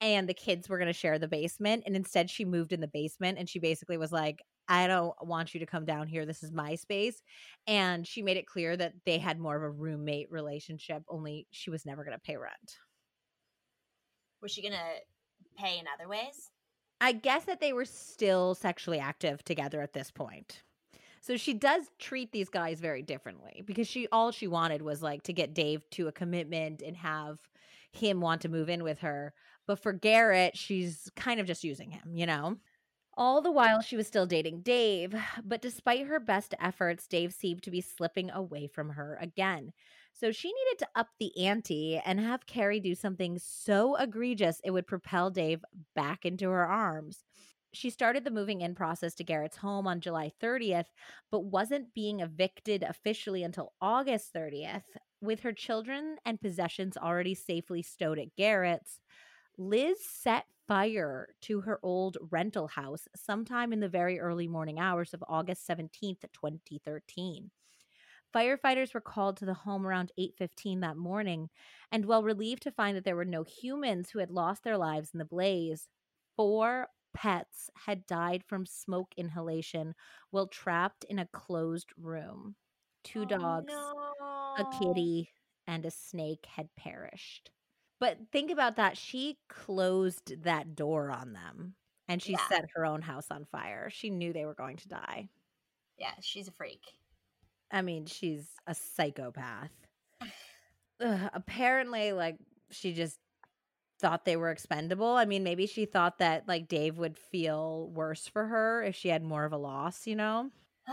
and 0.00 0.28
the 0.28 0.34
kids 0.34 0.68
were 0.68 0.78
going 0.78 0.88
to 0.88 0.92
share 0.92 1.18
the 1.18 1.28
basement. 1.28 1.82
And 1.86 1.96
instead, 1.96 2.30
she 2.30 2.44
moved 2.44 2.72
in 2.72 2.80
the 2.80 2.88
basement 2.88 3.38
and 3.38 3.48
she 3.48 3.58
basically 3.58 3.96
was 3.96 4.12
like, 4.12 4.42
I 4.68 4.86
don't 4.86 5.14
want 5.22 5.54
you 5.54 5.60
to 5.60 5.66
come 5.66 5.84
down 5.84 6.08
here. 6.08 6.26
This 6.26 6.42
is 6.42 6.52
my 6.52 6.74
space. 6.74 7.22
And 7.66 8.06
she 8.06 8.22
made 8.22 8.36
it 8.36 8.46
clear 8.46 8.76
that 8.76 8.92
they 9.06 9.18
had 9.18 9.38
more 9.38 9.56
of 9.56 9.62
a 9.62 9.70
roommate 9.70 10.30
relationship, 10.30 11.02
only 11.08 11.46
she 11.50 11.70
was 11.70 11.86
never 11.86 12.04
going 12.04 12.16
to 12.16 12.22
pay 12.22 12.36
rent. 12.36 12.78
Was 14.42 14.52
she 14.52 14.62
going 14.62 14.74
to 14.74 15.62
pay 15.62 15.78
in 15.78 15.86
other 15.92 16.08
ways? 16.08 16.50
I 17.00 17.12
guess 17.12 17.44
that 17.44 17.60
they 17.60 17.72
were 17.72 17.84
still 17.84 18.54
sexually 18.54 18.98
active 18.98 19.44
together 19.44 19.80
at 19.80 19.92
this 19.92 20.10
point. 20.10 20.62
So 21.20 21.36
she 21.36 21.54
does 21.54 21.90
treat 21.98 22.32
these 22.32 22.48
guys 22.48 22.80
very 22.80 23.02
differently 23.02 23.62
because 23.64 23.86
she 23.86 24.08
all 24.12 24.30
she 24.30 24.46
wanted 24.46 24.82
was 24.82 25.02
like 25.02 25.22
to 25.24 25.32
get 25.32 25.54
Dave 25.54 25.88
to 25.90 26.08
a 26.08 26.12
commitment 26.12 26.82
and 26.82 26.96
have 26.96 27.38
him 27.92 28.20
want 28.20 28.42
to 28.42 28.48
move 28.48 28.68
in 28.68 28.82
with 28.82 29.00
her. 29.00 29.34
But 29.66 29.80
for 29.80 29.92
Garrett, 29.92 30.56
she's 30.56 31.10
kind 31.16 31.40
of 31.40 31.46
just 31.46 31.64
using 31.64 31.90
him, 31.90 32.14
you 32.14 32.26
know? 32.26 32.56
All 33.16 33.42
the 33.42 33.50
while, 33.50 33.80
she 33.80 33.96
was 33.96 34.06
still 34.06 34.26
dating 34.26 34.62
Dave. 34.62 35.14
But 35.44 35.60
despite 35.60 36.06
her 36.06 36.20
best 36.20 36.54
efforts, 36.60 37.06
Dave 37.06 37.34
seemed 37.34 37.62
to 37.64 37.70
be 37.70 37.80
slipping 37.80 38.30
away 38.30 38.68
from 38.68 38.90
her 38.90 39.18
again. 39.20 39.72
So 40.18 40.32
she 40.32 40.48
needed 40.48 40.80
to 40.80 40.88
up 40.96 41.10
the 41.20 41.46
ante 41.46 41.96
and 42.04 42.18
have 42.18 42.44
Cari 42.44 42.80
do 42.80 42.96
something 42.96 43.38
so 43.38 43.94
egregious 43.94 44.60
it 44.64 44.72
would 44.72 44.88
propel 44.88 45.30
Dave 45.30 45.64
back 45.94 46.24
into 46.24 46.50
her 46.50 46.66
arms. 46.66 47.22
She 47.72 47.88
started 47.88 48.24
the 48.24 48.32
moving 48.32 48.60
in 48.60 48.74
process 48.74 49.14
to 49.14 49.24
Garrett's 49.24 49.58
home 49.58 49.86
on 49.86 50.00
July 50.00 50.32
30th, 50.42 50.86
but 51.30 51.44
wasn't 51.44 51.94
being 51.94 52.18
evicted 52.18 52.82
officially 52.82 53.44
until 53.44 53.74
August 53.80 54.34
30th. 54.34 54.82
With 55.20 55.40
her 55.40 55.52
children 55.52 56.16
and 56.24 56.40
possessions 56.40 56.96
already 56.96 57.36
safely 57.36 57.82
stowed 57.82 58.18
at 58.18 58.34
Garrett's, 58.34 58.98
Liz 59.56 59.98
set 60.04 60.46
fire 60.66 61.28
to 61.42 61.60
her 61.60 61.78
old 61.84 62.16
rental 62.32 62.66
house 62.66 63.06
sometime 63.14 63.72
in 63.72 63.78
the 63.78 63.88
very 63.88 64.18
early 64.18 64.48
morning 64.48 64.80
hours 64.80 65.14
of 65.14 65.22
August 65.28 65.64
17th, 65.68 66.22
2013. 66.32 67.52
Firefighters 68.34 68.94
were 68.94 69.00
called 69.00 69.36
to 69.38 69.44
the 69.46 69.54
home 69.54 69.86
around 69.86 70.12
8:15 70.18 70.80
that 70.80 70.96
morning, 70.96 71.50
and 71.90 72.04
while 72.06 72.22
relieved 72.22 72.62
to 72.62 72.72
find 72.72 72.96
that 72.96 73.04
there 73.04 73.16
were 73.16 73.24
no 73.24 73.42
humans 73.44 74.10
who 74.10 74.18
had 74.18 74.30
lost 74.30 74.62
their 74.64 74.76
lives 74.78 75.12
in 75.12 75.18
the 75.18 75.24
blaze, 75.24 75.88
four 76.36 76.88
pets 77.14 77.70
had 77.86 78.06
died 78.06 78.44
from 78.44 78.66
smoke 78.66 79.12
inhalation 79.16 79.94
while 80.30 80.46
trapped 80.46 81.04
in 81.04 81.18
a 81.18 81.26
closed 81.28 81.92
room. 81.96 82.56
Two 83.02 83.24
Oh, 83.24 83.26
dogs, 83.26 83.94
no. 84.18 84.54
a 84.56 84.66
kitty, 84.66 85.32
and 85.66 85.86
a 85.86 85.90
snake 85.90 86.46
had 86.46 86.74
perished. 86.76 87.52
But 88.00 88.30
think 88.32 88.50
about 88.50 88.76
that. 88.76 88.96
She 88.98 89.40
closed 89.48 90.42
that 90.44 90.74
door 90.76 91.10
on 91.10 91.32
them 91.32 91.76
and 92.08 92.22
she 92.22 92.36
Yeah. 92.36 92.48
set 92.50 92.70
her 92.74 92.86
own 92.86 93.02
house 93.02 93.30
on 93.30 93.46
fire. 93.46 93.90
She 93.90 94.10
knew 94.10 94.32
they 94.32 94.46
were 94.46 94.54
going 94.54 94.76
to 94.78 94.88
die. 94.88 95.30
Yeah, 95.98 96.14
she's 96.20 96.48
a 96.48 96.52
freak. 96.52 96.98
I 97.70 97.82
mean, 97.82 98.06
she's 98.06 98.46
a 98.66 98.74
psychopath. 98.74 99.70
Ugh, 101.00 101.30
apparently, 101.32 102.12
like, 102.12 102.36
she 102.70 102.92
just 102.92 103.18
thought 104.00 104.24
they 104.24 104.36
were 104.36 104.50
expendable. 104.50 105.12
I 105.16 105.24
mean, 105.24 105.42
maybe 105.44 105.66
she 105.66 105.86
thought 105.86 106.18
that, 106.18 106.48
like, 106.48 106.68
Dave 106.68 106.98
would 106.98 107.18
feel 107.18 107.88
worse 107.90 108.28
for 108.28 108.46
her 108.46 108.82
if 108.82 108.96
she 108.96 109.08
had 109.08 109.22
more 109.22 109.44
of 109.44 109.52
a 109.52 109.58
loss, 109.58 110.06
you 110.06 110.16
know? 110.16 110.50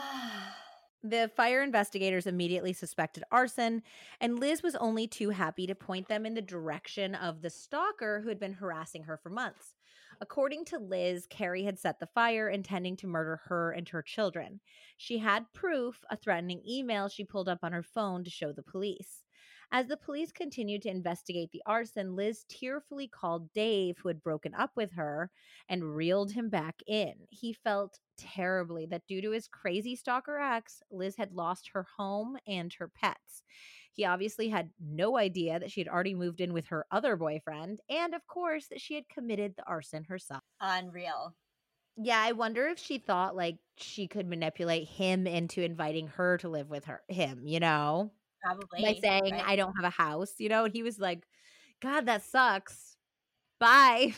The 1.03 1.29
fire 1.35 1.61
investigators 1.61 2.25
immediately 2.25 2.73
suspected 2.73 3.23
arson, 3.31 3.83
and 4.19 4.39
Liz 4.39 4.63
was 4.63 4.75
only 4.77 5.05
too 5.07 5.29
happy 5.29 5.67
to 5.67 5.75
point 5.75 6.07
them 6.07 6.25
in 6.25 6.33
the 6.33 6.41
direction 6.41 7.13
of 7.13 7.43
the 7.43 7.51
stalker 7.51 8.21
who 8.21 8.29
had 8.29 8.39
been 8.39 8.53
harassing 8.53 9.03
her 9.03 9.15
for 9.15 9.29
months. 9.29 9.75
According 10.21 10.65
to 10.65 10.79
Liz, 10.79 11.27
Cari 11.29 11.63
had 11.63 11.77
set 11.77 11.99
the 11.99 12.07
fire 12.07 12.49
intending 12.49 12.95
to 12.97 13.07
murder 13.07 13.41
her 13.45 13.71
and 13.71 13.87
her 13.89 14.01
children. 14.01 14.61
She 14.95 15.17
had 15.17 15.51
proof, 15.53 16.05
a 16.09 16.15
threatening 16.15 16.61
email 16.65 17.09
she 17.09 17.25
pulled 17.25 17.49
up 17.49 17.59
on 17.63 17.73
her 17.73 17.83
phone 17.83 18.23
to 18.23 18.29
show 18.29 18.53
the 18.53 18.63
police. 18.63 19.24
As 19.71 19.87
the 19.87 19.97
police 19.97 20.31
continued 20.31 20.81
to 20.83 20.89
investigate 20.89 21.51
the 21.51 21.63
arson, 21.65 22.15
Liz 22.15 22.45
tearfully 22.47 23.07
called 23.07 23.51
Dave, 23.53 23.97
who 23.97 24.07
had 24.07 24.23
broken 24.23 24.53
up 24.53 24.71
with 24.75 24.91
her, 24.93 25.31
and 25.67 25.95
reeled 25.95 26.31
him 26.31 26.49
back 26.49 26.81
in. 26.87 27.27
He 27.29 27.53
felt 27.53 27.99
terribly 28.17 28.85
that 28.87 29.07
due 29.07 29.21
to 29.21 29.31
his 29.31 29.47
crazy 29.47 29.95
stalker 29.95 30.39
ex, 30.39 30.81
Liz 30.91 31.15
had 31.17 31.33
lost 31.33 31.69
her 31.73 31.83
home 31.97 32.37
and 32.47 32.73
her 32.73 32.87
pets. 32.87 33.43
He 33.91 34.05
obviously 34.05 34.49
had 34.49 34.71
no 34.79 35.17
idea 35.17 35.59
that 35.59 35.71
she 35.71 35.79
had 35.81 35.87
already 35.87 36.13
moved 36.15 36.41
in 36.41 36.53
with 36.53 36.67
her 36.67 36.85
other 36.91 37.15
boyfriend, 37.15 37.81
and 37.89 38.13
of 38.13 38.27
course, 38.27 38.67
that 38.67 38.81
she 38.81 38.95
had 38.95 39.09
committed 39.09 39.55
the 39.55 39.65
arson 39.65 40.03
herself. 40.05 40.43
Unreal. 40.59 41.37
Yeah, 41.97 42.21
I 42.21 42.33
wonder 42.33 42.67
if 42.67 42.77
she 42.79 42.97
thought 42.97 43.35
like 43.35 43.57
she 43.77 44.07
could 44.07 44.27
manipulate 44.27 44.87
him 44.87 45.27
into 45.27 45.61
inviting 45.61 46.07
her 46.07 46.37
to 46.39 46.49
live 46.49 46.69
with 46.69 46.85
her 46.85 47.03
him, 47.07 47.47
you 47.47 47.59
know? 47.59 48.11
Probably. 48.45 48.83
By 48.83 48.99
saying, 49.01 49.31
right? 49.31 49.43
I 49.45 49.55
don't 49.55 49.73
have 49.75 49.85
a 49.85 49.89
house, 49.89 50.33
you 50.37 50.49
know? 50.49 50.65
And 50.65 50.73
he 50.73 50.83
was 50.83 50.99
like, 50.99 51.25
God, 51.81 52.05
that 52.05 52.23
sucks. 52.23 52.95
Bye. 53.59 54.13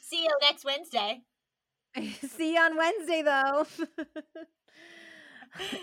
See 0.00 0.22
you 0.22 0.30
next 0.40 0.64
Wednesday. 0.64 1.22
See 2.28 2.54
you 2.54 2.60
on 2.60 2.76
Wednesday, 2.76 3.22
though. 3.22 3.66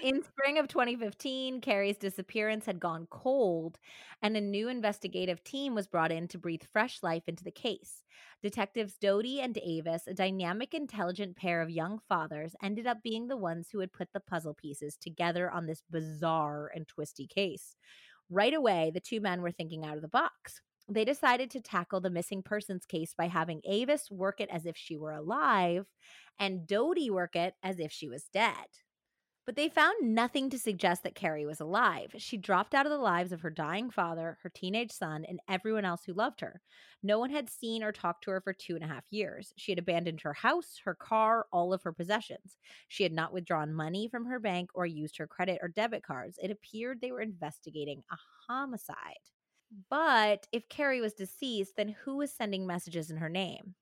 In 0.02 0.24
spring 0.24 0.58
of 0.58 0.68
2015, 0.68 1.60
Cari's 1.62 1.98
disappearance 1.98 2.66
had 2.66 2.80
gone 2.80 3.08
cold, 3.10 3.78
and 4.22 4.38
a 4.38 4.42
new 4.42 4.70
investigative 4.70 5.44
team 5.44 5.76
was 5.76 5.88
brought 5.88 6.12
in 6.12 6.28
to 6.30 6.38
breathe 6.38 6.64
fresh 6.72 7.04
life 7.04 7.24
into 7.28 7.44
the 7.44 7.52
case. 7.52 8.04
Detectives 8.42 8.98
Doty 8.98 9.42
and 9.42 9.58
Avis, 9.58 10.08
a 10.08 10.14
dynamic, 10.14 10.74
intelligent 10.74 11.36
pair 11.36 11.62
of 11.62 11.70
young 11.70 12.00
fathers, 12.08 12.56
ended 12.64 12.88
up 12.88 13.04
being 13.04 13.28
the 13.28 13.38
ones 13.38 13.70
who 13.72 13.80
had 13.80 13.92
put 13.92 14.14
the 14.14 14.22
puzzle 14.22 14.54
pieces 14.54 14.96
together 14.96 15.52
on 15.52 15.66
this 15.66 15.84
bizarre 15.90 16.72
and 16.74 16.88
twisty 16.88 17.28
case. 17.28 17.76
Right 18.30 18.54
away, 18.54 18.92
the 18.94 19.00
two 19.02 19.20
men 19.20 19.42
were 19.42 19.52
thinking 19.52 19.86
out 19.86 19.96
of 19.96 20.02
the 20.02 20.08
box. 20.08 20.62
They 20.90 21.04
decided 21.04 21.52
to 21.52 21.62
tackle 21.62 22.00
the 22.00 22.10
missing 22.10 22.42
persons 22.42 22.86
case 22.86 23.14
by 23.18 23.28
having 23.28 23.62
Avis 23.66 24.10
work 24.10 24.40
it 24.40 24.50
as 24.50 24.66
if 24.66 24.78
she 24.78 24.96
were 24.96 25.12
alive 25.12 25.86
and 26.40 26.66
Doty 26.66 27.10
work 27.10 27.36
it 27.36 27.56
as 27.62 27.80
if 27.80 27.92
she 27.92 28.08
was 28.08 28.30
dead. 28.32 28.68
But 29.48 29.56
they 29.56 29.70
found 29.70 30.14
nothing 30.14 30.50
to 30.52 30.60
suggest 30.60 31.02
that 31.04 31.16
Cari 31.16 31.46
was 31.46 31.60
alive. 31.62 32.14
She 32.18 32.38
dropped 32.38 32.76
out 32.76 32.86
of 32.86 32.92
the 32.92 32.98
lives 33.00 33.32
of 33.32 33.42
her 33.42 33.50
dying 33.50 33.90
father, 33.90 34.38
her 34.44 34.50
teenage 34.50 34.92
son, 34.92 35.24
and 35.26 35.40
everyone 35.48 35.86
else 35.86 36.04
who 36.04 36.14
loved 36.14 36.42
her. 36.42 36.62
No 37.02 37.18
one 37.18 37.30
had 37.32 37.50
seen 37.50 37.82
or 37.82 37.94
talked 37.94 38.26
to 38.26 38.32
her 38.32 38.42
for 38.42 38.54
two 38.54 38.76
and 38.76 38.84
a 38.84 38.88
half 38.88 39.06
years. 39.10 39.54
She 39.58 39.72
had 39.72 39.80
abandoned 39.80 40.22
her 40.22 40.34
house, 40.34 40.80
her 40.84 40.94
car, 40.94 41.48
all 41.52 41.74
of 41.74 41.82
her 41.84 41.94
possessions. 41.94 42.58
She 42.90 43.04
had 43.04 43.14
not 43.14 43.34
withdrawn 43.34 43.74
money 43.74 44.10
from 44.10 44.26
her 44.26 44.40
bank 44.40 44.70
or 44.76 44.86
used 44.86 45.18
her 45.18 45.28
credit 45.28 45.60
or 45.62 45.70
debit 45.70 46.04
cards. 46.04 46.38
It 46.44 46.52
appeared 46.52 47.00
they 47.00 47.14
were 47.14 47.22
investigating 47.22 48.04
a 48.12 48.18
homicide. 48.48 49.16
But 49.90 50.48
if 50.52 50.70
Cari 50.70 51.02
was 51.02 51.14
deceased, 51.14 51.78
then 51.78 51.90
who 52.04 52.18
was 52.18 52.34
sending 52.34 52.68
messages 52.68 53.10
in 53.10 53.18
her 53.18 53.30
name? 53.30 53.76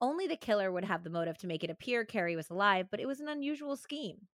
Only 0.00 0.26
the 0.26 0.36
killer 0.36 0.70
would 0.72 0.84
have 0.84 1.04
the 1.04 1.10
motive 1.10 1.38
to 1.38 1.46
make 1.46 1.64
it 1.64 1.70
appear 1.70 2.04
Cari 2.04 2.36
was 2.36 2.50
alive, 2.50 2.88
but 2.90 3.00
it 3.00 3.06
was 3.06 3.20
an 3.20 3.28
unusual 3.28 3.76
scheme. 3.76 4.28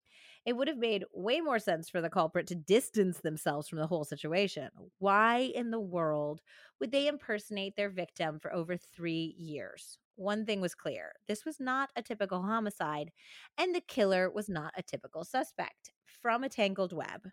It 0.45 0.53
would 0.53 0.67
have 0.67 0.77
made 0.77 1.05
way 1.13 1.41
more 1.41 1.59
sense 1.59 1.89
for 1.89 2.01
the 2.01 2.09
culprit 2.09 2.47
to 2.47 2.55
distance 2.55 3.19
themselves 3.19 3.67
from 3.67 3.79
the 3.79 3.87
whole 3.87 4.05
situation. 4.05 4.69
Why 4.97 5.39
in 5.39 5.71
the 5.71 5.79
world 5.79 6.41
would 6.79 6.91
they 6.91 7.07
impersonate 7.07 7.75
their 7.75 7.89
victim 7.89 8.39
for 8.39 8.53
over 8.53 8.77
three 8.77 9.35
years? 9.37 9.97
One 10.15 10.45
thing 10.45 10.61
was 10.61 10.75
clear 10.75 11.13
this 11.27 11.45
was 11.45 11.59
not 11.59 11.89
a 11.95 12.01
typical 12.01 12.41
homicide, 12.41 13.11
and 13.57 13.73
the 13.75 13.81
killer 13.81 14.29
was 14.29 14.49
not 14.49 14.73
a 14.77 14.83
typical 14.83 15.23
suspect 15.25 15.91
from 16.05 16.43
a 16.43 16.49
tangled 16.49 16.93
web. 16.93 17.27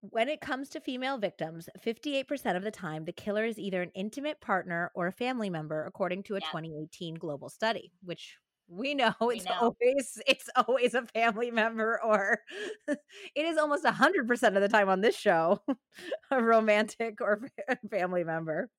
When 0.00 0.28
it 0.28 0.40
comes 0.40 0.68
to 0.70 0.80
female 0.80 1.18
victims, 1.18 1.68
58% 1.80 2.56
of 2.56 2.62
the 2.62 2.70
time, 2.70 3.04
the 3.04 3.12
killer 3.12 3.44
is 3.44 3.58
either 3.58 3.82
an 3.82 3.90
intimate 3.94 4.40
partner 4.40 4.90
or 4.94 5.06
a 5.08 5.12
family 5.12 5.50
member, 5.50 5.84
according 5.84 6.22
to 6.24 6.36
a 6.36 6.40
Yeah. 6.40 6.52
2018 6.52 7.14
global 7.16 7.48
study, 7.48 7.92
which 8.02 8.38
we 8.68 8.94
know 8.94 9.14
We 9.30 9.40
it's 9.40 9.46
know. 9.46 9.60
always 9.60 10.20
it's 10.26 10.48
always 10.56 10.94
a 10.94 11.06
family 11.06 11.50
member 11.50 12.00
or 12.02 12.44
it 12.88 12.98
is 13.44 13.56
almost 13.58 13.84
100% 13.84 14.56
of 14.56 14.62
the 14.62 14.68
time 14.68 14.88
on 14.88 15.00
this 15.00 15.16
show 15.16 15.62
a 16.30 16.42
romantic 16.42 17.20
or 17.20 17.48
family 17.90 18.24
member. 18.24 18.70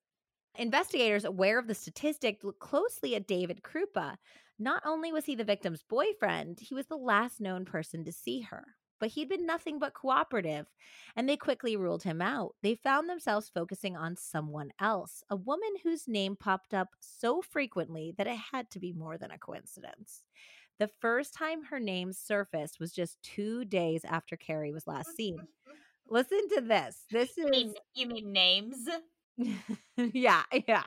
Investigators 0.55 1.25
aware 1.25 1.57
of 1.57 1.65
the 1.65 1.73
statistic 1.73 2.43
look 2.43 2.59
closely 2.59 3.15
at 3.15 3.25
David 3.27 3.63
Krupa. 3.63 4.17
Not 4.59 4.83
only 4.85 5.11
was 5.11 5.25
he 5.25 5.33
the 5.35 5.43
victim's 5.43 5.81
boyfriend, 5.83 6.59
he 6.59 6.75
was 6.75 6.85
the 6.87 6.97
last 6.97 7.39
known 7.41 7.65
person 7.65 8.03
to 8.05 8.11
see 8.11 8.41
her. 8.41 8.75
But 8.99 9.09
he'd 9.09 9.29
been 9.29 9.45
nothing 9.45 9.79
but 9.79 9.93
cooperative, 9.93 10.67
and 11.15 11.27
they 11.27 11.37
quickly 11.37 11.77
ruled 11.77 12.03
him 12.03 12.21
out. 12.21 12.55
They 12.61 12.75
found 12.75 13.09
themselves 13.09 13.49
focusing 13.53 13.95
on 13.95 14.15
someone 14.17 14.71
else, 14.79 15.23
a 15.29 15.35
woman 15.35 15.69
whose 15.83 16.07
name 16.07 16.35
popped 16.35 16.73
up 16.73 16.89
so 16.99 17.41
frequently 17.41 18.13
that 18.17 18.27
it 18.27 18.37
had 18.51 18.69
to 18.71 18.79
be 18.79 18.93
more 18.93 19.17
than 19.17 19.31
a 19.31 19.37
coincidence. 19.37 20.23
The 20.79 20.89
first 21.01 21.33
time 21.33 21.63
her 21.65 21.79
name 21.79 22.13
surfaced 22.13 22.79
was 22.79 22.93
just 22.93 23.21
two 23.21 23.65
days 23.65 24.05
after 24.05 24.37
Cari 24.37 24.71
was 24.71 24.87
last 24.87 25.15
seen. 25.15 25.37
Listen 26.09 26.47
to 26.55 26.61
this. 26.61 27.05
This 27.11 27.37
You 27.37 27.45
is 27.45 27.51
mean, 27.51 27.73
you 27.93 28.07
mean 28.07 28.31
names? 28.31 28.87
yeah, 30.13 30.43
yeah. 30.67 30.83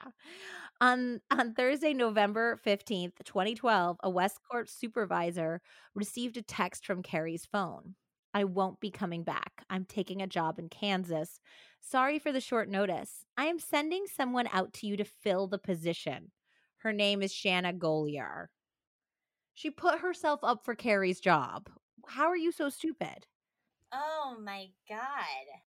On 0.80 1.20
on 1.30 1.54
Thursday, 1.54 1.92
November 1.94 2.58
15th, 2.66 3.12
2012, 3.24 3.98
a 4.02 4.10
Westcorp 4.10 4.68
supervisor 4.68 5.60
received 5.94 6.36
a 6.36 6.42
text 6.42 6.84
from 6.86 7.02
Cari's 7.02 7.46
phone. 7.46 7.94
I 8.34 8.44
won't 8.44 8.80
be 8.80 8.90
coming 8.90 9.22
back. 9.24 9.64
I'm 9.68 9.84
taking 9.84 10.22
a 10.22 10.26
job 10.26 10.58
in 10.58 10.68
Kansas. 10.68 11.40
Sorry 11.80 12.18
for 12.18 12.32
the 12.32 12.40
short 12.40 12.68
notice. 12.68 13.24
I 13.36 13.46
am 13.46 13.58
sending 13.58 14.06
someone 14.06 14.48
out 14.52 14.72
to 14.74 14.86
you 14.86 14.96
to 14.96 15.04
fill 15.04 15.46
the 15.46 15.58
position. 15.58 16.30
Her 16.78 16.92
name 16.92 17.22
is 17.22 17.32
Shanna 17.32 17.72
Golyar. 17.72 18.46
She 19.54 19.70
put 19.70 20.00
herself 20.00 20.40
up 20.42 20.64
for 20.64 20.74
Cari's 20.74 21.20
job. 21.20 21.68
How 22.08 22.26
are 22.26 22.36
you 22.36 22.52
so 22.52 22.68
stupid? 22.68 23.26
Oh 23.92 24.36
my 24.42 24.68
god. 24.88 25.60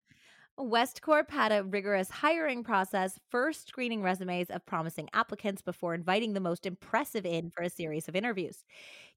Westcorp 0.58 1.30
had 1.30 1.50
a 1.50 1.64
rigorous 1.64 2.10
hiring 2.10 2.62
process, 2.62 3.18
first 3.30 3.68
screening 3.68 4.02
resumes 4.02 4.50
of 4.50 4.64
promising 4.66 5.08
applicants 5.12 5.62
before 5.62 5.94
inviting 5.94 6.34
the 6.34 6.40
most 6.40 6.66
impressive 6.66 7.24
in 7.24 7.50
for 7.50 7.62
a 7.62 7.70
series 7.70 8.06
of 8.06 8.14
interviews. 8.14 8.64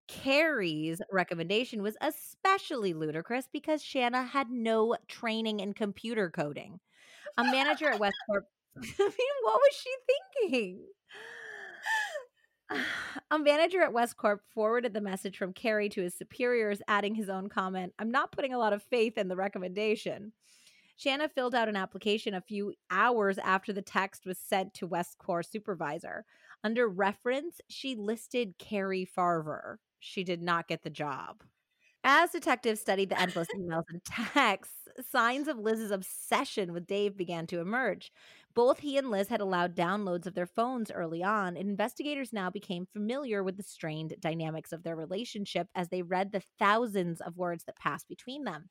Cari's 0.08 1.02
recommendation 1.12 1.82
was 1.82 1.98
especially 2.02 2.94
ludicrous 2.94 3.48
because 3.52 3.84
Shanna 3.84 4.24
had 4.24 4.50
no 4.50 4.96
training 5.08 5.60
in 5.60 5.74
computer 5.74 6.30
coding. 6.30 6.80
A 7.38 7.44
manager 7.44 7.90
at 7.90 8.00
Westcorp, 8.00 8.44
I 8.78 8.82
mean, 9.00 9.36
what 9.42 9.60
was 9.62 9.74
she 9.76 9.96
thinking? 10.42 10.82
A 13.32 13.40
manager 13.40 13.82
at 13.82 13.94
Westcorp 13.94 14.40
forwarded 14.54 14.94
the 14.94 15.02
message 15.02 15.38
from 15.38 15.54
Cari 15.54 15.90
to 15.90 16.02
his 16.02 16.14
superiors, 16.14 16.82
adding 16.88 17.16
his 17.16 17.30
own 17.30 17.50
comment 17.50 17.94
I'm 18.00 18.12
not 18.12 18.32
putting 18.32 18.54
a 18.54 18.60
lot 18.60 18.74
of 18.74 18.84
faith 18.84 19.18
in 19.18 19.28
the 19.28 19.36
recommendation. 19.36 20.32
Shanna 20.98 21.28
filled 21.28 21.56
out 21.56 21.68
an 21.68 21.76
application 21.76 22.34
a 22.34 22.42
few 22.42 22.74
hours 22.90 23.38
after 23.38 23.74
the 23.74 23.82
text 23.82 24.26
was 24.26 24.38
sent 24.38 24.74
to 24.76 24.88
Westcorp 24.88 25.46
supervisor. 25.46 26.26
Under 26.64 26.88
reference, 26.88 27.60
she 27.68 27.96
listed 27.96 28.56
Cari 28.58 29.06
Farver. 29.06 29.80
She 30.06 30.24
did 30.24 30.42
not 30.42 30.68
get 30.68 30.84
the 30.84 30.90
job. 30.90 31.44
As 32.04 32.32
detectives 32.32 32.80
studied 32.82 33.10
the 33.10 33.20
endless 33.20 33.48
emails 33.56 33.86
and 33.90 34.04
texts, 34.06 34.88
signs 35.10 35.48
of 35.48 35.58
Liz's 35.58 35.92
obsession 35.92 36.72
with 36.72 36.86
Dave 36.86 37.18
began 37.18 37.48
to 37.48 37.60
emerge. 37.60 38.12
Both 38.54 38.80
he 38.80 38.98
and 38.98 39.10
Liz 39.10 39.28
had 39.30 39.42
allowed 39.42 39.76
downloads 39.76 40.28
of 40.28 40.36
their 40.36 40.46
phones 40.46 40.92
early 40.92 41.24
on, 41.24 41.58
and 41.58 41.68
investigators 41.70 42.32
now 42.32 42.50
became 42.50 42.86
familiar 42.86 43.44
with 43.44 43.58
the 43.58 43.64
strained 43.64 44.16
dynamics 44.20 44.72
of 44.72 44.84
their 44.84 44.96
relationship 44.96 45.68
as 45.76 45.90
they 45.90 46.04
read 46.04 46.32
the 46.32 46.44
thousands 46.60 47.20
of 47.20 47.38
words 47.38 47.64
that 47.66 47.78
passed 47.78 48.08
between 48.08 48.44
them. 48.44 48.70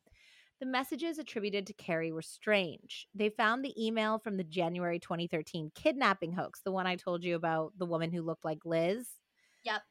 The 0.60 0.66
messages 0.66 1.18
attributed 1.18 1.66
to 1.66 1.74
Cari 1.74 2.12
were 2.12 2.22
strange. 2.22 3.08
They 3.14 3.28
found 3.28 3.64
the 3.64 3.74
email 3.84 4.18
from 4.18 4.36
the 4.36 4.44
January 4.44 5.00
2013 5.00 5.72
kidnapping 5.74 6.32
hoax, 6.32 6.60
the 6.60 6.72
one 6.72 6.86
I 6.86 6.96
told 6.96 7.24
you 7.24 7.34
about, 7.34 7.72
the 7.76 7.86
woman 7.86 8.12
who 8.12 8.22
looked 8.22 8.44
like 8.44 8.64
Liz. 8.64 9.08
Yep. 9.64 9.82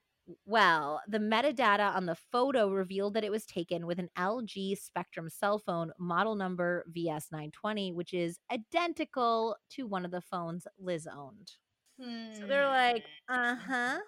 Well, 0.46 1.02
the 1.08 1.20
metadata 1.20 1.94
on 1.96 2.06
the 2.06 2.16
photo 2.16 2.70
revealed 2.70 3.14
that 3.16 3.24
it 3.26 3.32
was 3.32 3.46
taken 3.46 3.86
with 3.86 4.00
an 4.00 4.10
LG 4.18 4.78
Spectrum 4.78 5.30
cell 5.30 5.60
phone 5.60 5.92
model 6.00 6.36
number 6.36 6.86
VS920, 6.96 7.94
which 7.94 8.14
is 8.14 8.40
identical 8.52 9.58
to 9.72 9.86
one 9.86 10.06
of 10.06 10.12
the 10.12 10.22
phones 10.22 10.66
Liz 10.80 11.08
owned. 11.08 11.52
So 12.00 12.48
they're 12.48 12.68
like, 12.68 13.06
Hmm. 13.30 13.36
uh 13.36 13.56
huh. 13.56 14.00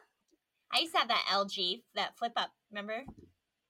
I 0.71 0.79
used 0.79 0.93
to 0.93 0.99
have 0.99 1.07
that 1.07 1.25
LG, 1.31 1.83
that 1.95 2.17
flip 2.17 2.33
up, 2.35 2.51
remember? 2.71 3.03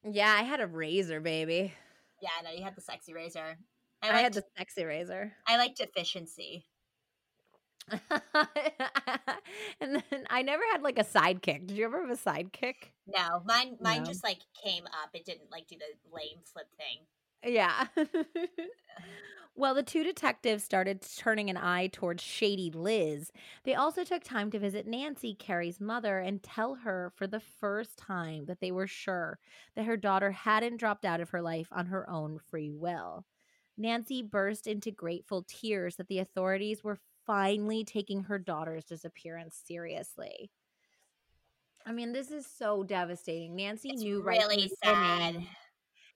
Yeah, 0.03 0.31
I 0.31 0.43
had 0.43 0.61
a 0.61 0.67
razor, 0.67 1.19
baby. 1.19 1.73
Yeah, 2.21 2.29
I 2.39 2.43
know 2.43 2.51
you 2.51 2.63
had 2.63 2.75
the 2.75 2.81
sexy 2.81 3.13
razor. 3.13 3.57
I, 4.01 4.09
I, 4.09 4.21
had 4.21 4.33
the 4.33 4.43
sexy 4.57 4.85
razor. 4.85 5.33
I 5.47 5.57
liked 5.57 5.79
efficiency. 5.79 6.65
and 9.79 9.95
then 9.95 10.25
I 10.29 10.41
never 10.41 10.63
had 10.71 10.81
like 10.81 10.99
a 10.99 11.03
sidekick. 11.03 11.67
Did 11.67 11.71
you 11.77 11.85
ever 11.85 12.01
have 12.01 12.09
a 12.09 12.21
sidekick? 12.21 12.91
No, 13.07 13.41
mine 13.45 13.77
mine 13.81 14.03
No. 14.03 14.03
just 14.03 14.23
like 14.23 14.39
came 14.63 14.85
up. 14.87 15.09
It 15.13 15.25
didn't 15.25 15.51
like 15.51 15.67
do 15.67 15.77
the 15.77 15.85
lame 16.11 16.39
flip 16.43 16.67
thing. 16.77 17.05
Yeah. 17.43 17.87
well, 19.55 19.73
the 19.75 19.83
two 19.83 20.03
detectives 20.03 20.63
started 20.63 21.01
turning 21.17 21.49
an 21.49 21.57
eye 21.57 21.87
towards 21.87 22.23
Shady 22.23 22.71
Liz. 22.71 23.31
They 23.63 23.75
also 23.75 24.03
took 24.03 24.23
time 24.23 24.51
to 24.51 24.59
visit 24.59 24.87
Nancy, 24.87 25.35
Cari's 25.35 25.79
mother, 25.79 26.19
and 26.19 26.41
tell 26.43 26.75
her 26.75 27.11
for 27.15 27.27
the 27.27 27.39
first 27.39 27.97
time 27.97 28.45
that 28.47 28.59
they 28.59 28.71
were 28.71 28.87
sure 28.87 29.39
that 29.75 29.85
her 29.85 29.97
daughter 29.97 30.31
hadn't 30.31 30.77
dropped 30.77 31.05
out 31.05 31.21
of 31.21 31.29
her 31.29 31.41
life 31.41 31.67
on 31.71 31.85
her 31.87 32.09
own 32.09 32.39
free 32.39 32.71
will. 32.71 33.25
Nancy 33.77 34.21
burst 34.21 34.67
into 34.67 34.91
grateful 34.91 35.45
tears 35.47 35.95
that 35.97 36.07
the 36.07 36.19
authorities 36.19 36.83
were 36.83 36.99
finally 37.25 37.83
taking 37.83 38.23
her 38.23 38.39
daughter's 38.39 38.85
disappearance 38.85 39.55
seriously. 39.65 40.51
I 41.85 41.91
mean, 41.91 42.13
this 42.13 42.31
is 42.31 42.45
so 42.47 42.83
devastating. 42.83 43.55
Nancy 43.55 43.91
It's 43.91 44.05
knew 44.05 44.21
really 44.21 44.69
the 44.83 44.83
sad. 44.83 45.47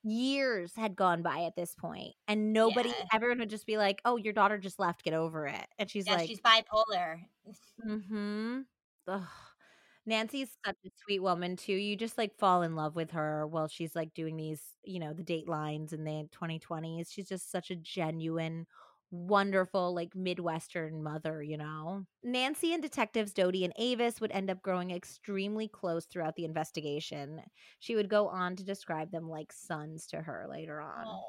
years 0.04 0.76
had 0.76 0.96
gone 0.96 1.22
by 1.22 1.42
at 1.44 1.56
this 1.56 1.76
point 1.76 2.16
and 2.28 2.54
nobody 2.54 2.96
Yeah. 2.98 3.10
everyone 3.14 3.40
would 3.40 3.50
just 3.50 3.66
be 3.66 3.78
like 3.78 4.02
oh 4.06 4.18
your 4.18 4.34
daughter 4.34 4.58
just 4.58 4.80
left 4.80 5.04
get 5.04 5.14
over 5.14 5.46
it 5.48 5.68
and 5.78 5.90
she's 5.90 6.08
yeah, 6.08 6.18
like 6.18 6.32
she's 6.32 6.40
bipolar. 6.42 7.22
mm-hmm 7.86 8.62
nancy's 10.06 10.58
such 10.66 10.78
a 10.86 10.90
sweet 11.04 11.20
woman 11.20 11.56
too 11.56 11.74
you 11.74 11.96
just 11.96 12.18
like 12.18 12.38
fall 12.38 12.62
in 12.64 12.76
love 12.76 12.96
with 12.96 13.12
her 13.12 13.46
while 13.48 13.68
she's 13.68 13.96
like 13.96 14.14
doing 14.14 14.38
these 14.38 14.62
you 14.84 15.00
know 15.00 15.14
the 15.14 15.24
datelines 15.24 15.94
in 15.94 16.04
the 16.04 16.28
2020s 16.32 17.12
she's 17.12 17.28
just 17.30 17.52
such 17.52 17.70
a 17.72 17.76
genuine 17.76 18.66
wonderful 19.12 19.94
like 19.96 20.16
midwestern 20.16 21.02
mother 21.02 21.42
you 21.42 21.58
know 21.58 22.06
nancy 22.24 22.74
and 22.74 22.82
detectives 22.84 23.34
doty 23.34 23.64
and 23.64 23.74
avis 23.78 24.22
would 24.22 24.32
end 24.32 24.50
up 24.52 24.62
growing 24.62 24.92
extremely 24.92 25.68
close 25.68 26.06
throughout 26.06 26.36
the 26.36 26.46
investigation 26.46 27.42
she 27.80 27.96
would 27.96 28.08
go 28.10 28.28
on 28.28 28.56
to 28.56 28.64
describe 28.64 29.10
them 29.12 29.28
like 29.28 29.52
sons 29.52 30.06
to 30.06 30.18
her 30.22 30.46
later 30.50 30.80
on 30.80 31.06
Oh. 31.08 31.24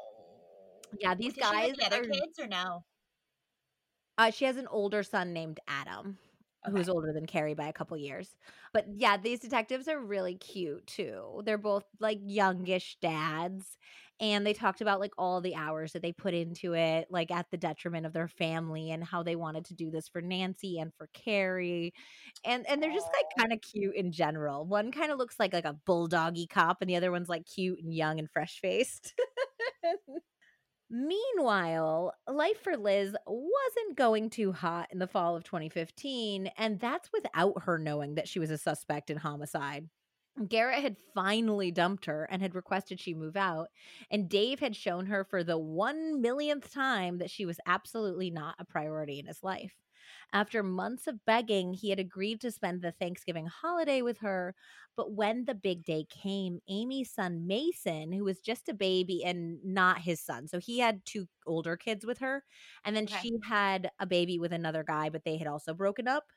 yeah 1.00 1.14
these 1.14 1.32
Did 1.32 1.36
she 1.36 1.40
have 1.44 1.52
guys 1.54 1.76
the 1.78 1.86
other 1.86 2.00
are- 2.02 2.04
kids 2.04 2.38
or 2.38 2.46
no? 2.46 2.84
uh, 4.18 4.30
she 4.30 4.44
has 4.44 4.58
an 4.58 4.66
older 4.68 5.02
son 5.02 5.32
named 5.32 5.58
adam 5.66 6.18
who's 6.68 6.88
older 6.88 7.12
than 7.12 7.26
cari 7.26 7.54
by 7.54 7.68
a 7.68 7.72
couple 7.72 7.96
years. 7.96 8.36
But 8.72 8.86
yeah 8.94 9.16
these 9.16 9.40
detectives 9.40 9.88
are 9.88 10.00
really 10.00 10.34
cute 10.36 10.86
too. 10.86 11.42
They're 11.44 11.58
both 11.58 11.84
like 12.00 12.18
youngish 12.22 12.96
dads 13.00 13.78
and 14.20 14.46
they 14.46 14.52
talked 14.52 14.82
about 14.82 15.00
like 15.00 15.12
all 15.16 15.40
the 15.40 15.54
hours 15.54 15.92
that 15.92 16.02
they 16.02 16.12
put 16.12 16.34
into 16.34 16.74
it 16.74 17.06
like 17.10 17.30
at 17.30 17.46
the 17.50 17.56
detriment 17.56 18.04
of 18.04 18.12
their 18.12 18.28
family 18.28 18.90
and 18.90 19.02
how 19.02 19.22
they 19.22 19.34
wanted 19.36 19.64
to 19.66 19.74
do 19.74 19.90
this 19.90 20.08
for 20.08 20.20
nancy 20.20 20.78
and 20.78 20.92
for 20.94 21.08
cari. 21.14 21.92
And 22.44 22.66
and 22.68 22.82
they're 22.82 22.92
just 22.92 23.08
like 23.16 23.26
kind 23.38 23.52
of 23.52 23.60
cute 23.62 23.96
in 23.96 24.12
general. 24.12 24.66
One 24.66 24.92
kind 24.92 25.10
of 25.10 25.18
looks 25.18 25.38
like 25.38 25.52
like 25.52 25.64
a 25.64 25.76
bulldoggy 25.86 26.48
cop 26.48 26.78
and 26.82 26.90
the 26.90 26.96
other 26.96 27.10
one's 27.10 27.28
like 27.28 27.46
cute 27.46 27.78
and 27.82 27.94
young 27.94 28.18
and 28.18 28.30
fresh 28.30 28.60
faced 28.60 29.14
Meanwhile, 30.90 32.14
life 32.26 32.62
for 32.64 32.76
Liz 32.76 33.14
wasn't 33.24 33.96
going 33.96 34.28
too 34.28 34.50
hot 34.50 34.88
in 34.90 34.98
the 34.98 35.06
fall 35.06 35.36
of 35.36 35.44
2015, 35.44 36.48
and 36.58 36.80
that's 36.80 37.12
without 37.12 37.62
her 37.62 37.78
knowing 37.78 38.16
that 38.16 38.28
she 38.28 38.40
was 38.40 38.50
a 38.50 38.58
suspect 38.58 39.08
in 39.08 39.16
homicide. 39.16 39.88
Garrett 40.48 40.82
had 40.82 40.96
finally 41.14 41.70
dumped 41.70 42.06
her 42.06 42.24
and 42.24 42.42
had 42.42 42.56
requested 42.56 42.98
she 42.98 43.14
move 43.14 43.36
out, 43.36 43.68
and 44.10 44.28
Dave 44.28 44.58
had 44.58 44.74
shown 44.74 45.06
her 45.06 45.22
for 45.22 45.44
the 45.44 45.58
one 45.58 46.20
millionth 46.20 46.72
time 46.72 47.18
that 47.18 47.30
she 47.30 47.46
was 47.46 47.60
absolutely 47.66 48.30
not 48.30 48.56
a 48.58 48.64
priority 48.64 49.20
in 49.20 49.26
his 49.26 49.44
life. 49.44 49.74
After 50.32 50.62
months 50.62 51.06
of 51.06 51.24
begging, 51.24 51.74
he 51.74 51.90
had 51.90 51.98
agreed 51.98 52.40
to 52.42 52.50
spend 52.52 52.82
the 52.82 52.92
Thanksgiving 52.92 53.46
holiday 53.46 54.02
with 54.02 54.18
her, 54.18 54.54
but 54.96 55.12
when 55.12 55.44
the 55.44 55.54
big 55.54 55.84
day 55.84 56.04
came, 56.08 56.60
Amy's 56.68 57.12
son 57.12 57.46
Mason, 57.46 58.12
who 58.12 58.24
was 58.24 58.40
just 58.40 58.68
a 58.68 58.74
baby 58.74 59.24
and 59.24 59.62
not 59.64 59.98
his 60.02 60.20
son, 60.20 60.46
so 60.48 60.58
he 60.58 60.78
had 60.78 61.04
two 61.04 61.26
older 61.46 61.76
kids 61.76 62.06
with 62.06 62.18
her, 62.18 62.44
and 62.84 62.94
then 62.96 63.06
Okay. 63.06 63.24
she 63.24 63.32
had 63.44 63.90
a 63.98 64.06
baby 64.06 64.38
with 64.38 64.52
another 64.52 64.84
guy, 64.84 65.08
but 65.10 65.24
they 65.24 65.36
had 65.36 65.46
also 65.48 65.74
broken 65.74 66.06
up. 66.08 66.32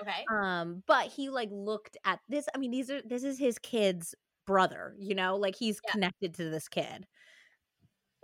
Okay. 0.00 0.30
Um, 0.32 0.82
but 0.86 1.08
he 1.08 1.30
like 1.30 1.48
looked 1.50 1.96
at 2.04 2.20
this. 2.28 2.48
I 2.54 2.58
mean, 2.58 2.70
these 2.70 2.90
are 2.90 3.02
this 3.02 3.24
is 3.24 3.38
his 3.38 3.58
kid's 3.58 4.14
brother, 4.46 4.94
you 4.98 5.14
know, 5.14 5.36
like 5.36 5.56
he's 5.56 5.80
Yeah. 5.84 5.94
connected 5.94 6.34
to 6.34 6.50
this 6.50 6.68
kid. 6.68 7.06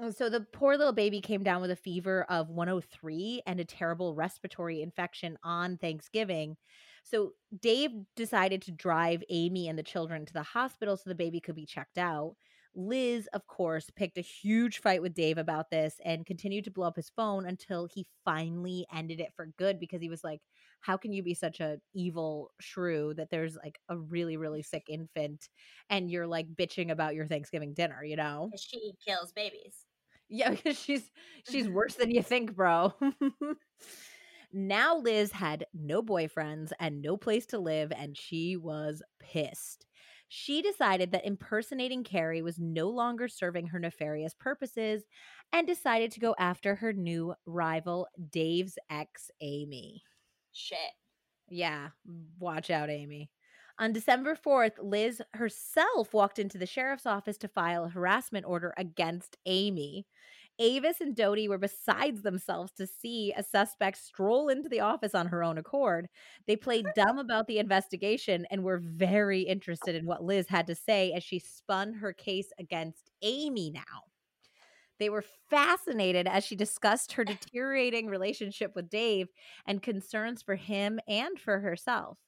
And 0.01 0.15
so 0.15 0.29
the 0.29 0.43
poor 0.43 0.77
little 0.77 0.93
baby 0.93 1.21
came 1.21 1.43
down 1.43 1.61
with 1.61 1.73
a 1.73 1.77
fever 1.77 2.23
of 2.25 2.51
103 2.51 3.43
and 3.47 3.59
a 3.59 3.65
terrible 3.65 4.15
respiratory 4.15 4.81
infection 4.81 5.37
on 5.43 5.77
Thanksgiving. 5.77 6.57
So 7.03 7.33
Dave 7.59 7.91
decided 8.15 8.63
to 8.63 8.73
drive 8.73 9.25
Amy 9.29 9.67
and 9.69 9.77
the 9.77 9.83
children 9.83 10.25
to 10.27 10.33
the 10.33 10.43
hospital 10.45 10.97
so 10.97 11.11
the 11.11 11.17
baby 11.17 11.41
could 11.41 11.57
be 11.57 11.67
checked 11.67 11.99
out. 11.99 12.37
Liz, 12.77 13.29
of 13.33 13.49
course, 13.49 13.91
picked 13.91 14.19
a 14.19 14.21
huge 14.21 14.79
fight 14.81 15.03
with 15.03 15.15
Dave 15.15 15.37
about 15.37 15.71
this 15.71 16.01
and 16.05 16.25
continued 16.25 16.65
to 16.67 16.71
blow 16.71 16.87
up 16.87 16.95
his 16.95 17.11
phone 17.11 17.45
until 17.45 17.87
he 17.87 18.07
finally 18.25 18.87
ended 18.95 19.19
it 19.19 19.33
for 19.35 19.47
good 19.59 19.81
because 19.81 20.01
he 20.01 20.09
was 20.09 20.23
like, 20.23 20.43
How 20.81 20.97
can 20.97 21.13
you 21.13 21.25
be 21.25 21.35
such 21.35 21.59
a 21.59 21.81
evil 21.93 22.53
shrew 22.61 23.15
that 23.15 23.31
there's 23.31 23.57
like 23.57 23.81
a 23.89 23.99
really, 23.99 24.37
really 24.37 24.63
sick 24.63 24.85
infant 24.89 25.49
and 25.91 26.09
you're 26.09 26.29
like 26.29 26.55
bitching 26.55 26.93
about 26.93 27.17
your 27.17 27.27
Thanksgiving 27.27 27.75
dinner, 27.75 28.05
you 28.05 28.15
know? 28.15 28.55
She 28.59 28.93
kills 29.03 29.33
babies. 29.33 29.88
Yeah, 30.29 30.51
because 30.51 30.79
she's 30.79 31.11
she's 31.49 31.65
mm-hmm. 31.65 31.75
worse 31.75 31.95
than 31.95 32.11
you 32.11 32.23
think, 32.23 32.55
bro. 32.55 32.93
now 34.53 34.99
Liz 34.99 35.33
had 35.33 35.67
no 35.73 36.03
boyfriends 36.03 36.71
and 36.79 37.01
no 37.01 37.17
place 37.17 37.47
to 37.47 37.59
live, 37.59 37.93
and 37.97 38.17
she 38.17 38.57
was 38.57 39.03
pissed. 39.21 39.87
She 40.31 40.61
decided 40.61 41.13
that 41.13 41.25
impersonating 41.25 42.05
Cari 42.05 42.43
was 42.43 42.59
no 42.59 42.91
longer 42.91 43.29
serving 43.29 43.69
her 43.69 43.79
nefarious 43.79 44.35
purposes 44.35 45.05
and 45.55 45.67
decided 45.67 46.13
to 46.13 46.21
go 46.21 46.35
after 46.39 46.75
her 46.75 46.93
new 46.93 47.35
rival, 47.47 48.07
Dave's 48.31 48.79
ex, 48.91 49.31
Amy. 49.41 50.03
Shit. 50.53 50.79
Yeah, 51.49 51.89
watch 52.39 52.69
out, 52.69 52.91
Amy. 52.91 53.31
On 53.81 53.93
December 53.93 54.35
4th, 54.35 54.73
Liz 54.83 55.23
herself 55.35 56.13
walked 56.13 56.41
into 56.41 56.59
the 56.59 56.67
sheriff's 56.67 57.07
office 57.07 57.39
to 57.39 57.49
file 57.49 57.85
a 57.85 57.89
harassment 57.89 58.45
order 58.45 58.75
against 58.77 59.37
Amy. 59.47 60.05
Avis 60.59 61.01
and 61.01 61.15
Doty 61.15 61.49
were 61.49 61.59
besides 61.59 62.23
themselves 62.23 62.73
to 62.73 62.89
see 62.89 63.33
a 63.37 63.45
suspect 63.45 63.97
stroll 63.99 64.49
into 64.49 64.69
the 64.69 64.81
office 64.81 65.15
on 65.15 65.29
her 65.29 65.45
own 65.45 65.59
accord. 65.59 66.09
They 66.49 66.57
played 66.57 66.87
dumb 66.97 67.19
about 67.21 67.47
the 67.47 67.61
investigation 67.61 68.47
and 68.51 68.65
were 68.65 68.83
very 68.83 69.43
interested 69.43 69.95
in 69.95 70.07
what 70.07 70.25
Liz 70.25 70.49
had 70.49 70.67
to 70.67 70.75
say 70.75 71.13
as 71.13 71.23
she 71.23 71.39
spun 71.39 71.95
her 71.95 72.13
case 72.13 72.51
against 72.59 73.11
Amy 73.23 73.71
now. 73.71 74.09
They 74.99 75.11
were 75.11 75.25
fascinated 75.49 76.27
as 76.27 76.43
she 76.43 76.57
discussed 76.57 77.13
her 77.13 77.25
deteriorating 77.25 78.09
relationship 78.09 78.75
with 78.75 78.91
Dave 78.91 79.29
and 79.67 79.81
concerns 79.81 80.43
for 80.43 80.57
him 80.57 80.99
and 81.07 81.39
for 81.39 81.61
herself. 81.61 82.19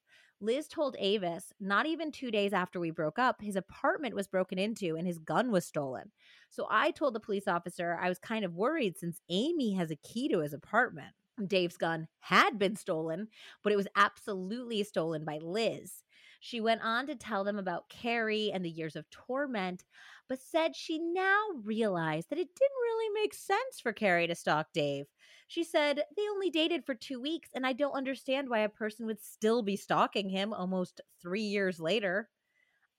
Liz 0.41 0.69
told 0.69 0.97
Avis, 0.99 1.53
not 1.61 1.87
even 1.87 2.11
two 2.11 2.31
days 2.31 2.53
after 2.53 2.81
we 2.81 2.91
broke 2.91 3.19
up, 3.19 3.43
his 3.43 3.57
apartment 3.57 4.15
was 4.15 4.27
broken 4.27 4.59
into 4.59 4.97
and 4.97 5.07
his 5.07 5.19
gun 5.19 5.51
was 5.51 5.67
stolen. 5.67 6.13
So 6.49 6.67
I 6.71 6.91
told 6.91 7.15
the 7.15 7.21
police 7.21 7.47
officer 7.47 7.99
I 8.01 8.09
was 8.09 8.19
kind 8.19 8.45
of 8.45 8.55
worried 8.55 8.97
since 8.97 9.21
Amy 9.29 9.75
has 9.75 9.91
a 9.91 9.97
key 9.97 10.29
to 10.29 10.41
his 10.41 10.55
apartment. 10.55 11.15
Dave's 11.47 11.77
gun 11.77 12.09
had 12.21 12.59
been 12.59 12.77
stolen, 12.77 13.29
but 13.63 13.73
it 13.73 13.77
was 13.77 13.89
absolutely 13.97 14.83
stolen 14.83 15.25
by 15.25 15.39
Liz. 15.39 16.05
She 16.41 16.61
went 16.61 16.83
on 16.83 17.07
to 17.07 17.15
tell 17.15 17.45
them 17.45 17.59
about 17.59 17.89
Cari 17.91 18.51
and 18.51 18.65
the 18.65 18.71
years 18.71 18.97
of 18.97 19.09
torment, 19.11 19.85
but 20.29 20.41
said 20.41 20.75
she 20.75 20.99
now 20.99 21.49
realized 21.63 22.31
that 22.31 22.39
it 22.39 22.55
didn't 22.55 22.83
really 22.83 23.11
make 23.23 23.35
sense 23.35 23.81
for 23.81 23.93
Cari 23.93 24.27
to 24.27 24.35
stalk 24.35 24.73
Dave. 24.73 25.07
She 25.51 25.65
said, 25.65 26.05
They 26.17 26.29
only 26.31 26.49
dated 26.49 26.87
for 26.87 26.95
two 26.95 27.21
weeks, 27.21 27.49
and 27.57 27.67
I 27.67 27.73
don't 27.73 27.97
understand 27.97 28.49
why 28.49 28.61
a 28.61 28.69
person 28.69 29.05
would 29.07 29.21
still 29.21 29.63
be 29.63 29.75
stalking 29.75 30.29
him 30.29 30.53
almost 30.53 31.01
three 31.21 31.43
years 31.43 31.81
later. 31.81 32.29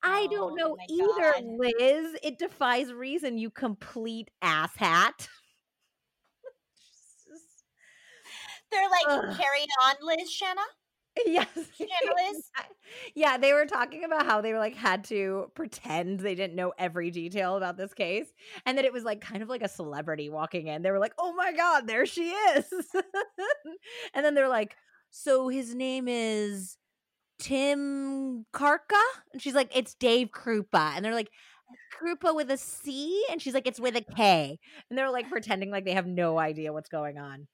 I 0.03 0.27
oh 0.27 0.33
don't 0.33 0.51
Oh 0.51 0.55
know 0.57 0.77
either, 0.89 1.33
God. 1.33 1.43
Liz. 1.45 2.17
It 2.21 2.39
defies 2.39 2.91
reason, 2.91 3.37
you 3.37 3.51
complete 3.51 4.31
asshat. 4.43 5.29
They're 8.69 8.89
like, 8.89 9.07
Ugh. 9.07 9.37
carry 9.39 9.65
on, 9.85 9.95
Liz 10.01 10.29
Shanna. 10.29 10.59
yes. 11.25 11.47
Yeah, 13.15 13.37
they 13.37 13.53
were 13.53 13.65
talking 13.65 14.03
about 14.03 14.25
how 14.25 14.41
they 14.41 14.53
were 14.53 14.59
like 14.59 14.75
had 14.75 15.03
to 15.05 15.51
pretend 15.55 16.19
they 16.19 16.35
didn't 16.35 16.55
know 16.55 16.73
every 16.77 17.11
detail 17.11 17.55
about 17.57 17.77
this 17.77 17.93
case 17.93 18.27
and 18.65 18.77
that 18.77 18.85
it 18.85 18.93
was 18.93 19.03
like 19.03 19.21
kind 19.21 19.43
of 19.43 19.49
like 19.49 19.61
a 19.61 19.67
celebrity 19.67 20.29
walking 20.29 20.67
in. 20.67 20.81
They 20.81 20.91
were 20.91 20.99
like, 20.99 21.13
"Oh 21.17 21.33
my 21.33 21.51
god, 21.53 21.87
there 21.87 22.05
she 22.05 22.29
is." 22.31 22.65
and 24.13 24.25
then 24.25 24.33
they're 24.35 24.47
like, 24.49 24.75
"So 25.09 25.47
his 25.49 25.75
name 25.75 26.07
is 26.07 26.77
Tim 27.39 28.45
Karka?" 28.53 29.01
And 29.33 29.41
she's 29.41 29.55
like, 29.55 29.71
"It's 29.75 29.95
Dave 29.95 30.29
Krupa." 30.31 30.93
And 30.95 31.05
they're 31.05 31.15
like, 31.15 31.31
"Krupa 31.99 32.35
with 32.35 32.51
a 32.51 32.57
C?" 32.57 33.25
And 33.31 33.41
she's 33.41 33.53
like, 33.55 33.67
"It's 33.67 33.79
with 33.81 33.95
a 33.97 34.01
K." 34.01 34.59
And 34.89 34.97
they're 34.99 35.11
like 35.11 35.29
pretending 35.29 35.71
like 35.71 35.85
they 35.85 35.93
have 35.93 36.07
no 36.07 36.39
idea 36.39 36.73
what's 36.73 36.89
going 36.89 37.17
on. 37.19 37.47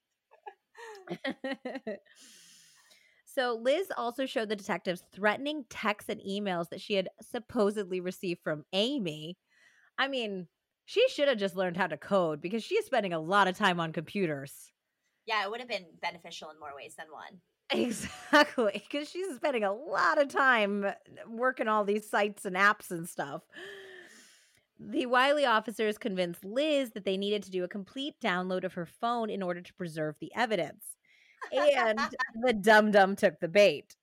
So 3.37 3.59
Liz 3.61 3.91
also 3.95 4.25
showed 4.25 4.49
the 4.49 4.55
detectives 4.55 5.03
threatening 5.13 5.65
texts 5.69 6.09
and 6.09 6.19
emails 6.21 6.69
that 6.69 6.81
she 6.81 6.95
had 6.95 7.09
supposedly 7.21 7.99
received 7.99 8.41
from 8.43 8.63
Amy. 8.73 9.37
I 9.99 10.07
mean, 10.07 10.47
she 10.85 11.07
should 11.09 11.27
have 11.27 11.37
just 11.37 11.55
learned 11.55 11.77
how 11.77 11.85
to 11.85 11.97
code 11.97 12.41
because 12.41 12.63
she 12.63 12.75
is 12.75 12.85
spending 12.85 13.13
a 13.13 13.19
lot 13.19 13.47
of 13.47 13.55
time 13.55 13.79
on 13.79 13.93
computers. 13.93 14.71
Yeah, 15.27 15.43
it 15.43 15.51
would 15.51 15.59
have 15.59 15.69
been 15.69 15.85
beneficial 16.01 16.49
in 16.49 16.59
more 16.59 16.73
ways 16.75 16.95
than 16.97 17.07
one. 17.11 17.41
Exactly, 17.69 18.81
because 18.89 19.09
she's 19.09 19.35
spending 19.35 19.65
a 19.65 19.73
lot 19.73 20.21
of 20.21 20.29
time 20.29 20.85
uh, 20.85 20.93
working 21.27 21.67
all 21.67 21.83
these 21.83 22.09
sites 22.09 22.45
and 22.45 22.55
apps 22.55 22.91
and 22.91 23.09
stuff. 23.09 23.41
The 24.79 25.05
Wiley 25.05 25.43
officers 25.43 25.97
convinced 25.97 26.45
Liz 26.45 26.91
that 26.91 27.03
they 27.03 27.17
needed 27.17 27.43
to 27.43 27.51
do 27.51 27.65
a 27.65 27.67
complete 27.67 28.15
download 28.23 28.63
of 28.63 28.75
her 28.75 28.85
phone 28.85 29.29
in 29.29 29.43
order 29.43 29.59
to 29.59 29.73
preserve 29.73 30.15
the 30.21 30.31
evidence. 30.33 30.96
And 31.51 31.99
the 32.41 32.53
dum 32.53 32.91
dum 32.91 33.15
took 33.15 33.39
the 33.39 33.47
bait. 33.47 33.95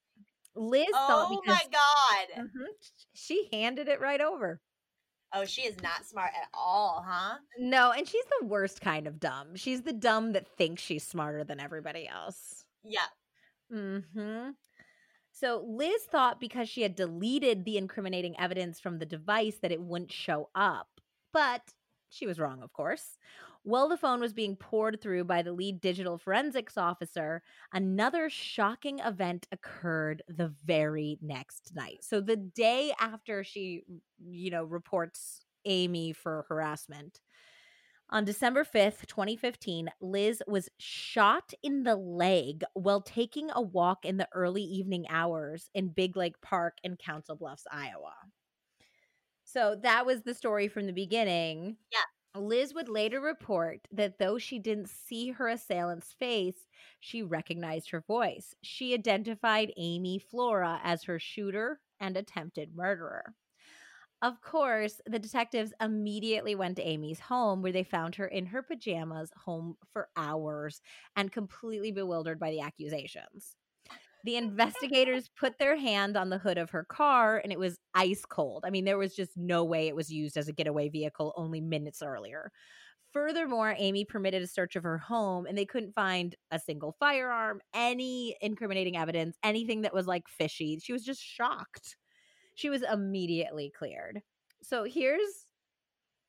Liz 0.57 0.87
thought 0.93 1.29
Oh 1.31 1.41
because 1.45 1.57
my 1.57 1.69
god. 1.71 2.45
Mhm. 2.45 2.67
she 3.13 3.49
handed 3.53 3.89
it 3.89 4.01
right 4.01 4.21
over. 4.21 4.61
Oh, 5.33 5.45
she 5.45 5.63
is 5.63 5.81
not 5.83 6.05
smart 6.07 6.31
at 6.41 6.49
all, 6.55 7.05
huh? 7.07 7.39
No, 7.59 7.91
and 7.91 8.07
she's 8.07 8.25
the 8.41 8.47
worst 8.47 8.81
kind 8.81 9.09
of 9.09 9.19
dumb. 9.19 9.57
She's 9.57 9.83
the 9.83 9.93
dumb 9.93 10.33
that 10.33 10.47
thinks 10.57 10.81
she's 10.81 11.05
smarter 11.05 11.43
than 11.43 11.59
everybody 11.59 12.07
else. 12.07 12.65
Yeah. 12.85 13.07
Mm-hmm. 13.73 14.51
So 15.33 15.65
Liz 15.67 16.03
thought 16.05 16.39
because 16.39 16.69
she 16.69 16.83
had 16.83 16.95
deleted 16.95 17.65
the 17.65 17.77
incriminating 17.77 18.39
evidence 18.39 18.79
from 18.79 18.99
the 18.99 19.07
device 19.07 19.57
that 19.63 19.73
it 19.73 19.81
wouldn't 19.81 20.13
show 20.13 20.51
up. 20.55 20.89
But 21.33 21.63
she 22.09 22.27
was 22.29 22.39
wrong, 22.39 22.63
of 22.63 22.73
course. 22.73 23.19
While 23.65 23.89
the 23.89 23.97
phone 23.97 24.21
was 24.21 24.35
being 24.35 24.57
pored 24.57 25.01
through 25.01 25.25
by 25.25 25.43
the 25.43 25.53
lead 25.53 25.81
digital 25.81 26.19
forensics 26.19 26.77
officer, 26.77 27.43
another 27.73 28.29
shocking 28.29 28.99
event 29.01 29.49
occurred 29.53 30.23
the 30.29 30.49
very 30.65 31.19
next 31.23 31.75
night. 31.75 32.05
So 32.05 32.21
the 32.21 32.37
day 32.37 32.93
after 33.01 33.43
she, 33.43 33.85
you 34.23 34.51
know, 34.51 34.65
reports 34.65 35.47
Amy 35.65 36.13
for 36.13 36.45
harassment, 36.49 37.21
on 38.11 38.25
December 38.25 39.07
5th, 39.09 39.37
2015, 39.37 39.91
Liz 40.01 40.43
was 40.47 40.71
shot 40.79 41.53
in 41.63 41.85
the 41.85 41.97
leg 41.97 42.65
while 42.75 43.01
taking 43.03 43.51
a 43.51 43.63
walk 43.63 44.05
in 44.05 44.19
the 44.19 44.29
early 44.33 44.63
evening 44.63 45.07
hours 45.09 45.71
in 45.75 45.89
Big 45.89 46.17
Lake 46.17 46.41
Park 46.43 46.79
in 46.85 46.97
Council 46.97 47.37
Bluffs, 47.37 47.67
Iowa. 47.71 48.15
So 49.45 49.77
that 49.83 50.07
was 50.07 50.23
the 50.23 50.35
story 50.35 50.69
from 50.69 50.87
the 50.87 50.93
beginning. 50.93 51.77
Yeah. 51.93 52.04
Liz 52.37 52.75
would 52.75 52.89
later 52.89 53.21
report 53.21 53.87
that 53.93 54.19
though 54.19 54.39
she 54.39 54.59
didn't 54.59 54.89
see 54.89 55.31
her 55.31 55.49
assailant's 55.49 56.13
face, 56.13 56.69
she 57.01 57.23
recognized 57.23 57.91
her 57.91 58.01
voice. 58.01 58.55
She 58.63 58.95
identified 58.95 59.73
Amy 59.77 60.19
Flora 60.19 60.81
as 60.83 61.05
her 61.05 61.19
shooter 61.19 61.81
and 62.01 62.17
attempted 62.17 62.75
murderer. 62.75 63.35
Of 64.23 64.41
course, 64.41 65.01
the 65.07 65.19
detectives 65.19 65.73
immediately 65.81 66.55
went 66.55 66.77
to 66.77 66.83
Amy's 66.83 67.21
home 67.21 67.63
where 67.63 67.73
they 67.73 67.85
found 67.85 68.17
her 68.17 68.27
in 68.27 68.47
her 68.47 68.63
pajamas, 68.63 69.31
home 69.37 69.77
for 69.93 70.09
hours, 70.17 70.81
and 71.17 71.31
completely 71.33 71.93
bewildered 71.93 72.39
by 72.41 72.51
the 72.51 72.61
accusations. 72.61 73.57
The 74.25 74.37
investigators 74.37 75.31
put 75.39 75.59
their 75.59 75.77
hand 75.77 76.17
on 76.17 76.31
the 76.31 76.39
hood 76.39 76.57
of 76.57 76.71
her 76.71 76.85
car 76.85 77.39
and 77.39 77.53
it 77.53 77.59
was 77.59 77.79
ice 77.95 78.25
cold. 78.27 78.65
I 78.67 78.71
mean, 78.71 78.87
there 78.87 78.99
was 78.99 79.15
just 79.15 79.37
no 79.37 79.65
way 79.65 79.87
it 79.87 79.95
was 79.95 80.11
used 80.11 80.39
as 80.39 80.49
a 80.49 80.53
getaway 80.53 80.89
vehicle 80.89 81.35
only 81.37 81.61
minutes 81.61 82.03
earlier. 82.03 82.51
Furthermore, 83.13 83.77
Amy 83.79 84.05
permitted 84.05 84.43
a 84.43 84.47
search 84.47 84.77
of 84.77 84.83
her 84.83 84.99
home 84.99 85.47
and 85.47 85.57
they 85.57 85.67
couldn't 85.67 85.95
find 85.95 86.35
a 86.51 86.59
single 86.59 86.97
firearm, 86.99 87.61
any 87.75 88.35
incriminating 88.41 88.97
evidence, 88.97 89.37
anything 89.45 89.83
that 89.83 89.95
was 89.95 90.07
like 90.07 90.27
fishy. 90.27 90.81
She 90.83 90.93
was 90.93 91.05
just 91.05 91.23
shocked. 91.23 91.97
She 92.55 92.71
was 92.71 92.83
immediately 92.83 93.71
cleared. 93.77 94.23
So 94.63 94.85
here's 94.85 95.47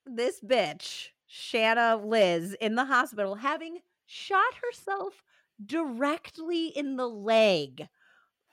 this 0.06 0.42
bitch, 0.46 1.08
Shanna 1.28 1.96
Liz, 2.04 2.56
in 2.60 2.76
the 2.76 2.86
hospital 2.86 3.36
having 3.36 3.80
shot 4.06 4.54
herself 4.62 5.24
directly 5.64 6.68
in 6.68 6.96
the 6.96 7.08
leg. 7.08 7.88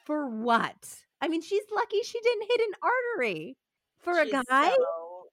For 0.05 0.29
what? 0.29 0.97
I 1.21 1.29
mean, 1.29 1.43
she's 1.43 1.65
lucky 1.75 2.03
she 2.03 2.21
didn't 2.21 2.49
hit 2.49 2.61
an 2.61 2.75
artery. 2.83 3.57
For 4.01 4.19
a 4.19 4.27
guy? 4.27 4.71
So, 4.71 5.25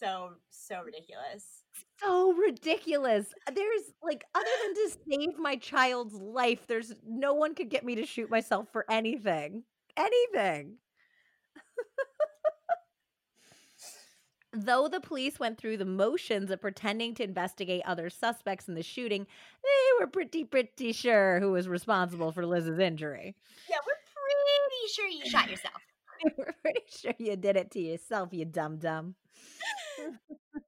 so, 0.00 0.30
so 0.50 0.82
ridiculous. 0.82 1.64
so 2.00 2.32
ridiculous. 2.32 3.26
There's 3.52 3.92
like, 4.02 4.24
other 4.34 4.46
than 4.64 4.74
to 4.74 4.98
save 5.08 5.38
my 5.38 5.56
child's 5.56 6.14
life, 6.14 6.66
there's 6.66 6.92
no 7.06 7.34
one 7.34 7.54
could 7.54 7.70
get 7.70 7.84
me 7.84 7.94
to 7.96 8.06
shoot 8.06 8.30
myself 8.30 8.68
for 8.72 8.84
anything. 8.90 9.64
Anything. 9.96 10.76
Though 14.60 14.88
the 14.88 15.00
police 15.00 15.38
went 15.38 15.56
through 15.56 15.76
the 15.76 15.84
motions 15.84 16.50
of 16.50 16.60
pretending 16.60 17.14
to 17.14 17.22
investigate 17.22 17.82
other 17.84 18.10
suspects 18.10 18.66
in 18.66 18.74
the 18.74 18.82
shooting, 18.82 19.24
they 19.62 20.00
were 20.00 20.08
pretty, 20.08 20.42
pretty 20.42 20.90
sure 20.92 21.38
who 21.38 21.52
was 21.52 21.68
responsible 21.68 22.32
for 22.32 22.44
Liz's 22.44 22.80
injury. 22.80 23.36
Yeah, 23.70 23.76
we're 23.86 23.94
pretty 23.94 24.92
sure 24.92 25.06
you 25.06 25.30
shot 25.30 25.48
yourself. 25.48 25.80
we're 26.36 26.54
pretty 26.60 26.82
sure 26.88 27.14
you 27.18 27.36
did 27.36 27.56
it 27.56 27.70
to 27.72 27.80
yourself, 27.80 28.30
you 28.32 28.44
dumb 28.44 28.78
dumb. 28.78 29.14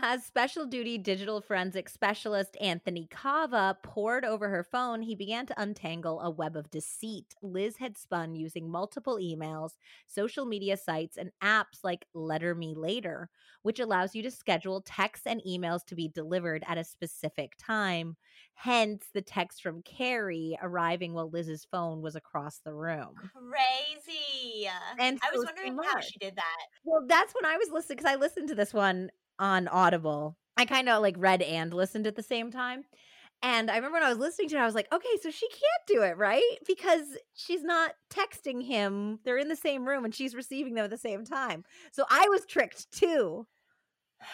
As 0.00 0.24
special 0.24 0.64
duty 0.64 0.96
digital 0.96 1.40
forensic 1.40 1.88
specialist 1.88 2.56
Anthony 2.60 3.08
Kava 3.10 3.76
pored 3.82 4.24
over 4.24 4.48
her 4.48 4.62
phone, 4.62 5.02
he 5.02 5.16
began 5.16 5.44
to 5.46 5.60
untangle 5.60 6.20
a 6.20 6.30
web 6.30 6.56
of 6.56 6.70
deceit 6.70 7.34
Liz 7.42 7.76
had 7.76 7.98
spun 7.98 8.36
using 8.36 8.70
multiple 8.70 9.16
emails, 9.16 9.72
social 10.06 10.44
media 10.44 10.76
sites, 10.76 11.16
and 11.16 11.32
apps 11.42 11.82
like 11.82 12.06
Letter 12.14 12.54
Me 12.54 12.74
Later, 12.76 13.28
which 13.62 13.80
allows 13.80 14.14
you 14.14 14.22
to 14.22 14.30
schedule 14.30 14.82
texts 14.82 15.26
and 15.26 15.42
emails 15.46 15.84
to 15.86 15.96
be 15.96 16.08
delivered 16.08 16.62
at 16.68 16.78
a 16.78 16.84
specific 16.84 17.54
time. 17.58 18.16
Hence, 18.54 19.06
the 19.12 19.22
text 19.22 19.62
from 19.62 19.82
Cari 19.82 20.56
arriving 20.62 21.12
while 21.12 21.30
Liz's 21.30 21.66
phone 21.70 22.02
was 22.02 22.14
across 22.14 22.58
the 22.58 22.74
room. 22.74 23.14
Crazy. 23.34 24.68
And 24.98 25.18
I 25.22 25.36
was 25.36 25.40
so 25.40 25.52
wondering 25.54 25.76
how 25.84 26.00
she 26.00 26.18
did 26.18 26.36
that. 26.36 26.66
Well, 26.84 27.04
that's 27.08 27.34
when 27.34 27.46
I 27.46 27.56
was 27.56 27.68
listening 27.72 27.96
because 27.96 28.12
I 28.12 28.16
listened 28.16 28.48
to 28.48 28.54
this 28.54 28.72
one 28.72 29.10
on 29.38 29.68
Audible. 29.68 30.36
I 30.56 30.64
kind 30.64 30.88
of 30.88 31.02
like 31.02 31.16
read 31.18 31.42
and 31.42 31.72
listened 31.72 32.06
at 32.06 32.16
the 32.16 32.22
same 32.22 32.50
time. 32.50 32.84
And 33.42 33.70
I 33.70 33.76
remember 33.76 33.96
when 33.98 34.02
I 34.02 34.08
was 34.08 34.18
listening 34.18 34.48
to 34.50 34.56
it, 34.56 34.60
I 34.60 34.66
was 34.66 34.74
like, 34.74 34.92
okay, 34.92 35.16
so 35.22 35.30
she 35.30 35.48
can't 35.48 35.86
do 35.86 36.02
it, 36.02 36.16
right? 36.16 36.42
Because 36.66 37.02
she's 37.34 37.62
not 37.62 37.92
texting 38.10 38.64
him. 38.64 39.20
They're 39.24 39.38
in 39.38 39.48
the 39.48 39.54
same 39.56 39.86
room 39.86 40.04
and 40.04 40.14
she's 40.14 40.34
receiving 40.34 40.74
them 40.74 40.84
at 40.84 40.90
the 40.90 40.98
same 40.98 41.24
time. 41.24 41.64
So 41.92 42.04
I 42.10 42.28
was 42.28 42.44
tricked 42.46 42.90
too. 42.90 43.46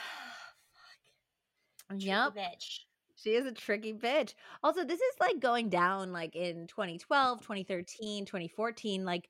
Tricky 2.01 2.07
Yep. 2.07 2.35
Bitch. 2.35 2.81
She 3.17 3.31
is 3.35 3.47
a 3.47 3.53
tricky 3.53 3.95
bitch. 3.95 4.35
Also, 4.63 4.85
this 4.85 5.01
is 5.01 5.15
like 5.21 5.41
going 5.41 5.69
down 5.69 6.13
like 6.13 6.37
in 6.37 6.67
2012, 6.67 7.41
2013, 7.41 8.27
2014. 8.27 9.05
Like, 9.05 9.29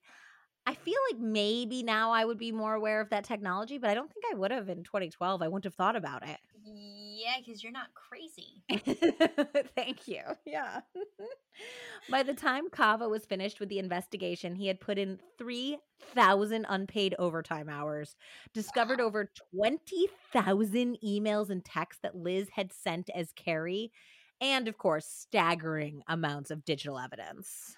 I 0.66 0.74
feel 0.74 0.98
like 1.10 1.20
maybe 1.20 1.82
now 1.82 2.10
I 2.10 2.24
would 2.24 2.38
be 2.38 2.52
more 2.52 2.74
aware 2.74 3.00
of 3.00 3.10
that 3.10 3.24
technology, 3.24 3.78
but 3.78 3.90
I 3.90 3.94
don't 3.94 4.12
think 4.12 4.24
I 4.30 4.34
would 4.36 4.50
have 4.50 4.68
in 4.68 4.82
2012. 4.84 5.42
I 5.42 5.48
wouldn't 5.48 5.64
have 5.64 5.74
thought 5.74 5.96
about 5.96 6.26
it. 6.26 6.40
Yeah, 6.64 7.38
because 7.38 7.62
you're 7.62 7.72
not 7.72 7.92
crazy. 7.94 8.64
Thank 9.76 10.08
you. 10.08 10.22
Yeah. 10.46 10.80
By 12.08 12.22
the 12.22 12.34
time 12.34 12.70
Kava 12.70 13.08
was 13.08 13.26
finished 13.26 13.60
with 13.60 13.68
the 13.68 13.78
investigation, 13.78 14.54
he 14.56 14.66
had 14.66 14.80
put 14.80 14.98
in 14.98 15.20
3,000 15.38 16.66
unpaid 16.68 17.14
overtime 17.18 17.68
hours, 17.68 18.16
discovered 18.52 19.00
Wow. 19.00 19.06
over 19.06 19.30
20,000 19.54 20.98
emails 21.04 21.50
and 21.50 21.64
texts 21.64 22.00
that 22.02 22.16
Liz 22.16 22.50
had 22.54 22.72
sent 22.72 23.10
as 23.14 23.32
Cari, 23.32 23.92
and 24.40 24.68
of 24.68 24.78
course, 24.78 25.06
staggering 25.06 26.02
amounts 26.08 26.50
of 26.50 26.64
digital 26.64 26.98
evidence. 26.98 27.76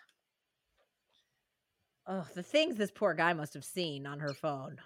Oh, 2.06 2.26
the 2.34 2.42
things 2.42 2.76
this 2.76 2.90
poor 2.90 3.14
guy 3.14 3.32
must 3.32 3.54
have 3.54 3.64
seen 3.64 4.06
on 4.06 4.20
her 4.20 4.32
phone. 4.32 4.78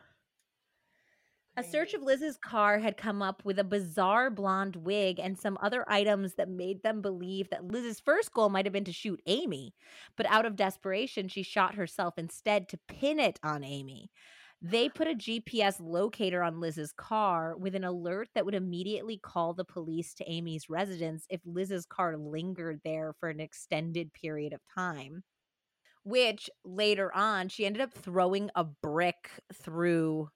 A 1.57 1.63
search 1.65 1.93
of 1.93 2.03
Liz's 2.03 2.39
car 2.39 2.79
had 2.79 2.97
come 2.97 3.21
up 3.21 3.45
with 3.45 3.59
a 3.59 3.65
bizarre 3.65 4.31
blonde 4.31 4.77
wig 4.77 5.19
and 5.21 5.39
some 5.39 5.59
other 5.61 5.85
items 5.89 6.35
that 6.37 6.49
made 6.49 6.83
them 6.83 7.03
believe 7.03 7.51
that 7.51 7.67
Liz's 7.67 8.01
first 8.01 8.33
goal 8.33 8.49
might 8.49 8.65
have 8.65 8.73
been 8.73 8.85
to 8.85 8.93
shoot 8.93 9.21
Amy. 9.27 9.75
But 10.17 10.27
out 10.31 10.47
of 10.47 10.57
desperation, 10.57 11.29
she 11.29 11.43
shot 11.43 11.75
herself 11.75 12.15
instead 12.17 12.69
to 12.69 12.81
pin 12.89 13.19
it 13.19 13.39
on 13.43 13.65
Amy. 13.65 14.11
They 14.63 14.89
put 14.89 15.09
a 15.09 15.15
GPS 15.15 15.81
locator 15.81 16.43
on 16.43 16.61
Liz's 16.61 16.93
car 16.93 17.57
with 17.57 17.75
an 17.75 17.85
alert 17.85 18.29
that 18.35 18.47
would 18.47 18.55
immediately 18.55 19.19
call 19.19 19.53
the 19.53 19.65
police 19.65 20.15
to 20.15 20.31
Amy's 20.31 20.71
residence 20.71 21.27
if 21.29 21.41
Liz's 21.45 21.85
car 21.85 22.17
lingered 22.17 22.81
there 22.85 23.13
for 23.19 23.29
an 23.29 23.41
extended 23.41 24.13
period 24.15 24.53
of 24.53 24.61
time. 24.75 25.25
Which 26.05 26.48
later 26.64 27.14
on, 27.14 27.48
she 27.48 27.66
ended 27.66 27.82
up 27.82 27.93
throwing 27.93 28.51
a 28.55 28.64
brick 28.64 29.31
through 29.52 30.31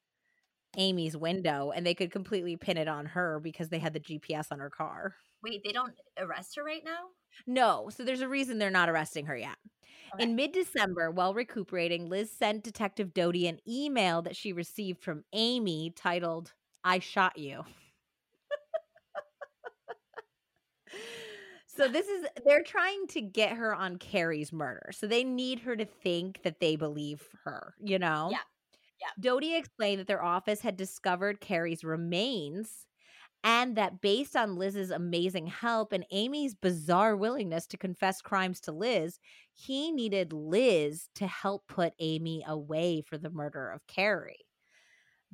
Amy's 0.77 1.17
window 1.17 1.73
and 1.75 1.87
they 1.87 1.95
could 1.95 2.11
completely 2.11 2.57
pin 2.57 2.77
it 2.77 2.89
on 2.89 3.07
her 3.07 3.41
because 3.41 3.69
they 3.69 3.79
had 3.79 3.93
the 3.93 4.01
GPS 4.01 4.47
on 4.51 4.59
her 4.59 4.71
car. 4.71 5.15
Wait, 5.43 5.63
they 5.65 5.73
don't 5.73 5.95
arrest 6.19 6.57
her 6.57 6.65
right 6.65 6.83
now? 6.85 7.09
No, 7.47 7.91
so 7.91 8.05
there's 8.05 8.21
a 8.21 8.29
reason 8.29 8.59
they're 8.59 8.71
not 8.71 8.89
arresting 8.89 9.27
her 9.27 9.37
yet. 9.37 9.57
Okay. 10.15 10.25
In 10.25 10.37
mid 10.37 10.53
December, 10.53 11.11
while 11.11 11.35
recuperating, 11.35 12.09
Liz 12.09 12.31
sent 12.31 12.63
Detective 12.63 13.13
Doty 13.13 13.47
an 13.47 13.59
email 13.69 14.23
that 14.23 14.37
she 14.37 14.53
received 14.53 15.03
from 15.03 15.25
Amy 15.33 15.93
titled, 15.95 16.53
I 16.83 16.99
shot 16.99 17.39
you. 17.39 17.65
so 21.77 21.89
this 21.89 22.07
is, 22.09 22.27
they're 22.45 22.63
trying 22.63 23.07
to 23.09 23.21
get 23.21 23.57
her 23.57 23.75
on 23.75 23.97
Cari's 23.97 24.53
murder. 24.53 24.91
So 24.93 25.07
they 25.07 25.25
need 25.25 25.61
her 25.61 25.77
to 25.77 25.85
think 25.85 26.43
that 26.43 26.61
they 26.61 26.77
believe 26.77 27.29
her, 27.45 27.75
you 27.81 27.99
know? 27.99 28.29
Yeah. 28.31 28.39
Yeah. 29.01 29.09
Doty 29.21 29.57
explained 29.57 30.01
that 30.01 30.07
their 30.07 30.23
office 30.25 30.61
had 30.61 30.77
discovered 30.77 31.41
Cari's 31.41 31.85
remains 31.85 32.87
and 33.43 33.77
that 33.77 34.01
based 34.01 34.37
on 34.37 34.57
Liz's 34.57 34.91
amazing 34.91 35.47
help 35.47 35.93
and 35.93 36.07
Amy's 36.11 36.55
bizarre 36.55 37.17
willingness 37.17 37.67
to 37.69 37.77
confess 37.77 38.23
crimes 38.23 38.61
to 38.61 38.73
Liz, 38.73 39.19
he 39.53 39.93
needed 39.93 40.33
Liz 40.33 41.09
to 41.17 41.27
help 41.27 41.67
put 41.69 41.93
Amy 41.99 42.43
away 42.47 43.03
for 43.03 43.19
the 43.19 43.31
murder 43.31 43.71
of 43.71 43.87
Cari. 43.87 44.44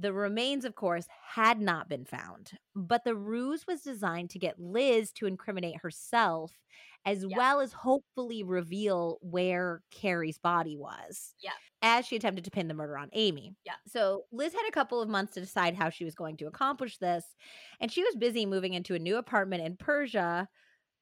The 0.01 0.13
remains, 0.15 0.65
of 0.65 0.75
course, 0.77 1.07
had 1.35 1.61
not 1.61 1.89
been 1.89 2.07
found, 2.07 2.53
but 2.75 3.05
the 3.05 3.15
ruse 3.15 3.67
was 3.67 3.83
designed 3.83 4.31
to 4.31 4.39
get 4.39 4.59
Liz 4.59 5.13
to 5.13 5.27
incriminate 5.27 5.77
herself 5.83 6.53
as 7.05 7.25
Yeah. 7.29 7.37
well 7.37 7.61
as 7.61 7.73
hopefully 7.73 8.43
reveal 8.43 9.19
where 9.21 9.83
Cari's 9.91 10.39
body 10.39 10.77
was. 10.77 11.35
Yeah. 11.43 11.53
As 11.83 12.07
she 12.07 12.17
attempted 12.17 12.45
to 12.45 12.51
pin 12.51 12.69
the 12.69 12.75
murder 12.75 12.97
on 12.99 13.11
Amy. 13.13 13.57
Yeah. 13.65 13.75
So 13.87 14.25
Liz 14.33 14.55
had 14.55 14.67
a 14.69 14.73
couple 14.73 15.03
of 15.03 15.09
months 15.09 15.35
to 15.35 15.41
decide 15.41 15.75
how 15.75 15.91
she 15.91 16.05
was 16.05 16.15
going 16.15 16.37
to 16.39 16.47
accomplish 16.47 16.99
this, 16.99 17.25
and 17.81 17.93
she 17.93 18.03
was 18.05 18.17
busy 18.17 18.47
moving 18.47 18.75
into 18.75 18.95
a 18.95 18.99
new 18.99 19.17
apartment 19.17 19.65
in 19.65 19.77
Persia, 19.77 20.49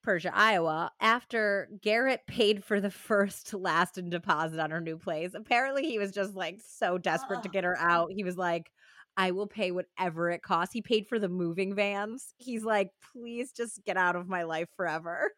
Persia, 0.03 0.31
Iowa, 0.33 0.91
after 1.01 1.69
Garrett 1.81 2.25
paid 2.27 2.63
for 2.63 2.79
the 2.81 2.91
first, 2.91 3.53
last, 3.53 3.97
and 3.97 4.09
deposit 4.11 4.59
on 4.59 4.71
her 4.71 4.81
new 4.81 4.97
place. 4.97 5.33
Apparently, 5.33 5.85
he 5.87 5.99
was 5.99 6.11
just 6.13 6.35
like 6.35 6.61
so 6.65 6.97
desperate 6.97 7.43
to 7.43 7.49
get 7.49 7.65
her 7.65 7.77
out. 7.77 8.11
He 8.13 8.23
was 8.23 8.37
like, 8.37 8.71
I 9.19 9.31
will 9.31 9.47
pay 9.47 9.71
whatever 9.71 10.31
it 10.31 10.41
costs. 10.41 10.73
He 10.73 10.81
paid 10.81 11.05
for 11.05 11.19
the 11.19 11.27
moving 11.27 11.75
vans. 11.75 12.33
He's 12.37 12.63
like, 12.63 12.91
please 13.11 13.51
just 13.51 13.83
get 13.83 13.97
out 13.97 14.15
of 14.15 14.29
my 14.29 14.43
life 14.43 14.69
forever. 14.77 15.33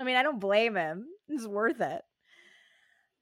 I 0.00 0.04
mean, 0.04 0.16
I 0.16 0.22
don't 0.22 0.40
blame 0.40 0.76
him. 0.76 1.04
It's 1.28 1.46
worth 1.46 1.82
it. 1.82 2.00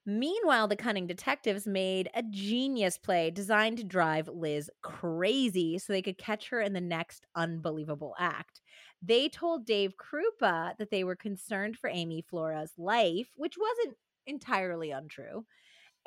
Meanwhile, 0.06 0.68
the 0.68 0.76
cunning 0.76 1.08
detectives 1.08 1.66
made 1.66 2.08
a 2.14 2.22
genius 2.22 2.98
play 2.98 3.32
designed 3.32 3.78
to 3.78 3.84
drive 3.84 4.28
Liz 4.28 4.70
crazy 4.80 5.78
so 5.78 5.92
they 5.92 6.00
could 6.00 6.16
catch 6.16 6.48
her 6.50 6.60
in 6.60 6.72
the 6.72 6.80
next 6.80 7.26
unbelievable 7.34 8.14
act. 8.16 8.60
They 9.02 9.28
told 9.28 9.66
Dave 9.66 9.94
Krupa 9.96 10.78
that 10.78 10.92
they 10.92 11.02
were 11.02 11.16
concerned 11.16 11.76
for 11.76 11.90
Amy 11.90 12.24
Flora's 12.30 12.74
life, 12.78 13.26
which 13.36 13.56
wasn't 13.58 13.96
entirely 14.24 14.92
untrue. 14.92 15.44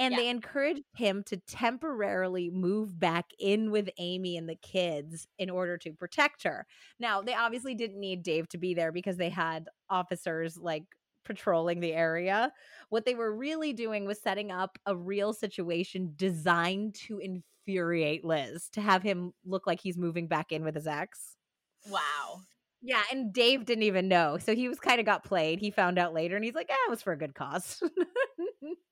And 0.01 0.13
Yeah. 0.13 0.17
they 0.17 0.29
encouraged 0.29 0.83
him 0.95 1.23
to 1.25 1.37
temporarily 1.37 2.49
move 2.49 2.99
back 2.99 3.31
in 3.39 3.71
with 3.71 3.89
Amy 3.99 4.35
and 4.37 4.49
the 4.49 4.55
kids 4.55 5.27
in 5.37 5.49
order 5.51 5.77
to 5.79 5.93
protect 5.93 6.43
her. 6.43 6.65
Now, 6.99 7.21
they 7.21 7.35
obviously 7.35 7.75
didn't 7.75 7.99
need 7.99 8.23
Dave 8.23 8.49
to 8.49 8.57
be 8.57 8.73
there 8.73 8.91
because 8.91 9.17
they 9.17 9.29
had 9.29 9.69
officers 9.89 10.57
like 10.57 10.85
patrolling 11.23 11.81
the 11.81 11.93
area. 11.93 12.51
What 12.89 13.05
they 13.05 13.15
were 13.15 13.35
really 13.35 13.73
doing 13.73 14.05
was 14.05 14.19
setting 14.21 14.51
up 14.51 14.79
a 14.87 14.95
real 14.97 15.33
situation 15.33 16.13
designed 16.15 16.95
to 16.95 17.19
infuriate 17.19 18.25
Liz, 18.25 18.69
to 18.71 18.81
have 18.81 19.03
him 19.03 19.33
look 19.45 19.67
like 19.67 19.81
he's 19.81 19.97
moving 19.99 20.27
back 20.27 20.51
in 20.51 20.63
with 20.63 20.75
his 20.75 20.87
ex. 20.87 21.37
Wow. 21.85 22.41
Yeah, 22.81 23.03
and 23.11 23.31
Dave 23.31 23.65
didn't 23.65 23.83
even 23.83 24.07
know. 24.07 24.37
So 24.39 24.55
he 24.55 24.67
was 24.67 24.79
kind 24.79 24.99
of 24.99 25.05
got 25.05 25.23
played. 25.23 25.59
He 25.59 25.69
found 25.69 25.99
out 25.99 26.13
later 26.13 26.35
and 26.35 26.43
he's 26.43 26.55
like, 26.55 26.67
"Ah, 26.71 26.85
it 26.87 26.89
was 26.89 27.01
for 27.03 27.13
a 27.13 27.17
good 27.17 27.35
cause." 27.35 27.81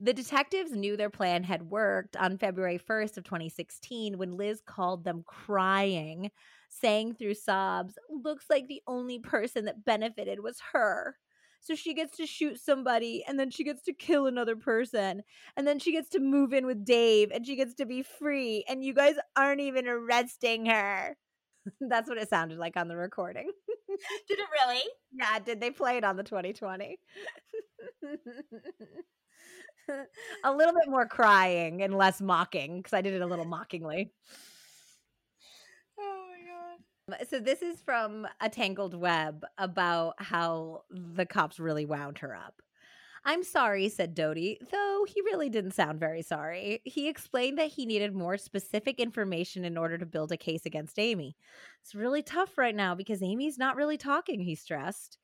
the 0.00 0.12
detectives 0.12 0.72
knew 0.72 0.96
their 0.96 1.10
plan 1.10 1.42
had 1.44 1.62
worked 1.70 2.16
on 2.16 2.38
February 2.38 2.78
1st 2.78 3.18
of 3.18 3.24
2016 3.24 4.18
when 4.18 4.36
Liz 4.36 4.60
called 4.64 5.04
them 5.04 5.24
crying, 5.26 6.30
saying 6.68 7.14
through 7.14 7.34
sobs, 7.34 7.98
"Looks 8.08 8.46
like 8.50 8.68
the 8.68 8.82
only 8.86 9.18
person 9.18 9.64
that 9.66 9.84
benefited 9.84 10.40
was 10.40 10.60
her." 10.72 11.16
So 11.60 11.74
she 11.74 11.94
gets 11.94 12.16
to 12.18 12.26
shoot 12.26 12.60
somebody 12.60 13.24
and 13.26 13.38
then 13.38 13.50
she 13.50 13.64
gets 13.64 13.82
to 13.84 13.92
kill 13.92 14.26
another 14.26 14.56
person 14.56 15.22
and 15.56 15.66
then 15.66 15.78
she 15.80 15.92
gets 15.92 16.08
to 16.10 16.20
move 16.20 16.52
in 16.52 16.66
with 16.66 16.84
Dave 16.84 17.30
and 17.32 17.44
she 17.46 17.56
gets 17.56 17.74
to 17.74 17.86
be 17.86 18.02
free 18.02 18.64
and 18.68 18.84
you 18.84 18.94
guys 18.94 19.16
aren't 19.36 19.60
even 19.60 19.88
arresting 19.88 20.66
her. 20.66 21.16
That's 21.80 22.08
what 22.08 22.18
it 22.18 22.28
sounded 22.30 22.58
like 22.58 22.76
on 22.76 22.88
the 22.88 22.96
recording. 22.96 23.50
Did 24.28 24.38
it 24.38 24.46
really? 24.52 24.82
Yeah, 25.12 25.38
did 25.40 25.60
they 25.60 25.70
play 25.70 25.96
it 25.96 26.04
on 26.04 26.16
the 26.16 26.22
2020? 26.24 26.98
a 30.44 30.52
little 30.52 30.74
bit 30.74 30.88
more 30.88 31.06
crying 31.06 31.82
and 31.82 31.96
less 31.96 32.20
mocking 32.20 32.78
because 32.78 32.92
I 32.92 33.00
did 33.00 33.14
it 33.14 33.22
a 33.22 33.26
little 33.26 33.44
mockingly. 33.44 34.12
Oh 35.98 36.26
my 36.30 37.16
god. 37.16 37.28
So 37.28 37.40
this 37.40 37.62
is 37.62 37.80
from 37.80 38.26
a 38.40 38.48
tangled 38.48 38.94
web 38.94 39.44
about 39.56 40.14
how 40.18 40.82
the 40.90 41.26
cops 41.26 41.58
really 41.58 41.86
wound 41.86 42.18
her 42.18 42.34
up. 42.34 42.60
I'm 43.24 43.42
sorry, 43.42 43.88
said 43.88 44.14
Doty, 44.14 44.58
though 44.70 45.04
he 45.06 45.20
really 45.22 45.48
didn't 45.50 45.74
sound 45.74 46.00
very 46.00 46.22
sorry. 46.22 46.80
He 46.84 47.08
explained 47.08 47.58
that 47.58 47.72
he 47.72 47.84
needed 47.84 48.14
more 48.14 48.38
specific 48.38 49.00
information 49.00 49.64
in 49.64 49.76
order 49.76 49.98
to 49.98 50.06
build 50.06 50.32
a 50.32 50.36
case 50.36 50.64
against 50.64 50.98
Amy. 50.98 51.36
It's 51.82 51.94
really 51.94 52.22
tough 52.22 52.56
right 52.56 52.74
now 52.74 52.94
because 52.94 53.22
Amy's 53.22 53.58
not 53.58 53.76
really 53.76 53.98
talking, 53.98 54.40
he 54.40 54.54
stressed. 54.54 55.18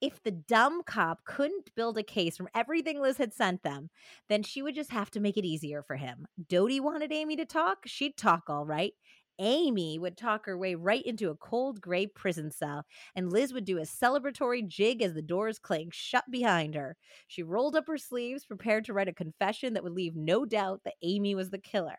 If 0.00 0.22
the 0.22 0.30
dumb 0.30 0.82
cop 0.82 1.24
couldn't 1.24 1.74
build 1.74 1.98
a 1.98 2.02
case 2.02 2.36
from 2.36 2.48
everything 2.54 3.00
Liz 3.00 3.18
had 3.18 3.32
sent 3.34 3.62
them, 3.62 3.90
then 4.28 4.42
she 4.42 4.62
would 4.62 4.74
just 4.74 4.90
have 4.90 5.10
to 5.12 5.20
make 5.20 5.36
it 5.36 5.44
easier 5.44 5.82
for 5.82 5.96
him. 5.96 6.26
Doty 6.48 6.80
wanted 6.80 7.12
Amy 7.12 7.36
to 7.36 7.44
talk, 7.44 7.86
she'd 7.86 8.16
talk 8.16 8.48
all 8.48 8.64
right. 8.66 8.94
Amy 9.38 9.98
would 9.98 10.18
talk 10.18 10.44
her 10.44 10.56
way 10.58 10.74
right 10.74 11.04
into 11.04 11.30
a 11.30 11.36
cold 11.36 11.80
gray 11.80 12.06
prison 12.06 12.50
cell, 12.50 12.84
and 13.14 13.32
Liz 13.32 13.52
would 13.54 13.64
do 13.64 13.78
a 13.78 13.82
celebratory 13.82 14.66
jig 14.66 15.00
as 15.02 15.14
the 15.14 15.22
doors 15.22 15.58
clanged 15.58 15.94
shut 15.94 16.30
behind 16.30 16.74
her. 16.74 16.96
She 17.26 17.42
rolled 17.42 17.74
up 17.74 17.86
her 17.86 17.96
sleeves, 17.98 18.44
prepared 18.44 18.84
to 18.86 18.92
write 18.92 19.08
a 19.08 19.14
confession 19.14 19.72
that 19.74 19.82
would 19.82 19.94
leave 19.94 20.14
no 20.14 20.44
doubt 20.44 20.82
that 20.84 20.94
Amy 21.02 21.34
was 21.34 21.50
the 21.50 21.58
killer. 21.58 21.98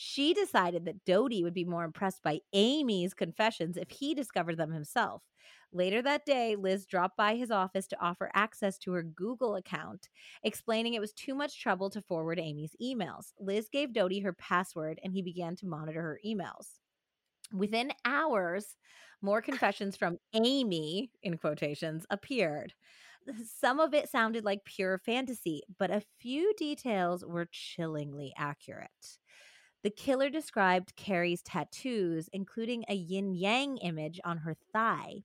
She 0.00 0.32
decided 0.32 0.84
that 0.84 1.04
Doty 1.04 1.42
would 1.42 1.54
be 1.54 1.64
more 1.64 1.82
impressed 1.82 2.22
by 2.22 2.38
Amy's 2.52 3.14
confessions 3.14 3.76
if 3.76 3.90
he 3.90 4.14
discovered 4.14 4.56
them 4.56 4.70
himself. 4.70 5.24
Later 5.72 6.00
that 6.02 6.24
day, 6.24 6.54
Liz 6.54 6.86
dropped 6.86 7.16
by 7.16 7.34
his 7.34 7.50
office 7.50 7.88
to 7.88 8.00
offer 8.00 8.30
access 8.32 8.78
to 8.78 8.92
her 8.92 9.02
Google 9.02 9.56
account, 9.56 10.08
explaining 10.44 10.94
it 10.94 11.00
was 11.00 11.12
too 11.12 11.34
much 11.34 11.60
trouble 11.60 11.90
to 11.90 12.00
forward 12.00 12.38
Amy's 12.38 12.76
emails. 12.80 13.32
Liz 13.40 13.68
gave 13.68 13.92
Doty 13.92 14.20
her 14.20 14.32
password 14.32 15.00
and 15.02 15.12
he 15.12 15.20
began 15.20 15.56
to 15.56 15.66
monitor 15.66 16.00
her 16.00 16.20
emails. 16.24 16.78
Within 17.52 17.90
hours, 18.04 18.76
more 19.20 19.42
confessions 19.42 19.96
from 19.96 20.18
Amy, 20.32 21.10
in 21.24 21.38
quotations, 21.38 22.06
appeared. 22.08 22.72
Some 23.44 23.80
of 23.80 23.92
it 23.94 24.08
sounded 24.08 24.44
like 24.44 24.64
pure 24.64 24.98
fantasy, 24.98 25.62
but 25.76 25.90
a 25.90 26.04
few 26.20 26.54
details 26.56 27.24
were 27.24 27.48
chillingly 27.50 28.32
accurate. 28.36 29.18
The 29.82 29.90
killer 29.90 30.30
described 30.30 30.94
Cari's 30.96 31.42
tattoos, 31.42 32.28
including 32.32 32.84
a 32.88 32.94
yin 32.94 33.34
yang 33.34 33.78
image 33.78 34.20
on 34.24 34.38
her 34.38 34.54
thigh. 34.54 35.24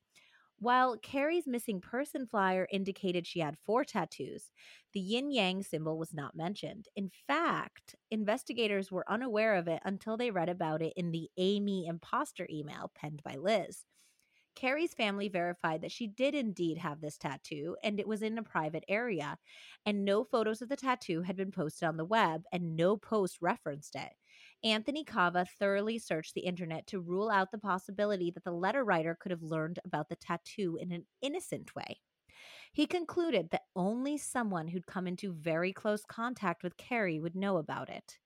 While 0.57 0.97
Cari's 0.97 1.47
missing 1.47 1.81
person 1.81 2.27
flyer 2.27 2.67
indicated 2.71 3.27
she 3.27 3.39
had 3.41 3.59
four 3.59 3.85
tattoos, 3.85 4.51
the 4.93 4.99
yin 5.01 5.31
yang 5.31 5.63
symbol 5.63 5.97
was 5.97 6.13
not 6.13 6.35
mentioned. 6.35 6.87
In 6.95 7.09
fact, 7.09 7.95
investigators 8.11 8.91
were 8.91 9.09
unaware 9.11 9.55
of 9.55 9.67
it 9.67 9.81
until 9.85 10.17
they 10.17 10.31
read 10.31 10.49
about 10.49 10.81
it 10.81 10.93
in 10.95 11.11
the 11.11 11.29
Amy 11.37 11.85
imposter 11.87 12.47
email 12.49 12.91
penned 12.95 13.23
by 13.23 13.35
Liz. 13.35 13.85
Cari's 14.55 14.93
family 14.95 15.27
verified 15.29 15.81
that 15.81 15.91
she 15.91 16.07
did 16.07 16.35
indeed 16.35 16.77
have 16.79 17.01
this 17.01 17.17
tattoo 17.17 17.77
and 17.83 17.99
it 17.99 18.07
was 18.07 18.21
in 18.23 18.37
a 18.37 18.43
private 18.43 18.83
area, 18.87 19.37
and 19.85 20.05
no 20.05 20.23
photos 20.23 20.61
of 20.61 20.69
the 20.69 20.75
tattoo 20.75 21.21
had 21.23 21.35
been 21.35 21.51
posted 21.51 21.87
on 21.87 21.97
the 21.97 22.05
web 22.05 22.43
and 22.51 22.75
no 22.75 22.97
post 22.97 23.37
referenced 23.41 23.95
it. 23.95 24.13
Anthony 24.63 25.03
Kava 25.03 25.45
thoroughly 25.59 25.99
searched 25.99 26.35
the 26.35 26.41
internet 26.41 26.87
to 26.87 27.01
rule 27.01 27.29
out 27.29 27.51
the 27.51 27.57
possibility 27.57 28.31
that 28.31 28.45
the 28.45 28.51
letter 28.51 28.83
writer 28.85 29.17
could 29.19 29.31
have 29.31 29.43
learned 29.43 29.79
about 29.83 30.07
the 30.07 30.15
tattoo 30.15 30.77
in 30.79 30.91
an 30.91 31.05
innocent 31.21 31.75
way. 31.75 31.99
He 32.71 32.87
concluded 32.87 33.49
that 33.51 33.65
only 33.75 34.17
someone 34.17 34.69
who'd 34.69 34.87
come 34.87 35.05
into 35.05 35.33
very 35.33 35.73
close 35.73 36.05
contact 36.05 36.63
with 36.63 36.77
Cari 36.77 37.19
would 37.19 37.35
know 37.35 37.57
about 37.57 37.89
it. 37.89 38.17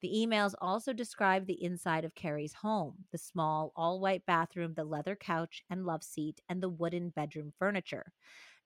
The 0.00 0.08
emails 0.08 0.54
also 0.60 0.92
described 0.92 1.46
the 1.46 1.62
inside 1.62 2.04
of 2.04 2.14
Cari's 2.14 2.54
home 2.54 3.04
the 3.12 3.18
small, 3.18 3.72
all 3.76 4.00
white 4.00 4.24
bathroom, 4.24 4.74
the 4.74 4.84
leather 4.84 5.16
couch 5.16 5.62
and 5.68 5.84
love 5.84 6.02
seat, 6.02 6.40
and 6.48 6.62
the 6.62 6.70
wooden 6.70 7.10
bedroom 7.10 7.52
furniture. 7.58 8.12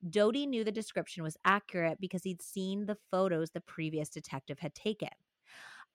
Doty 0.09 0.47
knew 0.47 0.63
the 0.63 0.71
description 0.71 1.23
was 1.23 1.39
accurate 1.45 1.99
because 2.01 2.23
he'd 2.23 2.43
seen 2.43 2.87
the 2.87 2.99
photos 3.11 3.51
the 3.51 3.61
previous 3.61 4.11
detective 4.11 4.59
had 4.59 4.75
taken. 4.75 5.09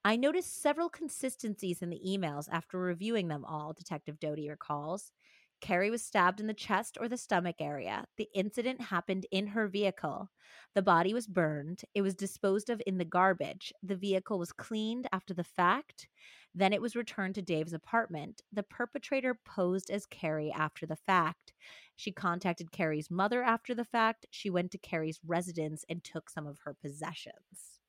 I 0.02 0.16
noticed 0.16 0.62
several 0.62 0.88
consistencies 0.88 1.82
in 1.82 1.90
the 1.90 2.00
emails 2.06 2.48
after 2.50 2.78
reviewing 2.78 3.28
them 3.28 3.44
all, 3.44 3.74
Detective 3.74 4.18
Doty 4.18 4.48
recalls. 4.48 5.12
Cari 5.60 5.90
was 5.90 6.02
stabbed 6.02 6.40
in 6.40 6.46
the 6.46 6.54
chest 6.54 6.96
or 6.98 7.06
the 7.06 7.18
stomach 7.18 7.56
area. 7.60 8.06
The 8.16 8.30
incident 8.34 8.80
happened 8.80 9.26
in 9.30 9.48
her 9.48 9.68
vehicle. 9.68 10.30
The 10.74 10.80
body 10.80 11.12
was 11.12 11.26
burned. 11.26 11.82
It 11.94 12.00
was 12.00 12.14
disposed 12.14 12.70
of 12.70 12.80
in 12.86 12.96
the 12.96 13.04
garbage. 13.04 13.74
The 13.82 13.94
vehicle 13.94 14.38
was 14.38 14.52
cleaned 14.52 15.06
after 15.12 15.34
the 15.34 15.44
fact. 15.44 16.08
Then 16.54 16.72
it 16.72 16.80
was 16.80 16.96
returned 16.96 17.34
to 17.34 17.42
Dave's 17.42 17.74
apartment. 17.74 18.40
The 18.50 18.62
perpetrator 18.62 19.38
posed 19.44 19.90
as 19.90 20.06
Cari 20.06 20.50
after 20.50 20.86
the 20.86 20.96
fact. 20.96 21.52
She 21.94 22.10
contacted 22.10 22.72
Cari's 22.72 23.10
mother 23.10 23.42
after 23.42 23.74
the 23.74 23.84
fact. 23.84 24.24
She 24.30 24.48
went 24.48 24.70
to 24.70 24.78
Cari's 24.78 25.20
residence 25.26 25.84
and 25.90 26.02
took 26.02 26.30
some 26.30 26.46
of 26.46 26.60
her 26.64 26.72
possessions. 26.72 27.80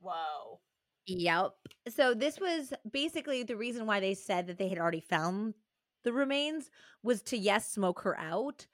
Whoa. 0.00 0.58
Yep. 1.06 1.52
So 1.88 2.14
this 2.14 2.40
was 2.40 2.72
basically 2.90 3.42
the 3.42 3.56
reason 3.56 3.86
why 3.86 4.00
they 4.00 4.14
said 4.14 4.46
that 4.48 4.58
they 4.58 4.68
had 4.68 4.78
already 4.78 5.00
found 5.00 5.54
the 6.02 6.12
remains 6.12 6.70
was 7.02 7.22
to 7.22 7.36
yes 7.36 7.70
smoke 7.70 8.00
her 8.00 8.18
out, 8.18 8.66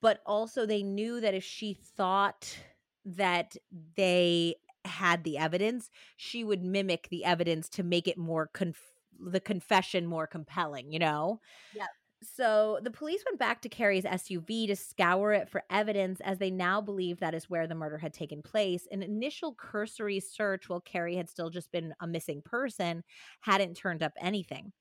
but 0.00 0.20
also 0.26 0.66
they 0.66 0.82
knew 0.82 1.20
that 1.20 1.34
if 1.34 1.44
she 1.44 1.74
thought 1.74 2.58
that 3.04 3.56
they 3.96 4.56
had 4.84 5.24
the 5.24 5.38
evidence, 5.38 5.90
she 6.16 6.44
would 6.44 6.62
mimic 6.64 7.08
the 7.10 7.24
evidence 7.24 7.68
to 7.70 7.82
make 7.82 8.08
it 8.08 8.18
more 8.18 8.48
conf- 8.48 8.92
the 9.20 9.40
confession 9.40 10.06
more 10.06 10.26
compelling, 10.26 10.92
you 10.92 10.98
know? 10.98 11.40
Yeah. 11.72 11.86
So 12.22 12.80
the 12.82 12.90
police 12.90 13.22
went 13.24 13.38
back 13.38 13.62
to 13.62 13.68
Cari's 13.68 14.04
SUV 14.04 14.66
to 14.66 14.74
scour 14.74 15.32
it 15.32 15.48
for 15.48 15.62
evidence 15.70 16.20
as 16.20 16.38
they 16.38 16.50
now 16.50 16.80
believe 16.80 17.20
that 17.20 17.34
is 17.34 17.48
where 17.48 17.68
the 17.68 17.76
murder 17.76 17.98
had 17.98 18.12
taken 18.12 18.42
place. 18.42 18.88
An 18.90 19.02
initial 19.02 19.54
cursory 19.54 20.18
search 20.18 20.68
while 20.68 20.80
Cari 20.80 21.16
had 21.16 21.28
still 21.28 21.48
just 21.48 21.70
been 21.70 21.94
a 22.00 22.08
missing 22.08 22.42
person 22.42 23.04
hadn't 23.40 23.76
turned 23.76 24.02
up 24.02 24.12
anything. 24.20 24.72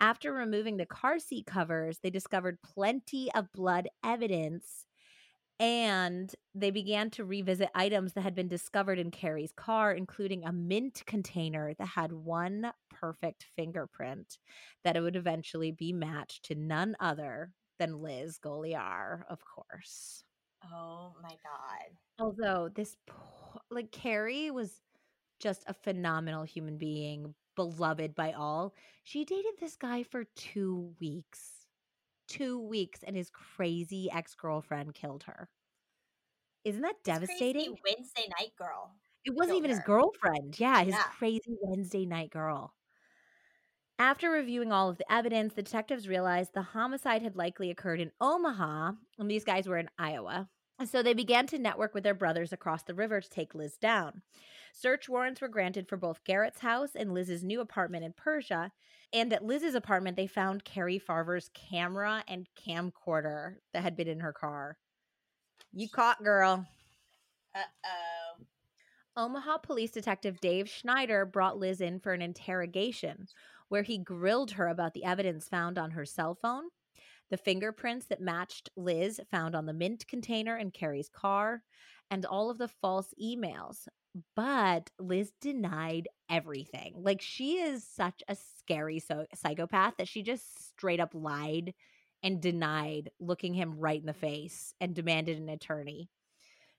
After 0.00 0.32
removing 0.32 0.76
the 0.76 0.86
car 0.86 1.18
seat 1.18 1.46
covers, 1.46 2.00
they 2.00 2.10
discovered 2.10 2.60
plenty 2.62 3.32
of 3.34 3.52
blood 3.52 3.88
evidence 4.04 4.86
and 5.60 6.34
they 6.54 6.70
began 6.70 7.10
to 7.10 7.24
revisit 7.24 7.70
items 7.74 8.14
that 8.14 8.22
had 8.22 8.34
been 8.34 8.48
discovered 8.48 8.98
in 8.98 9.10
Cari's 9.10 9.52
car, 9.52 9.92
including 9.92 10.44
a 10.44 10.52
mint 10.52 11.02
container 11.06 11.74
that 11.74 11.86
had 11.86 12.12
one 12.12 12.72
perfect 12.90 13.46
fingerprint 13.56 14.38
that 14.84 14.96
it 14.96 15.00
would 15.00 15.16
eventually 15.16 15.70
be 15.70 15.92
matched 15.92 16.44
to 16.46 16.54
none 16.54 16.96
other 17.00 17.52
than 17.78 18.02
Liz 18.02 18.38
Golyar, 18.38 19.22
of 19.28 19.40
course. 19.44 20.24
Oh 20.64 21.14
my 21.22 21.30
God. 21.30 21.96
Although 22.18 22.68
this, 22.68 22.96
like, 23.70 23.90
Cari 23.90 24.50
was 24.50 24.80
just 25.40 25.64
a 25.66 25.74
phenomenal 25.74 26.44
human 26.44 26.78
being, 26.78 27.34
beloved 27.56 28.14
by 28.14 28.32
all. 28.32 28.74
She 29.04 29.24
dated 29.24 29.54
this 29.58 29.76
guy 29.76 30.04
for 30.04 30.24
two 30.36 30.94
weeks 31.00 31.61
two 32.32 32.58
weeks 32.58 33.00
and 33.02 33.16
his 33.16 33.30
crazy 33.30 34.10
ex 34.10 34.34
girlfriend 34.34 34.94
killed 34.94 35.24
her. 35.24 35.48
Isn't 36.64 36.82
that 36.82 37.02
devastating? 37.04 37.76
Wednesday 37.84 38.28
night 38.38 38.52
girl. 38.56 38.94
It 39.24 39.34
wasn't 39.34 39.58
even 39.58 39.70
his 39.70 39.80
girlfriend. 39.80 40.58
Yeah, 40.58 40.82
his 40.82 40.94
Yeah. 40.94 41.02
crazy 41.04 41.56
Wednesday 41.60 42.06
night 42.06 42.30
girl. 42.30 42.74
After 43.98 44.30
reviewing 44.30 44.72
all 44.72 44.88
of 44.88 44.98
the 44.98 45.12
evidence, 45.12 45.54
the 45.54 45.62
detectives 45.62 46.08
realized 46.08 46.54
the 46.54 46.62
homicide 46.62 47.22
had 47.22 47.36
likely 47.36 47.70
occurred 47.70 48.00
in 48.00 48.10
Omaha, 48.20 48.92
and 49.18 49.30
these 49.30 49.44
guys 49.44 49.68
were 49.68 49.78
in 49.78 49.90
Iowa. 49.98 50.48
So 50.84 51.02
they 51.02 51.14
began 51.14 51.46
to 51.48 51.58
network 51.58 51.94
with 51.94 52.04
their 52.04 52.14
brothers 52.14 52.52
across 52.52 52.82
the 52.82 52.94
river 52.94 53.20
to 53.20 53.30
take 53.30 53.54
Liz 53.54 53.76
down. 53.76 54.22
Search 54.72 55.08
warrants 55.08 55.40
were 55.40 55.48
granted 55.48 55.88
for 55.88 55.96
both 55.96 56.24
Garrett's 56.24 56.60
house 56.60 56.94
and 56.94 57.12
Liz's 57.12 57.44
new 57.44 57.60
apartment 57.60 58.04
in 58.04 58.14
Persia. 58.14 58.72
And 59.12 59.32
at 59.32 59.44
Liz's 59.44 59.74
apartment, 59.74 60.16
they 60.16 60.26
found 60.26 60.64
Cari 60.64 60.98
Farver's 60.98 61.50
camera 61.54 62.24
and 62.26 62.48
camcorder 62.66 63.56
that 63.72 63.82
had 63.82 63.96
been 63.96 64.08
in 64.08 64.20
her 64.20 64.32
car. 64.32 64.78
You 65.72 65.88
caught, 65.88 66.22
girl. 66.24 66.66
Uh 67.54 67.60
oh. 67.84 68.44
Omaha 69.14 69.58
police 69.58 69.90
detective 69.90 70.40
Dave 70.40 70.70
Schneider 70.70 71.26
brought 71.26 71.58
Liz 71.58 71.82
in 71.82 72.00
for 72.00 72.14
an 72.14 72.22
interrogation 72.22 73.26
where 73.68 73.82
he 73.82 73.98
grilled 73.98 74.52
her 74.52 74.68
about 74.68 74.94
the 74.94 75.04
evidence 75.04 75.48
found 75.48 75.78
on 75.78 75.90
her 75.92 76.06
cell 76.06 76.34
phone, 76.34 76.64
the 77.32 77.38
fingerprints 77.38 78.06
that 78.06 78.20
matched 78.20 78.68
Liz 78.76 79.18
found 79.30 79.56
on 79.56 79.64
the 79.64 79.72
mint 79.72 80.06
container 80.06 80.54
in 80.54 80.70
Cari's 80.70 81.08
car, 81.08 81.62
and 82.10 82.26
all 82.26 82.50
of 82.50 82.58
the 82.58 82.68
false 82.68 83.14
emails. 83.20 83.88
But 84.36 84.90
Liz 85.00 85.32
denied 85.40 86.08
everything. 86.28 86.92
Like 86.98 87.22
she 87.22 87.54
is 87.54 87.84
such 87.88 88.22
a 88.28 88.36
scary 88.36 88.98
so- 88.98 89.24
psychopath 89.34 89.94
that 89.96 90.08
she 90.08 90.22
just 90.22 90.68
straight 90.68 91.00
up 91.00 91.14
lied 91.14 91.72
and 92.22 92.42
denied 92.42 93.10
looking 93.18 93.54
him 93.54 93.78
right 93.78 93.98
in 93.98 94.06
the 94.06 94.12
face 94.12 94.74
and 94.78 94.94
demanded 94.94 95.38
an 95.38 95.48
attorney. 95.48 96.10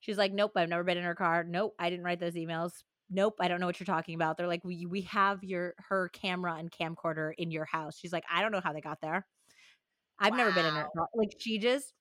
She's 0.02 0.20
like, 0.20 0.34
Nope, 0.34 0.52
I've 0.56 0.70
never 0.70 0.84
been 0.84 1.00
in 1.00 1.04
her 1.04 1.16
car. 1.16 1.44
Nope, 1.44 1.74
I 1.80 1.90
didn't 1.90 2.06
write 2.06 2.20
those 2.20 2.36
emails. 2.36 2.74
Nope, 3.10 3.38
I 3.40 3.48
don't 3.48 3.60
know 3.60 3.66
what 3.66 3.80
you're 3.80 3.86
talking 3.86 4.14
about. 4.14 4.38
They're 4.38 4.48
like, 4.48 4.64
We 4.64 4.86
we 4.86 5.02
have 5.02 5.44
your 5.44 5.74
her 5.90 6.10
camera 6.10 6.58
and 6.60 6.72
camcorder 6.72 7.32
in 7.40 7.50
your 7.50 7.66
house. 7.66 7.98
She's 7.98 8.14
like, 8.14 8.26
I 8.32 8.44
don't 8.44 8.52
know 8.52 8.62
how 8.64 8.74
they 8.74 8.82
got 8.82 9.02
there. 9.02 9.26
I've 10.24 10.32
wow. 10.32 10.38
never 10.38 10.52
been 10.52 10.66
in 10.66 10.74
her. 10.74 10.88
Like 11.14 11.36
she 11.38 11.60
just 11.60 11.94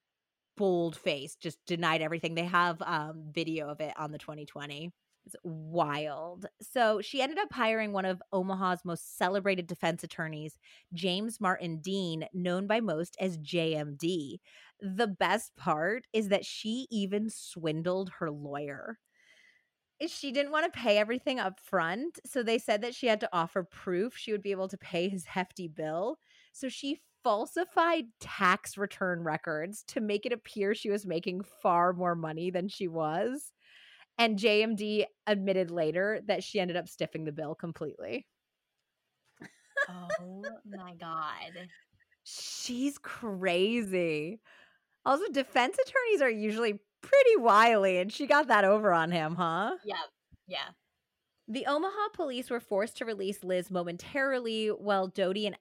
bold 0.56 0.96
face, 0.96 1.36
just 1.36 1.58
denied 1.66 2.02
everything. 2.02 2.34
They 2.34 2.44
have 2.44 2.80
um 2.82 3.24
video 3.32 3.68
of 3.68 3.80
it 3.80 3.92
on 3.96 4.12
the 4.12 4.18
2020. 4.18 4.90
It's 5.24 5.36
wild. 5.44 6.46
So 6.60 7.00
she 7.00 7.22
ended 7.22 7.38
up 7.38 7.52
hiring 7.52 7.92
one 7.92 8.04
of 8.04 8.22
Omaha's 8.32 8.84
most 8.84 9.16
celebrated 9.18 9.66
defense 9.66 10.02
attorneys, 10.02 10.58
James 10.92 11.40
Martin 11.40 11.78
Dean, 11.78 12.26
known 12.32 12.66
by 12.66 12.80
most 12.80 13.16
as 13.20 13.38
JMD. 13.38 14.38
The 14.80 15.06
best 15.06 15.54
part 15.56 16.06
is 16.12 16.28
that 16.28 16.44
she 16.44 16.88
even 16.90 17.30
swindled 17.30 18.10
her 18.18 18.30
lawyer. 18.30 18.98
She 20.08 20.32
didn't 20.32 20.50
want 20.50 20.72
to 20.72 20.76
pay 20.76 20.98
everything 20.98 21.38
up 21.38 21.60
front, 21.60 22.18
so 22.26 22.42
they 22.42 22.58
said 22.58 22.82
that 22.82 22.94
she 22.94 23.06
had 23.06 23.20
to 23.20 23.28
offer 23.32 23.62
proof 23.62 24.16
she 24.16 24.32
would 24.32 24.42
be 24.42 24.50
able 24.50 24.68
to 24.68 24.76
pay 24.78 25.08
his 25.08 25.26
hefty 25.26 25.68
bill. 25.68 26.18
So 26.52 26.68
she 26.68 27.02
falsified 27.22 28.04
tax 28.20 28.76
return 28.76 29.22
records 29.22 29.84
to 29.88 30.00
make 30.00 30.26
it 30.26 30.32
appear 30.32 30.74
she 30.74 30.90
was 30.90 31.06
making 31.06 31.42
far 31.62 31.92
more 31.92 32.14
money 32.14 32.50
than 32.50 32.68
she 32.68 32.88
was. 32.88 33.52
And 34.18 34.38
JMD 34.38 35.04
admitted 35.26 35.70
later 35.70 36.20
that 36.26 36.44
she 36.44 36.60
ended 36.60 36.76
up 36.76 36.86
stiffing 36.88 37.24
the 37.24 37.32
bill 37.32 37.54
completely. 37.54 38.26
oh 39.88 40.42
my 40.66 40.94
God. 40.94 41.68
She's 42.24 42.98
crazy. 42.98 44.40
Also, 45.04 45.24
defense 45.32 45.76
attorneys 45.76 46.22
are 46.22 46.30
usually 46.30 46.78
pretty 47.00 47.36
wily, 47.36 47.98
and 47.98 48.12
she 48.12 48.26
got 48.26 48.48
that 48.48 48.64
over 48.64 48.92
on 48.92 49.10
him, 49.10 49.34
huh? 49.34 49.72
Yeah. 49.84 49.96
Yeah. 50.46 50.68
The 51.48 51.66
Omaha 51.66 52.08
police 52.14 52.50
were 52.50 52.60
forced 52.60 52.98
to 52.98 53.04
release 53.04 53.42
Liz 53.42 53.70
momentarily 53.70 54.68
while 54.68 55.08
Doty 55.08 55.46
and 55.46 55.56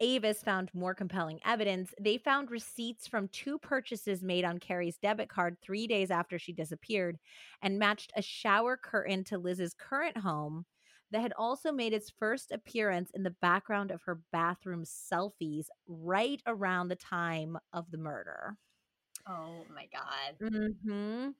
Avis 0.00 0.42
found 0.42 0.70
more 0.74 0.94
compelling 0.94 1.40
evidence. 1.44 1.94
They 2.00 2.18
found 2.18 2.50
receipts 2.50 3.06
from 3.06 3.28
two 3.28 3.58
purchases 3.58 4.22
made 4.22 4.44
on 4.44 4.58
Cari's 4.58 4.98
debit 4.98 5.28
card 5.28 5.56
three 5.62 5.86
days 5.86 6.10
after 6.10 6.38
she 6.38 6.52
disappeared 6.52 7.18
and 7.62 7.78
matched 7.78 8.12
a 8.16 8.22
shower 8.22 8.76
curtain 8.76 9.24
to 9.24 9.38
Liz's 9.38 9.74
current 9.74 10.16
home 10.18 10.64
that 11.12 11.22
had 11.22 11.32
also 11.38 11.72
made 11.72 11.92
its 11.92 12.10
first 12.10 12.50
appearance 12.52 13.10
in 13.14 13.22
the 13.22 13.34
background 13.40 13.90
of 13.90 14.02
her 14.02 14.20
bathroom 14.32 14.84
selfies 14.84 15.66
right 15.86 16.42
around 16.46 16.88
the 16.88 16.96
time 16.96 17.56
of 17.72 17.90
the 17.90 17.98
murder. 17.98 18.56
Oh 19.28 19.64
my 19.74 19.86
God. 19.92 20.50
Mm-hmm. 20.52 21.30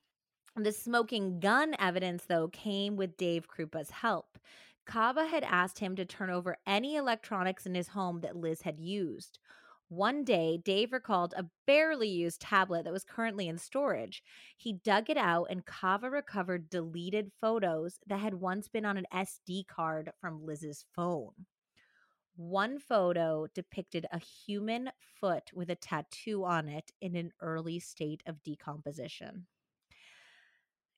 The 0.63 0.73
smoking 0.73 1.41
gun 1.41 1.75
evidence, 1.79 2.25
though, 2.27 2.49
came 2.49 2.97
with 2.97 3.17
Dave 3.17 3.47
Krupa's 3.47 3.91
help. 3.91 4.39
Kava 4.87 5.27
had 5.27 5.45
asked 5.45 5.81
him 5.81 5.97
to 5.97 6.05
turn 6.05 6.31
over 6.31 6.57
any 6.67 6.97
electronics 6.97 7.67
in 7.67 7.75
his 7.75 7.89
home 7.89 8.21
that 8.21 8.37
Liz 8.37 8.63
had 8.63 8.79
used. 8.79 9.39
One 9.89 10.25
day, 10.25 10.59
Dave 10.59 10.93
recalled 10.93 11.35
a 11.37 11.49
barely 11.67 12.09
used 12.09 12.41
tablet 12.41 12.85
that 12.85 12.93
was 12.93 13.05
currently 13.05 13.47
in 13.49 13.59
storage. 13.59 14.23
He 14.57 14.73
dug 14.73 15.11
it 15.11 15.17
out, 15.17 15.47
and 15.49 15.65
Kava 15.65 16.11
recovered 16.11 16.71
deleted 16.71 17.31
photos 17.41 18.01
that 18.07 18.19
had 18.19 18.35
once 18.35 18.69
been 18.69 18.85
on 18.85 18.97
an 18.97 19.07
SD 19.13 19.67
card 19.69 20.11
from 20.21 20.45
Liz's 20.45 20.85
phone. 20.95 21.47
One 22.35 22.79
photo 22.79 23.47
depicted 23.55 24.07
a 24.13 24.19
human 24.19 24.91
foot 25.21 25.51
with 25.55 25.71
a 25.71 25.77
tattoo 25.77 26.45
on 26.45 26.69
it 26.69 26.93
in 27.01 27.17
an 27.17 27.33
early 27.41 27.79
state 27.79 28.23
of 28.27 28.43
decomposition. 28.43 29.47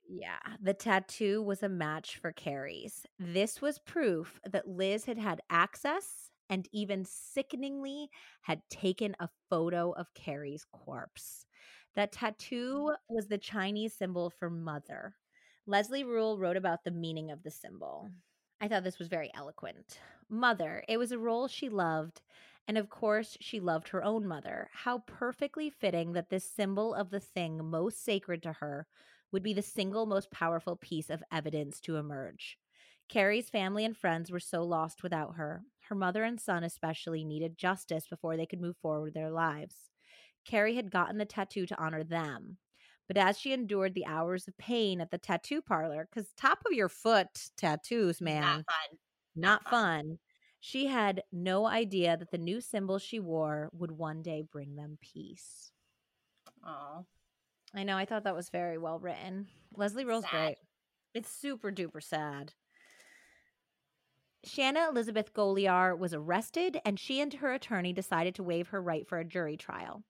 Yeah, 0.08 0.38
the 0.62 0.72
tattoo 0.72 1.42
was 1.42 1.62
a 1.62 1.68
match 1.68 2.16
for 2.16 2.32
Cari's. 2.32 3.04
This 3.18 3.60
was 3.60 3.78
proof 3.78 4.40
that 4.50 4.66
Liz 4.66 5.04
had 5.04 5.18
had 5.18 5.42
access 5.50 6.30
and 6.48 6.66
even 6.72 7.04
sickeningly 7.04 8.08
had 8.40 8.62
taken 8.70 9.14
a 9.20 9.28
photo 9.50 9.92
of 9.92 10.14
Cari's 10.14 10.64
corpse. 10.72 11.44
That 11.94 12.12
tattoo 12.12 12.90
mm. 12.92 12.96
was 13.10 13.26
the 13.26 13.36
Chinese 13.36 13.92
symbol 13.92 14.30
for 14.30 14.48
mother. 14.48 15.14
Leslie 15.66 16.04
Rule 16.04 16.38
wrote 16.38 16.56
about 16.56 16.84
the 16.84 16.90
meaning 16.90 17.30
of 17.30 17.42
the 17.42 17.50
symbol. 17.50 18.08
I 18.60 18.68
thought 18.68 18.84
this 18.84 18.98
was 18.98 19.08
very 19.08 19.30
eloquent. 19.34 20.00
Mother, 20.30 20.82
it 20.88 20.96
was 20.96 21.12
a 21.12 21.18
role 21.18 21.48
she 21.48 21.68
loved, 21.68 22.22
and 22.66 22.78
of 22.78 22.88
course, 22.88 23.36
she 23.40 23.60
loved 23.60 23.88
her 23.88 24.02
own 24.02 24.26
mother. 24.26 24.70
How 24.72 25.00
perfectly 25.06 25.68
fitting 25.68 26.12
that 26.12 26.30
this 26.30 26.50
symbol 26.50 26.94
of 26.94 27.10
the 27.10 27.20
thing 27.20 27.62
most 27.62 28.02
sacred 28.02 28.42
to 28.44 28.54
her 28.54 28.86
would 29.32 29.42
be 29.42 29.52
the 29.52 29.62
single 29.62 30.06
most 30.06 30.30
powerful 30.30 30.76
piece 30.76 31.10
of 31.10 31.22
evidence 31.32 31.80
to 31.80 31.96
emerge. 31.96 32.58
Cari's 33.08 33.48
family 33.48 33.84
and 33.84 33.96
friends 33.96 34.30
were 34.30 34.40
so 34.40 34.62
lost 34.62 35.02
without 35.02 35.36
her. 35.36 35.62
Her 35.88 35.94
mother 35.94 36.24
and 36.24 36.40
son, 36.40 36.64
especially, 36.64 37.24
needed 37.24 37.56
justice 37.56 38.06
before 38.06 38.36
they 38.36 38.46
could 38.46 38.60
move 38.60 38.76
forward 38.76 39.04
with 39.04 39.14
their 39.14 39.30
lives. 39.30 39.90
Cari 40.44 40.76
had 40.76 40.90
gotten 40.90 41.18
the 41.18 41.24
tattoo 41.24 41.66
to 41.66 41.78
honor 41.78 42.04
them. 42.04 42.58
But 43.06 43.16
as 43.16 43.38
she 43.38 43.54
endured 43.54 43.94
the 43.94 44.04
hours 44.04 44.46
of 44.46 44.58
pain 44.58 45.00
at 45.00 45.10
the 45.10 45.16
tattoo 45.16 45.62
parlor, 45.62 46.06
because 46.10 46.30
top 46.36 46.58
of 46.66 46.72
your 46.72 46.90
foot 46.90 47.50
tattoos, 47.56 48.20
man, 48.20 48.42
not 48.42 48.64
fun. 48.66 48.98
Not, 49.34 49.64
fun. 49.64 49.70
fun. 49.70 50.18
She 50.60 50.86
had 50.86 51.22
no 51.32 51.66
idea 51.66 52.16
that 52.16 52.30
the 52.30 52.38
new 52.38 52.60
symbol 52.60 52.98
she 52.98 53.20
wore 53.20 53.70
would 53.72 53.92
one 53.92 54.22
day 54.22 54.42
bring 54.42 54.76
them 54.76 54.98
peace. 55.00 55.72
Oh. 56.62 57.06
I 57.74 57.84
know. 57.84 57.96
I 57.96 58.04
thought 58.04 58.24
that 58.24 58.34
was 58.34 58.48
very 58.48 58.78
well 58.78 58.98
written. 58.98 59.48
Leslie 59.76 60.04
sad. 60.22 60.30
great. 60.30 60.56
It's 61.14 61.30
super 61.30 61.70
duper 61.70 62.02
sad. 62.02 62.52
Shanna 64.44 64.88
Elizabeth 64.88 65.34
Golyar 65.34 65.98
was 65.98 66.14
arrested, 66.14 66.80
and 66.84 66.98
she 66.98 67.20
and 67.20 67.34
her 67.34 67.52
attorney 67.52 67.92
decided 67.92 68.34
to 68.36 68.42
waive 68.42 68.68
her 68.68 68.80
right 68.80 69.06
for 69.06 69.18
a 69.18 69.24
jury 69.24 69.56
trial. 69.56 70.04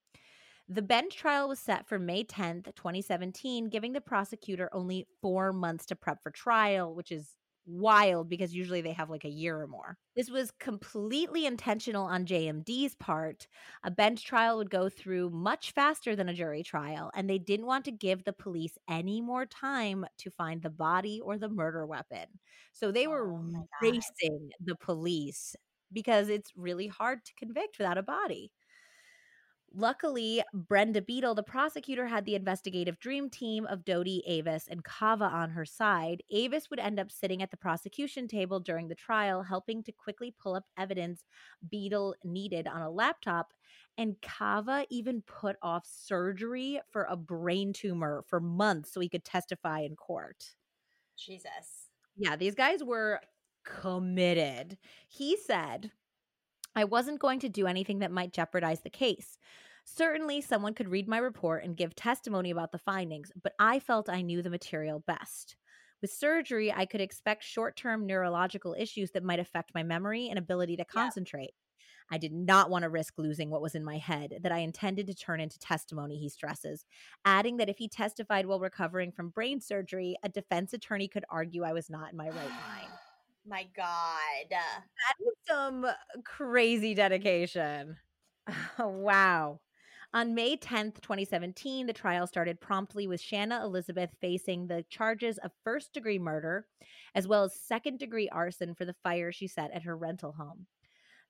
The 0.68 0.82
bench 0.82 1.16
trial 1.16 1.48
was 1.48 1.59
set 1.59 1.86
for 1.86 1.98
May 1.98 2.24
10th, 2.24 2.74
2017, 2.74 3.70
giving 3.70 3.94
the 3.94 4.02
prosecutor 4.02 4.68
only 4.72 5.06
four 5.22 5.52
months 5.52 5.86
to 5.86 5.97
prep 5.97 6.22
for 6.22 6.30
trial, 6.30 6.94
which 6.94 7.10
is 7.10 7.36
wild 7.69 8.28
because 8.28 8.55
usually 8.55 8.81
they 8.81 8.93
have 8.93 9.11
like 9.11 9.24
a 9.24 9.28
year 9.31 9.61
or 9.61 9.66
more. 9.69 9.99
This 10.16 10.31
was 10.31 10.51
completely 10.59 11.47
intentional 11.47 12.05
on 12.07 12.27
JMD's 12.27 12.95
part. 12.97 13.47
A 13.85 13.90
bench 13.90 14.24
trial 14.24 14.59
would 14.59 14.70
go 14.70 14.89
through 14.89 15.31
much 15.31 15.73
faster 15.73 16.16
than 16.16 16.28
a 16.28 16.35
jury 16.35 16.62
trial, 16.65 17.11
and 17.15 17.28
they 17.31 17.39
didn't 17.39 17.66
want 17.66 17.85
to 17.86 17.93
give 17.93 18.24
the 18.24 18.32
police 18.32 18.78
any 18.89 19.20
more 19.20 19.47
time 19.47 20.07
to 20.19 20.31
find 20.31 20.62
the 20.62 20.70
body 20.70 21.20
or 21.23 21.39
the 21.39 21.49
murder 21.49 21.86
weapon. 21.86 22.27
So 22.73 22.90
they 22.93 23.07
were 23.07 23.28
oh 23.31 23.69
racing 23.82 24.51
the 24.65 24.77
police 24.77 25.57
because 25.93 26.28
it's 26.28 26.53
really 26.57 26.86
hard 26.89 27.24
to 27.24 27.35
convict 27.35 27.78
without 27.78 27.99
a 27.99 28.03
body. 28.03 28.53
Luckily, 29.74 30.43
Brenda 30.55 31.03
Beadle, 31.03 31.35
the 31.35 31.43
prosecutor, 31.43 32.07
had 32.07 32.24
the 32.24 32.35
investigative 32.35 32.99
dream 32.99 33.28
team 33.28 33.66
of 33.66 33.85
Doty, 33.85 34.23
Avis, 34.27 34.66
and 34.66 34.82
Kava 34.82 35.27
on 35.27 35.51
her 35.51 35.65
side. 35.66 36.23
Avis 36.31 36.70
would 36.70 36.78
end 36.78 36.99
up 36.99 37.12
sitting 37.12 37.43
at 37.43 37.51
the 37.51 37.57
prosecution 37.57 38.27
table 38.28 38.61
during 38.61 38.89
the 38.89 38.95
trial, 38.95 39.43
helping 39.43 39.82
to 39.82 39.93
quickly 39.93 40.35
pull 40.43 40.55
up 40.55 40.65
evidence 40.78 41.24
Beadle 41.70 42.15
needed 42.24 42.66
on 42.66 42.81
a 42.81 42.90
laptop. 42.90 43.53
And 43.99 44.20
Kava 44.23 44.86
even 44.90 45.23
put 45.23 45.57
off 45.62 45.86
surgery 45.86 46.81
for 46.90 47.05
a 47.05 47.16
brain 47.16 47.73
tumor 47.73 48.24
for 48.27 48.40
months 48.40 48.93
so 48.93 49.01
he 49.01 49.09
could 49.09 49.24
testify 49.24 49.81
in 49.81 49.97
court. 49.97 50.55
Jesus. 51.16 51.90
Yeah, 52.16 52.36
these 52.36 52.55
guys 52.55 52.82
were 52.82 53.20
committed. 53.65 54.78
He 55.09 55.36
said, 55.36 55.93
I 56.74 56.85
wasn't 56.85 57.20
going 57.20 57.40
to 57.40 57.49
do 57.49 57.66
anything 57.66 57.99
that 58.01 58.12
might 58.12 58.32
jeopardize 58.32 58.81
the 58.81 58.90
case. 58.90 59.39
Certainly, 59.85 60.43
someone 60.43 60.74
could 60.74 60.90
read 60.90 61.09
my 61.09 61.19
report 61.19 61.65
and 61.65 61.77
give 61.77 61.95
testimony 61.95 62.51
about 62.51 62.73
the 62.73 62.78
findings, 62.78 63.32
but 63.43 63.55
I 63.59 63.78
felt 63.78 64.09
I 64.09 64.23
knew 64.23 64.43
the 64.43 64.51
material 64.51 65.03
best. 65.07 65.57
With 66.01 66.12
surgery, 66.12 66.73
I 66.73 66.85
could 66.86 67.01
expect 67.01 67.43
short 67.43 67.77
term 67.77 68.07
neurological 68.07 68.77
issues 68.78 69.11
that 69.12 69.24
might 69.24 69.40
affect 69.40 69.74
my 69.74 69.82
memory 69.82 70.28
and 70.28 70.39
ability 70.39 70.77
to 70.77 70.85
concentrate. 70.85 71.51
Yeah. 71.51 71.69
I 72.11 72.19
did 72.19 72.32
not 72.32 72.70
want 72.70 72.85
to 72.85 72.89
risk 72.89 73.15
losing 73.19 73.51
what 73.51 73.61
was 73.61 73.74
in 73.74 73.85
my 73.85 73.99
head 73.99 74.39
that 74.43 74.53
I 74.53 74.59
intended 74.59 75.07
to 75.09 75.15
turn 75.15 75.40
into 75.40 75.59
testimony, 75.59 76.19
he 76.19 76.28
stresses, 76.28 76.86
adding 77.24 77.59
that 77.59 77.69
if 77.69 77.78
he 77.78 77.89
testified 77.89 78.47
while 78.47 78.61
recovering 78.61 79.12
from 79.12 79.28
brain 79.31 79.61
surgery, 79.61 80.16
a 80.23 80.28
defense 80.28 80.73
attorney 80.73 81.09
could 81.09 81.24
argue 81.28 81.65
I 81.65 81.73
was 81.73 81.90
not 81.90 82.12
in 82.12 82.16
my 82.16 82.28
right 82.28 82.35
mind. 82.35 82.93
My 83.49 83.66
God. 83.75 84.51
That 84.51 84.85
is 85.20 85.35
some 85.49 85.87
crazy 86.25 86.95
dedication. 86.95 87.97
wow. 88.79 89.61
On 90.15 90.35
May 90.35 90.57
10th, 90.57 91.01
2017, 91.01 91.87
the 91.87 91.93
trial 91.93 92.27
started 92.27 92.61
promptly 92.61 93.07
with 93.07 93.20
Shanna 93.20 93.62
Elizabeth 93.62 94.11
facing 94.20 94.66
the 94.66 94.85
charges 94.91 95.39
of 95.39 95.53
first 95.65 95.93
degree 95.93 96.19
murder, 96.19 96.66
as 97.15 97.29
well 97.29 97.45
as 97.45 97.55
second 97.55 97.99
degree 97.99 98.29
arson 98.31 98.75
for 98.75 98.85
the 98.85 98.97
fire 99.03 99.33
she 99.33 99.47
set 99.47 99.70
at 99.73 99.83
her 99.83 99.97
rental 99.97 100.33
home. 100.33 100.66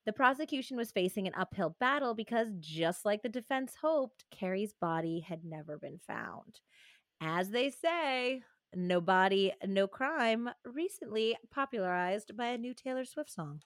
The 0.05 0.13
prosecution 0.13 0.77
was 0.77 0.91
facing 0.91 1.27
an 1.27 1.33
uphill 1.37 1.75
battle 1.79 2.15
because, 2.15 2.49
just 2.59 3.05
like 3.05 3.21
the 3.21 3.29
defense 3.29 3.75
hoped, 3.81 4.23
Cari's 4.31 4.73
body 4.73 5.19
had 5.19 5.43
never 5.43 5.77
been 5.77 5.99
found. 6.07 6.59
As 7.21 7.49
they 7.49 7.69
say, 7.69 8.43
no 8.75 9.01
body, 9.01 9.53
no 9.65 9.87
crime, 9.87 10.49
recently 10.65 11.37
popularized 11.51 12.35
by 12.35 12.47
a 12.47 12.57
new 12.57 12.73
Taylor 12.73 13.05
Swift 13.05 13.31
song. 13.31 13.61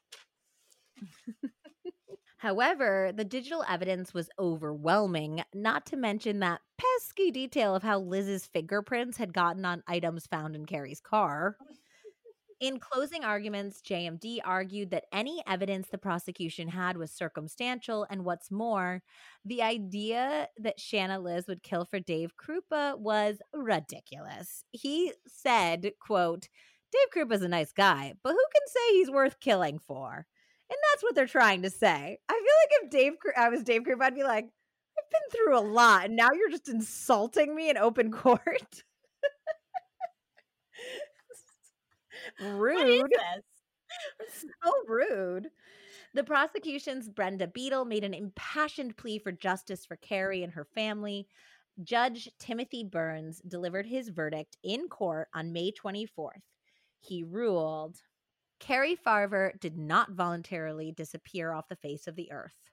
However, 2.37 3.11
the 3.15 3.23
digital 3.23 3.63
evidence 3.69 4.13
was 4.13 4.29
overwhelming, 4.37 5.43
not 5.53 5.85
to 5.87 5.95
mention 5.95 6.39
that 6.39 6.59
pesky 6.77 7.31
detail 7.31 7.73
of 7.73 7.83
how 7.83 7.99
Liz's 7.99 8.45
fingerprints 8.47 9.17
had 9.17 9.33
gotten 9.33 9.63
on 9.63 9.81
items 9.87 10.27
found 10.27 10.53
in 10.53 10.65
Cari's 10.65 10.99
car. 10.99 11.55
In 12.63 12.79
closing 12.79 13.25
arguments, 13.25 13.81
JMD 13.81 14.39
argued 14.45 14.91
that 14.91 15.07
any 15.11 15.43
evidence 15.45 15.89
the 15.89 15.97
prosecution 15.97 16.69
had 16.69 16.95
was 16.95 17.11
circumstantial, 17.11 18.07
and 18.09 18.23
what's 18.23 18.51
more, 18.51 19.03
the 19.43 19.61
idea 19.61 20.47
that 20.59 20.79
Shanna 20.79 21.19
Liz 21.19 21.45
would 21.49 21.61
kill 21.61 21.83
for 21.83 21.99
Dave 21.99 22.37
Krupa 22.37 22.97
was 22.97 23.39
ridiculous. 23.53 24.63
He 24.71 25.11
said, 25.27 25.91
quote, 25.99 26.47
Dave 26.93 27.11
Krupa's 27.13 27.41
a 27.41 27.49
nice 27.49 27.73
guy, 27.73 28.13
but 28.23 28.31
who 28.31 28.45
can 28.55 28.67
say 28.67 28.93
he's 28.93 29.11
worth 29.11 29.41
killing 29.41 29.77
for? 29.77 30.25
And 30.69 30.77
that's 30.89 31.03
what 31.03 31.15
they're 31.15 31.25
trying 31.25 31.63
to 31.63 31.69
say. 31.69 32.17
I 32.29 32.33
feel 32.33 32.39
like 32.39 32.83
if 32.83 32.89
Dave 32.91 33.13
I 33.35 33.49
was 33.49 33.65
Dave 33.65 33.81
Krupa, 33.81 34.03
I'd 34.03 34.15
be 34.15 34.23
like, 34.23 34.45
I've 34.45 35.09
been 35.11 35.37
through 35.37 35.59
a 35.59 35.67
lot, 35.67 36.05
and 36.05 36.15
now 36.15 36.29
you're 36.31 36.49
just 36.49 36.69
insulting 36.69 37.53
me 37.53 37.69
in 37.69 37.75
open 37.75 38.09
court. 38.13 38.83
Rude. 42.41 43.11
so 44.29 44.71
rude. 44.87 45.49
The 46.13 46.23
prosecution's 46.23 47.09
Brenda 47.09 47.47
Beadle 47.47 47.85
made 47.85 48.03
an 48.03 48.13
impassioned 48.13 48.97
plea 48.97 49.19
for 49.19 49.31
justice 49.31 49.85
for 49.85 49.95
Cari 49.97 50.43
and 50.43 50.53
her 50.53 50.65
family. 50.75 51.27
Judge 51.83 52.29
Timothy 52.39 52.83
Burns 52.83 53.41
delivered 53.47 53.87
his 53.87 54.09
verdict 54.09 54.57
in 54.63 54.87
court 54.89 55.27
on 55.33 55.53
May 55.53 55.71
24th. 55.71 56.43
He 56.99 57.23
ruled 57.23 57.97
Cari 58.59 58.95
Farver 58.95 59.59
did 59.59 59.77
not 59.77 60.11
voluntarily 60.11 60.91
disappear 60.91 61.51
off 61.51 61.67
the 61.67 61.75
face 61.75 62.07
of 62.07 62.15
the 62.15 62.31
earth. 62.31 62.69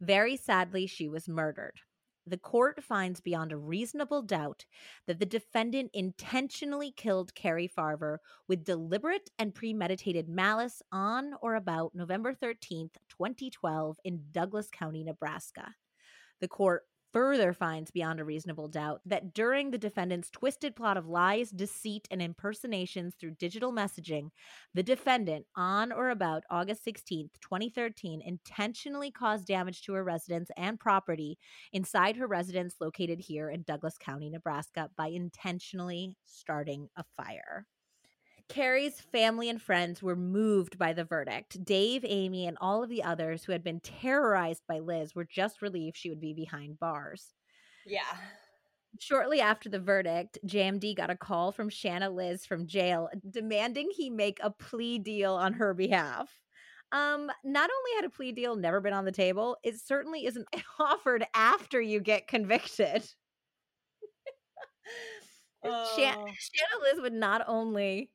Very 0.00 0.36
sadly, 0.36 0.86
she 0.86 1.08
was 1.08 1.28
murdered 1.28 1.80
the 2.26 2.36
court 2.36 2.82
finds 2.82 3.20
beyond 3.20 3.52
a 3.52 3.56
reasonable 3.56 4.22
doubt 4.22 4.64
that 5.06 5.18
the 5.18 5.26
defendant 5.26 5.90
intentionally 5.94 6.92
killed 6.96 7.34
Cari 7.34 7.68
Farver 7.68 8.18
with 8.48 8.64
deliberate 8.64 9.30
and 9.38 9.54
premeditated 9.54 10.28
malice 10.28 10.82
on 10.90 11.34
or 11.40 11.54
about 11.54 11.94
November 11.94 12.34
13th, 12.34 12.94
2012, 13.08 13.98
in 14.04 14.24
Douglas 14.32 14.68
County, 14.70 15.04
Nebraska. 15.04 15.74
The 16.40 16.48
court 16.48 16.82
further 17.16 17.54
finds 17.54 17.90
beyond 17.90 18.20
a 18.20 18.24
reasonable 18.24 18.68
doubt 18.68 19.00
that 19.06 19.32
during 19.32 19.70
the 19.70 19.78
defendant's 19.78 20.28
twisted 20.28 20.76
plot 20.76 20.98
of 20.98 21.08
lies, 21.08 21.50
deceit, 21.50 22.06
and 22.10 22.20
impersonations 22.20 23.14
through 23.18 23.30
digital 23.30 23.72
messaging, 23.72 24.28
the 24.74 24.82
defendant, 24.82 25.46
on 25.56 25.92
or 25.92 26.10
about 26.10 26.42
August 26.50 26.84
16, 26.84 27.30
2013, 27.40 28.20
intentionally 28.20 29.10
caused 29.10 29.46
damage 29.46 29.80
to 29.80 29.94
her 29.94 30.04
residence 30.04 30.50
and 30.58 30.78
property 30.78 31.38
inside 31.72 32.16
her 32.16 32.26
residence 32.26 32.74
located 32.82 33.18
here 33.18 33.48
in 33.48 33.62
Douglas 33.62 33.96
County, 33.98 34.28
Nebraska, 34.28 34.90
by 34.94 35.06
intentionally 35.06 36.18
starting 36.26 36.86
a 36.98 37.04
fire. 37.16 37.66
Cari's 38.48 39.00
family 39.00 39.48
and 39.48 39.60
friends 39.60 40.02
were 40.02 40.16
moved 40.16 40.78
by 40.78 40.92
the 40.92 41.04
verdict. 41.04 41.64
Dave, 41.64 42.04
Amy, 42.06 42.46
and 42.46 42.56
all 42.60 42.82
of 42.82 42.88
the 42.88 43.02
others 43.02 43.44
who 43.44 43.52
had 43.52 43.64
been 43.64 43.80
terrorized 43.80 44.62
by 44.68 44.78
Liz 44.78 45.14
were 45.14 45.24
just 45.24 45.62
relieved 45.62 45.96
she 45.96 46.10
would 46.10 46.20
be 46.20 46.32
behind 46.32 46.78
bars. 46.78 47.34
Yeah. 47.84 48.02
Shortly 49.00 49.40
after 49.40 49.68
the 49.68 49.80
verdict, 49.80 50.38
JMD 50.46 50.96
got 50.96 51.10
a 51.10 51.16
call 51.16 51.52
from 51.52 51.68
Shanna 51.68 52.08
Liz 52.08 52.46
from 52.46 52.66
jail 52.66 53.08
demanding 53.30 53.88
he 53.90 54.10
make 54.10 54.38
a 54.42 54.50
plea 54.50 54.98
deal 54.98 55.34
on 55.34 55.54
her 55.54 55.74
behalf. 55.74 56.30
Um, 56.92 57.30
not 57.44 57.70
only 57.70 57.96
had 57.96 58.04
a 58.04 58.10
plea 58.10 58.32
deal 58.32 58.54
never 58.54 58.80
been 58.80 58.92
on 58.92 59.04
the 59.04 59.12
table, 59.12 59.56
it 59.64 59.80
certainly 59.80 60.24
isn't 60.24 60.46
offered 60.78 61.26
after 61.34 61.80
you 61.80 62.00
get 62.00 62.28
convicted. 62.28 63.04
oh. 65.64 65.96
Shanna 65.96 66.82
Liz 66.82 67.00
would 67.02 67.12
not 67.12 67.42
only 67.48 68.10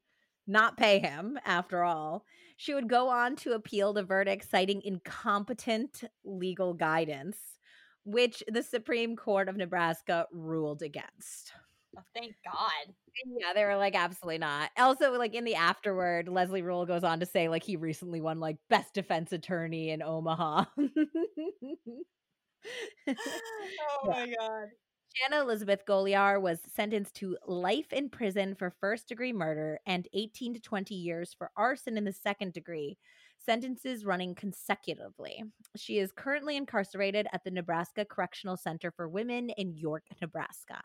not 0.47 0.77
pay 0.77 0.99
him 0.99 1.38
after 1.45 1.84
all. 1.84 2.26
She 2.57 2.73
would 2.73 2.89
go 2.89 3.09
on 3.09 3.35
to 3.38 3.53
appeal 3.53 3.93
the 3.93 4.03
verdict, 4.03 4.49
citing 4.49 4.81
incompetent 4.84 6.03
legal 6.23 6.73
guidance, 6.73 7.38
which 8.03 8.43
the 8.47 8.63
Supreme 8.63 9.15
Court 9.15 9.49
of 9.49 9.57
Nebraska 9.57 10.27
ruled 10.31 10.81
against. 10.81 11.53
Oh, 11.97 12.01
thank 12.15 12.35
God. 12.45 12.93
Yeah, 13.26 13.51
they 13.53 13.65
were 13.65 13.76
like, 13.76 13.95
absolutely 13.95 14.38
not. 14.38 14.69
Also, 14.77 15.11
like 15.18 15.34
in 15.34 15.43
the 15.43 15.55
afterward, 15.55 16.30
Leslie 16.30 16.61
Rule 16.61 16.85
goes 16.85 17.03
on 17.03 17.19
to 17.19 17.26
say, 17.26 17.49
like, 17.49 17.63
he 17.63 17.76
recently 17.76 18.22
won 18.22 18.39
like 18.39 18.57
best 18.69 18.93
defense 18.93 19.34
attorney 19.34 19.89
in 19.89 20.01
Omaha. 20.01 20.65
oh 23.07 23.13
my 24.05 24.34
God. 24.39 24.68
Shanna 25.13 25.41
Elizabeth 25.41 25.85
Golyar 25.85 26.41
was 26.41 26.59
sentenced 26.73 27.15
to 27.15 27.38
life 27.45 27.91
in 27.91 28.09
prison 28.09 28.55
for 28.55 28.69
first 28.69 29.09
degree 29.09 29.33
murder 29.33 29.79
and 29.85 30.07
18 30.13 30.53
to 30.53 30.59
20 30.61 30.95
years 30.95 31.33
for 31.38 31.51
arson 31.57 31.97
in 31.97 32.05
the 32.05 32.13
second 32.13 32.53
degree, 32.53 32.97
sentences 33.38 34.05
running 34.05 34.35
consecutively. 34.35 35.43
She 35.75 35.97
is 35.97 36.13
currently 36.13 36.55
incarcerated 36.55 37.27
at 37.33 37.43
the 37.43 37.51
Nebraska 37.51 38.05
Correctional 38.05 38.55
Center 38.55 38.89
for 38.89 39.09
Women 39.09 39.49
in 39.51 39.75
York, 39.75 40.03
Nebraska. 40.21 40.81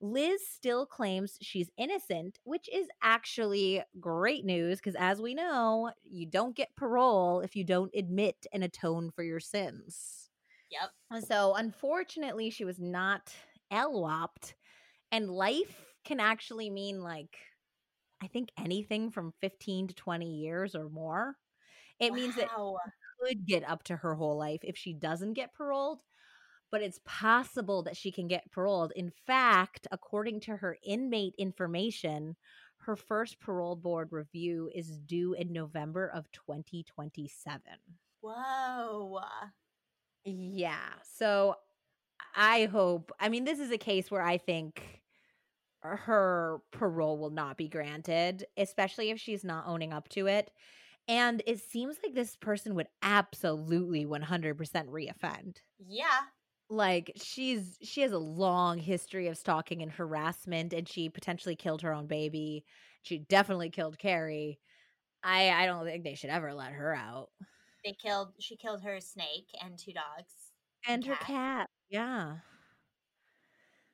Liz 0.00 0.40
still 0.44 0.84
claims 0.84 1.38
she's 1.40 1.70
innocent, 1.78 2.40
which 2.42 2.68
is 2.68 2.88
actually 3.00 3.80
great 4.00 4.44
news 4.44 4.78
because, 4.78 4.96
as 4.98 5.22
we 5.22 5.32
know, 5.34 5.92
you 6.02 6.26
don't 6.26 6.56
get 6.56 6.74
parole 6.74 7.40
if 7.40 7.54
you 7.54 7.62
don't 7.62 7.94
admit 7.94 8.44
and 8.52 8.64
atone 8.64 9.12
for 9.12 9.22
your 9.22 9.38
sins. 9.38 10.28
Yep. 10.72 11.22
So, 11.28 11.54
unfortunately, 11.54 12.50
she 12.50 12.64
was 12.64 12.80
not 12.80 13.32
LWOPed. 13.72 14.54
And 15.10 15.30
life 15.30 15.84
can 16.04 16.20
actually 16.20 16.70
mean 16.70 17.02
like, 17.02 17.36
I 18.22 18.26
think 18.28 18.50
anything 18.56 19.10
from 19.10 19.32
15 19.40 19.88
to 19.88 19.94
20 19.94 20.26
years 20.26 20.74
or 20.74 20.88
more. 20.88 21.36
It 21.98 22.10
wow. 22.10 22.16
means 22.16 22.36
that 22.36 22.48
could 23.20 23.46
get 23.46 23.68
up 23.68 23.82
to 23.84 23.96
her 23.96 24.14
whole 24.14 24.36
life 24.36 24.60
if 24.62 24.76
she 24.76 24.92
doesn't 24.92 25.34
get 25.34 25.54
paroled, 25.54 26.00
but 26.70 26.82
it's 26.82 27.00
possible 27.04 27.82
that 27.84 27.96
she 27.96 28.10
can 28.10 28.28
get 28.28 28.50
paroled. 28.52 28.92
In 28.96 29.12
fact, 29.26 29.86
according 29.92 30.40
to 30.40 30.56
her 30.56 30.76
inmate 30.84 31.34
information, 31.38 32.36
her 32.78 32.96
first 32.96 33.38
parole 33.38 33.76
board 33.76 34.08
review 34.10 34.70
is 34.74 34.98
due 34.98 35.34
in 35.34 35.52
November 35.52 36.08
of 36.08 36.30
2027. 36.32 37.60
Whoa. 38.20 39.20
Yeah. 40.24 40.88
So 41.16 41.56
I 42.34 42.66
hope. 42.66 43.12
I 43.20 43.28
mean, 43.28 43.44
this 43.44 43.58
is 43.58 43.70
a 43.70 43.78
case 43.78 44.10
where 44.10 44.22
I 44.22 44.38
think 44.38 45.02
her 45.82 46.60
parole 46.70 47.18
will 47.18 47.30
not 47.30 47.56
be 47.56 47.68
granted, 47.68 48.46
especially 48.56 49.10
if 49.10 49.18
she's 49.18 49.44
not 49.44 49.66
owning 49.66 49.92
up 49.92 50.08
to 50.10 50.26
it. 50.26 50.50
And 51.08 51.42
it 51.46 51.60
seems 51.60 51.96
like 52.02 52.14
this 52.14 52.36
person 52.36 52.74
would 52.76 52.86
absolutely 53.02 54.06
100% 54.06 54.56
reoffend. 54.56 55.56
Yeah. 55.78 56.20
Like 56.70 57.12
she's 57.16 57.76
she 57.82 58.00
has 58.00 58.12
a 58.12 58.18
long 58.18 58.78
history 58.78 59.26
of 59.26 59.36
stalking 59.36 59.82
and 59.82 59.92
harassment 59.92 60.72
and 60.72 60.88
she 60.88 61.10
potentially 61.10 61.56
killed 61.56 61.82
her 61.82 61.92
own 61.92 62.06
baby. 62.06 62.64
She 63.02 63.18
definitely 63.18 63.68
killed 63.68 63.98
Cari. 63.98 64.58
I 65.22 65.50
I 65.50 65.66
don't 65.66 65.84
think 65.84 66.02
they 66.02 66.14
should 66.14 66.30
ever 66.30 66.54
let 66.54 66.72
her 66.72 66.94
out. 66.94 67.28
They 67.84 67.92
killed 67.92 68.32
she 68.38 68.56
killed 68.56 68.82
her 68.84 69.00
snake 69.00 69.48
and 69.62 69.78
two 69.78 69.92
dogs 69.92 70.32
and, 70.88 71.04
and 71.04 71.12
her 71.12 71.24
cat. 71.24 71.68
Yeah. 71.92 72.36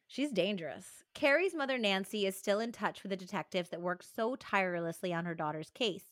She's 0.06 0.30
dangerous. 0.30 1.02
Cari's 1.14 1.52
mother, 1.54 1.76
Nancy, 1.76 2.26
is 2.26 2.38
still 2.38 2.60
in 2.60 2.70
touch 2.70 3.02
with 3.02 3.10
the 3.10 3.16
detectives 3.16 3.70
that 3.70 3.82
worked 3.82 4.06
so 4.14 4.36
tirelessly 4.36 5.12
on 5.12 5.24
her 5.24 5.34
daughter's 5.34 5.70
case. 5.70 6.04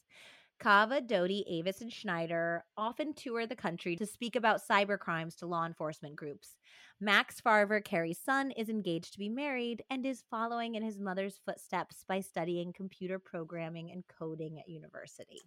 Kava, 0.59 1.01
Doty, 1.01 1.45
Avis, 1.49 1.83
and 1.83 1.93
Schneider 1.93 2.65
often 2.77 3.15
tour 3.15 3.47
the 3.47 3.55
country 3.55 3.95
to 3.97 4.05
speak 4.05 4.35
about 4.35 4.67
cyber 4.67 4.99
crimes 4.99 5.37
to 5.37 5.47
law 5.47 5.65
enforcement 5.65 6.17
groups. 6.17 6.57
Max 7.01 7.41
Farver, 7.41 7.81
Cari's 7.81 8.19
son, 8.19 8.51
is 8.51 8.69
engaged 8.69 9.13
to 9.13 9.19
be 9.19 9.29
married 9.29 9.85
and 9.89 10.05
is 10.05 10.25
following 10.29 10.75
in 10.75 10.83
his 10.83 10.99
mother's 10.99 11.39
footsteps 11.45 12.05
by 12.09 12.21
studying 12.21 12.73
computer 12.73 13.21
programming 13.21 13.93
and 13.93 14.03
coding 14.09 14.59
at 14.59 14.69
university. 14.69 15.43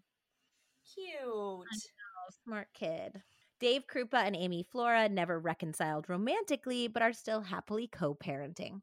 Cute. 0.96 1.10
Know, 1.20 1.64
smart 2.46 2.70
kid. 2.74 3.22
Dave 3.60 3.86
Krupa 3.88 4.26
and 4.26 4.36
Amy 4.36 4.64
Flora 4.64 5.10
never 5.10 5.40
reconciled 5.40 6.08
romantically, 6.10 6.88
but 6.88 7.02
are 7.04 7.14
still 7.14 7.42
happily 7.42 7.88
co 7.88 8.16
parenting. 8.16 8.82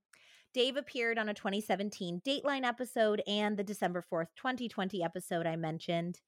Dave 0.53 0.77
appeared 0.77 1.19
on 1.19 1.29
a 1.29 1.35
2017 1.35 2.21
Dateline 2.27 2.65
episode 2.65 3.23
and 3.27 3.57
the 3.57 3.65
December 3.65 4.05
4th, 4.11 4.29
2020 4.37 5.03
episode 5.03 5.47
I 5.47 5.57
mentioned. 5.57 6.21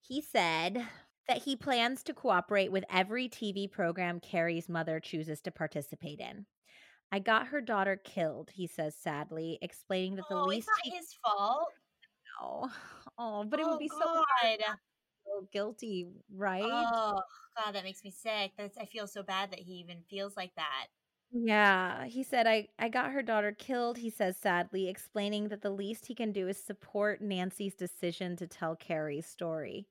He 0.00 0.20
said 0.20 0.86
that 1.28 1.42
he 1.42 1.56
plans 1.56 2.02
to 2.04 2.14
cooperate 2.14 2.72
with 2.72 2.84
every 2.90 3.28
TV 3.28 3.70
program 3.70 4.20
Cari's 4.20 4.68
mother 4.68 5.00
chooses 5.00 5.40
to 5.42 5.50
participate 5.50 6.20
in. 6.20 6.46
I 7.10 7.18
got 7.18 7.48
her 7.48 7.60
daughter 7.60 7.96
killed, 8.02 8.50
he 8.52 8.66
says 8.66 8.94
sadly, 8.96 9.58
explaining 9.62 10.16
that 10.16 10.24
the 10.28 10.36
Oh, 10.36 10.44
least 10.44 10.68
it's 10.68 10.80
he 10.84 10.90
not 10.90 10.98
his 10.98 11.14
fault. 11.24 11.68
know. 12.40 12.70
Oh, 13.18 13.44
but 13.44 13.60
it 13.60 13.66
Oh 13.66 13.70
would 13.70 13.78
be 13.78 13.88
so 13.88 14.24
hard 14.40 14.60
God. 15.40 15.48
not 15.48 15.48
to 15.48 15.48
feel 15.48 15.48
guilty, 15.52 16.08
right? 16.34 16.62
Oh 16.64 17.22
God, 17.56 17.72
that 17.74 17.84
makes 17.84 18.04
me 18.04 18.10
sick. 18.10 18.52
That's 18.56 18.78
I 18.78 18.86
feel 18.86 19.06
so 19.06 19.22
bad 19.22 19.50
that 19.52 19.60
he 19.60 19.74
even 19.74 20.02
feels 20.08 20.36
like 20.36 20.54
that. 20.56 20.86
Yeah, 21.32 22.04
he 22.06 22.22
said, 22.22 22.46
I, 22.46 22.68
I 22.78 22.88
got 22.90 23.12
her 23.12 23.22
daughter 23.22 23.52
killed, 23.52 23.96
he 23.98 24.10
says 24.10 24.36
sadly, 24.36 24.88
explaining 24.88 25.48
that 25.48 25.62
the 25.62 25.70
least 25.70 26.06
he 26.06 26.14
can 26.14 26.30
do 26.32 26.48
is 26.48 26.62
support 26.62 27.22
Nancy's 27.22 27.74
decision 27.74 28.36
to 28.36 28.46
tell 28.46 28.76
Cari's 28.76 29.26
story. 29.26 29.88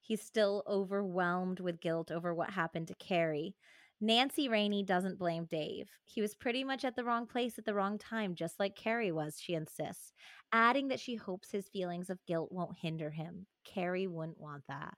He's 0.00 0.22
still 0.22 0.62
overwhelmed 0.68 1.60
with 1.60 1.80
guilt 1.80 2.12
over 2.12 2.32
what 2.34 2.50
happened 2.50 2.88
to 2.88 2.94
Cari. 2.94 3.56
Nancy 4.00 4.48
Raney 4.48 4.82
doesn't 4.84 5.18
blame 5.18 5.46
Dave. 5.46 5.90
He 6.04 6.20
was 6.20 6.34
pretty 6.34 6.62
much 6.62 6.84
at 6.84 6.94
the 6.94 7.04
wrong 7.04 7.26
place 7.26 7.58
at 7.58 7.64
the 7.64 7.74
wrong 7.74 7.98
time, 7.98 8.34
just 8.34 8.60
like 8.60 8.76
Cari 8.76 9.10
was, 9.12 9.40
she 9.40 9.54
insists, 9.54 10.12
adding 10.52 10.88
that 10.88 11.00
she 11.00 11.16
hopes 11.16 11.50
his 11.50 11.68
feelings 11.68 12.10
of 12.10 12.24
guilt 12.26 12.52
won't 12.52 12.78
hinder 12.78 13.10
him. 13.10 13.46
Cari 13.64 14.06
wouldn't 14.06 14.40
want 14.40 14.64
that. 14.68 14.96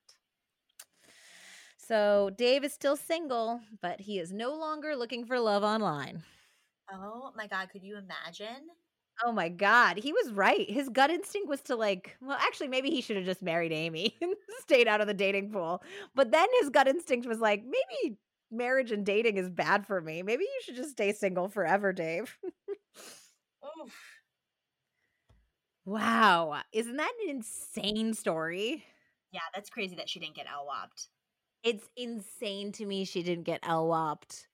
So 1.78 2.30
Dave 2.36 2.64
is 2.64 2.72
still 2.72 2.96
single, 2.96 3.60
but 3.80 4.00
he 4.00 4.18
is 4.18 4.32
no 4.32 4.54
longer 4.54 4.96
looking 4.96 5.24
for 5.24 5.38
love 5.38 5.62
online. 5.62 6.24
Oh 6.92 7.32
my 7.36 7.46
God, 7.46 7.68
could 7.70 7.82
you 7.82 7.96
imagine? 7.96 8.68
Oh 9.24 9.32
my 9.32 9.48
god, 9.48 9.96
he 9.96 10.12
was 10.12 10.32
right. 10.32 10.68
His 10.68 10.88
gut 10.88 11.10
instinct 11.10 11.48
was 11.48 11.62
to 11.62 11.76
like, 11.76 12.16
well, 12.20 12.36
actually 12.40 12.68
maybe 12.68 12.90
he 12.90 13.00
should 13.00 13.16
have 13.16 13.24
just 13.24 13.42
married 13.42 13.72
Amy 13.72 14.16
and 14.20 14.34
stayed 14.60 14.88
out 14.88 15.00
of 15.00 15.06
the 15.06 15.14
dating 15.14 15.52
pool. 15.52 15.82
But 16.14 16.32
then 16.32 16.46
his 16.60 16.70
gut 16.70 16.88
instinct 16.88 17.26
was 17.26 17.38
like, 17.38 17.62
maybe 17.64 18.18
marriage 18.50 18.92
and 18.92 19.06
dating 19.06 19.36
is 19.38 19.48
bad 19.48 19.86
for 19.86 20.00
me. 20.00 20.22
Maybe 20.22 20.44
you 20.44 20.60
should 20.62 20.76
just 20.76 20.90
stay 20.90 21.12
single 21.12 21.48
forever, 21.48 21.92
Dave. 21.92 22.36
Oof. 23.64 24.15
Wow, 25.86 26.62
isn't 26.72 26.96
that 26.96 27.12
an 27.24 27.30
insane 27.30 28.12
story? 28.12 28.84
Yeah, 29.32 29.40
that's 29.54 29.70
crazy 29.70 29.96
that 29.96 30.08
she 30.08 30.20
didn't 30.20 30.36
get 30.36 30.46
LWOP'd. 30.46 31.08
It's 31.62 31.88
insane 31.96 32.72
to 32.72 32.86
me 32.86 33.04
she 33.04 33.22
didn't 33.22 33.44
get 33.44 33.62
LWOP'd. 33.62 34.46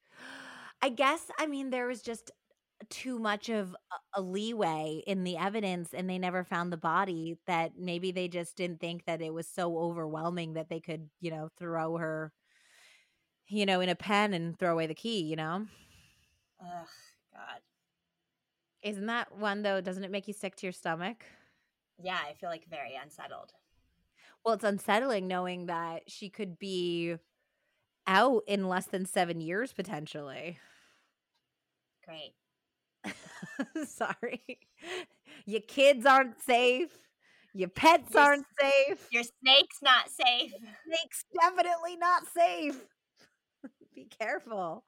I 0.83 0.89
guess, 0.91 1.31
I 1.39 1.47
mean, 1.47 1.71
there 1.71 1.87
was 1.87 2.03
just 2.03 2.31
too 2.91 3.19
much 3.19 3.49
of 3.51 3.77
a, 3.93 4.21
a 4.21 4.23
leeway 4.23 5.03
in 5.07 5.25
the 5.25 5.37
evidence 5.39 5.95
and 5.95 6.11
they 6.11 6.19
never 6.19 6.45
found 6.45 6.73
the 6.73 6.79
body 6.79 7.39
that 7.47 7.73
maybe 7.79 8.13
they 8.13 8.29
just 8.29 8.57
didn't 8.57 8.81
think 8.81 9.05
that 9.07 9.23
it 9.23 9.35
was 9.35 9.49
so 9.49 9.79
overwhelming 9.79 10.55
that 10.55 10.69
they 10.71 10.81
could, 10.81 11.11
you 11.21 11.31
know, 11.31 11.51
throw 11.59 11.97
her, 11.99 12.33
you 13.49 13.67
know, 13.67 13.81
in 13.81 13.89
a 13.89 13.95
pen 13.95 14.33
and 14.35 14.59
throw 14.59 14.73
away 14.73 14.87
the 14.87 14.95
key, 14.95 15.21
you 15.21 15.37
know? 15.37 15.67
Ugh, 16.61 16.89
God. 17.35 17.63
Isn't 18.83 19.07
that 19.07 19.37
one 19.37 19.63
though? 19.63 19.81
Doesn't 19.81 20.05
it 20.05 20.11
make 20.11 20.27
you 20.27 20.35
sick 20.35 20.57
to 20.57 20.67
your 20.67 20.73
stomach? 20.73 21.25
Yeah, 22.03 22.19
I 22.29 22.35
feel 22.35 22.51
like 22.51 22.69
very 22.69 22.99
unsettled. 23.01 23.53
Well, 24.45 24.55
it's 24.55 24.65
unsettling 24.65 25.29
knowing 25.29 25.67
that 25.67 26.03
she 26.09 26.29
could 26.29 26.59
be 26.59 27.17
out 28.07 28.43
in 28.49 28.69
less 28.69 28.87
than 28.87 29.07
seven 29.07 29.41
years 29.41 29.73
potentially. 29.73 30.59
Great. 32.05 32.35
Sorry. 33.87 34.59
Your 35.47 35.61
kids 35.61 36.05
aren't 36.07 36.43
safe. 36.43 36.91
Your 37.55 37.69
pets 37.69 38.15
Your 38.15 38.23
aren't 38.23 38.47
safe. 38.59 39.07
Your 39.11 39.25
snake's 39.43 39.79
not 39.83 40.09
safe. 40.09 40.53
Snake's 40.87 41.25
definitely 41.41 41.97
not 41.97 42.23
safe. 42.35 42.81
Be 43.95 44.07
careful. 44.07 44.85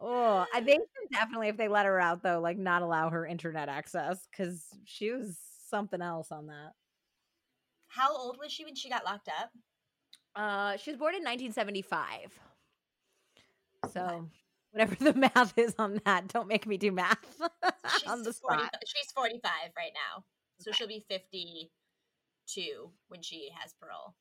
Oh, 0.00 0.44
I 0.54 0.60
think 0.62 0.88
definitely 1.12 1.48
if 1.48 1.56
they 1.56 1.68
let 1.68 1.86
her 1.86 2.00
out 2.00 2.22
though, 2.22 2.40
like 2.40 2.58
not 2.58 2.82
allow 2.82 3.10
her 3.10 3.26
internet 3.26 3.68
access 3.68 4.26
because 4.30 4.64
she 4.84 5.10
was 5.10 5.36
something 5.68 6.02
else 6.02 6.30
on 6.30 6.46
that. 6.46 6.72
How 7.88 8.14
old 8.14 8.36
was 8.38 8.52
she 8.52 8.64
when 8.64 8.74
she 8.74 8.90
got 8.90 9.04
locked 9.04 9.28
up? 9.28 9.50
Uh, 10.34 10.76
she 10.76 10.90
was 10.90 10.98
born 10.98 11.14
in 11.14 11.22
1975. 11.22 12.38
So 13.92 14.28
whatever 14.72 14.94
the 14.96 15.14
math 15.34 15.56
is 15.56 15.74
on 15.78 16.00
that, 16.04 16.28
don't 16.28 16.48
make 16.48 16.66
me 16.66 16.76
do 16.76 16.92
math 16.92 17.18
She's, 17.98 18.10
on 18.10 18.22
the 18.22 18.32
40, 18.32 18.58
spot. 18.58 18.74
she's 18.86 19.10
45 19.12 19.50
right 19.76 19.92
now. 19.94 20.24
So 20.58 20.72
she'll 20.72 20.88
be 20.88 21.04
52 21.08 22.90
when 23.08 23.22
she 23.22 23.50
has 23.58 23.72
parole. 23.80 24.14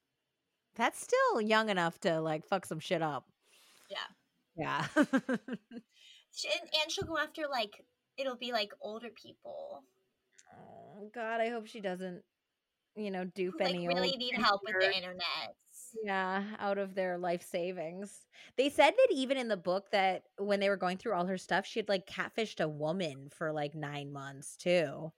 That's 0.75 0.99
still 0.99 1.41
young 1.41 1.69
enough 1.69 1.99
to 2.01 2.21
like 2.21 2.45
fuck 2.45 2.65
some 2.65 2.79
shit 2.79 3.01
up. 3.01 3.25
Yeah. 3.89 3.97
Yeah. 4.55 4.87
And, 6.45 6.69
and 6.81 6.91
she'll 6.91 7.05
go 7.05 7.17
after 7.17 7.47
like, 7.47 7.85
it'll 8.17 8.35
be 8.35 8.51
like 8.51 8.73
older 8.81 9.09
people 9.09 9.83
oh 10.53 11.09
God, 11.13 11.41
I 11.41 11.49
hope 11.49 11.67
she 11.67 11.81
doesn't, 11.81 12.23
you 12.95 13.11
know, 13.11 13.25
dupe 13.25 13.61
like 13.61 13.69
any 13.69 13.87
really 13.87 14.17
need 14.17 14.35
help 14.35 14.61
with 14.65 14.79
the 14.79 14.95
internet. 14.95 15.55
Yeah, 16.03 16.55
out 16.59 16.77
of 16.77 16.93
their 16.95 17.17
life 17.17 17.41
savings. 17.41 18.27
They 18.57 18.69
said 18.69 18.91
that 18.91 19.07
even 19.11 19.37
in 19.37 19.47
the 19.47 19.57
book 19.57 19.91
that 19.91 20.23
when 20.37 20.59
they 20.59 20.69
were 20.69 20.77
going 20.77 20.97
through 20.97 21.13
all 21.13 21.25
her 21.25 21.37
stuff, 21.37 21.65
she 21.65 21.79
had 21.79 21.89
like 21.89 22.05
catfished 22.05 22.61
a 22.63 22.67
woman 22.67 23.29
for 23.29 23.51
like 23.53 23.75
nine 23.75 24.11
months 24.11 24.57
too. 24.57 25.11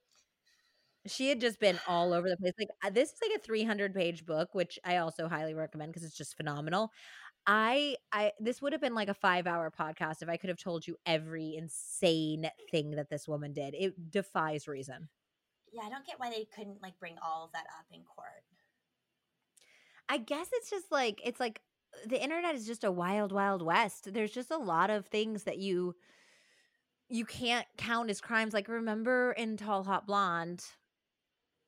She 1.05 1.29
had 1.29 1.39
just 1.39 1.59
been 1.59 1.79
all 1.87 2.11
over 2.13 2.29
the 2.29 2.37
place. 2.37 2.53
Like 2.59 2.67
uh, 2.83 2.89
this 2.89 3.13
is 3.13 3.19
like 3.21 3.37
a 3.39 3.41
300 3.41 3.93
page 3.95 4.25
book, 4.25 4.53
which 4.53 4.77
I 4.83 4.97
also 4.97 5.27
highly 5.29 5.53
recommend 5.53 5.91
because 5.93 6.03
it's 6.03 6.17
just 6.17 6.35
phenomenal. 6.35 6.91
I 7.47 7.95
I 8.11 8.33
this 8.39 8.61
would 8.61 8.73
have 8.73 8.81
been 8.81 8.93
like 8.93 9.07
a 9.07 9.13
5 9.13 9.47
hour 9.47 9.71
podcast 9.71 10.21
if 10.21 10.27
I 10.27 10.35
could 10.35 10.49
have 10.49 10.59
told 10.59 10.85
you 10.85 10.97
every 11.05 11.55
insane 11.55 12.49
thing 12.69 12.91
that 12.91 13.09
this 13.09 13.27
woman 13.27 13.53
did. 13.53 13.73
It 13.73 14.11
defies 14.11 14.67
reason. 14.67 15.07
Yeah, 15.71 15.83
I 15.83 15.89
don't 15.89 16.05
get 16.05 16.19
why 16.19 16.29
they 16.29 16.45
couldn't 16.53 16.81
like 16.81 16.99
bring 16.99 17.15
all 17.23 17.45
of 17.45 17.51
that 17.53 17.65
up 17.79 17.85
in 17.91 18.03
court. 18.03 18.43
I 20.09 20.17
guess 20.17 20.49
it's 20.51 20.69
just 20.69 20.91
like 20.91 21.21
it's 21.23 21.39
like 21.39 21.61
the 22.05 22.21
internet 22.21 22.53
is 22.53 22.67
just 22.67 22.83
a 22.83 22.91
wild 22.91 23.31
wild 23.31 23.61
west. 23.61 24.13
There's 24.13 24.31
just 24.31 24.51
a 24.51 24.57
lot 24.57 24.89
of 24.89 25.07
things 25.07 25.43
that 25.43 25.57
you 25.57 25.95
you 27.09 27.25
can't 27.25 27.65
count 27.77 28.09
as 28.09 28.19
crimes. 28.19 28.53
Like 28.53 28.67
remember 28.67 29.31
in 29.31 29.55
Tall 29.55 29.83
Hot 29.83 30.05
Blonde, 30.05 30.65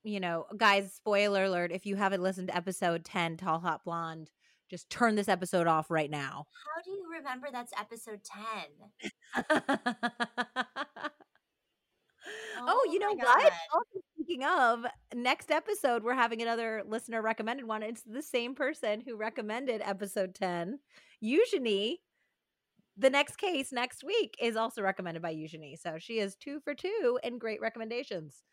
you 0.04 0.20
know, 0.20 0.46
guys, 0.58 0.94
spoiler 0.94 1.46
alert, 1.46 1.72
if 1.72 1.86
you 1.86 1.96
haven't 1.96 2.22
listened 2.22 2.50
to 2.50 2.56
episode 2.56 3.06
10 3.06 3.38
Tall 3.38 3.60
Hot 3.60 3.84
Blonde, 3.86 4.30
just 4.70 4.90
turn 4.90 5.16
this 5.16 5.28
episode 5.28 5.68
off 5.68 5.90
right 5.90 6.10
now. 6.10 6.46
How 6.76 6.82
do 6.84 6.92
you 6.92 7.08
remember 7.18 7.48
that's 7.52 7.74
episode 7.80 8.22
10? 8.24 9.44
oh, 12.62 12.88
you 12.92 13.00
oh 13.02 13.08
know 13.08 13.16
what? 13.16 13.54
Also, 13.74 14.04
speaking 14.16 14.44
of, 14.44 14.86
next 15.14 15.52
episode, 15.52 16.04
we're 16.04 16.14
having 16.14 16.42
another 16.42 16.84
listener 16.88 17.22
recommended 17.22 17.66
one. 17.66 17.84
It's 17.84 18.04
the 18.04 18.22
same 18.22 18.56
person 18.56 19.02
who 19.06 19.16
recommended 19.16 19.82
episode 19.84 20.36
10. 20.36 20.80
Eugenie, 21.22 22.02
the 22.98 23.10
next 23.10 23.38
case 23.38 23.72
next 23.72 24.04
week 24.04 24.36
is 24.42 24.56
also 24.56 24.82
recommended 24.82 25.22
by 25.22 25.32
Eugenie. 25.32 25.78
So 25.78 25.98
she 25.98 26.20
is 26.20 26.36
two 26.36 26.60
for 26.60 26.76
two 26.76 27.20
and 27.24 27.40
great 27.40 27.62
recommendations. 27.62 28.44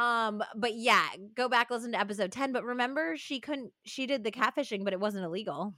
Um, 0.00 0.42
but 0.56 0.74
yeah, 0.74 1.06
go 1.36 1.48
back 1.50 1.70
listen 1.70 1.92
to 1.92 2.00
episode 2.00 2.32
10. 2.32 2.52
But 2.52 2.64
remember, 2.64 3.18
she 3.18 3.38
couldn't 3.38 3.70
she 3.84 4.06
did 4.06 4.24
the 4.24 4.30
catfishing, 4.30 4.82
but 4.82 4.94
it 4.94 5.00
wasn't 5.00 5.26
illegal. 5.26 5.74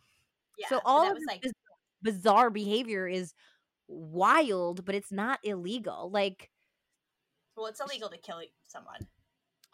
Yeah, 0.57 0.69
so 0.69 0.81
all 0.85 1.11
of 1.11 1.19
like 1.27 1.43
biz- 1.43 1.53
bizarre 2.03 2.49
behavior 2.49 3.09
is 3.09 3.35
wild, 3.89 4.85
but 4.85 4.94
it's 4.94 5.11
not 5.11 5.40
illegal. 5.43 6.09
Like 6.12 6.51
well, 7.57 7.66
it's 7.66 7.81
illegal 7.81 8.11
to 8.11 8.19
kill 8.19 8.40
someone. 8.69 9.09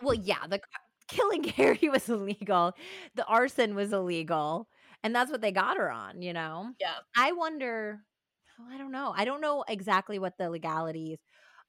Well, 0.03 0.15
yeah, 0.15 0.47
the 0.49 0.61
killing 1.09 1.43
Cari 1.43 1.91
was 1.91 2.09
illegal. 2.09 2.73
The 3.17 3.27
arson 3.27 3.75
was 3.75 3.93
illegal. 3.93 4.69
And 5.05 5.15
that's 5.15 5.31
what 5.31 5.43
they 5.43 5.53
got 5.53 5.77
her 5.77 5.91
on, 5.93 6.23
you 6.23 6.33
know? 6.33 6.71
Yeah. 6.81 6.95
I 7.17 7.31
wonder, 7.33 8.01
I 8.69 8.79
don't 8.79 8.91
know. 8.91 9.15
I 9.17 9.25
don't 9.25 9.41
know 9.41 9.65
exactly 9.69 10.19
what 10.19 10.37
the 10.39 10.51
legalities 10.51 11.19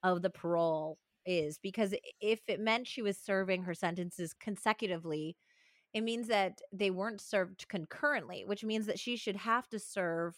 of 0.01 0.23
the 0.23 0.31
parole 0.31 0.97
is 1.29 1.57
because 1.59 1.93
if 2.21 2.41
it 2.47 2.59
meant 2.59 2.87
she 2.87 3.01
was 3.01 3.17
serving 3.17 3.63
her 3.63 3.73
sentences 3.73 4.33
consecutively, 4.33 5.37
it 5.93 6.01
means 6.01 6.27
that 6.27 6.59
they 6.73 6.91
weren't 6.91 7.21
served 7.21 7.67
concurrently, 7.69 8.43
which 8.45 8.63
means 8.63 8.87
that 8.87 8.99
she 8.99 9.15
should 9.17 9.37
have 9.37 9.67
to 9.69 9.79
serve 9.79 10.35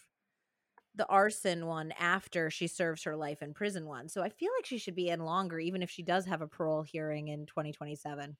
the 0.95 1.07
arson 1.07 1.67
one 1.67 1.93
after 1.93 2.49
she 2.49 2.67
serves 2.67 3.03
her 3.03 3.15
life 3.15 3.41
in 3.41 3.53
prison 3.53 3.87
one. 3.87 4.09
So 4.09 4.21
I 4.21 4.29
feel 4.29 4.49
like 4.57 4.65
she 4.65 4.77
should 4.77 4.95
be 4.95 5.09
in 5.09 5.21
longer, 5.23 5.59
even 5.59 5.81
if 5.81 5.89
she 5.89 6.03
does 6.03 6.25
have 6.25 6.41
a 6.41 6.47
parole 6.47 6.83
hearing 6.83 7.29
in 7.29 7.45
2027. 7.45 8.37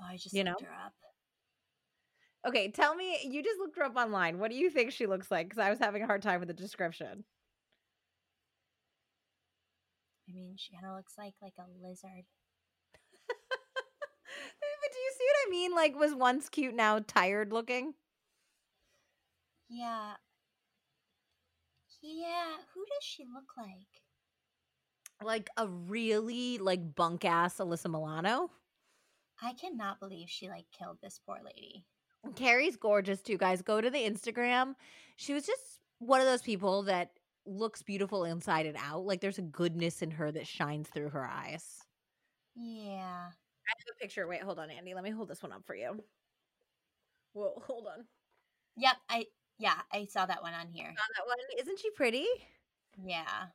Oh, 0.00 0.04
I 0.04 0.16
just 0.16 0.34
You 0.34 0.44
looked 0.44 0.60
know? 0.60 0.66
her 0.68 0.72
up. 0.72 0.94
Okay, 2.46 2.70
tell 2.70 2.94
me, 2.94 3.18
you 3.24 3.42
just 3.42 3.58
looked 3.60 3.76
her 3.76 3.84
up 3.84 3.96
online. 3.96 4.38
What 4.38 4.50
do 4.50 4.56
you 4.56 4.70
think 4.70 4.92
she 4.92 5.06
looks 5.06 5.30
like? 5.30 5.46
Because 5.48 5.58
I 5.64 5.70
was 5.70 5.78
having 5.78 6.02
a 6.02 6.06
hard 6.06 6.22
time 6.22 6.40
with 6.40 6.48
the 6.48 6.54
description. 6.54 7.24
I 10.32 10.34
mean, 10.34 10.54
she 10.56 10.72
kind 10.72 10.86
of 10.86 10.96
looks 10.96 11.14
like 11.18 11.34
like 11.42 11.54
a 11.58 11.86
lizard. 11.86 12.24
but 13.28 14.90
do 14.92 14.98
you 14.98 15.12
see 15.18 15.24
what 15.26 15.46
I 15.46 15.50
mean? 15.50 15.74
Like, 15.74 15.98
was 15.98 16.14
once 16.14 16.48
cute, 16.48 16.74
now 16.74 17.00
tired 17.06 17.52
looking? 17.52 17.94
Yeah. 19.68 20.14
Yeah. 22.00 22.56
Who 22.74 22.80
does 22.80 23.02
she 23.04 23.24
look 23.24 23.56
like? 23.56 24.02
like 25.24 25.50
a 25.56 25.66
really 25.66 26.58
like 26.58 26.94
bunk 26.94 27.24
ass 27.24 27.58
Alyssa 27.58 27.90
Milano. 27.90 28.50
I 29.40 29.52
cannot 29.54 30.00
believe 30.00 30.28
she 30.28 30.48
like 30.48 30.66
killed 30.76 30.98
this 31.02 31.20
poor 31.24 31.38
lady. 31.44 31.84
Cari's 32.36 32.76
gorgeous 32.76 33.20
too, 33.20 33.36
guys. 33.36 33.62
Go 33.62 33.80
to 33.80 33.90
the 33.90 33.98
Instagram. 33.98 34.74
She 35.16 35.32
was 35.32 35.46
just 35.46 35.80
one 35.98 36.20
of 36.20 36.26
those 36.26 36.42
people 36.42 36.82
that 36.84 37.10
looks 37.46 37.82
beautiful 37.82 38.24
inside 38.24 38.66
and 38.66 38.76
out. 38.76 39.04
Like 39.04 39.20
there's 39.20 39.38
a 39.38 39.42
goodness 39.42 40.02
in 40.02 40.10
her 40.12 40.30
that 40.32 40.46
shines 40.46 40.88
through 40.88 41.10
her 41.10 41.26
eyes. 41.26 41.64
Yeah. 42.54 43.28
I 43.28 43.72
have 43.78 43.96
a 43.96 44.00
picture. 44.00 44.26
Wait, 44.26 44.42
hold 44.42 44.58
on, 44.58 44.70
Andie. 44.70 44.94
Let 44.94 45.04
me 45.04 45.10
hold 45.10 45.28
this 45.28 45.42
one 45.42 45.52
up 45.52 45.64
for 45.66 45.74
you. 45.74 46.02
Whoa, 47.32 47.62
hold 47.66 47.86
on. 47.86 48.04
Yep. 48.76 48.96
I 49.08 49.26
yeah, 49.58 49.74
I 49.92 50.06
saw 50.06 50.26
that 50.26 50.42
one 50.42 50.54
on 50.54 50.68
here. 50.68 50.86
Saw 50.86 51.04
that 51.16 51.26
one. 51.26 51.36
Isn't 51.60 51.78
she 51.78 51.90
pretty? 51.90 52.26
Yeah. 53.04 53.46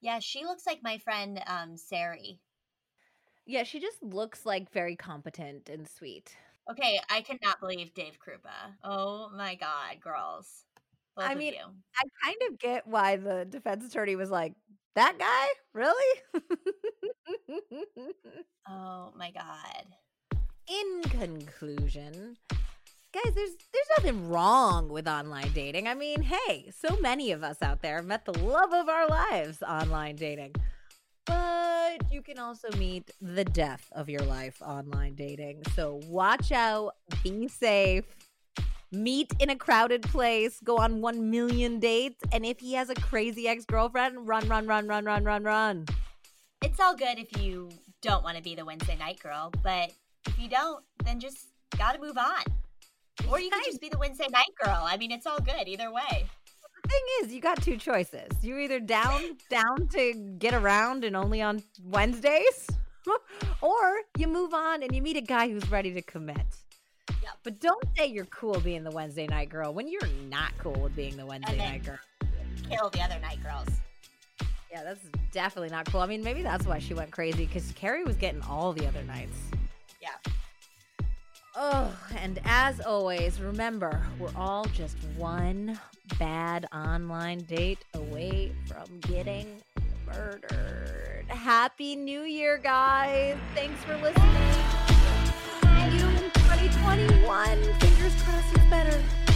Yeah, 0.00 0.18
she 0.20 0.44
looks 0.44 0.66
like 0.66 0.80
my 0.82 0.98
friend 0.98 1.42
um 1.46 1.76
Sari. 1.76 2.40
Yeah, 3.46 3.64
she 3.64 3.80
just 3.80 4.02
looks 4.02 4.46
like 4.46 4.72
very 4.72 4.96
competent 4.96 5.68
and 5.68 5.88
sweet. 5.88 6.36
Okay, 6.70 7.00
I 7.10 7.22
cannot 7.22 7.58
believe 7.60 7.94
Dave 7.94 8.18
Krupa. 8.18 8.74
Oh 8.84 9.30
my 9.36 9.56
god, 9.56 10.00
girls. 10.00 10.64
Both 11.16 11.26
I 11.26 11.34
mean, 11.34 11.54
you. 11.54 11.64
I 11.96 12.02
kind 12.24 12.36
of 12.50 12.58
get 12.58 12.86
why 12.86 13.16
the 13.16 13.44
defense 13.44 13.84
attorney 13.86 14.16
was 14.16 14.30
like, 14.30 14.54
"That 14.94 15.18
guy, 15.18 15.46
really?" 15.74 16.20
Oh 18.72 19.12
my 19.16 19.32
god. 19.32 19.86
In 20.68 21.02
conclusion, 21.10 22.36
guys, 23.12 23.34
there's 23.34 23.50
there's 23.72 23.88
nothing 23.98 24.28
wrong 24.28 24.88
with 24.88 25.08
online 25.08 25.50
dating. 25.52 25.88
I 25.88 25.94
mean, 25.94 26.22
hey, 26.22 26.70
so 26.70 26.96
many 27.00 27.32
of 27.32 27.42
us 27.42 27.62
out 27.62 27.82
there 27.82 27.96
have 27.96 28.06
met 28.06 28.24
the 28.24 28.38
love 28.38 28.72
of 28.72 28.88
our 28.88 29.08
lives 29.08 29.60
online 29.62 30.14
dating. 30.14 30.54
But 31.26 32.12
you 32.12 32.22
can 32.22 32.38
also 32.38 32.68
meet 32.76 33.10
the 33.20 33.44
death 33.44 33.88
of 33.92 34.08
your 34.08 34.22
life 34.22 34.62
online 34.62 35.14
dating. 35.14 35.62
So 35.74 36.00
watch 36.06 36.52
out, 36.52 36.94
be 37.24 37.48
safe. 37.48 38.04
Meet 38.92 39.34
in 39.38 39.50
a 39.50 39.56
crowded 39.56 40.02
place, 40.02 40.58
go 40.64 40.78
on 40.78 41.00
1 41.00 41.30
million 41.30 41.78
dates, 41.78 42.20
and 42.32 42.44
if 42.44 42.58
he 42.58 42.72
has 42.74 42.90
a 42.90 42.94
crazy 42.96 43.46
ex-girlfriend, 43.46 44.26
run 44.26 44.48
run 44.48 44.66
run 44.66 44.88
run 44.88 45.04
run 45.04 45.22
run 45.22 45.44
run. 45.44 45.86
It's 46.60 46.80
all 46.80 46.96
good 46.96 47.20
if 47.20 47.40
you 47.40 47.70
don't 48.02 48.24
want 48.24 48.36
to 48.36 48.42
be 48.42 48.56
the 48.56 48.64
Wednesday 48.64 48.96
night 48.96 49.20
girl, 49.20 49.52
but 49.62 49.92
if 50.26 50.36
you 50.40 50.48
don't, 50.48 50.82
then 51.04 51.20
just 51.20 51.46
gotta 51.78 52.00
move 52.00 52.18
on. 52.18 52.42
Or 53.30 53.38
you 53.38 53.48
Right. 53.50 53.62
just 53.64 53.80
be 53.80 53.88
the 53.88 53.98
Wednesday 53.98 54.26
night 54.28 54.52
girl. 54.60 54.82
I 54.82 54.96
mean, 54.96 55.12
it's 55.12 55.26
all 55.26 55.38
good 55.38 55.68
either 55.68 55.92
way. 55.92 56.26
The 56.82 56.88
thing 56.88 57.02
is, 57.22 57.32
you 57.32 57.40
got 57.40 57.62
two 57.62 57.76
choices. 57.76 58.28
You're 58.42 58.58
either 58.58 58.80
down 58.80 59.38
down 59.48 59.86
to 59.92 60.14
get 60.40 60.52
around 60.52 61.04
and 61.04 61.14
only 61.14 61.40
on 61.42 61.62
Wednesdays, 61.84 62.66
or 63.60 63.98
you 64.18 64.26
move 64.26 64.52
on 64.52 64.82
and 64.82 64.92
you 64.96 65.00
meet 65.00 65.16
a 65.16 65.20
guy 65.20 65.48
who's 65.48 65.70
ready 65.70 65.94
to 65.94 66.02
commit. 66.02 66.44
Yep. 67.22 67.32
But 67.42 67.60
don't 67.60 67.84
say 67.96 68.06
you're 68.06 68.24
cool 68.26 68.58
being 68.60 68.84
the 68.84 68.90
Wednesday 68.90 69.26
night 69.26 69.48
girl 69.48 69.72
when 69.72 69.88
you're 69.88 70.06
not 70.28 70.52
cool 70.58 70.78
with 70.80 70.96
being 70.96 71.16
the 71.16 71.26
Wednesday 71.26 71.56
night 71.56 71.84
girl. 71.84 71.98
Kill 72.68 72.90
the 72.90 73.00
other 73.02 73.18
night 73.20 73.42
girls. 73.42 73.68
Yeah, 74.70 74.84
that's 74.84 75.04
definitely 75.32 75.70
not 75.70 75.90
cool. 75.90 76.00
I 76.00 76.06
mean, 76.06 76.22
maybe 76.22 76.42
that's 76.42 76.66
why 76.66 76.78
she 76.78 76.94
went 76.94 77.10
crazy 77.10 77.46
because 77.46 77.72
Cari 77.72 78.04
was 78.04 78.16
getting 78.16 78.40
all 78.42 78.72
the 78.72 78.86
other 78.86 79.02
nights. 79.02 79.36
Yeah. 80.00 80.32
Oh, 81.56 81.92
and 82.16 82.38
as 82.44 82.80
always, 82.80 83.40
remember, 83.40 84.00
we're 84.18 84.34
all 84.36 84.64
just 84.66 84.96
one 85.16 85.78
bad 86.18 86.66
online 86.72 87.38
date 87.40 87.84
away 87.94 88.52
from 88.66 89.00
getting 89.00 89.60
murdered. 90.06 91.24
Happy 91.28 91.96
New 91.96 92.22
Year, 92.22 92.56
guys. 92.56 93.36
Thanks 93.54 93.82
for 93.82 93.96
listening. 93.96 94.99
See 96.60 96.66
2021. 96.66 97.62
Fingers 97.78 98.22
crossed 98.22 98.54
it's 98.54 98.64
better. 98.66 99.29